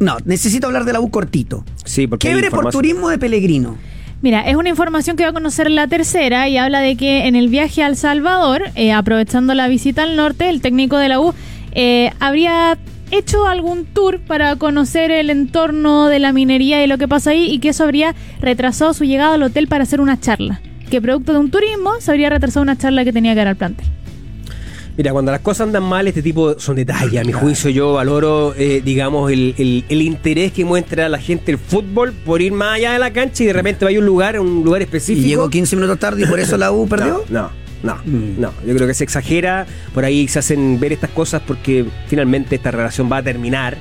No, 0.00 0.16
necesito 0.24 0.66
hablar 0.66 0.86
de 0.86 0.94
la 0.94 1.00
U 1.00 1.10
cortito. 1.10 1.62
Sí, 1.84 2.06
porque 2.06 2.28
Quiebre 2.28 2.50
por 2.50 2.70
turismo 2.70 3.10
de 3.10 3.18
Pellegrino. 3.18 3.76
Mira, 4.22 4.40
es 4.42 4.56
una 4.56 4.70
información 4.70 5.16
que 5.16 5.24
va 5.24 5.30
a 5.30 5.32
conocer 5.32 5.70
la 5.70 5.86
tercera 5.88 6.48
y 6.48 6.56
habla 6.56 6.80
de 6.80 6.96
que 6.96 7.26
en 7.26 7.36
el 7.36 7.48
viaje 7.48 7.82
a 7.82 7.86
El 7.86 7.96
Salvador, 7.96 8.64
eh, 8.74 8.92
aprovechando 8.92 9.54
la 9.54 9.68
visita 9.68 10.02
al 10.02 10.16
norte, 10.16 10.48
el 10.48 10.62
técnico 10.62 10.96
de 10.96 11.08
la 11.08 11.20
U 11.20 11.34
eh, 11.72 12.12
habría 12.18 12.78
hecho 13.10 13.46
algún 13.46 13.84
tour 13.84 14.20
para 14.20 14.56
conocer 14.56 15.10
el 15.10 15.28
entorno 15.30 16.08
de 16.08 16.18
la 16.18 16.32
minería 16.32 16.82
y 16.82 16.86
lo 16.86 16.96
que 16.96 17.08
pasa 17.08 17.30
ahí 17.30 17.50
y 17.50 17.58
que 17.58 17.70
eso 17.70 17.84
habría 17.84 18.14
retrasado 18.40 18.94
su 18.94 19.04
llegada 19.04 19.34
al 19.34 19.42
hotel 19.42 19.68
para 19.68 19.84
hacer 19.84 20.00
una 20.00 20.18
charla. 20.18 20.60
Que 20.90 21.02
producto 21.02 21.32
de 21.32 21.38
un 21.40 21.50
turismo 21.50 21.92
se 22.00 22.10
habría 22.10 22.30
retrasado 22.30 22.62
una 22.62 22.76
charla 22.76 23.04
que 23.04 23.12
tenía 23.12 23.32
que 23.32 23.38
dar 23.38 23.48
al 23.48 23.56
plantel. 23.56 23.86
Mira, 24.96 25.12
cuando 25.12 25.32
las 25.32 25.40
cosas 25.40 25.66
andan 25.68 25.82
mal, 25.84 26.06
este 26.08 26.20
tipo 26.22 26.58
son 26.58 26.76
detalles. 26.76 27.20
A 27.20 27.24
mi 27.24 27.32
juicio, 27.32 27.70
yo 27.70 27.94
valoro, 27.94 28.54
eh, 28.56 28.82
digamos, 28.84 29.30
el, 29.32 29.54
el- 29.56 29.84
el 29.88 30.02
interés 30.02 30.52
que 30.52 30.64
muestra 30.64 31.08
la 31.08 31.18
gente 31.18 31.52
el 31.52 31.58
fútbol 31.58 32.12
por 32.12 32.42
ir 32.42 32.52
más 32.52 32.76
allá 32.76 32.92
de 32.92 32.98
la 32.98 33.10
cancha 33.12 33.42
y 33.42 33.46
de 33.46 33.52
repente 33.54 33.84
vaya 33.84 33.96
a 33.96 34.00
un 34.00 34.06
lugar, 34.06 34.36
a 34.36 34.40
un 34.42 34.62
lugar 34.62 34.82
Y 34.82 34.84
específico. 34.84 35.26
llegó 35.26 35.48
15 35.48 35.76
minutos 35.76 35.98
tarde 35.98 36.22
y 36.22 36.26
por 36.26 36.38
eso 36.38 36.56
la 36.58 36.70
U 36.72 36.86
perdió. 36.88 37.24
No, 37.30 37.50
no, 37.82 37.96
no, 37.96 38.02
Mm. 38.04 38.40
no. 38.40 38.52
Yo 38.66 38.74
creo 38.74 38.86
que 38.86 38.92
se 38.94 39.04
exagera. 39.04 39.66
Por 39.94 40.04
ahí 40.04 40.28
se 40.28 40.40
hacen 40.40 40.78
ver 40.78 40.92
estas 40.92 41.10
cosas 41.10 41.40
porque 41.46 41.86
finalmente 42.08 42.56
esta 42.56 42.70
relación 42.70 43.10
va 43.10 43.18
a 43.18 43.22
terminar. 43.22 43.78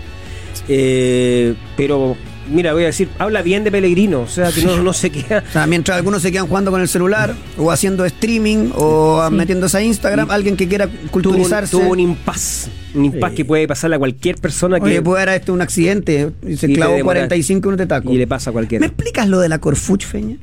Eh, 0.70 1.53
pero, 1.76 2.16
mira, 2.50 2.74
voy 2.74 2.84
a 2.84 2.88
decir, 2.88 3.10
habla 3.20 3.41
bien 3.41 3.64
de 3.64 3.72
Pellegrino. 3.72 4.22
O 4.22 4.28
sea, 4.28 4.52
que 4.52 4.62
no, 4.64 4.78
no 4.84 4.93
se 4.93 5.10
queda. 5.10 5.43
O 5.50 5.52
sea, 5.52 5.68
mientras 5.68 5.97
algunos 5.97 6.22
se 6.22 6.32
quedan 6.32 6.47
jugando 6.47 6.72
con 6.72 6.82
el 6.82 6.88
celular 6.88 7.34
o 7.58 7.72
haciendo 7.72 8.06
streaming 8.06 8.72
o 8.76 9.26
Sí. 9.30 9.36
metiéndose 9.36 9.78
a 9.78 9.82
Instagram, 9.82 10.30
alguien 10.32 10.56
que 10.58 10.68
quiera 10.68 10.88
Tuvo, 10.88 11.02
un- 11.04 11.08
culturizarse. 11.10 11.72
tuvo 11.72 11.89
un 11.91 12.00
impas. 12.00 12.70
Un 12.95 13.06
impas 13.06 13.32
Sí. 13.32 13.38
que 13.38 13.45
puede 13.45 13.68
pasarle 13.68 13.95
a 13.95 14.00
cualquier 14.00 14.36
persona 14.38 14.80
que. 14.80 14.86
Oye, 14.86 15.02
puede 15.02 15.26
dar 15.26 15.36
este 15.36 15.52
un 15.52 15.62
accidente 15.62 16.32
y 16.47 16.58
se 16.58 16.66
Y 16.66 16.70
te 16.70 16.76
clavó 16.76 16.93
demora- 16.95 17.04
45 17.20 17.68
minutos 17.70 17.86
de 17.86 17.88
taco. 17.88 18.12
y 18.14 18.18
le 18.18 18.28
pasa 18.28 18.50
a 18.50 18.54
cualquiera. 18.54 18.82
¿Me 18.82 18.88
explicas 18.88 19.28
lo 19.28 19.39
de 19.39 19.50
la 19.50 19.60
Corfuch, 19.60 20.06
Feña? 20.06 20.38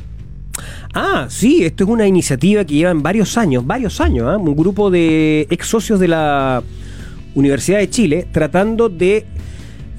Ah, 0.94 1.26
sí, 1.28 1.64
esto 1.64 1.84
es 1.84 1.90
una 1.90 2.06
iniciativa 2.06 2.64
que 2.64 2.74
llevan 2.74 3.02
varios 3.02 3.36
años, 3.36 3.66
varios 3.66 4.00
años, 4.00 4.26
¿ah? 4.28 4.38
un 4.38 4.56
grupo 4.56 4.90
de 4.90 5.46
ex 5.50 5.66
socios 5.66 6.00
de 6.00 6.08
la 6.08 6.62
Universidad 7.34 7.78
de 7.78 7.90
Chile 7.90 8.26
tratando 8.32 8.88
de 8.88 9.26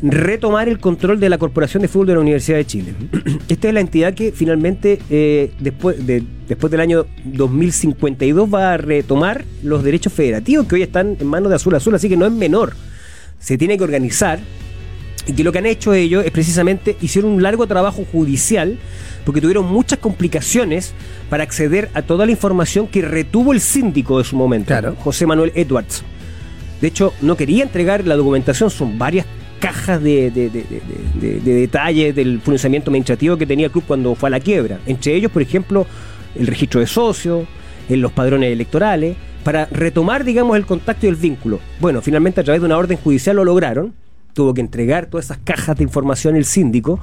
retomar 0.01 0.69
el 0.69 0.79
control 0.79 1.19
de 1.19 1.29
la 1.29 1.37
Corporación 1.37 1.81
de 1.81 1.87
Fútbol 1.87 2.07
de 2.07 2.13
la 2.13 2.19
Universidad 2.19 2.57
de 2.57 2.65
Chile. 2.65 2.93
Esta 3.47 3.67
es 3.67 3.73
la 3.73 3.79
entidad 3.79 4.13
que 4.13 4.31
finalmente, 4.31 4.99
eh, 5.09 5.51
después, 5.59 6.05
de, 6.05 6.23
después 6.47 6.71
del 6.71 6.81
año 6.81 7.05
2052, 7.25 8.53
va 8.53 8.73
a 8.73 8.77
retomar 8.77 9.45
los 9.63 9.83
derechos 9.83 10.13
federativos 10.13 10.67
que 10.67 10.75
hoy 10.75 10.81
están 10.83 11.17
en 11.19 11.27
manos 11.27 11.49
de 11.49 11.55
Azul 11.55 11.75
Azul, 11.75 11.95
así 11.95 12.09
que 12.09 12.17
no 12.17 12.25
es 12.25 12.31
menor. 12.31 12.73
Se 13.39 13.57
tiene 13.57 13.77
que 13.77 13.83
organizar 13.83 14.39
y 15.25 15.33
que 15.33 15.43
lo 15.43 15.51
que 15.51 15.57
han 15.59 15.65
hecho 15.65 15.93
ellos 15.93 16.23
es 16.25 16.31
precisamente 16.31 16.95
hicieron 17.01 17.31
un 17.31 17.43
largo 17.43 17.67
trabajo 17.67 18.05
judicial 18.11 18.77
porque 19.25 19.41
tuvieron 19.41 19.65
muchas 19.65 19.99
complicaciones 19.99 20.93
para 21.29 21.43
acceder 21.43 21.89
a 21.93 22.01
toda 22.01 22.25
la 22.25 22.31
información 22.31 22.87
que 22.87 23.01
retuvo 23.01 23.51
el 23.51 23.59
síndico 23.59 24.19
de 24.19 24.23
su 24.23 24.37
momento, 24.37 24.67
Claro. 24.67 24.95
José 25.03 25.25
Manuel 25.25 25.51
Edwards. 25.53 26.03
De 26.79 26.87
hecho, 26.87 27.13
no 27.21 27.35
quería 27.35 27.63
entregar 27.63 28.05
la 28.05 28.15
documentación, 28.15 28.69
son 28.69 28.97
varias 28.97 29.25
cajas 29.60 30.01
de, 30.01 30.32
de- 30.32 30.49
de- 30.49 30.64
de- 30.64 30.82
de- 31.22 31.39
de 31.41 31.53
detalles 31.53 32.16
del 32.16 32.39
funcionamiento 32.41 32.89
administrativo 32.89 33.38
que 33.38 33.45
tenía 33.45 33.66
el 33.68 33.72
club 33.72 33.84
cuando 33.88 34.16
fue 34.16 34.28
a 34.28 34.32
la 34.32 34.39
quiebra. 34.39 34.80
Entre 34.86 35.14
ellos, 35.16 35.32
por 35.32 35.41
ejemplo, 35.41 35.86
el 36.36 36.47
registro 36.47 36.80
de 36.80 36.88
socios, 36.88 37.45
los 37.89 38.12
padrones 38.12 38.51
electorales, 38.51 39.16
para 39.43 39.66
retomar, 39.68 40.24
digamos, 40.26 40.58
el 40.58 40.66
contacto 40.66 41.05
y 41.05 41.10
el 41.10 41.16
vínculo. 41.16 41.60
Bueno, 41.80 42.01
finalmente 42.01 42.41
a 42.41 42.43
través 42.43 42.62
de 42.62 42.66
una 42.66 42.78
orden 42.78 42.97
judicial 42.97 43.36
lo 43.38 43.45
lograron. 43.45 43.93
Tuvo 44.34 44.53
que 44.53 44.62
entregar 44.62 45.08
todas 45.08 45.26
esas 45.26 45.39
cajas 45.39 45.78
de 45.78 45.84
información 45.84 46.36
el 46.36 46.45
síndico, 46.45 46.99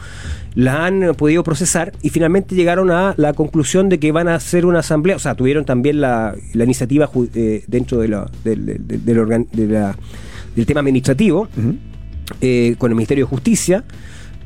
la 0.55 0.87
han 0.87 1.03
eh, 1.03 1.15
podido 1.15 1.43
procesar 1.43 1.91
y 2.01 2.11
finalmente 2.11 2.55
llegaron 2.55 2.93
a 2.93 3.15
la 3.17 3.33
conclusión 3.33 3.89
de 3.89 3.99
que 3.99 4.13
van 4.13 4.29
a 4.29 4.37
hacer 4.37 4.67
una 4.67 4.79
asamblea, 4.81 5.17
o 5.17 5.19
sea, 5.19 5.35
tuvieron 5.35 5.65
también 5.65 6.01
la, 6.01 6.37
la 6.53 6.63
iniciativa 6.65 7.11
eh, 7.35 7.65
dentro 7.67 7.99
de 7.99 8.07
la- 8.07 8.31
del- 8.45 8.65
del- 8.87 9.05
del 10.55 10.67
tema 10.67 10.79
administrativo 10.81 11.49
eh, 12.41 12.75
con 12.79 12.91
el 12.91 12.97
Ministerio 12.97 13.25
de 13.25 13.29
Justicia. 13.29 13.85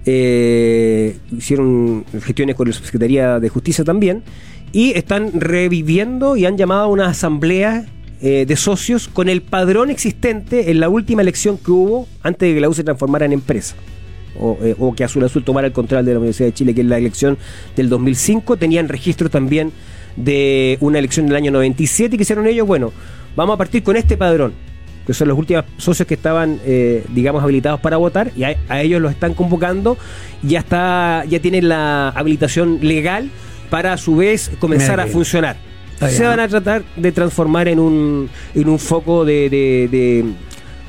eh, 0.07 1.19
hicieron 1.37 2.05
gestiones 2.25 2.57
con 2.57 2.69
la 2.69 2.75
Secretaría 2.75 3.41
de 3.41 3.49
Justicia 3.49 3.85
también. 3.85 4.23
Y 4.73 4.93
están 4.97 5.41
reviviendo 5.41 6.37
y 6.37 6.47
han 6.47 6.57
llamado 6.57 6.83
a 6.83 6.87
una 6.89 7.09
asamblea 7.09 7.87
eh, 8.21 8.47
de 8.47 8.57
socios 8.57 9.07
con 9.09 9.29
el 9.29 9.43
padrón 9.43 9.91
existente 9.91 10.71
en 10.71 10.81
la 10.81 10.89
última 10.89 11.23
elección 11.23 11.57
que 11.57 11.71
hubo 11.71 12.09
antes 12.23 12.49
de 12.49 12.55
que 12.55 12.61
la 12.61 12.69
U 12.69 12.75
se 12.75 12.85
transformara 12.85 13.27
en 13.27 13.33
empresa. 13.33 13.77
O, 14.41 14.59
eh, 14.63 14.77
que 14.97 15.05
Azul 15.05 15.25
Azul 15.25 15.45
tomara 15.45 15.67
el 15.67 15.73
control 15.73 16.05
de 16.05 16.13
la 16.13 16.19
Universidad 16.19 16.49
de 16.49 16.55
Chile, 16.55 16.75
que 16.75 16.83
es 16.83 16.87
la 16.87 16.99
elección 16.99 17.39
del 17.77 17.89
2005. 17.89 18.57
Tenían 18.57 18.89
registro 18.89 19.31
también 19.31 19.73
de 20.17 20.79
una 20.81 20.99
elección 20.99 21.27
del 21.27 21.37
año 21.37 21.51
97 21.51 22.15
y 22.15 22.19
que 22.19 22.23
hicieron 22.23 22.47
ellos, 22.47 22.67
bueno, 22.67 22.93
vamos 23.37 23.55
a 23.55 23.59
partir 23.59 23.83
con 23.83 23.97
este 23.97 24.17
padrón 24.17 24.53
que 25.09 25.15
son 25.15 25.27
los 25.27 25.39
últimos 25.39 25.65
socios 25.79 26.07
que 26.07 26.13
estaban, 26.13 26.61
eh, 26.67 27.03
digamos, 27.15 27.43
habilitados 27.43 27.81
para 27.81 27.97
votar, 27.97 28.31
y 28.37 28.45
a, 28.45 28.55
a 28.69 28.83
ellos 28.83 29.01
los 29.01 29.11
están 29.11 29.33
convocando, 29.33 29.97
ya 30.43 30.59
está, 30.59 31.25
ya 31.27 31.41
tienen 31.41 31.67
la 31.67 32.11
habilitación 32.11 32.79
legal 32.83 33.31
para 33.71 33.95
a 33.95 33.97
su 33.97 34.17
vez 34.17 34.51
comenzar 34.61 35.01
a 35.01 35.07
funcionar. 35.07 35.57
Está 35.95 36.11
Se 36.11 36.19
bien. 36.19 36.29
van 36.29 36.41
a 36.41 36.49
tratar 36.49 36.83
de 36.95 37.11
transformar 37.11 37.69
en 37.69 37.79
un, 37.79 38.29
en 38.55 38.69
un 38.69 38.79
foco 38.79 39.25
de, 39.25 39.49
de, 39.49 39.89
de- 39.91 40.25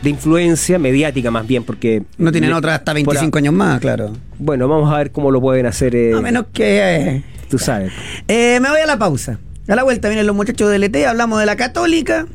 de 0.01 0.09
influencia 0.09 0.77
mediática 0.79 1.31
más 1.31 1.47
bien, 1.47 1.63
porque... 1.63 2.03
No 2.17 2.31
tienen 2.31 2.49
le- 2.51 2.55
otra 2.57 2.75
hasta 2.75 2.91
por 2.91 2.95
25 2.95 3.37
a- 3.37 3.39
años 3.39 3.53
más, 3.53 3.79
claro. 3.79 4.11
Bueno, 4.37 4.67
vamos 4.67 4.93
a 4.93 4.97
ver 4.97 5.11
cómo 5.11 5.31
lo 5.31 5.39
pueden 5.41 5.65
hacer, 5.65 5.95
eh, 5.95 6.13
A 6.13 6.19
menos 6.21 6.45
que... 6.53 6.79
eh, 6.79 7.23
tú 7.49 7.57
sabes. 7.57 7.91
Eh, 8.27 8.59
me 8.61 8.69
voy 8.69 8.81
a 8.81 8.85
la 8.85 8.97
pausa. 8.99 9.39
A 9.67 9.75
la 9.75 9.83
vuelta 9.83 10.09
vienen 10.09 10.27
los 10.27 10.35
muchachos 10.35 10.69
del 10.69 10.83
ET, 10.83 10.95
hablamos 11.05 11.39
de 11.39 11.45
la 11.45 11.55
católica. 11.55 12.27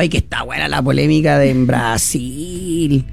Ay, 0.00 0.08
que 0.08 0.16
está 0.16 0.44
buena 0.44 0.66
la 0.66 0.80
polémica 0.80 1.38
de 1.38 1.50
en 1.50 1.66
Brasil. 1.66 3.04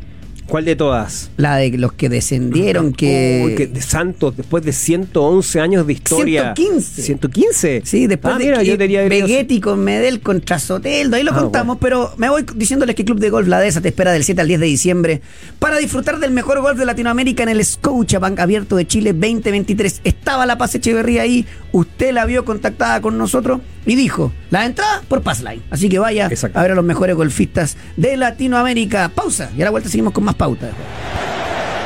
¿Cuál 0.48 0.64
de 0.64 0.78
todas? 0.78 1.30
La 1.36 1.58
de 1.58 1.78
los 1.78 1.92
que 1.92 2.08
descendieron, 2.08 2.94
que... 2.94 3.44
Uy, 3.46 3.56
que 3.56 3.68
de 3.68 3.82
Santos, 3.82 4.38
después 4.38 4.64
de 4.64 4.72
111 4.72 5.60
años 5.60 5.86
de 5.86 5.92
historia. 5.92 6.54
115. 6.56 7.02
115. 7.02 7.82
Sí, 7.84 8.08
después 8.08 8.34
Ah, 8.34 8.38
de 8.38 8.46
mira, 8.46 8.60
que 8.60 8.66
yo 8.68 8.78
tenía 8.78 9.02
Begetti 9.10 9.60
con 9.60 9.82
Medel 9.84 10.22
contra 10.22 10.60
Soteldo, 10.60 11.18
ahí 11.18 11.24
lo 11.24 11.34
Ah, 11.34 11.40
contamos, 11.42 11.78
pero 11.82 12.14
me 12.16 12.30
voy 12.30 12.46
diciéndoles 12.56 12.96
que 12.96 13.04
Club 13.04 13.20
de 13.20 13.32
Golf 13.32 13.50
La 13.50 13.60
Dehesa 13.60 13.82
te 13.82 13.90
espera 13.90 14.14
del 14.14 14.24
7 14.24 14.40
al 14.40 14.48
10 14.48 14.62
de 14.62 14.66
diciembre 14.68 15.22
para 15.60 15.80
disfrutar 15.80 16.20
del 16.20 16.32
mejor 16.32 16.62
golf 16.62 16.80
de 16.80 16.86
Latinoamérica 16.86 17.44
en 17.44 17.50
el 17.50 17.66
Scotiabank 17.66 18.40
Abierto 18.40 18.78
de 18.78 18.88
Chile 18.88 19.12
2023. 19.12 20.00
Estaba 20.06 20.46
la 20.46 20.58
Paz 20.58 20.74
Echeverría 20.76 21.24
ahí, 21.24 21.46
usted 21.74 22.14
la 22.14 22.24
vio 22.26 22.46
contactada 22.46 23.02
con 23.02 23.18
nosotros 23.18 23.60
y 23.88 23.96
dijo, 23.96 24.32
la 24.52 24.66
entrada 24.66 25.02
por 25.08 25.24
Passline. 25.24 25.64
Así 25.72 25.90
que 25.90 25.98
vaya 25.98 26.28
Exacto. 26.28 26.60
a 26.60 26.62
ver 26.62 26.72
a 26.72 26.76
los 26.76 26.86
mejores 26.86 27.16
golfistas 27.16 27.78
de 27.96 28.18
Latinoamérica. 28.18 29.10
Pausa, 29.10 29.50
y 29.58 29.62
a 29.62 29.66
la 29.66 29.72
vuelta 29.72 29.90
seguimos 29.90 30.14
con 30.14 30.26
más 30.26 30.36
pautas. 30.36 30.72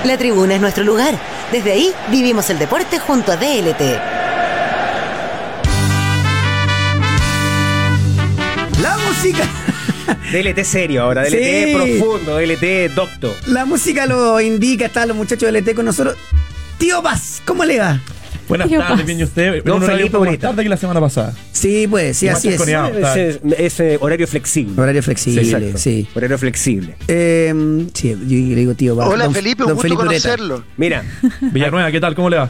La 0.04 0.18
tribuna 0.18 0.56
es 0.56 0.62
nuestro 0.62 0.84
lugar. 0.84 1.14
Desde 1.52 1.72
ahí 1.74 1.92
vivimos 2.10 2.50
el 2.50 2.58
deporte 2.60 2.98
junto 3.00 3.32
a 3.32 3.38
DLT. 3.38 3.82
La 8.82 8.98
música. 9.08 9.44
DLT 10.32 10.64
serio 10.64 11.04
ahora, 11.04 11.24
DLT 11.24 11.66
Sí. 11.68 11.74
profundo, 12.00 12.38
DLT 12.38 12.90
docto. 12.96 13.34
La 13.48 13.66
música 13.66 14.06
lo 14.08 14.40
indica, 14.42 14.86
están 14.88 15.08
los 15.10 15.18
muchachos 15.18 15.44
del 15.52 15.58
LT 15.58 15.76
con 15.76 15.86
nosotros. 15.86 16.16
Tío 16.78 17.04
Paz, 17.04 17.42
¿cómo 17.46 17.64
le 17.64 17.80
va? 17.80 18.00
Buenas 18.52 18.68
¿Qué 18.68 18.78
tardes, 18.78 19.06
bien 19.06 19.18
y 19.18 19.24
usted. 19.24 19.64
Don 19.64 19.78
un 19.78 19.84
horario 19.84 19.98
Felipe 20.00 20.18
más 20.18 20.28
Bonita. 20.28 20.48
tarde 20.50 20.64
que 20.64 20.68
la 20.68 20.76
semana 20.76 21.00
pasada. 21.00 21.34
Sí, 21.54 21.88
pues, 21.90 22.18
sí, 22.18 22.28
así 22.28 22.50
es. 22.50 22.60
Ese, 22.62 23.40
ese 23.58 23.98
horario 24.02 24.28
flexible. 24.28 24.82
Horario 24.82 25.02
flexible, 25.02 25.78
sí. 25.78 26.06
Horario 26.14 26.38
flexible. 26.38 26.96
Eh, 27.08 27.88
sí, 27.94 28.10
yo 28.10 28.18
le 28.18 28.56
digo 28.56 28.76
tío 28.76 28.98
Paz. 28.98 29.08
Hola 29.08 29.24
Don- 29.24 29.34
Felipe, 29.34 29.64
un 29.64 29.70
gusto 29.70 29.84
Felipe 29.84 30.02
Ureta. 30.02 30.30
conocerlo. 30.36 30.66
Mira, 30.76 31.02
Villanueva, 31.42 31.90
¿qué 31.92 32.02
tal? 32.02 32.14
¿Cómo 32.14 32.30
le 32.30 32.38
va? 32.40 32.50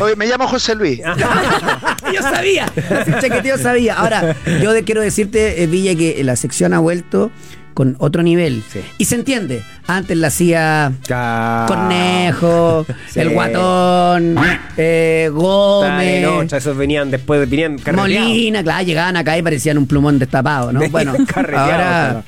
Oye, 0.00 0.16
me 0.16 0.26
llamo 0.26 0.48
José 0.48 0.74
Luis. 0.74 0.98
yo 2.14 2.22
sabía, 2.22 2.72
Chequeteo 3.20 3.58
sabía. 3.58 3.96
Ahora, 3.96 4.34
yo 4.62 4.70
quiero 4.86 5.02
decirte, 5.02 5.62
eh, 5.62 5.66
Villa, 5.66 5.94
que 5.94 6.24
la 6.24 6.34
sección 6.36 6.72
ha 6.72 6.78
vuelto 6.78 7.30
con 7.74 7.96
otro 7.98 8.22
nivel. 8.22 8.62
Sí. 8.72 8.80
Y 8.98 9.04
se 9.04 9.16
entiende. 9.16 9.62
Antes 9.86 10.16
la 10.16 10.28
hacía 10.28 10.92
Ca- 11.06 11.66
Cornejo, 11.68 12.86
Sí. 13.10 13.20
el 13.20 13.30
Guatón, 13.30 14.36
eh, 14.76 15.28
Dale, 15.28 15.30
Gómez, 15.30 16.22
no, 16.22 16.42
esos 16.56 16.76
venían 16.76 17.10
después, 17.10 17.48
venían. 17.50 17.76
Molina, 17.94 18.62
claro, 18.62 18.84
llegaban 18.86 19.16
acá 19.16 19.36
y 19.36 19.42
parecían 19.42 19.76
un 19.78 19.86
plumón 19.86 20.18
destapado, 20.18 20.72
¿no? 20.72 20.80
Bueno, 20.90 21.14
ahora 21.56 22.22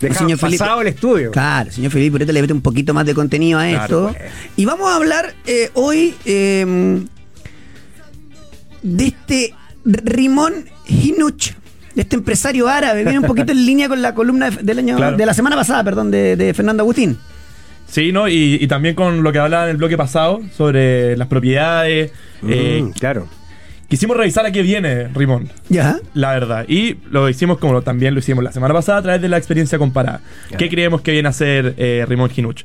señor 0.00 0.38
Felipe- 0.38 0.58
pasado 0.58 0.80
el 0.80 0.88
estudio. 0.88 1.30
Claro, 1.30 1.70
señor 1.70 1.92
Felipe 1.92 2.16
Ureta 2.16 2.32
le 2.32 2.40
mete 2.42 2.52
un 2.52 2.62
poquito 2.62 2.92
más 2.94 3.06
de 3.06 3.14
contenido 3.14 3.58
a 3.58 3.68
Claro, 3.68 4.08
esto. 4.10 4.16
pues. 4.18 4.32
Y 4.56 4.64
vamos 4.64 4.90
a 4.90 4.96
hablar 4.96 5.34
eh, 5.46 5.70
hoy 5.74 6.14
eh, 6.24 7.00
de 8.82 9.06
este 9.06 9.54
Rimón 9.84 10.66
Hinuch, 10.86 11.52
este 11.96 12.16
empresario 12.16 12.68
árabe. 12.68 13.02
Viene 13.04 13.18
un 13.18 13.26
poquito 13.26 13.52
en 13.52 13.64
línea 13.66 13.88
con 13.88 14.00
la 14.02 14.14
columna 14.14 14.50
de- 14.50 14.62
del 14.62 14.78
año, 14.78 14.96
Claro. 14.96 15.16
de 15.16 15.26
la 15.26 15.34
semana 15.34 15.56
pasada, 15.56 15.82
perdón, 15.84 16.10
de, 16.10 16.36
de 16.36 16.54
Fernando 16.54 16.82
Agustín. 16.82 17.18
Sí, 17.86 18.12
¿no? 18.12 18.28
Y, 18.28 18.58
y 18.60 18.66
también 18.68 18.94
con 18.94 19.22
lo 19.24 19.32
que 19.32 19.38
hablaba 19.40 19.64
en 19.64 19.70
el 19.70 19.76
bloque 19.76 19.96
pasado 19.96 20.40
sobre 20.56 21.16
las 21.16 21.26
propiedades. 21.28 22.12
eh, 22.48 22.80
Mm, 22.82 22.90
claro. 22.92 23.26
quisimos 23.88 24.16
revisar 24.16 24.46
a 24.46 24.52
qué 24.52 24.62
viene 24.62 25.08
Rimón, 25.08 25.50
¿Ya? 25.68 25.98
la 26.14 26.30
verdad. 26.32 26.64
Y 26.68 26.98
lo 27.10 27.28
hicimos 27.28 27.58
como 27.58 27.72
lo- 27.72 27.82
también 27.82 28.14
lo 28.14 28.20
hicimos 28.20 28.44
la 28.44 28.52
semana 28.52 28.72
pasada 28.72 28.98
a 28.98 29.02
través 29.02 29.20
de 29.20 29.28
la 29.28 29.36
experiencia 29.36 29.76
comparada. 29.78 30.20
¿Qué 30.56 30.68
creemos 30.68 31.00
que 31.02 31.10
viene 31.10 31.26
a 31.26 31.30
hacer 31.30 31.74
eh, 31.76 32.06
Rimón 32.08 32.30
Ginuch? 32.30 32.62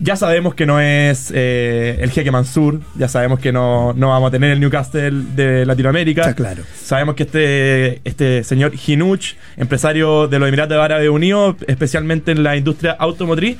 Ya 0.00 0.14
sabemos 0.14 0.54
que 0.54 0.64
no 0.64 0.78
es 0.80 1.32
eh, 1.34 1.98
el 2.00 2.10
jeque 2.10 2.30
Mansur, 2.30 2.80
ya 2.96 3.08
sabemos 3.08 3.40
que 3.40 3.50
no, 3.50 3.92
no 3.94 4.10
vamos 4.10 4.28
a 4.28 4.30
tener 4.30 4.52
el 4.52 4.60
Newcastle 4.60 5.10
de 5.34 5.66
Latinoamérica. 5.66 6.20
Está 6.22 6.34
claro. 6.34 6.62
Sabemos 6.80 7.16
que 7.16 7.24
este, 7.24 8.00
este 8.04 8.44
señor 8.44 8.72
Hinuch, 8.86 9.34
empresario 9.56 10.28
de 10.28 10.38
los 10.38 10.46
Emiratos 10.48 10.76
Árabes 10.78 11.08
Unidos, 11.08 11.56
especialmente 11.66 12.30
en 12.30 12.44
la 12.44 12.56
industria 12.56 12.92
automotriz, 12.98 13.56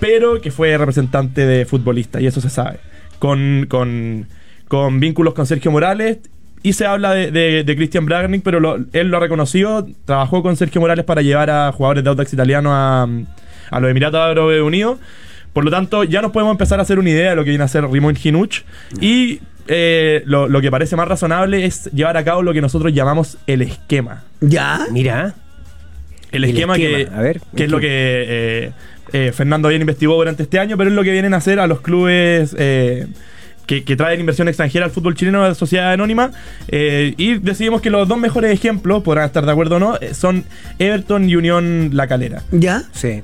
pero 0.00 0.40
que 0.40 0.50
fue 0.50 0.76
representante 0.76 1.46
de 1.46 1.64
futbolista, 1.66 2.20
y 2.20 2.26
eso 2.26 2.40
se 2.40 2.50
sabe. 2.50 2.78
Con, 3.20 3.66
con, 3.68 4.26
con 4.66 4.98
vínculos 4.98 5.34
con 5.34 5.46
Sergio 5.46 5.70
Morales. 5.70 6.18
Y 6.62 6.72
se 6.74 6.84
habla 6.84 7.14
de, 7.14 7.30
de, 7.30 7.64
de 7.64 7.76
Christian 7.76 8.04
Bragarnik, 8.06 8.42
pero 8.42 8.60
lo- 8.60 8.78
él 8.92 9.08
lo 9.08 9.16
ha 9.16 9.20
reconocido. 9.20 9.86
Trabajó 10.04 10.42
con 10.42 10.56
Sergio 10.56 10.80
Morales 10.80 11.04
para 11.06 11.22
llevar 11.22 11.48
a 11.48 11.70
jugadores 11.72 12.02
de 12.04 12.10
Audax 12.10 12.32
italiano 12.34 12.70
a, 12.74 13.06
a 13.70 13.80
los 13.80 13.90
Emiratos 13.90 14.20
Árabes 14.20 14.60
Unidos. 14.62 14.98
Por 15.52 15.64
lo 15.64 15.70
tanto, 15.70 16.04
ya 16.04 16.22
nos 16.22 16.30
podemos 16.32 16.52
empezar 16.52 16.78
a 16.78 16.82
hacer 16.82 16.98
una 16.98 17.10
idea 17.10 17.30
de 17.30 17.36
lo 17.36 17.44
que 17.44 17.50
viene 17.50 17.64
a 17.64 17.68
ser 17.68 17.84
Rimón 17.88 18.16
Hinuch. 18.22 18.62
Y 19.00 19.40
eh, 19.66 20.22
lo, 20.26 20.48
lo 20.48 20.60
que 20.60 20.70
parece 20.70 20.96
más 20.96 21.08
razonable 21.08 21.64
es 21.64 21.90
llevar 21.92 22.16
a 22.16 22.24
cabo 22.24 22.42
lo 22.42 22.52
que 22.52 22.60
nosotros 22.60 22.92
llamamos 22.92 23.36
el 23.46 23.62
esquema. 23.62 24.22
¿Ya? 24.40 24.86
Mira. 24.92 25.34
El, 26.32 26.44
El 26.44 26.50
esquema, 26.50 26.76
que, 26.76 27.08
a 27.12 27.20
ver, 27.20 27.40
que 27.56 27.64
es 27.64 27.70
lo 27.70 27.80
que 27.80 27.88
eh, 27.90 28.72
eh, 29.12 29.32
Fernando 29.34 29.68
bien 29.68 29.80
investigó 29.80 30.14
durante 30.14 30.44
este 30.44 30.60
año, 30.60 30.76
pero 30.76 30.88
es 30.90 30.94
lo 30.94 31.02
que 31.02 31.10
vienen 31.10 31.34
a 31.34 31.38
hacer 31.38 31.58
a 31.58 31.66
los 31.66 31.80
clubes 31.80 32.54
eh, 32.56 33.08
que, 33.66 33.82
que 33.82 33.96
traen 33.96 34.20
inversión 34.20 34.46
extranjera 34.46 34.84
al 34.84 34.92
fútbol 34.92 35.16
chileno, 35.16 35.42
a 35.44 35.48
la 35.48 35.54
sociedad 35.56 35.92
anónima. 35.92 36.30
eh, 36.68 37.14
y 37.16 37.38
decidimos 37.38 37.80
que 37.80 37.90
los 37.90 38.06
dos 38.06 38.16
mejores 38.18 38.52
ejemplos, 38.52 39.02
podrán 39.02 39.26
estar 39.26 39.44
de 39.44 39.50
acuerdo 39.50 39.76
o 39.76 39.78
no, 39.80 39.98
son 40.12 40.44
Everton 40.78 41.28
y 41.28 41.34
Unión 41.34 41.90
La 41.94 42.06
Calera. 42.06 42.44
¿Ya? 42.52 42.84
Sí. 42.92 43.22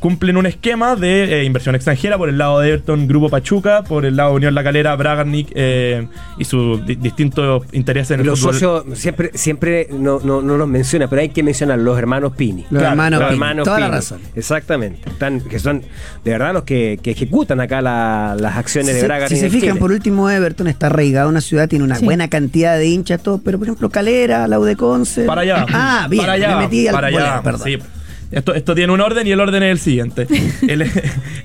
Cumplen 0.00 0.36
un 0.36 0.46
esquema 0.46 0.94
de 0.94 1.40
eh, 1.40 1.44
inversión 1.44 1.74
extranjera 1.74 2.16
por 2.16 2.28
el 2.28 2.38
lado 2.38 2.60
de 2.60 2.68
Everton, 2.68 3.08
Grupo 3.08 3.28
Pachuca, 3.28 3.82
por 3.82 4.04
el 4.06 4.16
lado 4.16 4.30
de 4.30 4.36
Unión 4.36 4.54
La 4.54 4.62
Calera, 4.62 4.94
Bragarnik 4.94 5.48
eh, 5.56 6.06
y 6.38 6.44
sus 6.44 6.86
di- 6.86 6.94
distintos 6.94 7.64
intereses 7.72 8.12
en 8.12 8.20
el 8.20 8.26
Los 8.26 8.38
fútbol. 8.38 8.54
socios 8.54 8.98
siempre, 8.98 9.30
siempre 9.34 9.88
no, 9.90 10.20
no, 10.22 10.40
no 10.40 10.56
los 10.56 10.68
menciona, 10.68 11.08
pero 11.08 11.22
hay 11.22 11.30
que 11.30 11.42
mencionar 11.42 11.80
los 11.80 11.98
hermanos 11.98 12.32
Pini. 12.36 12.62
Los 12.70 12.78
Claro, 12.80 12.88
hermanos, 12.90 13.18
Los 13.20 13.28
Pini. 13.30 13.34
hermanos 13.34 13.64
Toda 13.64 13.80
la 13.80 13.88
razón. 13.88 14.20
Exactamente. 14.36 15.08
Están, 15.10 15.40
que 15.40 15.58
son 15.58 15.82
de 16.24 16.30
verdad 16.30 16.52
los 16.52 16.62
que, 16.62 17.00
que 17.02 17.10
ejecutan 17.10 17.60
acá 17.60 17.82
la- 17.82 18.36
las 18.38 18.56
acciones 18.56 18.88
Si 18.90 18.94
de 18.94 19.00
se, 19.00 19.06
Braga. 19.06 19.28
si 19.28 19.36
se 19.36 19.50
fijan, 19.50 19.78
por 19.78 19.90
último, 19.90 20.30
Everton 20.30 20.68
está 20.68 20.86
arraigado 20.86 21.28
en 21.28 21.32
una 21.32 21.40
ciudad, 21.40 21.68
tiene 21.68 21.84
una 21.84 21.96
Sí. 21.96 22.04
buena 22.04 22.28
cantidad 22.28 22.76
de 22.78 22.86
hinchas, 22.86 23.20
todo, 23.20 23.38
pero 23.38 23.58
por 23.58 23.66
ejemplo, 23.66 23.90
Calera, 23.90 24.46
Laudeconce. 24.46 25.24
Para 25.24 25.40
allá. 25.40 25.66
Ah, 25.72 26.06
bien, 26.08 26.20
Para 26.22 26.34
allá. 26.34 26.54
me 26.56 26.62
metí 26.62 26.86
al 26.86 26.94
para 26.94 27.08
allá. 27.08 27.42
perdón. 27.42 27.62
Sí. 27.64 27.78
Esto, 28.30 28.54
esto 28.54 28.74
tiene 28.74 28.92
un 28.92 29.00
orden 29.00 29.26
y 29.26 29.30
el 29.32 29.40
orden 29.40 29.62
es 29.62 29.70
el 29.72 29.78
siguiente. 29.78 30.26
el, 30.68 30.84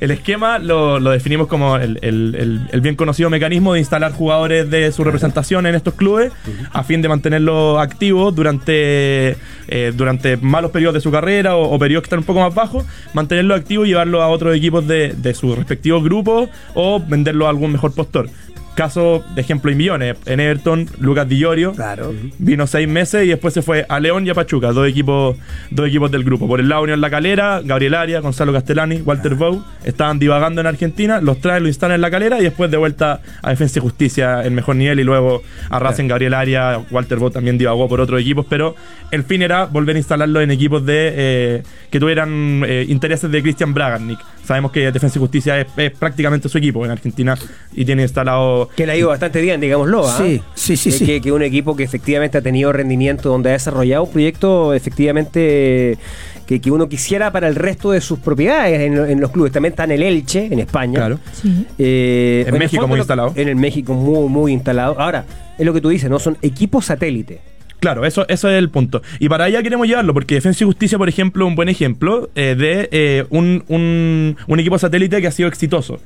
el 0.01 0.11
esquema 0.11 0.59
lo, 0.59 0.99
lo 0.99 1.11
definimos 1.11 1.47
como 1.47 1.77
el, 1.77 1.97
el- 2.01 2.59
el- 2.71 2.81
bien 2.81 2.95
conocido 2.95 3.29
mecanismo 3.29 3.73
de 3.73 3.79
instalar 3.79 4.11
jugadores 4.11 4.69
de 4.69 4.91
su 4.91 5.03
representación 5.05 5.65
en 5.65 5.75
estos 5.75 5.93
clubes 5.93 6.31
a 6.73 6.83
fin 6.83 7.01
de 7.01 7.07
mantenerlos 7.07 7.79
activos 7.79 8.35
durante, 8.35 9.37
eh, 9.69 9.93
durante 9.95 10.35
malos 10.37 10.71
periodos 10.71 10.95
de 10.95 11.01
su 11.01 11.11
carrera 11.11 11.55
o, 11.55 11.73
o 11.73 11.79
periodos 11.79 12.03
que 12.03 12.07
están 12.07 12.19
un 12.19 12.25
poco 12.25 12.41
más 12.41 12.53
bajos, 12.53 12.83
mantenerlos 13.13 13.57
activos 13.59 13.85
y 13.87 13.91
llevarlos 13.91 14.21
a 14.21 14.27
otros 14.27 14.55
equipos 14.55 14.85
de, 14.85 15.13
de 15.15 15.33
sus 15.33 15.57
respectivos 15.57 16.03
grupos 16.03 16.49
o 16.73 16.99
venderlos 16.99 17.45
a 17.45 17.49
algún 17.49 17.71
mejor 17.71 17.93
postor. 17.95 18.29
Caso 18.75 19.23
de 19.35 19.41
ejemplo 19.41 19.69
y 19.71 19.75
millones. 19.75 20.17
En 20.25 20.39
Everton, 20.39 20.89
Lucas 20.99 21.29
Di 21.29 21.37
Llorio 21.37 21.73
Claro. 21.73 22.11
vino 22.39 22.65
seis 22.65 22.87
meses 22.87 23.23
y 23.25 23.27
después 23.27 23.53
se 23.53 23.61
fue 23.61 23.85
a 23.87 23.99
León 23.99 24.25
y 24.25 24.31
a 24.31 24.33
Pachuca, 24.33 24.71
dos 24.71 24.87
equipos, 24.87 25.37
dos 25.69 25.87
equipos 25.87 26.09
del 26.09 26.23
grupo. 26.23 26.47
Por 26.47 26.59
el 26.59 26.69
lado 26.69 26.81
Unión 26.83 26.99
La 26.99 27.11
Calera, 27.11 27.61
Gabriel 27.63 27.93
Arias, 27.93 28.23
Gonzalo 28.23 28.51
Castellani, 28.51 28.97
Walter 29.01 29.35
Bou, 29.35 29.63
estaban 29.83 30.17
divagando 30.17 30.59
en 30.61 30.67
Argentina, 30.67 31.21
los 31.21 31.39
traen, 31.39 31.61
lo 31.61 31.69
instalan 31.69 31.95
en 31.95 32.01
La 32.01 32.09
Calera 32.09 32.39
y 32.39 32.43
después 32.43 32.71
de 32.71 32.77
vuelta 32.77 33.21
a 33.43 33.49
Defensa 33.51 33.77
y 33.77 33.81
Justicia 33.83 34.43
en 34.43 34.55
mejor 34.55 34.75
nivel 34.75 34.99
y 34.99 35.03
luego 35.03 35.43
a 35.69 35.77
Racing, 35.77 36.07
Gabriel 36.07 36.33
Arias, 36.33 36.79
Walter 36.89 37.19
Bou 37.19 37.29
también 37.29 37.59
divagó 37.59 37.87
por 37.87 38.01
otros 38.01 38.19
equipos, 38.21 38.45
pero 38.49 38.75
el 39.11 39.23
fin 39.23 39.43
era 39.43 39.65
volver 39.65 39.95
a 39.95 39.99
instalarlo 39.99 40.41
en 40.41 40.49
equipos 40.49 40.83
de 40.83 41.11
eh, 41.15 41.63
que 41.91 41.99
tuvieran 41.99 42.63
eh, 42.65 42.85
intereses 42.89 43.29
de 43.29 43.41
Christian 43.43 43.73
Bragarnik. 43.73 44.19
Sabemos 44.43 44.71
que 44.71 44.91
Defensa 44.91 45.19
y 45.19 45.21
Justicia 45.21 45.59
es, 45.59 45.67
es 45.77 45.91
prácticamente 45.91 46.49
su 46.49 46.57
equipo 46.57 46.83
en 46.83 46.91
Argentina 46.91 47.37
y 47.73 47.85
tiene 47.85 48.01
instalado 48.01 48.62
Que 48.75 48.85
le 48.85 48.93
ha 48.93 48.95
ido 48.97 49.09
bastante 49.09 49.41
bien, 49.41 49.59
digámoslo. 49.61 50.07
¿ah? 50.07 50.17
Sí, 50.17 50.41
sí, 50.55 50.77
sí, 50.77 50.91
sí. 50.91 51.05
Que, 51.05 51.21
que 51.21 51.31
un 51.31 51.41
equipo 51.43 51.75
que 51.75 51.83
efectivamente 51.83 52.37
ha 52.37 52.41
tenido 52.41 52.71
rendimiento, 52.73 53.29
donde 53.29 53.49
ha 53.49 53.53
desarrollado 53.53 54.03
un 54.03 54.11
proyecto 54.11 54.73
efectivamente 54.73 55.97
que, 56.45 56.59
que 56.59 56.71
uno 56.71 56.89
quisiera 56.89 57.31
para 57.31 57.47
el 57.47 57.55
resto 57.55 57.91
de 57.91 58.01
sus 58.01 58.19
propiedades 58.19 58.79
en, 58.81 58.95
lo- 58.95 59.05
en 59.05 59.19
los 59.21 59.31
clubes. 59.31 59.51
También 59.51 59.71
está 59.73 59.85
en 59.85 59.91
el 59.91 60.03
Elche, 60.03 60.47
en 60.51 60.59
España. 60.59 60.95
Claro. 60.99 61.19
Sí. 61.31 61.65
Eh, 61.77 62.45
En 62.47 62.57
México 62.57 62.87
muy 62.87 62.99
instalado. 62.99 63.33
En 63.35 63.47
el 63.47 63.55
México 63.55 63.93
muy, 63.93 64.27
muy 64.29 64.51
instalado. 64.51 64.99
Ahora, 64.99 65.25
es 65.57 65.65
lo 65.65 65.73
que 65.73 65.81
tú 65.81 65.89
dices, 65.89 66.09
¿no? 66.09 66.19
Son 66.19 66.37
equipos 66.41 66.85
satélite. 66.85 67.39
Claro, 67.79 68.05
eso, 68.05 68.25
eso 68.29 68.49
es 68.49 68.57
el 68.57 68.69
punto. 68.69 69.01
Y 69.19 69.27
para 69.27 69.43
allá 69.43 69.61
queremos 69.61 69.85
llevarlo, 69.87 70.13
porque 70.13 70.35
Defensa 70.35 70.63
y 70.63 70.67
Justicia, 70.67 70.97
por 70.97 71.09
ejemplo, 71.09 71.45
es 71.45 71.49
un 71.49 71.55
buen 71.55 71.67
ejemplo 71.67 72.29
eh, 72.33 72.55
de 72.57 72.87
eh, 72.93 73.25
un, 73.29 73.63
un- 73.67 74.37
un 74.47 74.59
equipo 74.59 74.77
satélite 74.79 75.19
que 75.19 75.27
ha 75.27 75.31
sido 75.31 75.49
exitoso. 75.49 75.99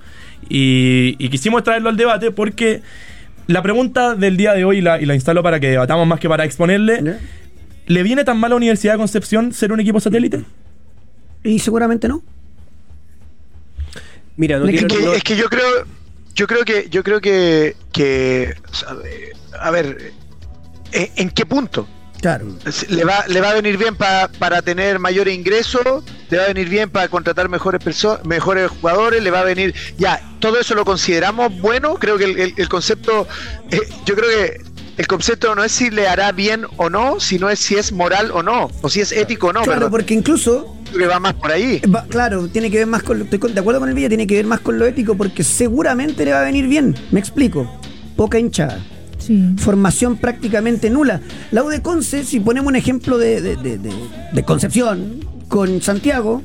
Y, 0.50 1.16
y 1.20 1.30
quisimos 1.30 1.64
traerlo 1.64 1.90
al 1.90 1.98
debate 1.98 2.32
porque 2.32 2.82
la 3.48 3.62
pregunta 3.62 4.16
del 4.16 4.38
día 4.38 4.54
de 4.54 4.64
hoy, 4.66 4.78
y 4.80 4.82
la, 4.82 5.02
y 5.02 5.06
la 5.06 5.16
instalo 5.16 5.42
para 5.44 5.60
que 5.60 5.68
debatamos 5.70 6.08
más 6.08 6.20
que 6.20 6.30
para 6.30 6.44
exponerle, 6.46 7.02
¿Ya? 7.04 7.20
¿le 7.88 8.04
viene 8.04 8.24
tan 8.24 8.38
mal 8.38 8.50
a 8.50 8.50
la 8.52 8.56
Universidad 8.58 8.94
de 8.94 8.98
Concepción 9.00 9.54
ser 9.54 9.72
un 9.72 9.80
equipo 9.80 10.00
satélite? 10.00 10.44
Y 11.44 11.60
seguramente 11.60 12.08
no. 12.08 12.22
Mira, 14.36 14.60
no 14.60 14.66
Es 14.66 14.72
quiero- 14.72 14.88
que, 14.88 15.04
no- 15.04 15.14
es 15.14 15.24
que 15.24 15.36
yo 15.36 15.50
creo, 15.50 15.66
yo 16.36 16.48
creo 16.48 16.64
que, 16.66 16.88
yo 16.90 17.04
creo 17.04 17.20
que, 17.22 17.76
que 17.92 18.54
a 19.60 19.72
ver, 19.72 20.12
¿en, 20.92 21.08
en 21.16 21.30
qué 21.30 21.46
punto? 21.46 21.88
Claro. 22.22 22.47
Le 22.89 23.03
va, 23.05 23.26
le 23.28 23.41
va 23.41 23.51
a 23.51 23.53
venir 23.53 23.78
bien 23.78 23.95
pa- 23.95 24.30
para 24.39 24.61
tener 24.61 24.99
mayores 24.99 25.36
ingresos, 25.36 26.03
le 26.30 26.38
va 26.38 26.45
a 26.45 26.47
venir 26.47 26.68
bien 26.70 26.89
para 26.89 27.07
contratar 27.09 27.47
mejores 27.49 27.80
perso- 27.82 28.20
mejores 28.24 28.70
jugadores, 28.72 29.22
le 29.24 29.32
va 29.32 29.41
a 29.41 29.43
venir, 29.43 29.74
ya, 29.97 30.22
todo 30.39 30.59
eso 30.59 30.74
lo 30.76 30.84
consideramos 30.84 31.57
bueno, 31.61 31.95
creo 31.95 32.18
que 32.18 32.26
el, 32.26 32.39
el- 32.39 32.53
el 32.57 32.70
concepto, 32.70 33.28
eh, 33.72 33.80
yo 34.05 34.15
creo 34.15 34.30
que 34.30 34.61
el 34.97 35.05
concepto 35.07 35.53
no 35.53 35.63
es 35.63 35.72
si 35.72 35.91
le 35.91 36.07
hará 36.07 36.32
bien 36.32 36.65
o 36.78 36.89
no, 36.89 37.20
sino 37.20 37.49
es 37.51 37.59
si 37.59 37.76
es 37.76 37.91
moral 37.91 38.32
o 38.32 38.41
no, 38.41 38.72
o 38.82 38.89
si 38.89 38.99
es 39.01 39.11
ético 39.11 39.47
o 39.47 39.53
no, 39.53 39.61
claro, 39.61 39.89
porque 39.91 40.15
incluso 40.15 40.76
que 40.91 41.05
va 41.05 41.20
más 41.20 41.36
por 41.36 41.51
ahí. 41.51 41.82
Va- 41.93 42.05
claro, 42.09 42.47
tiene 42.47 42.72
que 42.72 42.78
ver 42.78 42.88
más 42.88 43.03
con. 43.03 43.22
Estoy 43.22 43.51
de 43.51 43.59
acuerdo 43.59 43.80
con 43.80 43.89
el 43.89 43.95
Villa, 43.95 44.07
tiene 44.07 44.26
que 44.26 44.36
ver 44.36 44.45
más 44.45 44.59
con 44.61 44.80
lo 44.80 44.86
ético 44.88 45.15
porque 45.15 45.43
seguramente 45.43 46.26
le 46.26 46.32
va 46.32 46.39
a 46.41 46.45
venir 46.45 46.68
bien. 46.68 46.95
Me 47.11 47.20
explico. 47.20 47.80
Poca 48.15 48.39
hinchada. 48.39 48.80
Sí. 49.28 49.53
formación 49.57 50.17
prácticamente 50.17 50.89
nula. 50.89 51.21
La 51.51 51.63
U 51.63 51.67
de 51.69 51.82
Conce, 51.82 52.23
si 52.23 52.39
ponemos 52.39 52.69
un 52.69 52.75
ejemplo 52.78 53.17
de, 53.17 53.41
de- 53.41 53.55
de- 53.57 53.78
de- 53.78 53.93
de 54.34 54.43
Concepción 54.43 55.19
con 55.49 55.82
Santiago, 55.82 56.41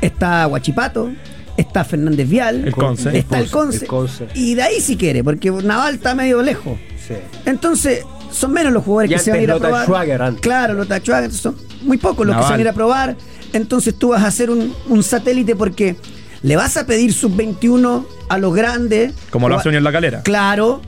está 0.00 0.44
Guachipato, 0.46 1.10
está 1.56 1.84
Fernández 1.84 2.28
Vial, 2.28 2.64
El 2.66 2.72
Conce. 2.74 3.16
está 3.18 3.38
el 3.38 3.50
Conce, 3.50 3.84
El 3.84 3.86
Conce. 3.88 4.26
y 4.34 4.54
de 4.54 4.62
ahí 4.62 4.80
si 4.80 4.96
quiere, 4.96 5.24
porque 5.24 5.50
Naval 5.50 5.94
está 5.94 6.14
medio 6.14 6.42
lejos. 6.42 6.78
Sí. 7.06 7.14
Entonces, 7.46 8.02
son 8.30 8.52
menos 8.52 8.72
los 8.72 8.84
jugadores 8.84 9.10
Y 9.10 9.14
que 9.14 9.20
se 9.20 9.30
van 9.30 9.40
a 9.40 9.42
ir 9.42 9.50
a 9.50 9.58
probar. 9.58 9.84
Schwager, 9.86 10.22
antes. 10.22 10.40
Claro, 10.42 10.74
Lothar 10.74 11.00
Schwager, 11.00 11.32
son 11.32 11.56
muy 11.82 11.96
pocos 11.96 12.26
los 12.26 12.36
que 12.36 12.42
se 12.42 12.48
van 12.50 12.58
a 12.58 12.62
ir 12.62 12.68
a 12.68 12.72
probar. 12.74 13.16
Entonces 13.54 13.94
tú 13.98 14.08
vas 14.08 14.22
a 14.22 14.26
hacer 14.26 14.50
un, 14.50 14.74
un 14.88 15.02
satélite 15.02 15.56
porque 15.56 15.96
le 16.42 16.56
vas 16.56 16.76
a 16.76 16.84
pedir 16.86 17.12
sub-21 17.14 18.04
a 18.28 18.38
los 18.38 18.54
grandes. 18.54 19.14
Como 19.30 19.48
lo 19.48 19.56
hace 19.56 19.68
Unión 19.70 19.82
La 19.84 19.90
Calera. 19.92 20.22
Claro, 20.22 20.82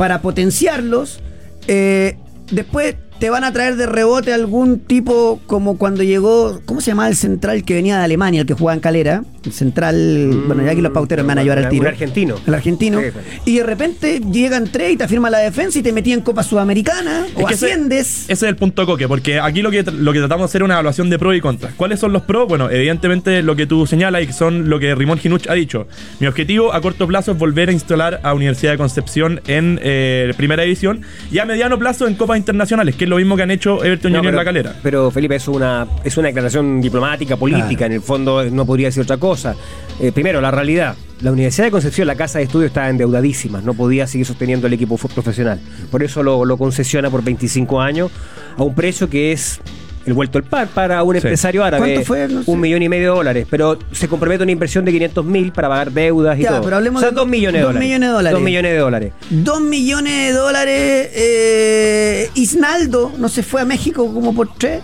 para 0.00 0.22
potenciarlos. 0.22 1.20
Eh, 1.68 2.16
después 2.50 2.94
te 3.20 3.30
van 3.30 3.44
a 3.44 3.52
traer 3.52 3.76
de 3.76 3.86
rebote 3.86 4.32
algún 4.32 4.80
tipo 4.80 5.40
como 5.46 5.76
cuando 5.78 6.02
llegó, 6.02 6.60
¿cómo 6.64 6.80
se 6.80 6.90
llamaba 6.90 7.08
el 7.08 7.16
central 7.16 7.64
que 7.64 7.74
venía 7.74 7.98
de 7.98 8.04
Alemania, 8.04 8.40
el 8.40 8.46
que 8.46 8.54
jugaba 8.54 8.74
en 8.74 8.80
Calera? 8.80 9.22
El 9.44 9.52
central, 9.52 10.42
bueno, 10.46 10.62
ya 10.64 10.72
aquí 10.72 10.80
los 10.80 10.92
pauteros 10.92 11.24
me 11.24 11.28
van 11.28 11.38
a 11.38 11.42
llevar 11.42 11.58
al 11.58 11.64
Un 11.64 11.70
tiro. 11.70 11.88
argentino. 11.88 12.34
El 12.46 12.54
argentino. 12.54 12.98
Sí, 13.00 13.06
pues. 13.12 13.24
Y 13.46 13.58
de 13.58 13.62
repente 13.64 14.20
llegan 14.32 14.64
tres 14.72 14.92
y 14.92 14.96
te 14.96 15.06
firma 15.08 15.30
la 15.30 15.38
defensa 15.38 15.78
y 15.78 15.82
te 15.82 15.92
metí 15.92 16.12
en 16.12 16.20
Copa 16.22 16.42
Sudamericana 16.42 17.26
o 17.34 17.46
que 17.46 17.54
ese- 17.54 17.66
asciendes. 17.66 18.24
Ese 18.24 18.32
es 18.32 18.42
el 18.42 18.56
punto 18.56 18.84
coque, 18.86 19.06
porque 19.08 19.38
aquí 19.40 19.62
lo 19.62 19.70
que, 19.70 19.82
lo 19.82 20.12
que 20.12 20.18
tratamos 20.18 20.46
de 20.46 20.50
hacer 20.50 20.62
es 20.62 20.64
una 20.64 20.74
evaluación 20.74 21.08
de 21.10 21.18
pros 21.18 21.36
y 21.36 21.40
contras. 21.40 21.74
¿Cuáles 21.74 22.00
son 22.00 22.12
los 22.12 22.22
pros? 22.22 22.48
Bueno, 22.48 22.70
evidentemente 22.70 23.42
lo 23.42 23.54
que 23.56 23.66
tú 23.66 23.86
señalas 23.86 24.22
y 24.22 24.26
que 24.28 24.32
son 24.32 24.68
lo 24.68 24.78
que 24.78 24.94
Rimón 24.94 25.18
Ginuch 25.18 25.46
ha 25.48 25.54
dicho. 25.54 25.86
Mi 26.20 26.26
objetivo 26.26 26.72
a 26.74 26.80
corto 26.80 27.06
plazo 27.06 27.32
es 27.32 27.38
volver 27.38 27.68
a 27.68 27.72
instalar 27.72 28.20
a 28.22 28.34
Universidad 28.34 28.72
de 28.72 28.78
Concepción 28.78 29.40
en 29.46 29.78
eh, 29.82 30.32
primera 30.36 30.62
división 30.62 31.02
y 31.30 31.38
a 31.38 31.44
mediano 31.44 31.78
plazo 31.78 32.06
en 32.06 32.14
copas 32.14 32.36
internacionales, 32.38 32.94
que 32.96 33.04
es 33.04 33.09
lo 33.10 33.16
mismo 33.16 33.36
que 33.36 33.42
han 33.42 33.50
hecho 33.50 33.84
Everton 33.84 34.12
No, 34.12 34.22
pero, 34.22 34.36
La 34.36 34.44
Calera. 34.44 34.74
pero, 34.82 35.10
Felipe, 35.10 35.34
es 35.36 35.46
una, 35.48 35.86
es 36.02 36.16
una 36.16 36.28
declaración 36.28 36.80
diplomática, 36.80 37.36
política, 37.36 37.68
Claro. 37.78 37.86
en 37.86 37.92
el 37.92 38.00
fondo 38.00 38.44
no 38.50 38.64
podría 38.64 38.88
decir 38.88 39.02
otra 39.02 39.18
cosa. 39.18 39.54
Eh, 40.00 40.12
primero, 40.12 40.40
la 40.40 40.50
realidad. 40.50 40.94
La 41.20 41.30
Universidad 41.32 41.66
de 41.66 41.70
Concepción, 41.70 42.06
la 42.06 42.14
casa 42.14 42.38
de 42.38 42.44
estudio, 42.44 42.66
estaba 42.66 42.88
endeudadísima, 42.88 43.60
no 43.60 43.74
podía 43.74 44.06
seguir 44.06 44.26
sosteniendo 44.26 44.66
el 44.68 44.72
equipo 44.72 44.96
profesional. 44.96 45.60
Por 45.90 46.02
eso 46.02 46.22
lo, 46.22 46.46
lo 46.46 46.56
concesiona 46.56 47.10
por 47.10 47.22
25 47.22 47.78
años 47.82 48.10
a 48.56 48.62
un 48.62 48.74
precio 48.74 49.10
que 49.10 49.32
es 49.32 49.60
el 50.06 50.12
vuelto 50.14 50.38
al 50.38 50.44
par 50.44 50.68
para 50.68 51.02
un 51.02 51.12
Sí. 51.14 51.18
empresario 51.18 51.62
árabe. 51.62 51.84
¿Cuánto 51.92 52.06
fue? 52.06 52.26
No 52.28 52.42
sé. 52.42 52.50
Un 52.50 52.60
millón 52.60 52.82
y 52.82 52.88
medio 52.88 53.10
de 53.10 53.16
dólares, 53.16 53.46
pero 53.50 53.78
se 53.92 54.08
compromete 54.08 54.42
a 54.42 54.44
una 54.44 54.52
inversión 54.52 54.84
de 54.84 54.92
500 54.92 55.24
mil 55.24 55.52
para 55.52 55.68
pagar 55.68 55.92
deudas 55.92 56.38
y 56.38 56.42
Ya, 56.42 56.50
todo. 56.50 56.62
pero 56.62 56.76
hablemos 56.76 57.00
o 57.00 57.00
sea, 57.02 57.10
de 57.10 57.16
dos 57.16 57.26
millones 57.28 57.60
de 57.60 57.64
dos 57.64 57.68
dólares. 57.74 57.86
millones 57.88 58.08
de 58.08 58.12
dólares. 58.14 58.32
Dos 58.32 58.42
millones 58.42 58.72
de 58.72 58.78
dólares. 58.78 59.12
Dos 59.30 59.60
millones 59.60 60.26
de 60.28 60.32
dólares. 60.32 61.10
Eh, 61.14 62.30
Isnaldo 62.34 63.12
no 63.18 63.28
se 63.28 63.42
fue 63.42 63.60
a 63.60 63.64
México 63.64 64.12
como 64.12 64.34
por 64.34 64.54
tres. 64.56 64.80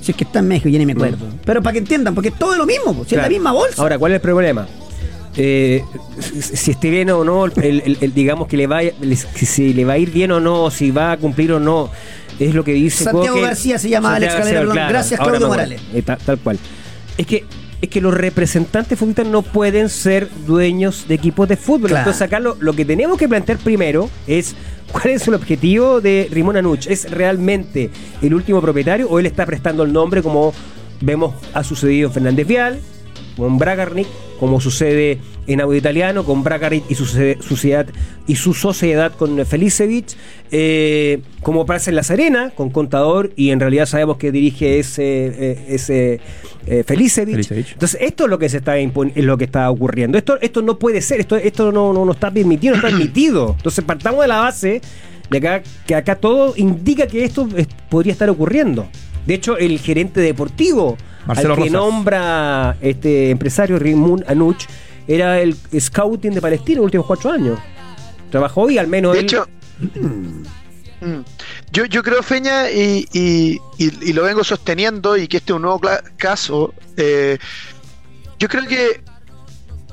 Si 0.00 0.10
es 0.12 0.16
que 0.16 0.24
está 0.24 0.40
en 0.40 0.48
México, 0.48 0.68
ya 0.68 0.78
ni 0.78 0.84
me 0.86 0.92
acuerdo. 0.92 1.16
Pero 1.44 1.62
para 1.62 1.72
que 1.72 1.78
entiendan, 1.78 2.14
porque 2.14 2.28
es 2.28 2.38
todo 2.38 2.56
lo 2.56 2.66
mismo, 2.66 3.04
si 3.08 3.14
es 3.14 3.20
la 3.22 3.26
Mm. 3.28 3.32
Misma 3.32 3.52
bolsa. 3.52 3.80
Ahora, 3.80 3.98
¿cuál 3.98 4.12
es 4.12 4.16
el 4.16 4.20
problema? 4.20 4.66
Eh, 5.36 5.84
si 6.20 6.70
esté 6.70 6.90
bien 6.90 7.10
o 7.10 7.24
no, 7.24 7.46
el, 7.46 7.52
el- 7.84 7.98
el- 8.00 8.14
digamos 8.14 8.46
que 8.48 8.56
le 8.56 8.66
va, 8.66 8.80
si, 9.34 9.72
le 9.74 9.84
va 9.84 9.94
a 9.94 9.98
ir 9.98 10.10
bien 10.12 10.30
o 10.32 10.38
no, 10.40 10.70
si 10.70 10.90
va 10.92 11.12
a 11.12 11.16
cumplir 11.16 11.52
o 11.52 11.60
no, 11.60 11.90
es 12.38 12.54
lo 12.54 12.62
que 12.64 12.72
dice 12.72 13.04
Santiago 13.04 13.34
Coque. 13.36 13.40
García 13.46 13.78
se 13.78 13.88
llama 13.88 14.14
Alex 14.14 14.34
García, 14.34 14.62
gracias, 14.88 15.20
Claudio. 15.20 15.48
Morales. 15.48 15.80
Eh, 15.92 16.02
ta- 16.02 16.16
tal 16.16 16.38
cual. 16.38 16.58
Es 17.18 17.26
que 17.26 17.44
es 17.82 17.90
que 17.90 18.00
los 18.00 18.14
representantes 18.14 18.98
futbolistas 18.98 19.26
no 19.26 19.42
pueden 19.42 19.90
ser 19.90 20.28
dueños 20.46 21.06
de 21.06 21.16
equipos 21.16 21.46
de 21.48 21.56
fútbol. 21.58 21.88
Claro. 21.90 21.98
Entonces 22.04 22.22
acá 22.22 22.40
lo, 22.40 22.56
lo 22.60 22.72
que 22.72 22.84
tenemos 22.86 23.18
que 23.18 23.28
plantear 23.28 23.58
primero 23.58 24.08
es 24.26 24.54
cuál 24.90 25.08
es 25.08 25.28
el 25.28 25.34
objetivo 25.34 26.00
de 26.00 26.28
Rimón 26.30 26.56
Anuch. 26.56 26.86
¿Es 26.86 27.10
realmente 27.10 27.90
el 28.22 28.32
último 28.32 28.62
propietario 28.62 29.06
o 29.10 29.18
él 29.18 29.26
está 29.26 29.44
prestando 29.44 29.82
el 29.82 29.92
nombre 29.92 30.22
como 30.22 30.54
vemos 31.02 31.34
ha 31.52 31.62
sucedido 31.62 32.08
en 32.08 32.14
Fernández 32.14 32.46
Vial, 32.46 32.80
con 33.36 33.58
Bragarnik, 33.58 34.06
como 34.40 34.60
sucede 34.60 35.18
en 35.46 35.60
Audio 35.60 35.78
Italiano, 35.78 36.24
con 36.24 36.42
Bragarnik 36.42 36.84
y 36.90 36.94
su 36.94 37.04
sociedad 37.06 37.86
y 38.26 38.36
su 38.36 38.54
sociedad 38.54 39.12
con 39.12 39.44
Felicevich, 39.46 40.16
eh, 40.50 41.20
como 41.42 41.66
pasa 41.66 41.90
en 41.90 41.96
La 41.96 42.02
Serena, 42.02 42.50
con 42.50 42.70
Contador, 42.70 43.32
y 43.36 43.50
en 43.50 43.60
realidad 43.60 43.86
sabemos 43.86 44.16
que 44.16 44.32
dirige 44.32 44.78
ese, 44.78 45.26
eh, 45.26 45.64
ese 45.68 46.20
eh, 46.66 46.82
Felicevich. 46.86 47.34
Felicevich. 47.34 47.72
Entonces, 47.72 48.00
esto 48.00 48.24
es 48.24 48.30
lo 48.30 48.38
que 48.38 48.48
se 48.48 48.58
está 48.58 48.78
es 48.78 48.92
lo 49.24 49.36
que 49.38 49.44
está 49.44 49.70
ocurriendo. 49.70 50.16
Esto, 50.18 50.38
esto 50.40 50.62
no 50.62 50.78
puede 50.78 51.00
ser, 51.02 51.20
esto, 51.20 51.36
esto 51.36 51.72
no, 51.72 51.92
no, 51.92 52.04
no 52.04 52.12
está 52.12 52.30
permitido, 52.30 52.72
no 52.74 52.78
está 52.78 52.88
permitido. 52.88 53.54
Entonces, 53.56 53.84
partamos 53.84 54.22
de 54.22 54.28
la 54.28 54.38
base 54.38 54.80
de 55.30 55.38
acá, 55.38 55.62
que 55.86 55.94
acá 55.94 56.16
todo 56.16 56.54
indica 56.56 57.06
que 57.06 57.24
esto 57.24 57.48
es- 57.56 57.68
podría 57.88 58.12
estar 58.12 58.28
ocurriendo. 58.30 58.88
De 59.26 59.34
hecho, 59.34 59.56
el 59.58 59.78
gerente 59.78 60.20
deportivo 60.20 60.96
Marcelo 61.26 61.54
al 61.54 61.58
que 61.62 61.68
Rosas. 61.68 61.72
nombra 61.72 62.76
este 62.80 63.30
empresario 63.30 63.78
Rimun 63.78 64.24
Anuch 64.28 64.64
era 65.06 65.40
el 65.40 65.56
scouting 65.78 66.32
de 66.34 66.40
Palestina 66.40 66.72
en 66.76 66.78
los 66.78 66.84
últimos 66.86 67.06
cuatro 67.06 67.30
años. 67.32 67.58
Trabajó 68.30 68.70
y 68.70 68.78
al 68.78 68.88
menos 68.88 69.12
De 69.12 69.20
él- 69.20 69.24
hecho, 69.26 69.46
mm, 71.00 71.20
yo, 71.72 71.84
yo 71.86 72.02
creo, 72.02 72.22
Feña, 72.22 72.70
y, 72.70 73.06
y- 73.12 73.58
y- 73.78 74.08
y 74.08 74.12
lo 74.12 74.22
vengo 74.24 74.42
sosteniendo, 74.44 75.16
y 75.16 75.28
que 75.28 75.38
este 75.38 75.52
es 75.52 75.56
un 75.56 75.62
nuevo 75.62 75.80
caso, 76.16 76.72
eh, 76.96 77.38
yo 78.38 78.48
creo 78.48 78.66
que 78.66 79.02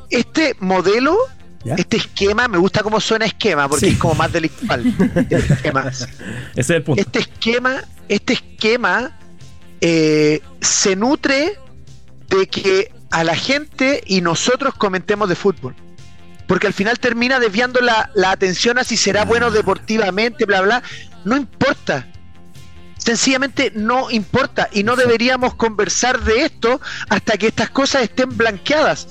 este 0.09 0.55
modelo, 0.59 1.17
¿Ya? 1.63 1.75
este 1.75 1.97
esquema, 1.97 2.47
me 2.47 2.57
gusta 2.57 2.81
cómo 2.83 2.99
suena 2.99 3.25
esquema, 3.25 3.67
porque 3.69 3.87
Sí. 3.87 3.91
es 3.93 3.97
como 3.99 4.15
más 4.15 4.31
delictual. 4.31 4.81
el 5.29 5.37
esquema. 5.43 5.87
Ese 5.89 6.07
es 6.55 6.69
el 6.69 6.83
punto. 6.83 7.01
Este 7.01 7.19
esquema, 7.19 7.83
este 8.07 8.33
esquema 8.33 9.17
eh, 9.81 10.41
se 10.61 10.95
nutre 10.95 11.57
de 12.29 12.47
que 12.47 12.91
a 13.11 13.23
la 13.23 13.35
gente 13.35 14.01
y 14.05 14.21
nosotros 14.21 14.73
comentemos 14.75 15.27
de 15.27 15.35
fútbol. 15.35 15.75
Porque 16.47 16.67
al 16.67 16.73
final 16.73 16.99
termina 16.99 17.39
desviando 17.39 17.81
la, 17.81 18.09
la 18.13 18.31
atención 18.31 18.77
a 18.77 18.83
si 18.83 18.97
será 18.97 19.25
bueno 19.25 19.51
deportivamente, 19.51 20.45
bla, 20.45 20.61
bla. 20.61 20.83
No 21.23 21.37
importa. 21.37 22.07
Sencillamente 22.97 23.71
no 23.73 24.11
importa. 24.11 24.69
Y 24.71 24.83
no 24.83 24.95
deberíamos 24.95 25.55
conversar 25.55 26.21
de 26.21 26.43
esto 26.45 26.81
hasta 27.09 27.37
que 27.37 27.47
estas 27.47 27.69
cosas 27.69 28.03
estén 28.03 28.35
blanqueadas. 28.37 29.07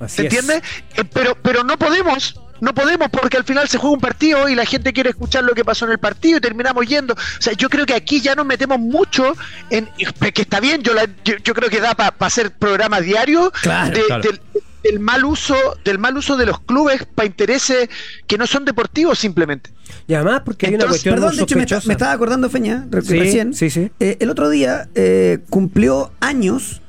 ¿Se 0.00 0.04
es. 0.04 0.18
entiende? 0.20 0.62
Eh, 0.94 1.04
pero, 1.04 1.36
pero 1.42 1.64
no 1.64 1.78
podemos, 1.78 2.40
no 2.60 2.74
podemos 2.74 3.08
porque 3.10 3.36
al 3.36 3.44
final 3.44 3.68
se 3.68 3.78
juega 3.78 3.94
un 3.94 4.00
partido 4.00 4.48
y 4.48 4.54
la 4.54 4.64
gente 4.64 4.92
quiere 4.92 5.10
escuchar 5.10 5.44
lo 5.44 5.54
que 5.54 5.64
pasó 5.64 5.84
en 5.86 5.92
el 5.92 5.98
partido 5.98 6.38
y 6.38 6.40
terminamos 6.40 6.86
yendo. 6.86 7.14
O 7.14 7.16
sea, 7.40 7.52
yo 7.54 7.68
creo 7.68 7.86
que 7.86 7.94
aquí 7.94 8.20
ya 8.20 8.34
nos 8.34 8.46
metemos 8.46 8.78
mucho 8.78 9.34
en 9.70 9.88
que 10.32 10.42
está 10.42 10.60
bien, 10.60 10.82
yo, 10.82 10.94
la- 10.94 11.06
yo, 11.24 11.34
yo 11.44 11.54
creo 11.54 11.68
que 11.70 11.80
da 11.80 11.94
para 11.94 12.14
hacer 12.20 12.50
programas 12.52 13.02
diarios 13.04 13.50
Claro, 13.62 13.94
de- 13.96 14.04
claro. 14.04 14.22
Del, 14.22 14.40
del 14.82 15.00
mal 15.00 15.24
uso, 15.24 15.56
del 15.84 15.98
mal 15.98 16.16
uso 16.16 16.36
de 16.36 16.46
los 16.46 16.60
clubes 16.60 17.04
para 17.14 17.26
intereses 17.26 17.88
que 18.28 18.38
no 18.38 18.46
son 18.46 18.64
deportivos 18.64 19.18
simplemente. 19.18 19.70
Y 20.06 20.14
además 20.14 20.42
porque 20.44 20.66
hay 20.68 20.74
una 20.76 20.86
cuestión 20.86 21.14
Perdón, 21.16 21.36
de 21.36 21.42
hecho, 21.42 21.56
me, 21.56 21.62
está- 21.62 21.74
sospechosa. 21.76 21.88
me 21.88 21.92
estaba 21.94 22.12
acordando, 22.12 22.48
Feña, 22.48 22.86
Sí, 23.02 23.18
recién. 23.18 23.52
sí, 23.54 23.68
sí. 23.70 23.90
Eh, 23.98 24.16
el 24.20 24.30
otro 24.30 24.48
día 24.48 24.88
eh, 24.94 25.40
cumplió 25.50 26.12
años. 26.20 26.80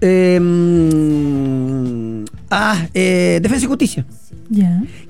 eh, 0.00 0.38
mm, 0.40 2.24
ah, 2.50 2.86
eh, 2.94 3.38
Defensa 3.42 3.64
y 3.64 3.68
Justicia. 3.68 4.06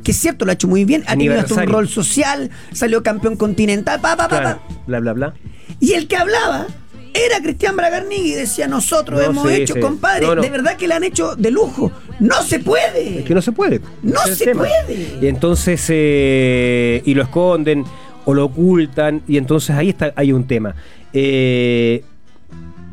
Que 0.04 0.10
es 0.10 0.16
cierto, 0.18 0.44
lo 0.44 0.50
ha 0.50 0.54
hecho 0.54 0.68
muy 0.68 0.84
bien. 0.84 1.02
Ha 1.06 1.12
tenido 1.12 1.38
hasta 1.38 1.54
un 1.54 1.66
rol 1.68 1.88
social. 1.88 2.50
Salió 2.72 3.02
campeón 3.02 3.36
continental. 3.36 4.00
Pa, 4.00 4.16
pa, 4.16 4.28
pa, 4.28 4.40
Claro, 4.40 4.58
pa. 4.68 4.74
bla, 4.86 5.00
bla, 5.00 5.12
bla. 5.12 5.34
Y 5.80 5.92
el 5.94 6.06
que 6.08 6.16
hablaba 6.16 6.66
era 7.14 7.40
Cristian 7.42 7.76
Bragarnigui 7.76 8.32
y 8.32 8.34
decía, 8.34 8.68
nosotros 8.68 9.20
No, 9.20 9.26
hemos 9.30 9.48
sí, 9.48 9.54
hecho, 9.54 9.74
sí. 9.74 9.80
compadre, 9.80 10.26
No, 10.26 10.34
no. 10.36 10.42
de 10.42 10.48
verdad 10.50 10.76
que 10.76 10.88
le 10.88 10.94
han 10.94 11.04
hecho 11.04 11.36
de 11.36 11.50
lujo. 11.50 11.92
No 12.20 12.42
se 12.42 12.58
puede. 12.58 13.18
Es 13.20 13.24
que 13.24 13.34
no 13.34 13.42
se 13.42 13.52
puede. 13.52 13.80
No 14.02 14.20
es 14.24 14.38
se 14.38 14.54
puede. 14.54 15.18
Y 15.20 15.26
entonces, 15.26 15.84
eh, 15.88 17.02
y 17.04 17.14
lo 17.14 17.22
esconden 17.22 17.84
o 18.24 18.34
lo 18.34 18.44
ocultan, 18.44 19.22
y 19.26 19.36
entonces 19.36 19.70
ahí 19.76 19.88
está, 19.90 20.12
hay 20.16 20.32
un 20.32 20.46
tema. 20.46 20.74
Eh, 21.12 22.04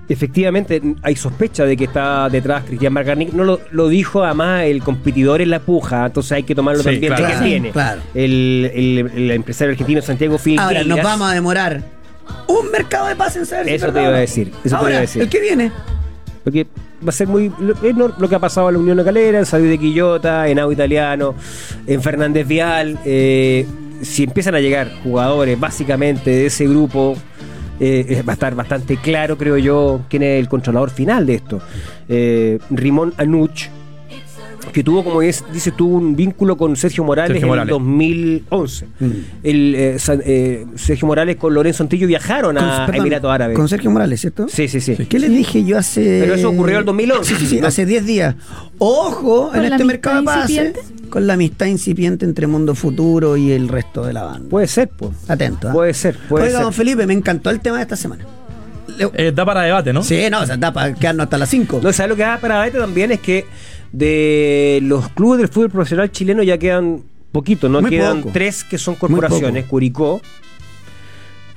efectivamente, 0.09 0.81
hay 1.03 1.15
sospecha 1.15 1.63
de 1.65 1.77
que 1.77 1.85
está 1.85 2.27
detrás 2.29 2.63
Cristian 2.65 2.91
Margarnik. 2.93 3.31
No 3.33 3.43
lo, 3.43 3.61
lo 3.71 3.87
dijo 3.87 4.23
además 4.23 4.63
el 4.63 4.81
competidor 4.83 5.41
en 5.41 5.49
la 5.51 5.59
puja, 5.59 6.07
entonces 6.07 6.31
hay 6.33 6.43
que 6.43 6.55
tomarlo 6.55 6.79
Sí, 6.81 6.85
también 6.89 7.01
de 7.13 7.15
claro. 7.15 7.39
que 7.39 7.45
tiene. 7.45 7.71
Claro. 7.71 8.01
El, 8.13 8.71
el- 8.73 9.11
el 9.15 9.31
empresario 9.31 9.71
argentino 9.71 10.01
Santiago 10.01 10.37
Filgueiras. 10.37 10.65
Ahora 10.67 10.83
nos 10.83 11.01
vamos 11.03 11.31
a 11.31 11.33
demorar 11.33 11.81
un 12.47 12.71
mercado 12.71 13.07
de 13.07 13.15
paz 13.15 13.35
en 13.37 13.45
saber 13.45 13.69
Eso 13.69 13.87
es 13.87 13.93
te 13.93 13.99
iba 14.01 14.09
a 14.09 14.19
decir, 14.19 14.51
eso 14.63 14.69
te 14.69 14.75
Ahora, 14.75 14.89
iba 14.89 14.97
a 14.97 15.01
decir. 15.01 15.21
el 15.21 15.29
que 15.29 15.39
viene. 15.39 15.71
Porque 16.43 16.65
va 17.05 17.09
a 17.09 17.11
ser 17.11 17.27
muy. 17.27 17.51
Lo, 17.59 18.07
lo 18.17 18.29
que 18.29 18.35
ha 18.35 18.39
pasado 18.39 18.69
en 18.69 18.75
la 18.75 18.79
Unión 18.79 18.97
La 18.97 19.03
Calera, 19.03 19.39
en 19.39 19.45
Salud 19.45 19.67
de 19.67 19.77
Quillota, 19.77 20.47
en 20.47 20.57
Agua 20.59 20.73
Italiano, 20.73 21.35
en 21.85 22.01
Fernández 22.01 22.47
Vial. 22.47 22.97
eh, 23.05 23.65
si 24.01 24.23
empiezan 24.23 24.55
a 24.55 24.61
llegar 24.61 24.89
jugadores 25.03 25.59
básicamente 25.59 26.29
de 26.29 26.45
ese 26.45 26.65
grupo, 26.65 27.17
eh, 27.79 28.05
eh, 28.09 28.21
va 28.21 28.33
a 28.33 28.35
estar 28.35 28.55
bastante 28.55 28.97
claro, 28.97 29.37
creo 29.37 29.57
yo, 29.57 30.01
quién 30.09 30.23
es 30.23 30.39
el 30.39 30.49
controlador 30.49 30.89
final 30.89 31.25
de 31.25 31.35
esto. 31.35 31.61
Eh, 32.07 32.59
Rimón 32.69 33.13
Anuch. 33.17 33.69
Que 34.71 34.83
tuvo, 34.83 35.03
como 35.03 35.21
es- 35.21 35.43
dice, 35.53 35.71
tuvo 35.71 35.97
un 35.97 36.15
vínculo 36.15 36.57
con 36.57 36.75
Sergio 36.75 37.03
Morales 37.03 37.29
Sergio 37.33 37.45
en 37.45 37.49
Morales. 37.49 37.71
el 37.71 37.79
2011. 37.79 38.85
Mm. 38.99 39.05
El, 39.43 39.75
eh, 39.75 39.97
eh, 40.25 40.65
Sergio 40.75 41.07
Morales 41.07 41.35
con 41.37 41.53
Lorenzo 41.53 41.83
Antillo 41.83 42.07
viajaron 42.07 42.55
Con- 42.55 42.63
a 42.65 42.85
perdón, 42.85 43.01
Emiratos 43.01 43.31
Árabes. 43.31 43.55
Con 43.57 43.67
Sergio 43.69 43.91
Morales, 43.91 44.21
¿cierto? 44.21 44.47
Sí, 44.49 44.67
sí, 44.67 44.79
sí. 44.81 44.95
¿Qué 44.95 45.19
les 45.19 45.31
dije 45.31 45.63
yo 45.63 45.77
hace. 45.77 46.19
Pero 46.21 46.35
eso 46.35 46.49
ocurrió 46.49 46.75
en 46.75 46.79
el 46.79 46.85
2011. 46.85 47.35
Sí, 47.35 47.39
sí, 47.39 47.47
sí, 47.57 47.59
hace 47.65 47.85
10 47.85 48.05
días. 48.05 48.35
Ojo 48.77 49.49
¿Con 49.51 49.65
en 49.65 49.71
este 49.73 49.83
mercado 49.85 50.19
de 50.19 50.25
pases 50.25 50.73
con 51.09 51.25
la 51.25 51.33
amistad 51.33 51.65
incipiente 51.65 52.23
entre 52.25 52.45
Mundo 52.47 52.75
Futuro 52.75 53.35
y 53.35 53.51
el 53.51 53.67
resto 53.67 54.05
de 54.05 54.13
la 54.13 54.23
banda. 54.23 54.47
Puede 54.49 54.67
ser, 54.67 54.89
pues. 54.89 55.11
Atento. 55.27 55.69
¿ah? 55.69 55.73
Puede 55.73 55.93
ser, 55.93 56.15
puede 56.29 56.45
Oiga, 56.45 56.57
ser. 56.57 56.63
don 56.63 56.73
Felipe, 56.73 57.07
me 57.07 57.13
encantó 57.13 57.49
el 57.49 57.59
tema 57.59 57.77
de 57.77 57.81
esta 57.83 57.95
semana. 57.95 58.25
Le- 58.97 59.09
Eh, 59.15 59.31
da 59.33 59.43
para 59.45 59.61
debate, 59.61 59.91
¿no? 59.93 60.03
Sí, 60.03 60.19
no, 60.29 60.41
o 60.41 60.45
sea, 60.45 60.57
da 60.57 60.71
para 60.71 60.93
quedarnos 60.93 61.23
hasta 61.25 61.37
las 61.37 61.49
5. 61.49 61.79
No, 61.81 61.91
¿sabes 61.93 62.09
lo 62.11 62.15
que 62.15 62.21
da 62.23 62.37
para 62.39 62.61
debate 62.61 62.77
también? 62.79 63.11
Es 63.11 63.19
que 63.21 63.45
de 63.91 64.79
los 64.83 65.09
clubes 65.09 65.39
del 65.39 65.47
fútbol 65.49 65.69
profesional 65.71 66.11
chileno 66.11 66.43
ya 66.43 66.57
quedan 66.57 67.01
poquitos, 67.31 67.69
¿no? 67.69 67.81
Muy 67.81 67.89
quedan 67.89 68.19
poco. 68.21 68.31
tres 68.33 68.63
que 68.63 68.77
son 68.77 68.95
corporaciones. 68.95 69.65
Curicó, 69.65 70.21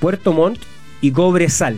Puerto 0.01 0.33
Montt 0.33 0.59
y 1.01 1.11
Cobresal. 1.11 1.77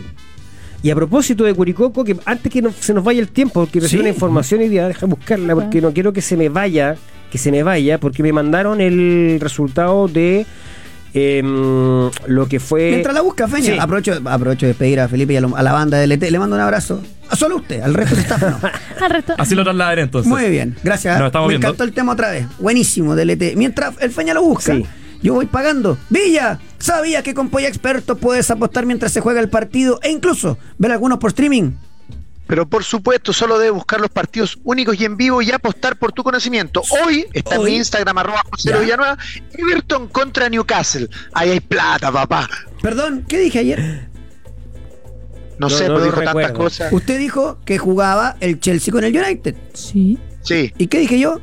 Y 0.83 0.91
a 0.91 0.95
propósito 0.95 1.43
de 1.45 1.53
Curicoco, 1.53 2.03
que 2.03 2.15
antes 2.25 2.51
que 2.51 2.61
no- 2.61 2.71
se 2.71 2.93
nos 2.93 3.03
vaya 3.03 3.19
el 3.19 3.29
tiempo, 3.29 3.61
porque 3.61 3.79
recibí 3.79 3.97
Sí. 3.99 4.01
una 4.01 4.09
información 4.09 4.61
y 4.61 4.67
día, 4.69 4.87
deja 4.87 5.05
buscarla, 5.07 5.55
porque 5.55 5.81
no 5.81 5.91
quiero 5.93 6.13
que 6.13 6.21
se 6.21 6.37
me 6.37 6.47
vaya, 6.49 6.95
que 7.31 7.37
se 7.39 7.51
me 7.51 7.63
vaya, 7.63 7.99
porque 7.99 8.21
me 8.21 8.31
mandaron 8.31 8.81
el 8.81 9.39
resultado 9.41 10.07
de 10.07 10.45
em, 11.15 12.11
lo 12.27 12.47
que 12.47 12.59
fue... 12.59 12.89
Mientras 12.91 13.15
la 13.15 13.21
busca, 13.21 13.47
Feña, 13.47 13.73
Sí. 13.73 13.77
aprovecho, 13.79 14.19
aprovecho 14.25 14.65
de 14.65 14.71
despedir 14.73 14.99
a 14.99 15.07
Felipe 15.07 15.33
y 15.33 15.37
a, 15.37 15.41
lo- 15.41 15.55
a 15.55 15.63
la 15.63 15.71
banda 15.71 15.97
del 15.97 16.11
ET. 16.11 16.21
Le 16.29 16.37
mando 16.39 16.55
un 16.57 16.61
abrazo. 16.61 17.01
A 17.29 17.35
solo 17.35 17.55
usted, 17.55 17.81
al 17.81 17.93
resto 17.93 18.15
del 18.15 18.23
staff 18.25 18.41
no. 18.41 18.59
Al 19.05 19.09
resto. 19.11 19.33
Así 19.37 19.55
lo 19.55 19.63
trasladaré 19.63 20.01
entonces. 20.03 20.29
Muy 20.29 20.49
bien, 20.49 20.75
gracias. 20.83 21.17
Nos 21.17 21.27
estamos 21.27 21.47
Me 21.47 21.53
viendo. 21.53 21.67
encantó 21.67 21.83
el 21.85 21.93
tema 21.93 22.11
otra 22.13 22.29
vez. 22.31 22.45
Buenísimo, 22.59 23.15
DLT. 23.15 23.55
Mientras 23.55 23.93
el 24.01 24.11
Feña 24.11 24.33
lo 24.33 24.43
busca, 24.43 24.75
Sí. 24.75 24.85
yo 25.23 25.33
voy 25.33 25.45
pagando. 25.45 25.97
Villa, 26.09 26.59
¿sabía 26.79 27.23
que 27.23 27.33
con 27.33 27.49
Polla 27.49 27.67
Experto 27.69 28.17
puedes 28.17 28.51
apostar 28.51 28.85
mientras 28.85 29.11
se 29.11 29.21
juega 29.21 29.39
el 29.39 29.49
partido 29.49 29.99
e 30.03 30.11
incluso 30.11 30.57
ver 30.77 30.91
algunos 30.91 31.17
por 31.19 31.29
streaming? 31.29 31.71
Pero 32.47 32.67
por 32.67 32.83
supuesto, 32.83 33.33
solo 33.33 33.57
debes 33.57 33.73
buscar 33.73 33.99
los 33.99 34.09
partidos 34.11 34.57
únicos 34.63 34.99
y 34.99 35.05
en 35.05 35.17
vivo 35.17 35.41
y 35.41 35.51
apostar 35.51 35.97
por 35.97 36.11
tu 36.11 36.23
conocimiento. 36.23 36.81
Hoy 37.03 37.25
está 37.33 37.59
Hoy. 37.59 37.65
en 37.67 37.71
mi 37.73 37.77
Instagram, 37.77 38.17
arroba 38.19 38.43
José 38.51 38.69
Ya. 38.69 38.77
Villanueva, 38.79 39.17
Everton 39.57 40.07
contra 40.09 40.47
Newcastle. 40.49 41.09
Ahí 41.33 41.49
hay 41.49 41.59
plata, 41.59 42.11
papá. 42.11 42.47
Perdón, 42.81 43.25
¿qué 43.27 43.39
dije 43.39 43.59
ayer? 43.59 44.09
No, 45.57 45.67
No, 45.67 45.69
sé, 45.69 45.87
no 45.87 45.93
pues 45.95 46.05
lo 46.05 46.11
dijo 46.11 46.21
tantas 46.23 46.51
cosas. 46.51 46.93
Usted 46.93 47.17
dijo 47.17 47.57
que 47.65 47.77
jugaba 47.77 48.35
el 48.41 48.59
Chelsea 48.59 48.91
con 48.91 49.03
el 49.03 49.17
United. 49.17 49.55
Sí. 49.73 50.19
Sí, 50.41 50.71
¿Y 50.77 50.87
qué 50.87 50.99
dije 50.99 51.17
yo? 51.19 51.39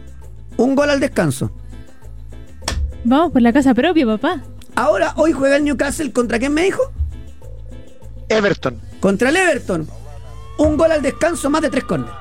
Un 0.56 0.74
gol 0.76 0.90
al 0.90 1.00
descanso. 1.00 1.50
Vamos 3.04 3.32
por 3.32 3.42
la 3.42 3.52
casa 3.52 3.74
propia, 3.74 4.06
papá. 4.06 4.42
Ahora, 4.76 5.12
hoy 5.16 5.32
juega 5.32 5.56
el 5.56 5.64
Newcastle 5.64 6.12
contra 6.12 6.38
quién 6.38 6.54
me 6.54 6.62
dijo? 6.62 6.82
Everton. 8.28 8.78
Contra 9.00 9.30
el 9.30 9.36
Everton. 9.36 9.88
Un 10.66 10.76
gol 10.76 10.92
al 10.92 11.02
descanso, 11.02 11.50
más 11.50 11.62
de 11.62 11.70
tres 11.70 11.84
corners. 11.84 12.12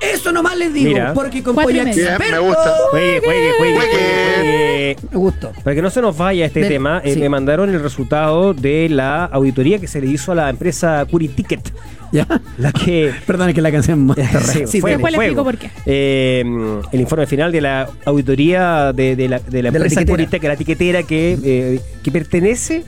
Eso 0.00 0.30
nomás 0.30 0.56
les 0.56 0.72
digo, 0.72 0.90
Mira. 0.92 1.12
porque 1.12 1.42
con 1.42 1.54
Cuatro 1.54 1.72
y. 1.72 1.80
Bien, 1.80 1.92
me 2.30 2.38
gusta. 2.38 2.72
Juegue, 2.92 3.18
juegue, 3.18 3.50
juegue, 3.58 3.74
Juegue. 3.76 3.90
juegue. 3.90 4.96
Me 5.10 5.18
gustó. 5.18 5.52
Para 5.64 5.74
que 5.74 5.82
no 5.82 5.90
se 5.90 6.00
nos 6.00 6.16
vaya 6.16 6.46
este 6.46 6.60
Del- 6.60 6.68
tema, 6.68 7.02
eh, 7.04 7.14
sí. 7.14 7.20
me 7.20 7.28
mandaron 7.28 7.68
el 7.70 7.82
resultado 7.82 8.54
de 8.54 8.88
la 8.88 9.24
auditoría 9.24 9.80
que 9.80 9.88
se 9.88 10.00
le 10.00 10.06
hizo 10.06 10.30
a 10.30 10.34
la 10.36 10.50
empresa 10.50 11.04
Curiticket. 11.10 11.72
¿Ya? 12.12 12.26
La 12.58 12.70
que. 12.70 13.12
Perdón, 13.26 13.48
es 13.48 13.56
que 13.56 13.60
la 13.60 13.72
canción 13.72 14.06
más 14.06 14.16
Sí, 14.52 14.66
Sí, 14.68 14.80
fuego, 14.80 14.98
Después 14.98 15.12
le 15.12 15.16
fuego. 15.18 15.40
explico 15.40 15.44
por 15.44 15.58
qué. 15.58 15.70
Eh, 15.84 16.44
el 16.92 17.00
informe 17.00 17.26
final 17.26 17.50
de 17.50 17.60
la 17.60 17.88
auditoría 18.04 18.92
de, 18.92 19.16
de 19.16 19.28
la, 19.28 19.40
de 19.40 19.44
la 19.44 19.50
De 19.50 19.62
la 19.62 19.68
empresa 19.70 19.96
tiquetera. 20.00 20.12
Curiteca, 20.16 20.48
la 20.48 20.56
tiquetera 20.56 21.02
que, 21.02 21.36
eh, 21.42 21.80
que 22.04 22.12
pertenece 22.12 22.84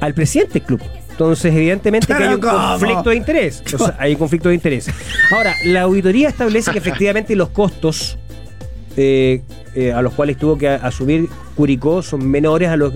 al 0.00 0.14
presidente 0.14 0.54
del 0.54 0.62
club. 0.64 0.80
Entonces, 1.22 1.54
evidentemente 1.54 2.06
que 2.06 2.12
hay 2.14 2.34
un 2.34 2.40
conflicto 2.40 3.10
de 3.10 3.16
interés. 3.16 3.62
O 3.74 3.78
sea, 3.78 3.96
hay 3.98 4.12
un 4.12 4.18
conflicto 4.18 4.48
de 4.48 4.54
interés. 4.56 4.90
Ahora, 5.30 5.54
la 5.64 5.82
auditoría 5.82 6.28
establece 6.28 6.70
que 6.72 6.78
efectivamente 6.78 7.36
los 7.36 7.50
costos 7.50 8.18
eh, 8.96 9.42
eh, 9.74 9.92
a 9.92 10.02
los 10.02 10.12
cuales 10.12 10.36
tuvo 10.36 10.58
que 10.58 10.68
asumir 10.68 11.28
Curicó 11.54 12.02
son 12.02 12.28
menores 12.28 12.68
a 12.68 12.76
los 12.76 12.94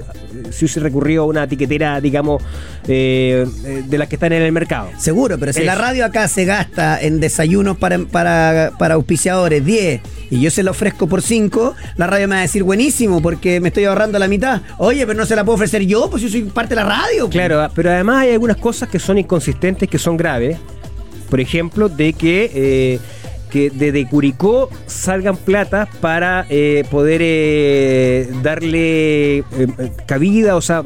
si 0.51 0.69
se 0.69 0.81
recurrió 0.81 1.23
a 1.23 1.27
una 1.27 1.47
tiquetera, 1.47 2.01
digamos, 2.01 2.43
eh, 2.87 3.47
eh, 3.65 3.83
de 3.87 3.99
las 3.99 4.09
que 4.09 4.17
están 4.17 4.33
en 4.33 4.43
el 4.43 4.53
mercado. 4.53 4.91
Seguro, 4.99 5.39
pero 5.39 5.53
si 5.53 5.61
Eso. 5.61 5.67
la 5.67 5.75
radio 5.75 6.05
acá 6.05 6.29
se 6.29 6.45
gasta 6.45 7.01
en 7.01 7.21
desayunos 7.21 7.77
para, 7.77 7.99
para, 7.99 8.73
para 8.79 8.95
auspiciadores 8.95 9.65
10 9.65 10.01
y 10.31 10.41
yo 10.41 10.51
se 10.51 10.63
lo 10.63 10.73
ofrezco 10.73 11.07
por 11.07 11.23
5, 11.23 11.75
la 11.97 12.07
radio 12.07 12.29
me 12.29 12.35
va 12.35 12.41
a 12.41 12.43
decir 12.43 12.63
buenísimo 12.63 13.23
porque 13.23 13.61
me 13.61 13.69
estoy 13.69 13.85
ahorrando 13.85 14.19
la 14.19 14.29
mitad. 14.29 14.63
Oye, 14.79 15.07
pero 15.07 15.19
no 15.19 15.27
se 15.27 15.37
la 15.37 15.45
puedo 15.45 15.57
ofrecer 15.57 15.83
yo, 15.87 16.11
pues 16.11 16.23
yo 16.23 16.29
soy 16.29 16.43
parte 16.43 16.71
de 16.75 16.77
la 16.77 16.85
radio. 16.85 17.29
Claro, 17.29 17.69
pero 17.75 17.91
además 17.91 18.23
hay 18.23 18.33
algunas 18.33 18.57
cosas 18.57 18.89
que 18.89 18.99
son 18.99 19.19
inconsistentes, 19.19 19.89
que 19.89 19.99
son 19.99 20.17
graves. 20.17 20.59
Por 21.31 21.41
ejemplo, 21.41 21.89
de 21.89 22.13
que, 22.13 23.01
que 23.57 23.71
desde 23.71 24.07
Curicó 24.07 24.69
salgan 24.87 25.37
plata 25.39 25.89
para 26.03 26.45
eh, 26.51 26.85
poder 26.91 27.21
eh, 27.25 28.29
darle 28.43 29.39
eh, 29.39 29.45
cabida, 30.05 30.57
o 30.57 30.61
sea, 30.61 30.83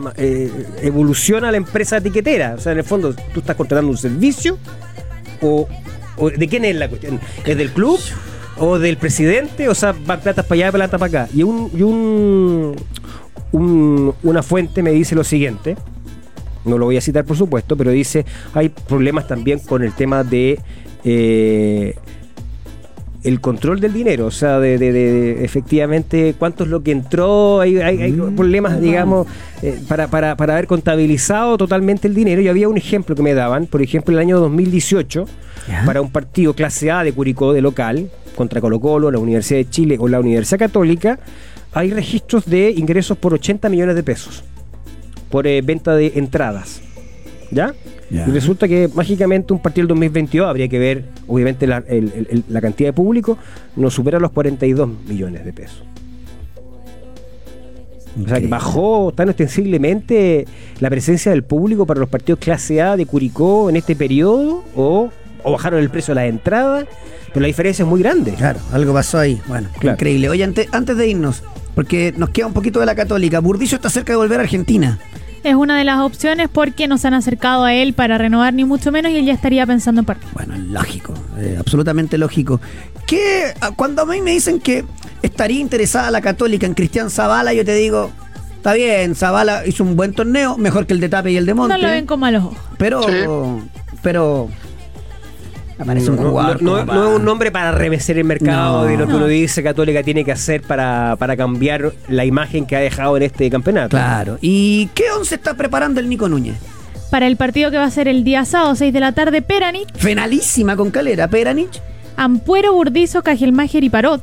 evolución 0.80 1.44
a 1.44 1.50
la 1.50 1.56
empresa 1.56 2.00
tiquetera. 2.00 2.54
O 2.56 2.60
sea, 2.60 2.70
en 2.72 2.78
el 2.78 2.84
fondo, 2.84 3.12
tú 3.34 3.40
estás 3.40 3.56
contratando 3.56 3.90
un 3.90 3.96
servicio 3.98 4.56
o, 5.42 5.66
¿de 6.36 6.46
quién 6.48 6.64
es 6.64 6.76
la 6.76 6.88
cuestión? 6.88 7.18
¿Es 7.44 7.56
del 7.56 7.70
club? 7.70 7.98
¿O 8.58 8.78
del 8.78 8.96
presidente? 8.98 9.68
O 9.68 9.74
sea, 9.74 9.92
van 10.06 10.20
platas 10.20 10.46
para 10.46 10.54
allá, 10.54 10.72
plata 10.72 10.96
para 10.98 11.22
acá. 11.22 11.32
Y 11.34 11.42
un, 11.42 11.70
y 11.76 11.82
un, 11.82 12.76
un- 13.50 14.14
una 14.22 14.42
fuente 14.44 14.80
me 14.82 14.92
dice 14.92 15.14
lo 15.16 15.24
siguiente 15.24 15.76
no 16.64 16.76
lo 16.76 16.84
voy 16.84 16.98
a 16.98 17.00
citar 17.00 17.24
por 17.24 17.36
supuesto, 17.38 17.74
pero 17.74 17.90
dice 17.90 18.26
hay 18.54 18.68
problemas 18.68 19.26
también 19.26 19.58
con 19.60 19.82
el 19.82 19.92
tema 19.94 20.22
de 20.22 20.60
el 23.22 23.40
control 23.40 23.80
del 23.80 23.92
dinero, 23.92 24.26
o 24.26 24.30
sea, 24.30 24.58
de, 24.60 24.78
de- 24.78 24.92
de- 24.92 25.12
de 25.12 25.44
efectivamente 25.44 26.34
cuánto 26.38 26.64
es 26.64 26.70
lo 26.70 26.82
que 26.82 26.90
entró, 26.92 27.60
hay, 27.60 27.76
hay- 27.78 28.00
hay 28.02 28.12
problemas, 28.12 28.80
digamos, 28.80 29.26
eh, 29.62 29.78
para, 29.88 30.08
para, 30.08 30.36
para 30.36 30.54
haber 30.54 30.66
contabilizado 30.66 31.58
totalmente 31.58 32.08
el 32.08 32.14
dinero. 32.14 32.40
Y 32.40 32.48
había 32.48 32.68
un 32.68 32.78
ejemplo 32.78 33.14
que 33.14 33.22
me 33.22 33.34
daban, 33.34 33.66
por 33.66 33.82
ejemplo, 33.82 34.14
el 34.14 34.20
año 34.20 34.40
2018, 34.40 35.26
Ya. 35.68 35.82
para 35.84 36.00
un 36.00 36.10
partido 36.10 36.54
clase 36.54 36.90
A 36.90 37.04
de 37.04 37.12
Curicó 37.12 37.52
de 37.52 37.60
local, 37.60 38.10
contra 38.36 38.60
Colo 38.62 38.80
Colo, 38.80 39.10
la 39.10 39.18
Universidad 39.18 39.58
de 39.58 39.68
Chile 39.68 39.96
o 40.00 40.08
la 40.08 40.18
Universidad 40.20 40.58
Católica, 40.58 41.18
hay 41.72 41.90
registros 41.92 42.46
de 42.46 42.70
ingresos 42.70 43.18
por 43.18 43.34
80 43.34 43.68
millones 43.68 43.94
de 43.96 44.02
pesos 44.02 44.42
por 45.30 45.46
eh, 45.46 45.60
venta 45.62 45.94
de 45.94 46.12
entradas. 46.16 46.80
¿Ya? 47.50 47.74
Y 48.10 48.16
resulta 48.30 48.66
que 48.68 48.88
mágicamente 48.94 49.52
un 49.52 49.60
partido 49.60 49.82
del 49.84 49.88
2022 49.88 50.46
habría 50.48 50.68
que 50.68 50.78
ver, 50.78 51.04
obviamente 51.26 51.66
la, 51.66 51.78
el- 51.88 52.12
el- 52.14 52.26
el- 52.30 52.44
la 52.48 52.60
cantidad 52.60 52.88
de 52.88 52.92
público 52.92 53.38
no 53.76 53.90
supera 53.90 54.18
los 54.20 54.30
42 54.30 54.88
millones 55.08 55.44
de 55.44 55.52
pesos. 55.52 55.82
O 58.24 58.28
sea, 58.28 58.40
que 58.40 58.48
bajó 58.48 59.12
tan 59.14 59.28
ostensiblemente 59.28 60.44
la 60.80 60.90
presencia 60.90 61.30
del 61.30 61.44
público 61.44 61.86
para 61.86 62.00
los 62.00 62.08
partidos 62.08 62.40
clase 62.40 62.82
A 62.82 62.96
de 62.96 63.06
Curicó 63.06 63.70
en 63.70 63.76
este 63.76 63.94
periodo 63.94 64.64
o, 64.74 65.10
o 65.44 65.52
bajaron 65.52 65.78
el 65.80 65.90
precio 65.90 66.12
de 66.14 66.20
las 66.20 66.28
entradas, 66.30 66.86
pero 67.28 67.40
la 67.42 67.46
diferencia 67.46 67.84
es 67.84 67.88
muy 67.88 68.00
grande. 68.00 68.32
Claro, 68.32 68.58
algo 68.72 68.92
pasó 68.92 69.18
ahí. 69.18 69.40
Bueno, 69.46 69.68
Claro. 69.78 69.94
increíble. 69.94 70.28
Oye, 70.28 70.42
ante- 70.42 70.68
antes 70.72 70.96
de 70.96 71.06
irnos, 71.08 71.44
porque 71.76 72.12
nos 72.16 72.30
queda 72.30 72.48
un 72.48 72.52
poquito 72.52 72.80
de 72.80 72.86
la 72.86 72.96
católica, 72.96 73.38
Burdizo 73.38 73.76
está 73.76 73.88
cerca 73.90 74.12
de 74.12 74.16
volver 74.16 74.40
a 74.40 74.42
Argentina. 74.42 74.98
Es 75.42 75.54
una 75.54 75.78
de 75.78 75.84
las 75.84 76.00
opciones 76.00 76.48
porque 76.52 76.86
nos 76.86 77.04
han 77.04 77.14
acercado 77.14 77.64
a 77.64 77.72
él 77.74 77.94
para 77.94 78.18
renovar 78.18 78.52
ni 78.52 78.64
mucho 78.64 78.92
menos 78.92 79.10
y 79.12 79.16
él 79.16 79.24
ya 79.24 79.32
estaría 79.32 79.66
pensando 79.66 80.00
en 80.00 80.04
partir. 80.04 80.28
Bueno, 80.34 80.54
lógico, 80.58 81.14
eh, 81.38 81.56
absolutamente 81.58 82.18
lógico. 82.18 82.60
Que 83.06 83.54
ah, 83.60 83.70
cuando 83.74 84.02
a 84.02 84.06
mí 84.06 84.20
me 84.20 84.32
dicen 84.32 84.60
que 84.60 84.84
estaría 85.22 85.60
interesada 85.60 86.10
la 86.10 86.20
católica 86.20 86.66
en 86.66 86.74
Cristian 86.74 87.10
Zavala, 87.10 87.54
yo 87.54 87.64
te 87.64 87.74
digo, 87.74 88.10
está 88.56 88.74
bien, 88.74 89.14
Zavala 89.14 89.66
hizo 89.66 89.82
un 89.82 89.96
buen 89.96 90.12
torneo, 90.12 90.58
mejor 90.58 90.86
que 90.86 90.92
el 90.92 91.00
de 91.00 91.08
Tape 91.08 91.32
y 91.32 91.36
el 91.38 91.46
de 91.46 91.54
Monte. 91.54 91.74
No 91.74 91.82
lo 91.82 91.88
ven 91.88 92.06
con 92.06 92.20
malos 92.20 92.44
ojos. 92.44 92.58
Pero, 92.76 93.02
Sí. 93.02 93.14
pero 94.02 94.48
un 95.80 96.16
No, 96.64 96.78
es 96.80 97.16
un 97.16 97.24
nombre 97.24 97.50
para 97.50 97.72
remecer 97.72 98.18
el 98.18 98.24
mercado 98.24 98.82
No. 98.82 98.84
de 98.86 98.96
lo 98.96 99.06
que 99.06 99.12
No. 99.12 99.18
uno 99.18 99.26
dice 99.26 99.62
Católica 99.62 100.02
tiene 100.02 100.24
que 100.24 100.32
hacer 100.32 100.62
para, 100.62 101.16
para 101.18 101.36
cambiar 101.36 101.92
la 102.08 102.24
imagen 102.24 102.66
que 102.66 102.76
ha 102.76 102.80
dejado 102.80 103.16
en 103.16 103.22
este 103.24 103.48
campeonato. 103.50 103.96
Claro. 103.96 104.38
¿Y 104.40 104.88
qué 104.94 105.04
once 105.16 105.34
está 105.34 105.54
preparando 105.54 106.00
el 106.00 106.08
Nico 106.08 106.28
Núñez? 106.28 106.56
Para 107.10 107.26
el 107.26 107.36
partido 107.36 107.70
que 107.70 107.76
va 107.78 107.84
a 107.84 107.90
ser 107.90 108.06
el 108.08 108.22
día 108.24 108.44
sábado, 108.44 108.74
6 108.76 108.92
de 108.92 109.00
la 109.00 109.12
tarde, 109.12 109.42
Peranich, 109.42 109.88
Finalísima 109.96 110.76
con 110.76 110.90
Calera, 110.90 111.26
Peranich. 111.28 111.80
Ampuero, 112.16 112.72
Burdizo, 112.74 113.22
Cajelmacher 113.22 113.82
y 113.82 113.90
Parot. 113.90 114.22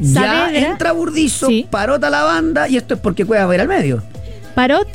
Ya 0.00 0.22
Saavedra. 0.22 0.68
entra 0.70 0.92
Burdizo, 0.92 1.46
Sí. 1.46 1.66
parota 1.70 2.08
la 2.08 2.22
banda 2.24 2.68
y 2.68 2.76
esto 2.78 2.94
es 2.94 3.00
porque 3.00 3.24
Cuevas 3.26 3.46
va 3.48 3.52
a 3.52 3.54
ir 3.56 3.60
al 3.60 3.68
medio. 3.68 4.02
Parot, 4.54 4.88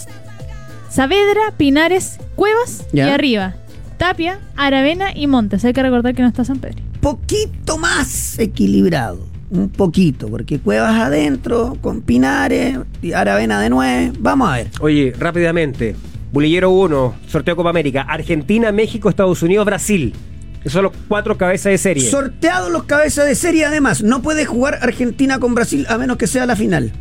Saavedra, 0.89 1.53
Pinares, 1.57 2.17
Cuevas 2.35 2.85
Ya. 2.91 3.07
y 3.07 3.11
arriba. 3.11 3.53
Tapia, 3.97 4.39
Aravena 4.55 5.15
y 5.15 5.27
Montes. 5.27 5.63
Hay 5.65 5.73
que 5.73 5.81
recordar 5.81 6.13
que 6.15 6.21
no 6.21 6.27
está 6.27 6.43
San 6.45 6.59
Pedro. 6.59 6.77
poquito 7.01 7.77
más 7.77 8.37
equilibrado. 8.39 9.19
Un 9.51 9.69
poquito, 9.69 10.27
porque 10.27 10.59
Cuevas 10.59 10.99
adentro, 10.99 11.77
con 11.81 12.01
Pinares, 12.01 12.79
y 13.01 13.13
Aravena 13.13 13.61
de 13.61 13.69
nueve. 13.69 14.11
Vamos 14.19 14.49
a 14.49 14.53
ver. 14.55 14.67
Oye, 14.81 15.13
rápidamente. 15.17 15.95
Bulillero 16.33 16.71
1, 16.71 17.15
sorteo 17.27 17.55
Copa 17.55 17.69
América. 17.69 18.01
Argentina, 18.01 18.71
México, 18.71 19.07
Estados 19.07 19.41
Unidos, 19.43 19.65
Brasil. 19.65 20.13
Esos 20.61 20.73
son 20.73 20.83
los 20.83 20.93
cuatro 21.07 21.37
cabezas 21.37 21.71
de 21.71 21.77
serie. 21.77 22.09
Sorteados 22.09 22.71
los 22.71 22.83
cabezas 22.83 23.27
de 23.27 23.35
serie, 23.35 23.65
además. 23.65 24.01
No 24.03 24.21
puede 24.21 24.45
jugar 24.45 24.79
Argentina 24.81 25.39
con 25.39 25.53
Brasil 25.53 25.85
a 25.87 25.97
menos 25.97 26.17
que 26.17 26.25
sea 26.27 26.45
la 26.47 26.55
final. 26.55 26.91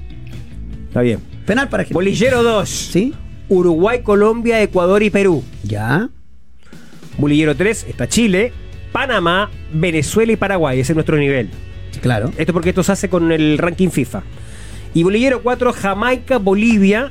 Está 0.88 1.00
bien. 1.00 1.18
Penal 1.46 1.68
para 1.68 1.80
Argentina. 1.80 1.96
Bolillero 1.96 2.42
2. 2.42 2.68
¿Sí? 2.68 3.14
Uruguay, 3.48 4.02
Colombia, 4.02 4.62
Ecuador 4.62 5.02
y 5.02 5.10
Perú. 5.10 5.42
Ya. 5.64 6.10
Bolillero 7.18 7.54
3 7.54 7.86
está 7.88 8.08
Chile, 8.08 8.52
Panamá, 8.92 9.50
Venezuela 9.72 10.32
y 10.32 10.36
Paraguay. 10.36 10.80
Ese 10.80 10.92
es 10.92 10.96
nuestro 10.96 11.16
nivel. 11.16 11.50
Claro. 12.02 12.30
Esto 12.36 12.52
porque 12.52 12.70
esto 12.70 12.82
se 12.82 12.92
hace 12.92 13.08
con 13.08 13.32
el 13.32 13.58
ranking 13.58 13.88
FIFA. 13.90 14.22
Y 14.94 15.02
bolillero 15.02 15.42
4, 15.42 15.72
Jamaica, 15.72 16.38
Bolivia, 16.38 17.10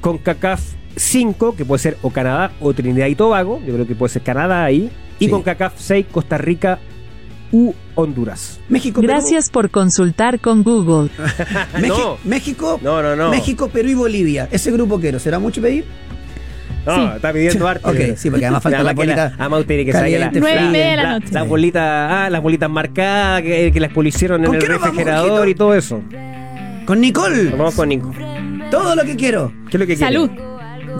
con 0.00 0.18
CACAF 0.18 0.60
5, 0.96 1.54
que 1.56 1.64
puede 1.64 1.78
ser 1.78 1.96
o 2.02 2.10
Canadá 2.10 2.52
o 2.60 2.72
Trinidad 2.72 3.06
y 3.06 3.14
Tobago. 3.14 3.60
Yo 3.66 3.74
creo 3.74 3.86
que 3.86 3.94
puede 3.94 4.12
ser 4.12 4.22
Canadá 4.22 4.64
ahí. 4.64 4.90
Y 5.18 5.26
Sí. 5.26 5.30
con 5.30 5.42
CACAF 5.42 5.74
6, 5.78 6.06
Costa 6.10 6.38
Rica 6.38 6.78
u 7.52 7.74
Honduras. 7.94 8.58
México, 8.70 9.00
Perú. 9.02 9.12
Gracias 9.12 9.50
por 9.50 9.70
consultar 9.70 10.40
con 10.40 10.62
Google. 10.62 11.10
No. 11.86 12.16
México, 12.24 12.80
No, 12.82 13.02
no, 13.02 13.14
no. 13.14 13.30
México, 13.30 13.68
Perú 13.68 13.88
y 13.90 13.94
Bolivia. 13.94 14.48
Ese 14.50 14.70
grupo 14.70 14.98
quiero. 14.98 15.18
¿Será 15.18 15.38
mucho 15.38 15.60
pedir? 15.60 15.84
No, 16.86 16.94
Sí. 16.96 17.10
está 17.16 17.32
pidiendo 17.32 17.68
arte. 17.68 17.88
Ok, 17.88 18.16
sí, 18.16 18.30
porque 18.30 18.46
además 18.46 18.62
falta 18.62 18.82
la 18.82 18.92
bolita 18.92 19.32
Además 19.38 19.64
tiene 19.66 19.84
que 19.84 19.92
salir 19.92 20.18
la, 20.18 20.26
caliente, 20.26 20.40
Nueve 20.40 20.54
y 20.56 20.58
fría. 20.58 20.70
media 20.70 20.90
de 20.90 20.96
la 20.96 21.02
la- 21.02 21.12
noche. 21.18 21.32
las 21.32 21.48
bolitas, 21.48 21.82
ah, 22.12 22.28
las 22.30 22.42
bolitas 22.42 22.70
marcadas 22.70 23.42
que, 23.42 23.70
que 23.72 23.80
las 23.80 23.90
pusieron 23.92 24.40
en 24.40 24.46
¿Con 24.46 24.56
el 24.56 24.62
vamos, 24.68 24.82
refrigerador 24.82 25.48
y 25.48 25.54
todo 25.54 25.74
eso. 25.74 26.02
Con 26.86 27.00
Nicole. 27.00 27.44
Nos 27.44 27.58
vamos 27.58 27.74
con 27.74 27.88
Nico. 27.88 28.12
Todo 28.70 28.96
lo 28.96 29.04
que 29.04 29.14
quiero. 29.16 29.52
¿Qué 29.70 29.76
es 29.76 29.80
lo 29.80 29.86
que 29.86 29.96
quiere? 29.96 30.12
Salud. 30.12 30.30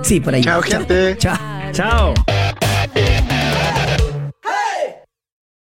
Sí, 0.03 0.21
por 0.21 0.35
ahí. 0.35 0.43
Chao, 0.43 0.63
gente. 0.63 1.17
Chao. 1.19 1.37
Chao. 1.73 2.15